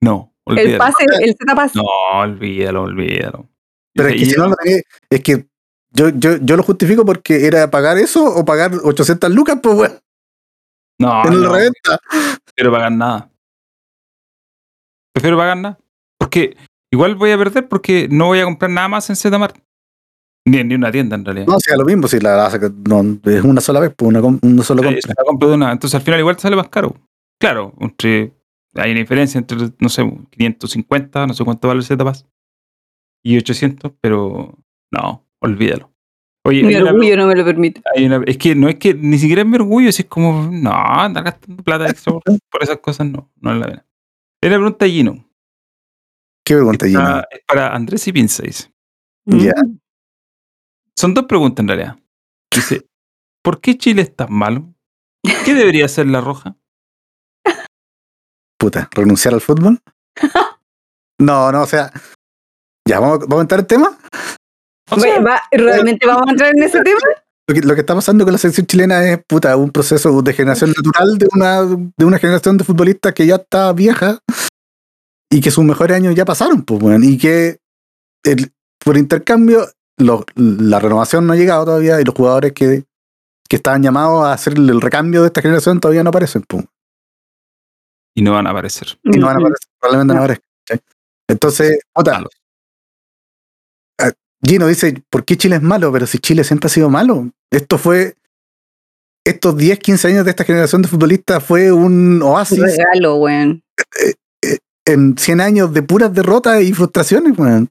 [0.03, 0.77] No, El olvídalo.
[0.79, 1.77] pase, el Z pase.
[1.79, 1.85] No,
[2.19, 3.47] olvídalo, olvídalo.
[3.93, 5.45] Pero es que si no lo tenés- es que
[5.93, 9.99] yo, yo, yo lo justifico porque era pagar eso o pagar 800 lucas, pues weón,
[10.99, 11.97] no, en no, reventa.
[12.45, 13.29] prefiero pagar nada.
[15.13, 15.77] Prefiero pagar nada.
[16.17, 16.57] Porque
[16.91, 19.57] igual voy a perder porque no voy a comprar nada más en Zmart.
[20.45, 21.47] Ni en ni una tienda en realidad.
[21.47, 24.21] No, si es lo mismo, si la, la no, es una sola vez, pues una,
[24.21, 24.81] una sola
[25.25, 25.47] compra.
[25.49, 25.71] de una.
[25.71, 26.95] Entonces al final igual te sale más caro.
[27.39, 28.33] Claro, entre,
[28.75, 32.25] hay una diferencia entre, no sé, 550, no sé cuánto vale el Z-Pass,
[33.23, 34.57] y 800, pero
[34.91, 35.91] no, olvídalo.
[36.43, 37.81] Oye, Mi una- orgullo no me lo permite.
[37.97, 41.23] una- es que no es que ni siquiera es mi orgullo, es como, no, andar
[41.23, 43.85] gastando plata extra por, por esas cosas, no, no es la pena.
[44.41, 45.25] Es la pregunta de Gino.
[46.43, 47.19] Qué pregunta, Gino.
[47.29, 48.71] Es para Andrés y Pinza, dice.
[49.25, 49.53] Ya.
[49.63, 49.77] Mm.
[51.01, 51.97] Son dos preguntas en realidad.
[52.53, 52.85] Dice,
[53.43, 54.71] ¿por qué Chile es tan malo?
[55.45, 56.55] ¿Qué debería hacer la roja?
[58.59, 59.79] Puta, ¿renunciar al fútbol?
[61.19, 61.91] no, no, o sea.
[62.87, 63.97] Ya, ¿vamos, vamos a entrar en tema?
[64.91, 66.99] O sea, Va- va- ¿Realmente vamos a entrar en ese tema?
[67.47, 70.33] Lo que, lo que está pasando con la selección chilena es puta, un proceso de
[70.33, 71.61] generación natural de una,
[71.97, 74.19] de una generación de futbolistas que ya está vieja
[75.31, 77.57] y que sus mejores años ya pasaron, pues, weón, y que
[78.23, 78.51] el-
[78.83, 79.65] por intercambio
[80.05, 82.83] lo- la renovación no ha llegado todavía y los jugadores que,
[83.47, 86.65] que estaban llamados a hacer el recambio de esta generación todavía no aparecen, pues,
[88.15, 88.97] y no van a aparecer.
[89.03, 90.45] y no van a aparecer, probablemente no aparezcan.
[90.67, 90.85] ¿cachai?
[91.29, 92.31] Entonces, Malos.
[94.43, 95.91] Gino dice, ¿por qué Chile es malo?
[95.91, 97.29] Pero si Chile siempre ha sido malo.
[97.51, 98.15] Esto fue,
[99.23, 103.61] estos 10, 15 años de esta generación de futbolistas fue un Un oasis regalo, weón.
[104.85, 107.69] en 100 años de puras derrotas y frustraciones, weón.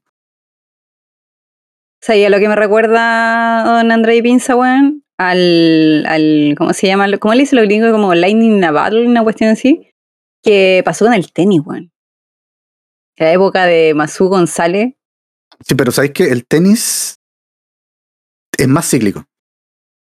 [2.03, 6.73] O sea, y a lo que me recuerda don André Pinza, weón, al, al, ¿cómo
[6.73, 7.07] se llama?
[7.19, 7.91] ¿Cómo le dice lo gringo?
[7.93, 9.93] Como Lightning Naval, una cuestión así,
[10.43, 11.93] que pasó con el tenis, weón.
[13.17, 14.95] En la época de Masú González,
[15.67, 17.17] Sí, pero ¿sabéis que el tenis
[18.57, 19.27] es más cíclico?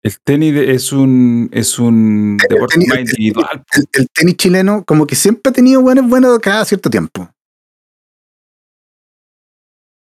[0.03, 3.63] El tenis es un, es un El deporte tenis- más el- individual.
[3.73, 7.27] El, el tenis chileno como que siempre ha tenido buenos buenos cada cierto tiempo.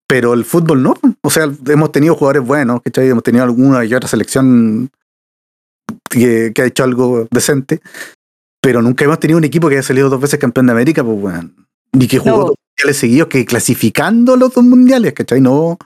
[0.09, 0.95] Pero el fútbol no.
[1.21, 3.09] O sea, hemos tenido jugadores buenos, ¿cachai?
[3.09, 4.89] Hemos tenido alguna y otra selección
[6.09, 7.79] que, que ha hecho algo decente.
[8.59, 11.15] Pero nunca hemos tenido un equipo que haya salido dos veces campeón de América, pues,
[11.21, 11.67] weón.
[11.93, 12.37] Ni que jugó No.
[12.47, 15.41] dos mundiales seguidos, que clasificando los dos mundiales, ¿cachai?
[15.41, 15.77] No,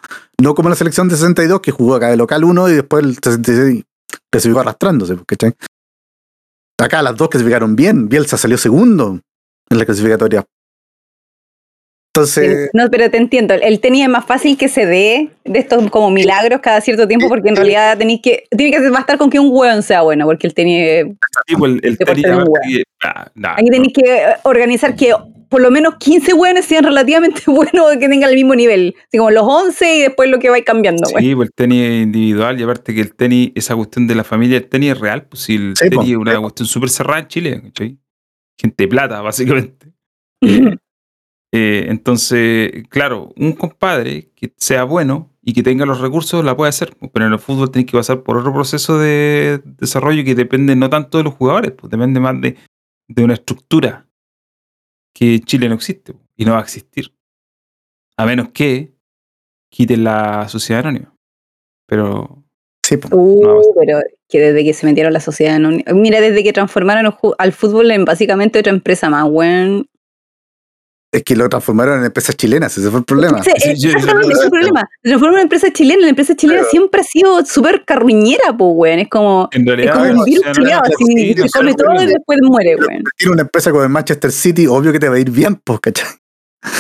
[0.42, 3.16] no como la selección de 62, que jugó acá de local uno y después el
[3.16, 3.84] 66
[4.32, 5.54] clasificó arrastrándose, pues, ¿cachai?
[6.80, 8.08] Acá las dos clasificaron bien.
[8.08, 9.20] Bielsa salió segundo
[9.70, 10.46] en la clasificatoria.
[12.16, 15.90] Entonces, no, pero te entiendo, el tenis es más fácil que se dé de estos
[15.90, 19.40] como milagros cada cierto tiempo, porque en realidad tenéis que, tiene que bastar con que
[19.40, 21.06] un weón sea bueno, porque el tenis,
[21.48, 25.12] Sí, pues, el, el que- ah, nah, aquí tenéis que eh, organizar que
[25.50, 29.32] por lo menos 15 weones sean relativamente buenos que tengan el mismo nivel, así como
[29.32, 31.08] los 11 y después lo que va cambiando.
[31.08, 34.24] Sí, pues el tenis es individual y aparte que el tenis, esa cuestión de la
[34.24, 36.42] familia, el tenis es real, pues si el Sí, tenis po, es una sí, po.
[36.44, 37.62] cuestión súper cerrada en Chile.
[38.60, 39.88] Gente de plata, básicamente.
[41.56, 46.70] Eh, entonces, claro, un compadre que sea bueno y que tenga los recursos la puede
[46.70, 50.34] hacer, pues, pero en el fútbol tienes que pasar por otro proceso de desarrollo que
[50.34, 52.58] depende no tanto de los jugadores, pues depende más de,
[53.08, 54.08] de una estructura
[55.14, 57.14] que en Chile no existe pues, y no va a existir.
[58.18, 58.96] A menos que
[59.70, 61.16] quiten la sociedad anónima.
[61.86, 62.44] Pero
[62.84, 63.16] sí, po.
[63.16, 65.94] Uh, No, pero que desde que se metieron la sociedad anónima.
[65.94, 69.88] Mira, desde que transformaron al fútbol en básicamente otra empresa más, weón.
[71.14, 73.40] Es que lo transformaron en empresas chilenas, ese fue el problema.
[73.40, 74.82] Ese- Sí, yo- yo- exactamente, ese es el problema.
[75.04, 76.72] Se transforma en una empresa chilena, la empresa chilena Claro.
[76.72, 79.00] siempre ha sido súper carruñera, pues, weón.
[79.00, 81.74] Es como, En es realidad, como un virus sea, no- culiao, no- así, se come
[81.76, 83.04] todo y después muere, weón.
[83.16, 85.80] Tiene una empresa como el Manchester City, obvio que te va a ir bien, pues,
[85.80, 86.08] ¿cachai?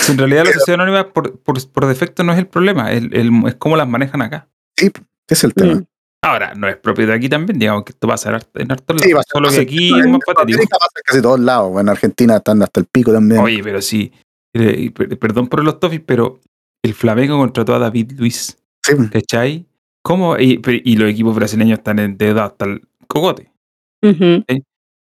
[0.01, 3.13] si en realidad la sociedad anónima por, por, por defecto no es el problema, el,
[3.15, 4.47] el- es cómo las manejan acá.
[4.77, 4.91] Ese
[5.27, 5.75] es el tema.
[5.75, 5.85] Mm.
[6.23, 9.01] Ahora, no es propio de aquí también, digamos que esto pasa en harto- en hartos
[9.01, 10.63] Sí, lados, pasa- solo que aquí en es más patético.
[10.69, 11.81] Pasa en casi todos lados.
[11.81, 13.41] En Argentina están hasta el pico también.
[13.41, 14.11] Oye, pero sí,
[14.55, 16.39] eh, perdón por los tofis, pero
[16.83, 19.65] el Flamengo contrató a David Luis, Sí, ¿cachai?
[20.01, 20.37] ¿Cómo?
[20.37, 23.51] Y, y los equipos brasileños están endeudados hasta el cogote.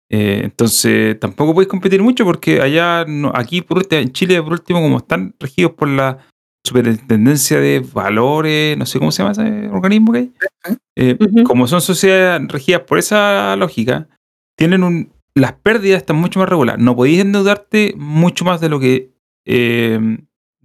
[0.10, 4.54] Eh, entonces tampoco podéis competir mucho porque allá, no- aquí por último, en Chile por
[4.54, 6.18] último, como están regidos por la
[6.68, 10.32] superintendencia de valores, no sé cómo se llama ese organismo que hay,
[10.96, 14.08] eh, como son sociedades regidas por esa lógica,
[14.56, 16.82] tienen un, las pérdidas están mucho más reguladas.
[16.82, 19.12] No podéis endeudarte mucho más de lo que
[19.46, 20.18] eh,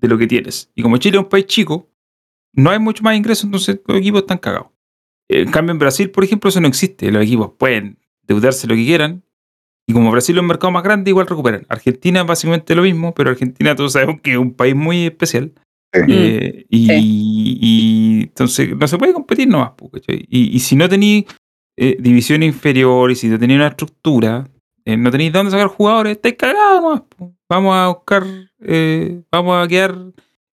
[0.03, 0.71] de lo que tienes.
[0.75, 1.89] Y como Chile es un país chico,
[2.53, 4.69] no hay mucho más ingresos, entonces los equipos están cagados.
[5.29, 7.11] En cambio, en Brasil, por ejemplo, eso no existe.
[7.11, 9.23] Los equipos pueden endeudarse lo que quieran.
[9.87, 11.65] Y como Brasil es un mercado más grande, igual recuperan.
[11.69, 15.53] Argentina es básicamente lo mismo, pero Argentina todos sabemos que es un país muy especial.
[15.95, 16.89] Eh, y,
[17.61, 19.73] y entonces no se puede competir nomás.
[20.09, 21.25] Y, y si no tenéis
[21.77, 24.49] eh, división inferior y si no tenéis una estructura,
[24.85, 27.03] eh, no tenéis de dónde sacar jugadores, estáis cagados nomás.
[27.03, 27.35] po.
[27.49, 28.25] Vamos a buscar,
[28.63, 29.95] eh, vamos a quedar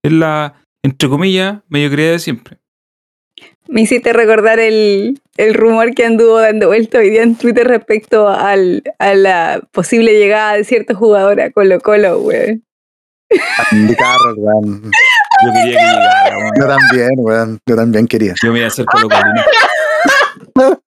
[0.03, 2.57] en la, entre comillas, mediocridad de siempre.
[3.69, 8.27] Me hiciste recordar el, el rumor que anduvo dando vuelta hoy día en Twitter respecto
[8.27, 12.63] al, a la posible llegada de cierto jugador a Colo Colo, weón.
[13.97, 14.91] Carroll, weón.
[15.45, 16.51] Yo quería que llegara, weón.
[16.59, 17.59] Yo también, weón.
[17.65, 18.33] Yo también quería.
[18.43, 19.41] Yo me iba a hacer colocolino.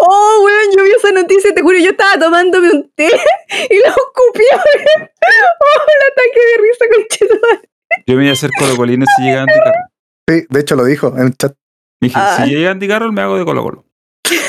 [0.00, 3.88] Oh, weón, yo vi esa noticia, te juro, yo estaba tomándome un té y lo
[3.88, 5.08] escupí, weón.
[5.10, 9.54] Oh, el ataque de risa con Yo me iba a hacer colocolino si llega Andy
[9.54, 9.84] Carroll.
[10.28, 11.54] Sí, de hecho lo dijo en el chat.
[12.00, 12.42] Dije, Ah.
[12.44, 13.84] si llega Andy Carroll, me hago de Colo Colo.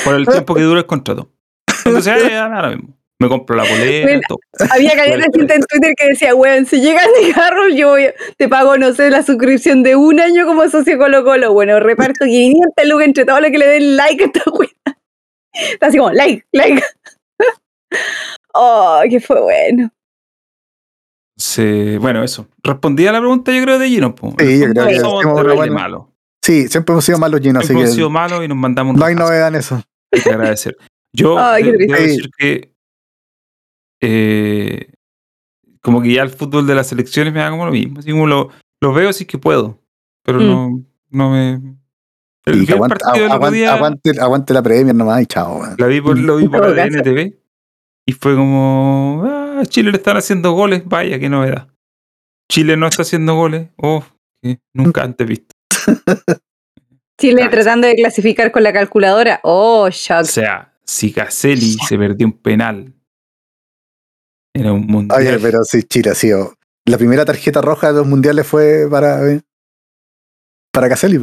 [0.04, 1.32] Por el tiempo que dura el contrato.
[1.84, 2.94] Entonces, ya, ya, nada, lo mismo.
[3.20, 4.20] Me compro la polera, Bueno.
[4.26, 4.38] todo.
[4.70, 8.10] Había caleta de gente en Twitter que decía, weón, si llega Andy Carroll, yo voy-
[8.38, 11.52] te pago, no sé, la suscripción de un año como socio Colo Colo.
[11.52, 14.70] Bueno, reparto 500 lucas entre todos los que le den like a esta weón.
[15.52, 16.82] Está así como, like, like.
[18.54, 19.90] Oh, que fue bueno.
[21.36, 22.48] Se- bueno, eso.
[22.62, 24.14] Respondí a la pregunta, yo creo, de Gino.
[24.14, 24.34] po.
[24.38, 25.24] Sí, yo creo que somos.
[26.42, 29.00] Sí, siempre hemos sido malos así Siempre hemos que sido malos y nos mandamos un
[29.00, 29.82] no hay novedad en eso.
[30.12, 30.76] Hay que agradecer.
[31.14, 32.02] Yo Ay, de- debo Sí.
[32.02, 32.72] decir que
[34.00, 34.92] eh,
[35.82, 37.98] como que ya el fútbol de las selecciones me da como lo mismo.
[38.00, 38.50] Así como lo,
[38.80, 39.78] lo veo si es que puedo.
[40.24, 40.46] Pero Mm.
[40.46, 41.76] no, no me.
[42.46, 46.18] El, aguante, partido aguante, día, aguante, aguante la Premier nomás y chao, la vi por,
[46.18, 46.64] lo vi por
[48.06, 51.68] y fue como, ah, Chile le están haciendo goles, vaya, qué novedad.
[52.50, 54.02] Chile no está haciendo goles, oh,
[54.42, 55.54] que nunca antes visto.
[57.20, 59.40] Chile Ah, tratando de clasificar con la calculadora.
[59.42, 60.24] Oh, O shock.
[60.24, 62.94] sea, si Caselli se perdió un penal,
[64.54, 65.18] era un mundial.
[65.20, 66.54] Oye, pero sí, Chile ha sido.
[66.86, 69.30] La primera tarjeta roja de los mundiales fue para.
[69.30, 69.40] eh,
[70.72, 71.20] Para Caselli.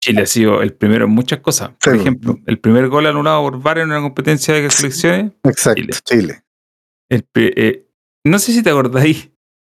[0.00, 1.70] Chile ha sido el primero en muchas cosas.
[1.82, 2.00] Por Sí.
[2.00, 5.32] ejemplo, el primer gol anulado por VAR en una competencia de selecciones.
[5.44, 5.92] Exacto, Chile.
[6.04, 6.42] Chile.
[7.10, 7.86] el eh,
[8.24, 9.30] no sé si te acordáis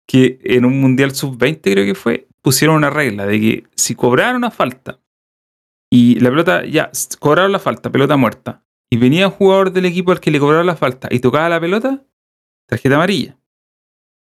[0.08, 4.38] que en un mundial sub-20, creo que fue, pusieron una regla de que si cobraron
[4.38, 5.00] una falta
[5.92, 10.12] y la pelota, ya, cobraron la falta, pelota muerta, y venía un jugador del equipo
[10.12, 12.06] al que le cobraron la falta y tocaba la pelota,
[12.68, 13.38] tarjeta amarilla.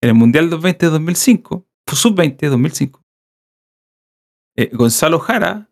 [0.01, 3.03] En el mundial 2020 de 2005, fue sub-20 de 2005,
[4.55, 5.69] eh, Gonzalo Jara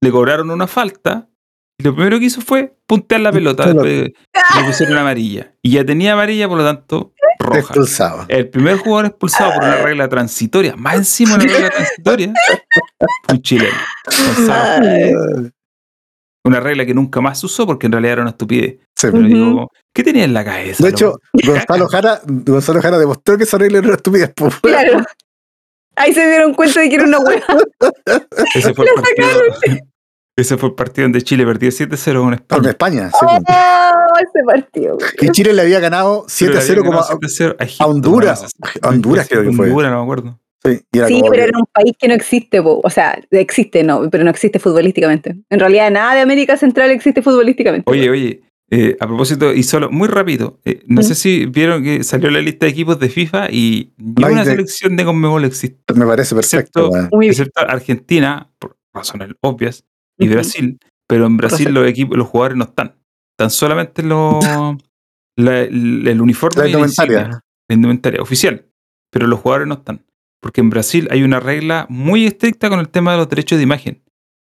[0.00, 1.30] le cobraron una falta
[1.78, 3.66] y lo primero que hizo fue puntear la pelota.
[3.66, 5.54] Después le pusieron amarilla.
[5.62, 7.60] Y ya tenía amarilla, por lo tanto, roja.
[7.60, 8.26] Expulsado.
[8.28, 12.32] El primer jugador expulsado por una regla transitoria, más encima de una regla transitoria,
[13.30, 13.76] un chileno.
[14.36, 15.50] Gonzalo.
[16.46, 18.78] Una regla que nunca más se usó porque en realidad era una estupidez.
[18.94, 19.08] sí.
[19.10, 20.84] Pero digo, ¿qué tenía en la cabeza?
[20.84, 24.32] De hecho, Gonzalo Jara, Gonzalo Jara demostró que esa regla era una estupidez.
[24.60, 25.04] Claro.
[25.96, 27.42] Ahí se dieron cuenta de que era una hueá.
[28.54, 29.80] ese fue el partido.
[30.36, 32.70] Ese fue el partido donde Chile perdió 7-0 con Con España.
[32.70, 33.24] España, sí.
[33.24, 34.98] Oh, ese partido.
[35.20, 38.44] Y Chile le había ganado 7-0 como a, 7-0 a, Honduras.
[38.82, 39.68] A Honduras creo que fue.
[39.68, 40.40] Honduras, no me acuerdo.
[40.64, 42.80] Sí, pero que- era un país que no existe, po.
[42.82, 45.36] o sea, existe, no, pero no existe futbolísticamente.
[45.50, 47.90] En realidad, nada de América Central existe futbolísticamente.
[47.90, 52.02] Oye, oye, eh, a propósito, y solo, muy rápido, eh, no sé si vieron que
[52.02, 55.04] salió la lista de equipos de FIFA y ni No hay una de- selección de
[55.04, 56.90] Conmebol existe, me parece perfecto.
[57.20, 59.84] excepto- Argentina, por razones obvias,
[60.18, 60.28] y.
[60.28, 62.94] Brasil, pero en Brasil los equipos, los jugadores no están.
[63.36, 64.36] Tan solamente los,
[65.36, 67.28] la- el, el uniforme La indumentaria.
[67.68, 68.64] la indumentaria oficial.
[69.12, 70.00] pero los jugadores no están.
[70.44, 73.62] Porque en Brasil hay una regla muy estricta con el tema de los derechos de
[73.62, 74.02] imagen,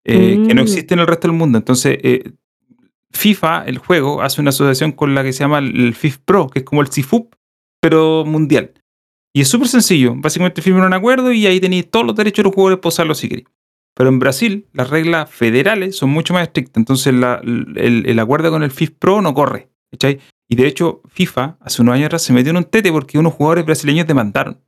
[0.03, 0.65] eh, que no Mm.
[0.65, 1.57] existe en el resto del mundo.
[1.57, 2.33] Entonces, eh,
[3.13, 6.59] FIFA, el juego, hace una asociación con la que se llama el FIF Pro, que
[6.59, 7.33] es como el CIFUP,
[7.81, 8.73] pero mundial.
[9.33, 10.13] Y es súper sencillo.
[10.17, 13.17] Básicamente firman un acuerdo y ahí tenéis todos los derechos de los jugadores para usarlos
[13.19, 13.47] si queréis.
[13.95, 16.75] Pero en Brasil, las reglas federales son mucho más estrictas.
[16.75, 19.69] Entonces, la- el, el acuerdo con el FIF Pro no corre.
[19.91, 20.19] ¿cachai?
[20.49, 23.31] Y de hecho, FIFA hace unos años atrás se metió en un tete porque unos
[23.33, 24.59] jugadores brasileños demandaron.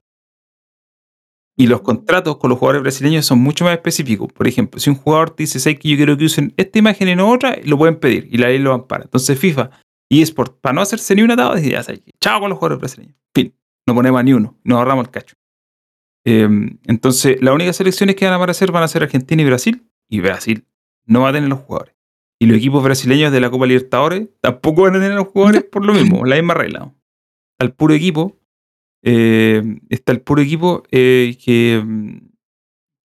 [1.60, 4.32] Y los contratos con los jugadores brasileños son mucho más específicos.
[4.32, 7.10] Por ejemplo, si un jugador te dice, ¿sabes que yo quiero que usen esta imagen
[7.10, 7.58] y no otra?
[7.64, 9.06] Lo pueden pedir y la ley lo ampara.
[9.06, 9.72] Entonces FIFA
[10.08, 12.80] y eSport, para no hacerse ni un atado, dice, ya sabes, chao con los jugadores
[12.80, 13.16] brasileños.
[13.34, 13.54] Fin,
[13.88, 15.36] no ponemos a ni uno, nos ahorramos el cacho.
[16.26, 16.48] Eh,
[16.86, 19.84] entonces, las únicas selecciones que van a aparecer van a ser Argentina y Brasil.
[20.10, 20.66] Y Brasil
[21.06, 21.96] no va a tener los jugadores.
[22.40, 25.86] Y los equipos brasileños de la Copa Libertadores tampoco van a tener los jugadores por
[25.86, 26.94] lo mismo, la misma regla.
[27.60, 28.38] Al puro equipo,
[29.03, 32.18] eh, está el puro equipo eh, que, mm,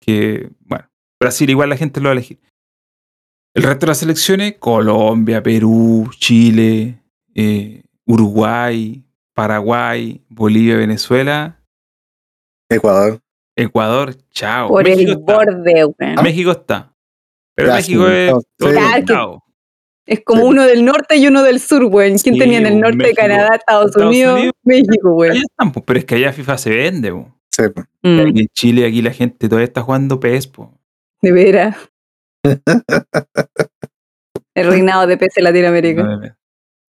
[0.01, 0.89] que, bueno,
[1.21, 2.41] Brasil igual la gente lo va a elegir.
[3.55, 7.03] El resto de las selecciones, Colombia, Perú, Chile,
[7.35, 9.05] eh, Uruguay,
[9.35, 11.61] Paraguay, Bolivia, Venezuela,
[12.71, 13.21] Ecuador.
[13.57, 14.69] Ecuador, chao.
[14.69, 15.35] Por México el está.
[15.37, 15.95] borde.
[16.23, 16.95] México está.
[17.55, 18.47] Pero México es no, sí.
[18.59, 19.42] otro Claro que- estado.
[20.07, 20.49] Es como Sí.
[20.49, 22.19] uno del norte y uno del sur, weón.
[22.19, 23.15] ¿Quién Sí, tenía en el norte de.
[23.15, 24.53] Canadá, Estados, Estados Unidos, Unidos.
[24.65, 25.43] México, pues,
[25.87, 27.13] pero es que allá FIFA se vende.
[27.13, 27.35] po.
[27.51, 27.87] Sí, pues.
[28.03, 30.47] Mm, en Chile, aquí la gente todavía está jugando PES.
[30.49, 30.73] po.
[31.23, 31.77] de veras.
[34.55, 36.03] El reinado de PC Latinoamérica.
[36.03, 36.29] No, no.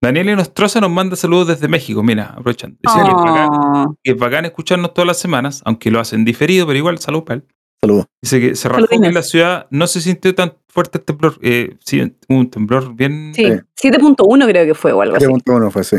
[0.02, 2.02] Daniel Nostroza nos manda saludos desde México.
[2.02, 2.78] Mira, aprovechando.
[2.82, 6.26] Dice que, es bacán, Oh, que es bacán escucharnos todas las semanas, aunque lo hacen
[6.26, 7.44] diferido, pero igual, salud para él.
[7.84, 8.06] Saludos.
[8.22, 11.38] Dice que se rajó que la ciudad no se sintió tan fuerte el temblor.
[11.42, 13.32] Eh, sí, un temblor bien.
[13.36, 13.46] sí,
[13.76, 13.90] Sí.
[13.90, 15.26] 7.1 creo que fue o algo así.
[15.26, 15.98] Pregunta uno fue, sí.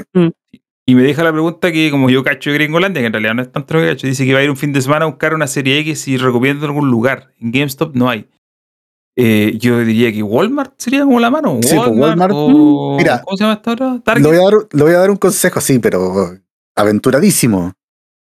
[0.87, 3.43] Y me deja la pregunta que, como yo cacho de Gringolandia, que en realidad no
[3.43, 5.09] es tanto lo que cacho, dice que va a ir un fin de semana a
[5.09, 7.33] buscar una serie X y recomiendo algún lugar.
[7.41, 8.29] En GameStop no hay.
[9.17, 11.59] Eh, yo diría que Walmart sería como la mano.
[11.63, 12.32] Sí, pues, Walmart.
[12.35, 13.93] o- Mira, ¿Cómo se llama esta hora?
[13.95, 14.24] Le Target.
[14.27, 16.31] voy, a dar, le voy a dar un consejo, sí, pero
[16.77, 17.73] aventuradísimo.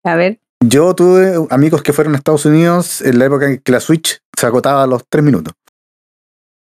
[0.04, 0.40] A ver.
[0.64, 4.20] Yo tuve amigos que fueron a Estados Unidos en la época en que la Switch
[4.38, 5.54] se agotaba a los tres minutos.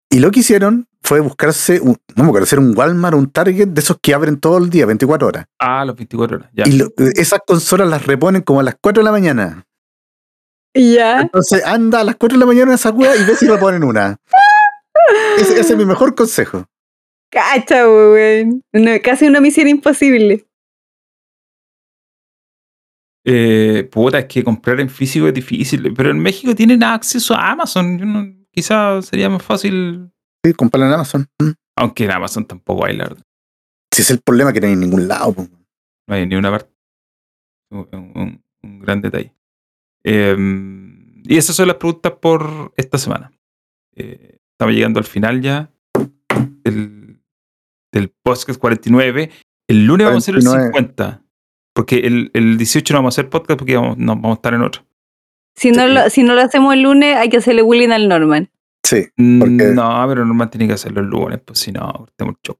[0.09, 3.31] Y lo que hicieron fue buscarse, un, no me acuerdo, hacer un Walmart o un
[3.31, 5.45] Target de esos que abren todo el día, 24 horas.
[5.59, 6.49] Ah, los 24 horas.
[6.53, 6.63] Ya.
[6.67, 9.65] Y lo- esas consolas las reponen como a las 4 de la mañana.
[10.73, 11.21] Ya.
[11.21, 13.83] Entonces anda a las 4 de la mañana a esa cueva y ve si reponen
[13.83, 14.17] una.
[15.37, 16.65] Ese, ese es mi mejor consejo.
[17.31, 18.63] Cacha, weón.
[18.73, 20.45] No, casi una misión imposible.
[23.29, 25.93] Eh, puta, es que comprar en físico es difícil.
[25.93, 27.97] Pero en México tienen acceso a Amazon.
[27.97, 30.09] No- quizás sería más fácil.
[30.45, 31.27] Sí, comprarla en Amazon.
[31.39, 31.49] Mm.
[31.75, 33.23] Aunque en Amazon tampoco hay, la verdad.
[33.93, 35.33] Si es el problema que no hay en ningún lado.
[35.33, 35.47] po.
[36.07, 36.71] No hay ni una parte.
[37.69, 39.33] Un, un- un gran detalle.
[40.05, 40.35] Eh,
[41.25, 43.31] y esas son las preguntas por esta semana.
[43.95, 45.69] Eh, estamos llegando al final ya
[46.63, 47.19] del,
[47.91, 49.31] del podcast 49.
[49.67, 50.71] El lunes vamos a hacer el 49.
[50.73, 51.23] 50.
[51.77, 54.53] Porque el, el 18 no vamos a hacer podcast porque vamos, no, vamos a estar
[54.55, 54.83] en otro.
[55.55, 55.93] Si no, Sí.
[55.93, 58.49] lo, si no lo hacemos el lunes, hay que hacerle bullying al Norman.
[58.83, 59.05] Sí.
[59.15, 62.57] Mm, Porque- No, pero normal tiene que hacerlo el lunes, pues si no, el show.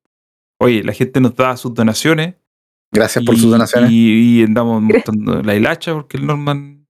[0.62, 2.36] Oye, la gente nos da sus donaciones.
[2.92, 3.90] Gracias por y- sus donaciones.
[3.92, 6.88] Y, y andamos mostrando la hilacha porque el Norman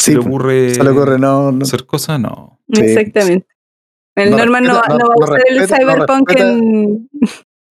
[0.00, 0.28] sí, se le po.
[0.28, 1.62] ocurre, se le ocurre, no, no.
[1.62, 2.58] hacer cosas, no.
[2.72, 2.80] Sí.
[2.82, 3.46] Exactamente.
[4.16, 7.10] El No Norman no, respeta- no no- va a no usar el Cyberpunk respeta- en.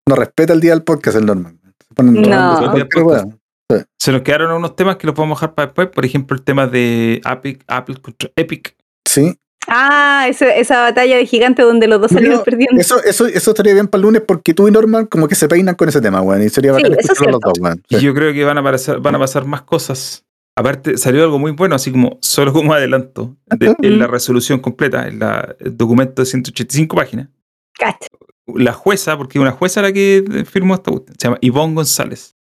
[0.09, 1.59] No respeta el día del podcast, el Norman.
[1.89, 2.23] Se ponen No.
[2.23, 2.89] robando cualquier
[3.99, 5.89] Se nos quedaron unos temas que los podemos dejar para después.
[5.89, 8.77] Por ejemplo, el tema de Epic, Apple contra Epic.
[9.05, 9.37] Sí.
[9.69, 12.81] Ah, esa batalla de gigante donde los dos salieron No, perdiendo.
[12.81, 15.49] Eso, eso, eso estaría bien para el lunes porque tú y Norman como que se
[15.49, 16.43] peinan con ese tema, weón.
[16.43, 17.83] Y sería Sí, bacán eso es escucharlo los dos, weón.
[17.89, 18.05] Y Sí.
[18.05, 20.25] yo creo que van a, pasar, van a pasar más cosas.
[20.57, 25.09] Aparte, salió algo muy bueno, así como solo como adelanto, de- en la resolución completa,
[25.09, 27.29] en la, el documento de 185 páginas.
[27.77, 28.07] Cacha.
[28.55, 32.37] La jueza, porque una jueza la que firmó esta cuestión, se llama Ivonne González.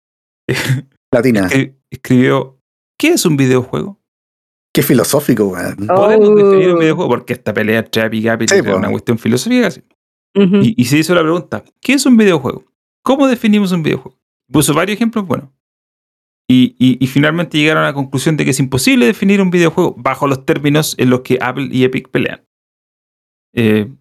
[1.14, 1.50] Latina.
[1.90, 2.60] escribió,
[2.98, 4.00] ¿qué es un videojuego?
[4.74, 5.88] Qué filosófico, weón.
[5.90, 5.96] Oh.
[5.96, 7.08] ¿Podemos definir un videojuego?
[7.10, 9.70] Porque esta pelea entre Epic y Apple Sí, es una cuestión filosófica.
[10.36, 10.56] Ujú.
[10.64, 12.66] Y, y se hizo la pregunta, ¿qué es un videojuego?
[13.04, 14.20] ¿Cómo definimos un videojuego?
[14.52, 15.54] Puso varios ejemplos, bueno.
[16.50, 19.94] Y, y- y finalmente llegaron a la conclusión de que es imposible definir un videojuego
[19.98, 22.44] bajo los términos en los que Apple y Epic pelean.
[23.54, 23.94] Eh,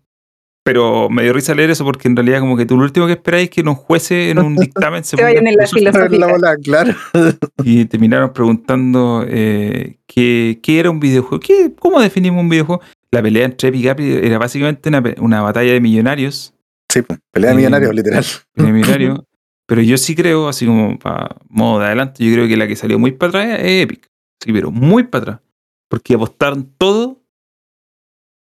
[0.65, 3.13] pero me dio risa leer eso porque en realidad como que tú lo último que
[3.15, 6.19] esperáis es que un jueces en un dictamen se vayan en la filosofía.
[6.19, 6.95] La bola, claro.
[7.65, 11.41] y terminaron preguntando eh, qué, qué era un videojuego.
[11.41, 12.81] ¿Qué, ¿Cómo definimos un videojuego?
[13.11, 16.55] La pelea entre Epic y era básicamente una, pe- una batalla de millonarios
[16.91, 18.25] Sí, pues, pelea de Eh, millonarios, literal.
[18.57, 19.27] millonario.
[19.67, 22.77] pero yo sí creo, así como para modo de adelanto, yo creo que la que
[22.77, 24.07] salió muy para atrás es Epic.
[24.45, 25.41] Sí, pero muy para atrás.
[25.89, 27.22] Porque apostaron todo.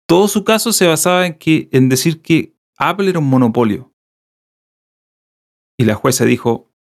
[0.07, 3.93] Todo su caso se basaba en, que, en decir que Apple era un monopolio.
[5.79, 6.73] Y la jueza dijo,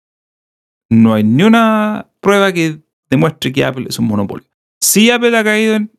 [0.88, 2.80] no hay ni una prueba que
[3.10, 4.48] demuestre que Apple es un monopolio.
[4.80, 5.90] Sí, Apple ha caído en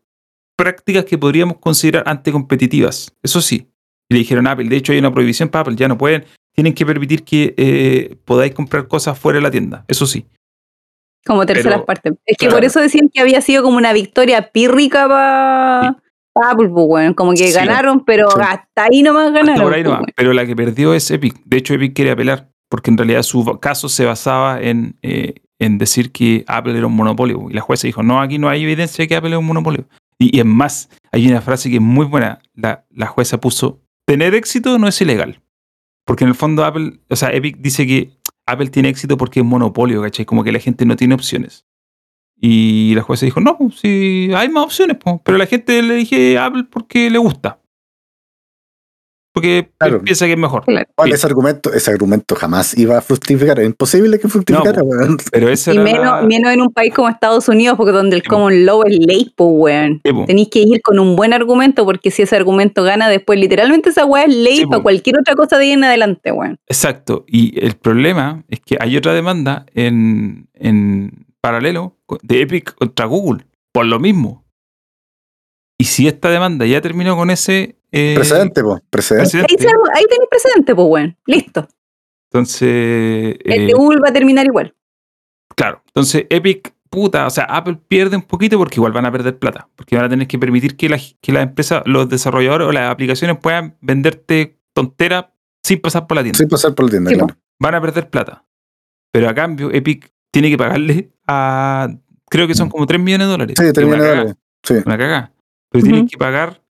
[0.55, 3.69] prácticas que podríamos considerar anticompetitivas, eso sí.
[4.09, 6.25] Y le dijeron a Apple, de hecho hay una prohibición para Apple, ya no pueden,
[6.55, 10.25] tienen que permitir que eh, podáis comprar cosas fuera de la tienda, eso sí.
[11.25, 12.13] Como terceras Pero, partes.
[12.25, 12.57] Es que claro.
[12.57, 15.97] por eso decían que había sido como una victoria pírrica para
[16.43, 17.13] Apple, pues, weón.
[17.13, 17.53] Como que Sí.
[17.53, 18.39] ganaron, pero Sí.
[18.41, 19.63] hasta ahí nomás Hasta ganaron.
[19.63, 19.97] por ahí pues.
[20.15, 21.35] Pero la que perdió es Epic.
[21.45, 25.77] De hecho, Epic quiere apelar, porque en realidad su caso se basaba en, eh, en
[25.77, 27.47] decir que Apple era un monopolio.
[27.49, 29.85] Y la jueza dijo, no, aquí no hay evidencia de que Apple es un monopolio.
[30.19, 32.39] Y, y es más, hay una frase que es muy buena.
[32.55, 35.41] La, la jueza puso, tener éxito no es ilegal.
[36.05, 38.11] Porque en el fondo Apple, o sea, Epic dice que
[38.45, 40.25] Apple tiene éxito porque es monopolio, ¿cachai?
[40.25, 41.65] Como que la gente no tiene opciones.
[42.39, 46.65] Y la jueza dijo, no, sí, hay más opciones, pero la gente le dije Apple
[46.69, 47.59] porque le gusta.
[49.33, 50.01] Porque Claro.
[50.01, 50.63] piensa que es mejor.
[50.65, 50.87] Claro.
[50.97, 51.15] Bueno, Sí.
[51.15, 53.59] ese argumento, ese argumento jamás iba a fructificar.
[53.59, 55.17] Es imposible que fructificara, No, weón.
[55.31, 58.23] Pero esa Y menos, la- menos en un país como Estados Unidos, porque donde el
[58.23, 58.35] Sí, po.
[58.35, 60.01] common law es ley, pues, weón.
[60.03, 60.25] Sí, po.
[60.25, 64.05] Tenéis que ir con un buen argumento, porque si ese argumento gana después, literalmente esa
[64.05, 64.71] weá es ley Sí, po.
[64.71, 66.57] para cualquier otra cosa de ahí en adelante, weón.
[66.67, 67.23] Exacto.
[67.27, 73.45] Y el problema es que hay otra demanda en, en paralelo de Epic contra Google
[73.71, 74.45] por lo mismo.
[75.79, 78.79] Y si esta demanda ya terminó con ese eh, Precedente, po.
[78.89, 79.37] Precedente.
[79.37, 79.45] Ahí,
[79.95, 81.17] ahí tenéis precedente, pues, weón.
[81.25, 81.67] Listo.
[82.31, 84.75] entonces, El eh, de Google va a terminar igual.
[85.55, 89.37] claro, entonces Epic, puta, o sea, Apple pierde un poquito porque igual van a perder
[89.39, 92.71] plata, porque van a tener que permitir que las que las empresas, los desarrolladores o
[92.71, 95.25] las aplicaciones puedan venderte tonteras
[95.63, 96.37] sin pasar por la tienda.
[96.37, 97.35] Sin pasar por la tienda, Sí, claro.
[97.59, 98.43] van a perder plata.
[99.11, 101.89] Pero a cambio, Epic tiene que pagarle a.
[102.29, 103.55] Creo que son como 3 millones de dólares.
[103.57, 104.35] Sí, Que termina una de dólares.
[104.63, 104.73] Sí.
[104.85, 105.31] Una cagá.
[105.71, 106.61] Pero tienen que pagar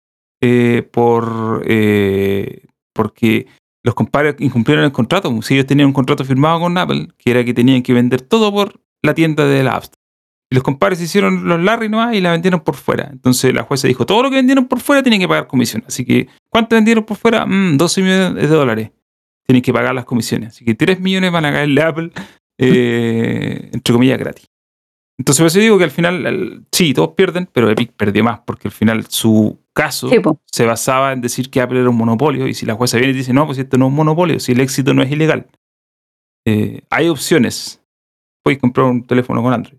[0.41, 1.63] eh, por.
[1.65, 2.63] eh,
[2.93, 3.47] porque
[3.83, 5.41] los compadres incumplieron el contrato.
[5.41, 8.51] Si ellos tenían un contrato firmado con Apple, que era que tenían que vender todo
[8.51, 9.97] por la tienda de la App Store.
[10.49, 13.09] Y los compadres hicieron los Larry nomás y la vendieron por fuera.
[13.11, 15.83] Entonces la jueza dijo: todo lo que vendieron por fuera tienen que pagar comisión.
[15.87, 17.45] Así que, ¿cuánto vendieron por fuera?
[17.45, 18.91] Mm, 12 millones de dólares
[19.45, 20.49] tienen que pagar las comisiones.
[20.49, 22.11] Así que 3 millones van a caerle a Apple,
[22.57, 24.45] eh, entre comillas, gratis.
[25.19, 28.41] Entonces, por eso digo que al final, el- sí, todos pierden, pero Epic perdió más,
[28.45, 32.47] porque al final su caso Sí, se basaba en decir que Apple era un monopolio,
[32.47, 34.51] y si la jueza viene y dice, no, pues esto no es un monopolio, si
[34.51, 35.47] el éxito no es ilegal.
[36.45, 37.81] Eh, hay opciones.
[38.43, 39.77] Puedes comprar un teléfono con Android.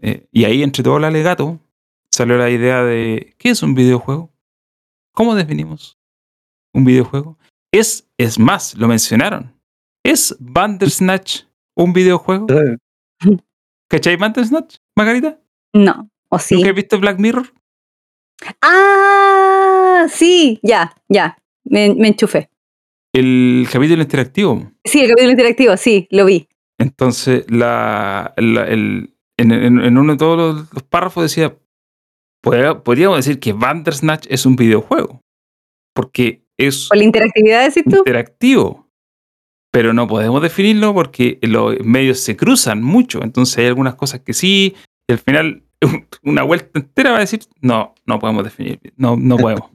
[0.00, 1.60] Eh, y ahí, entre todo el alegato,
[2.12, 4.30] salió la idea de, ¿qué es un videojuego?
[5.14, 5.98] ¿Cómo definimos
[6.74, 7.38] un videojuego?
[7.72, 9.54] Es, es más, lo mencionaron.
[10.04, 11.42] ¿Es Bandersnatch
[11.76, 12.46] un videojuego?
[13.88, 15.40] ¿Cachai Bandersnatch, Margarita?
[15.74, 16.10] No.
[16.30, 16.54] O sí.
[16.56, 17.52] ¿Nunca has visto Black Mirror?
[18.62, 21.36] Ah, sí, ya, ya.
[21.64, 22.50] Me, me enchufé.
[23.12, 24.70] El capítulo interactivo.
[24.84, 26.48] Sí, el capítulo interactivo, sí, lo vi.
[26.78, 31.58] Entonces, la, la- el, en, en- en uno de todos los, los párrafos decía,
[32.42, 35.20] podría- podríamos decir que Bandersnatch es un videojuego,
[35.94, 37.98] porque es Por la interactividad, decís tú.
[37.98, 38.88] interactivo,
[39.72, 44.32] pero no podemos definirlo porque los medios se cruzan mucho, entonces hay algunas cosas que
[44.32, 44.74] sí,
[45.08, 45.62] y al final
[46.22, 49.70] una vuelta entera va a decir, no, no podemos definir, no, no podemos.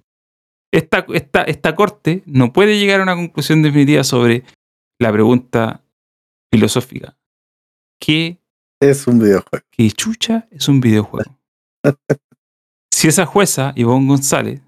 [0.74, 4.43] Esta, esta, esta corte no puede llegar a una conclusión definitiva sobre
[4.99, 5.82] la pregunta
[6.51, 7.17] filosófica.
[7.99, 8.40] ¿Qué,
[8.82, 9.65] Es un videojuego.
[9.72, 11.38] qué chucha es un videojuego?
[12.91, 14.61] Si esa jueza, Ivonne González,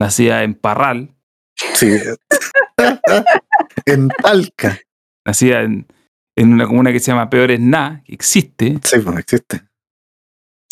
[0.00, 1.14] nacida en Parral,
[1.74, 1.88] Sí.
[3.86, 4.78] En Talca.
[5.26, 5.86] nacida en,
[6.36, 9.62] en una comuna que se llama Peores Na, que existe, Sí, pues existe.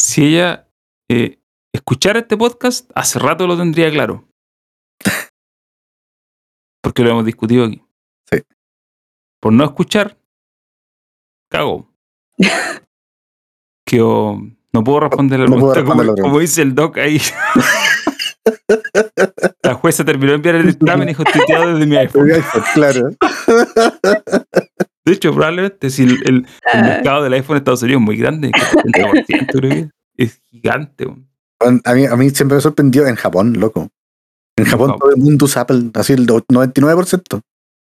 [0.01, 0.69] si ella
[1.11, 1.39] eh,
[1.75, 4.29] escuchara este podcast, hace rato lo tendría claro.
[6.83, 7.83] Porque lo hemos discutido aquí.
[8.31, 8.39] Sí.
[9.41, 10.19] Por no escuchar,
[11.51, 11.91] cago.
[13.87, 14.39] Que oh,
[14.75, 17.19] no puedo responder la No pregunta como, como dice el doc ahí.
[19.63, 22.29] la jueza terminó de enviar el dictamen y dijo tuiteado desde mi iPhone.
[22.75, 23.11] Claro.
[25.05, 28.17] De hecho, probablemente si el, el- el mercado del iPhone en Estados Unidos es muy
[28.17, 31.07] grande, que el 70% creo que es gigante.
[31.85, 33.89] A mí, a mí siempre me sorprendió en Japón, loco.
[34.57, 37.41] En Japón todo el mundo usa Apple, así el 99%.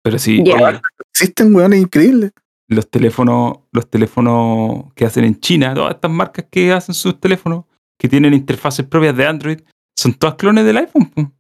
[0.03, 0.81] Pero sí, oye,
[1.13, 2.31] Existen, weón, es increíble.
[2.69, 7.65] los teléfonos, los teléfonos que hacen en China, todas estas marcas que hacen sus teléfonos,
[7.99, 9.61] que tienen interfaces propias de Android,
[9.97, 11.11] son todas clones del iPhone.
[11.11, 11.33] po.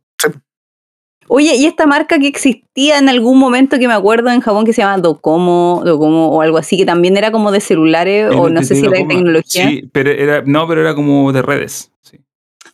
[1.28, 4.72] Oye, ¿y esta marca que existía en algún momento que me acuerdo en Japón que
[4.72, 8.62] se llama Docomo, Docomo o algo así, que también era como de celulares o no
[8.62, 9.68] sé si era de tecnología?
[9.68, 11.90] Sí, pero era, no, pero era como de redes.
[12.00, 12.20] Sí.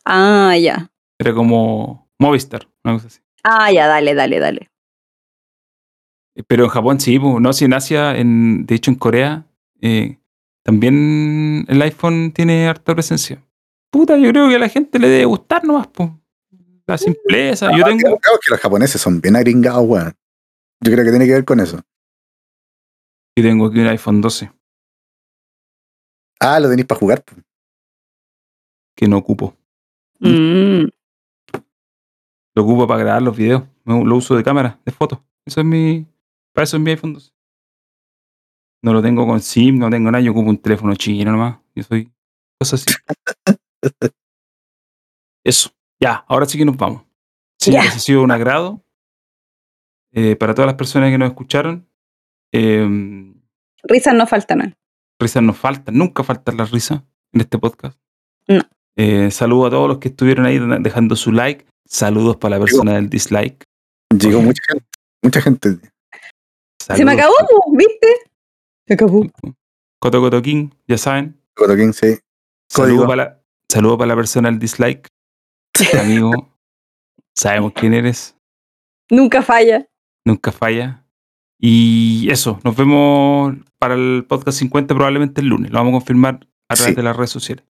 [0.05, 0.91] Ah, ya.
[1.17, 3.19] Era como Movistar, una cosa así.
[3.43, 4.69] Ah, ya, dale, dale, dale.
[6.47, 9.45] Pero en Japón sí, no, si en Asia, en, de hecho en Corea,
[9.81, 10.17] eh,
[10.63, 13.43] también el iPhone tiene harta presencia.
[13.93, 16.09] Puta, yo creo que a la gente le debe gustar nomás, pues.
[16.87, 17.69] La simpleza.
[17.77, 18.17] yo tengo.
[18.17, 20.17] Creo que los japoneses son bien agringados, weón.
[20.81, 21.79] Yo creo que tiene que ver con eso.
[23.37, 24.51] Yo tengo aquí un iPhone 12.
[26.39, 27.23] Ah, lo tenéis para jugar.
[27.23, 27.35] po.
[28.95, 29.55] que no ocupo.
[30.19, 30.85] Mm.
[32.55, 33.61] Lo ocupo para grabar los videos.
[33.85, 35.19] Lo uso de cámara, de fotos.
[35.45, 36.07] Eso es mi.
[36.51, 37.31] Para eso es mi iPhone 12.
[38.81, 40.23] No lo tengo con SIM, no tengo nada.
[40.23, 41.59] Yo ocupo un teléfono chino nomás.
[41.75, 42.11] Yo soy.
[42.59, 42.95] Cosas así.
[45.43, 45.71] Eso.
[45.99, 47.03] Ya, ahora sí que nos vamos.
[47.59, 47.81] Sí, Ya.
[47.83, 48.83] ha sido un agrado.
[50.11, 51.87] Eh, para todas las personas que nos escucharon.
[52.51, 53.33] Eh,
[53.83, 54.75] Risas no faltan.
[55.19, 57.97] risas nos faltan, nunca faltan las risas en este podcast.
[58.47, 58.61] No.
[58.95, 61.65] Eh, saludo a todos los que estuvieron ahí dejando su like.
[61.85, 63.63] Saludos para la persona del dislike.
[64.17, 64.85] Llegó mucha gente.
[65.21, 65.69] Mucha gente.
[66.79, 68.07] Se me Saludos acabó, po, ¿viste?
[68.87, 69.25] Se acabó.
[69.99, 71.39] Coto Coto King, ya saben.
[71.55, 72.17] Cotoquín, sí.
[72.69, 73.07] Saludo Código.
[73.07, 73.42] para, la,
[73.73, 75.07] saludo para la persona del dislike.
[75.99, 76.31] Amigo,
[77.35, 78.35] sabemos quién eres,
[79.09, 79.87] Nunca falla.
[80.25, 81.05] nunca falla.
[81.59, 85.71] Y eso, nos vemos para el podcast 50 probablemente el lunes.
[85.71, 86.95] Lo vamos a confirmar a través Sí.
[86.95, 87.65] de las redes sociales.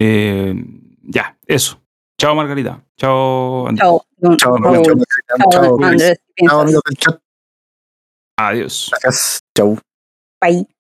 [0.00, 0.54] Eh,
[1.02, 1.80] ya, eso.
[2.20, 2.84] Chao Margarita.
[2.96, 3.86] Chao Andrés.
[3.88, 4.36] Chao.
[4.36, 4.56] Chao.
[4.58, 6.18] Rubén, chao, Chao, chao, Andrés.
[6.46, 7.20] chao, amigos del chat.
[8.38, 8.90] Adiós.
[8.90, 9.40] Gracias.
[9.56, 9.78] Chau.
[10.40, 10.73] Bye.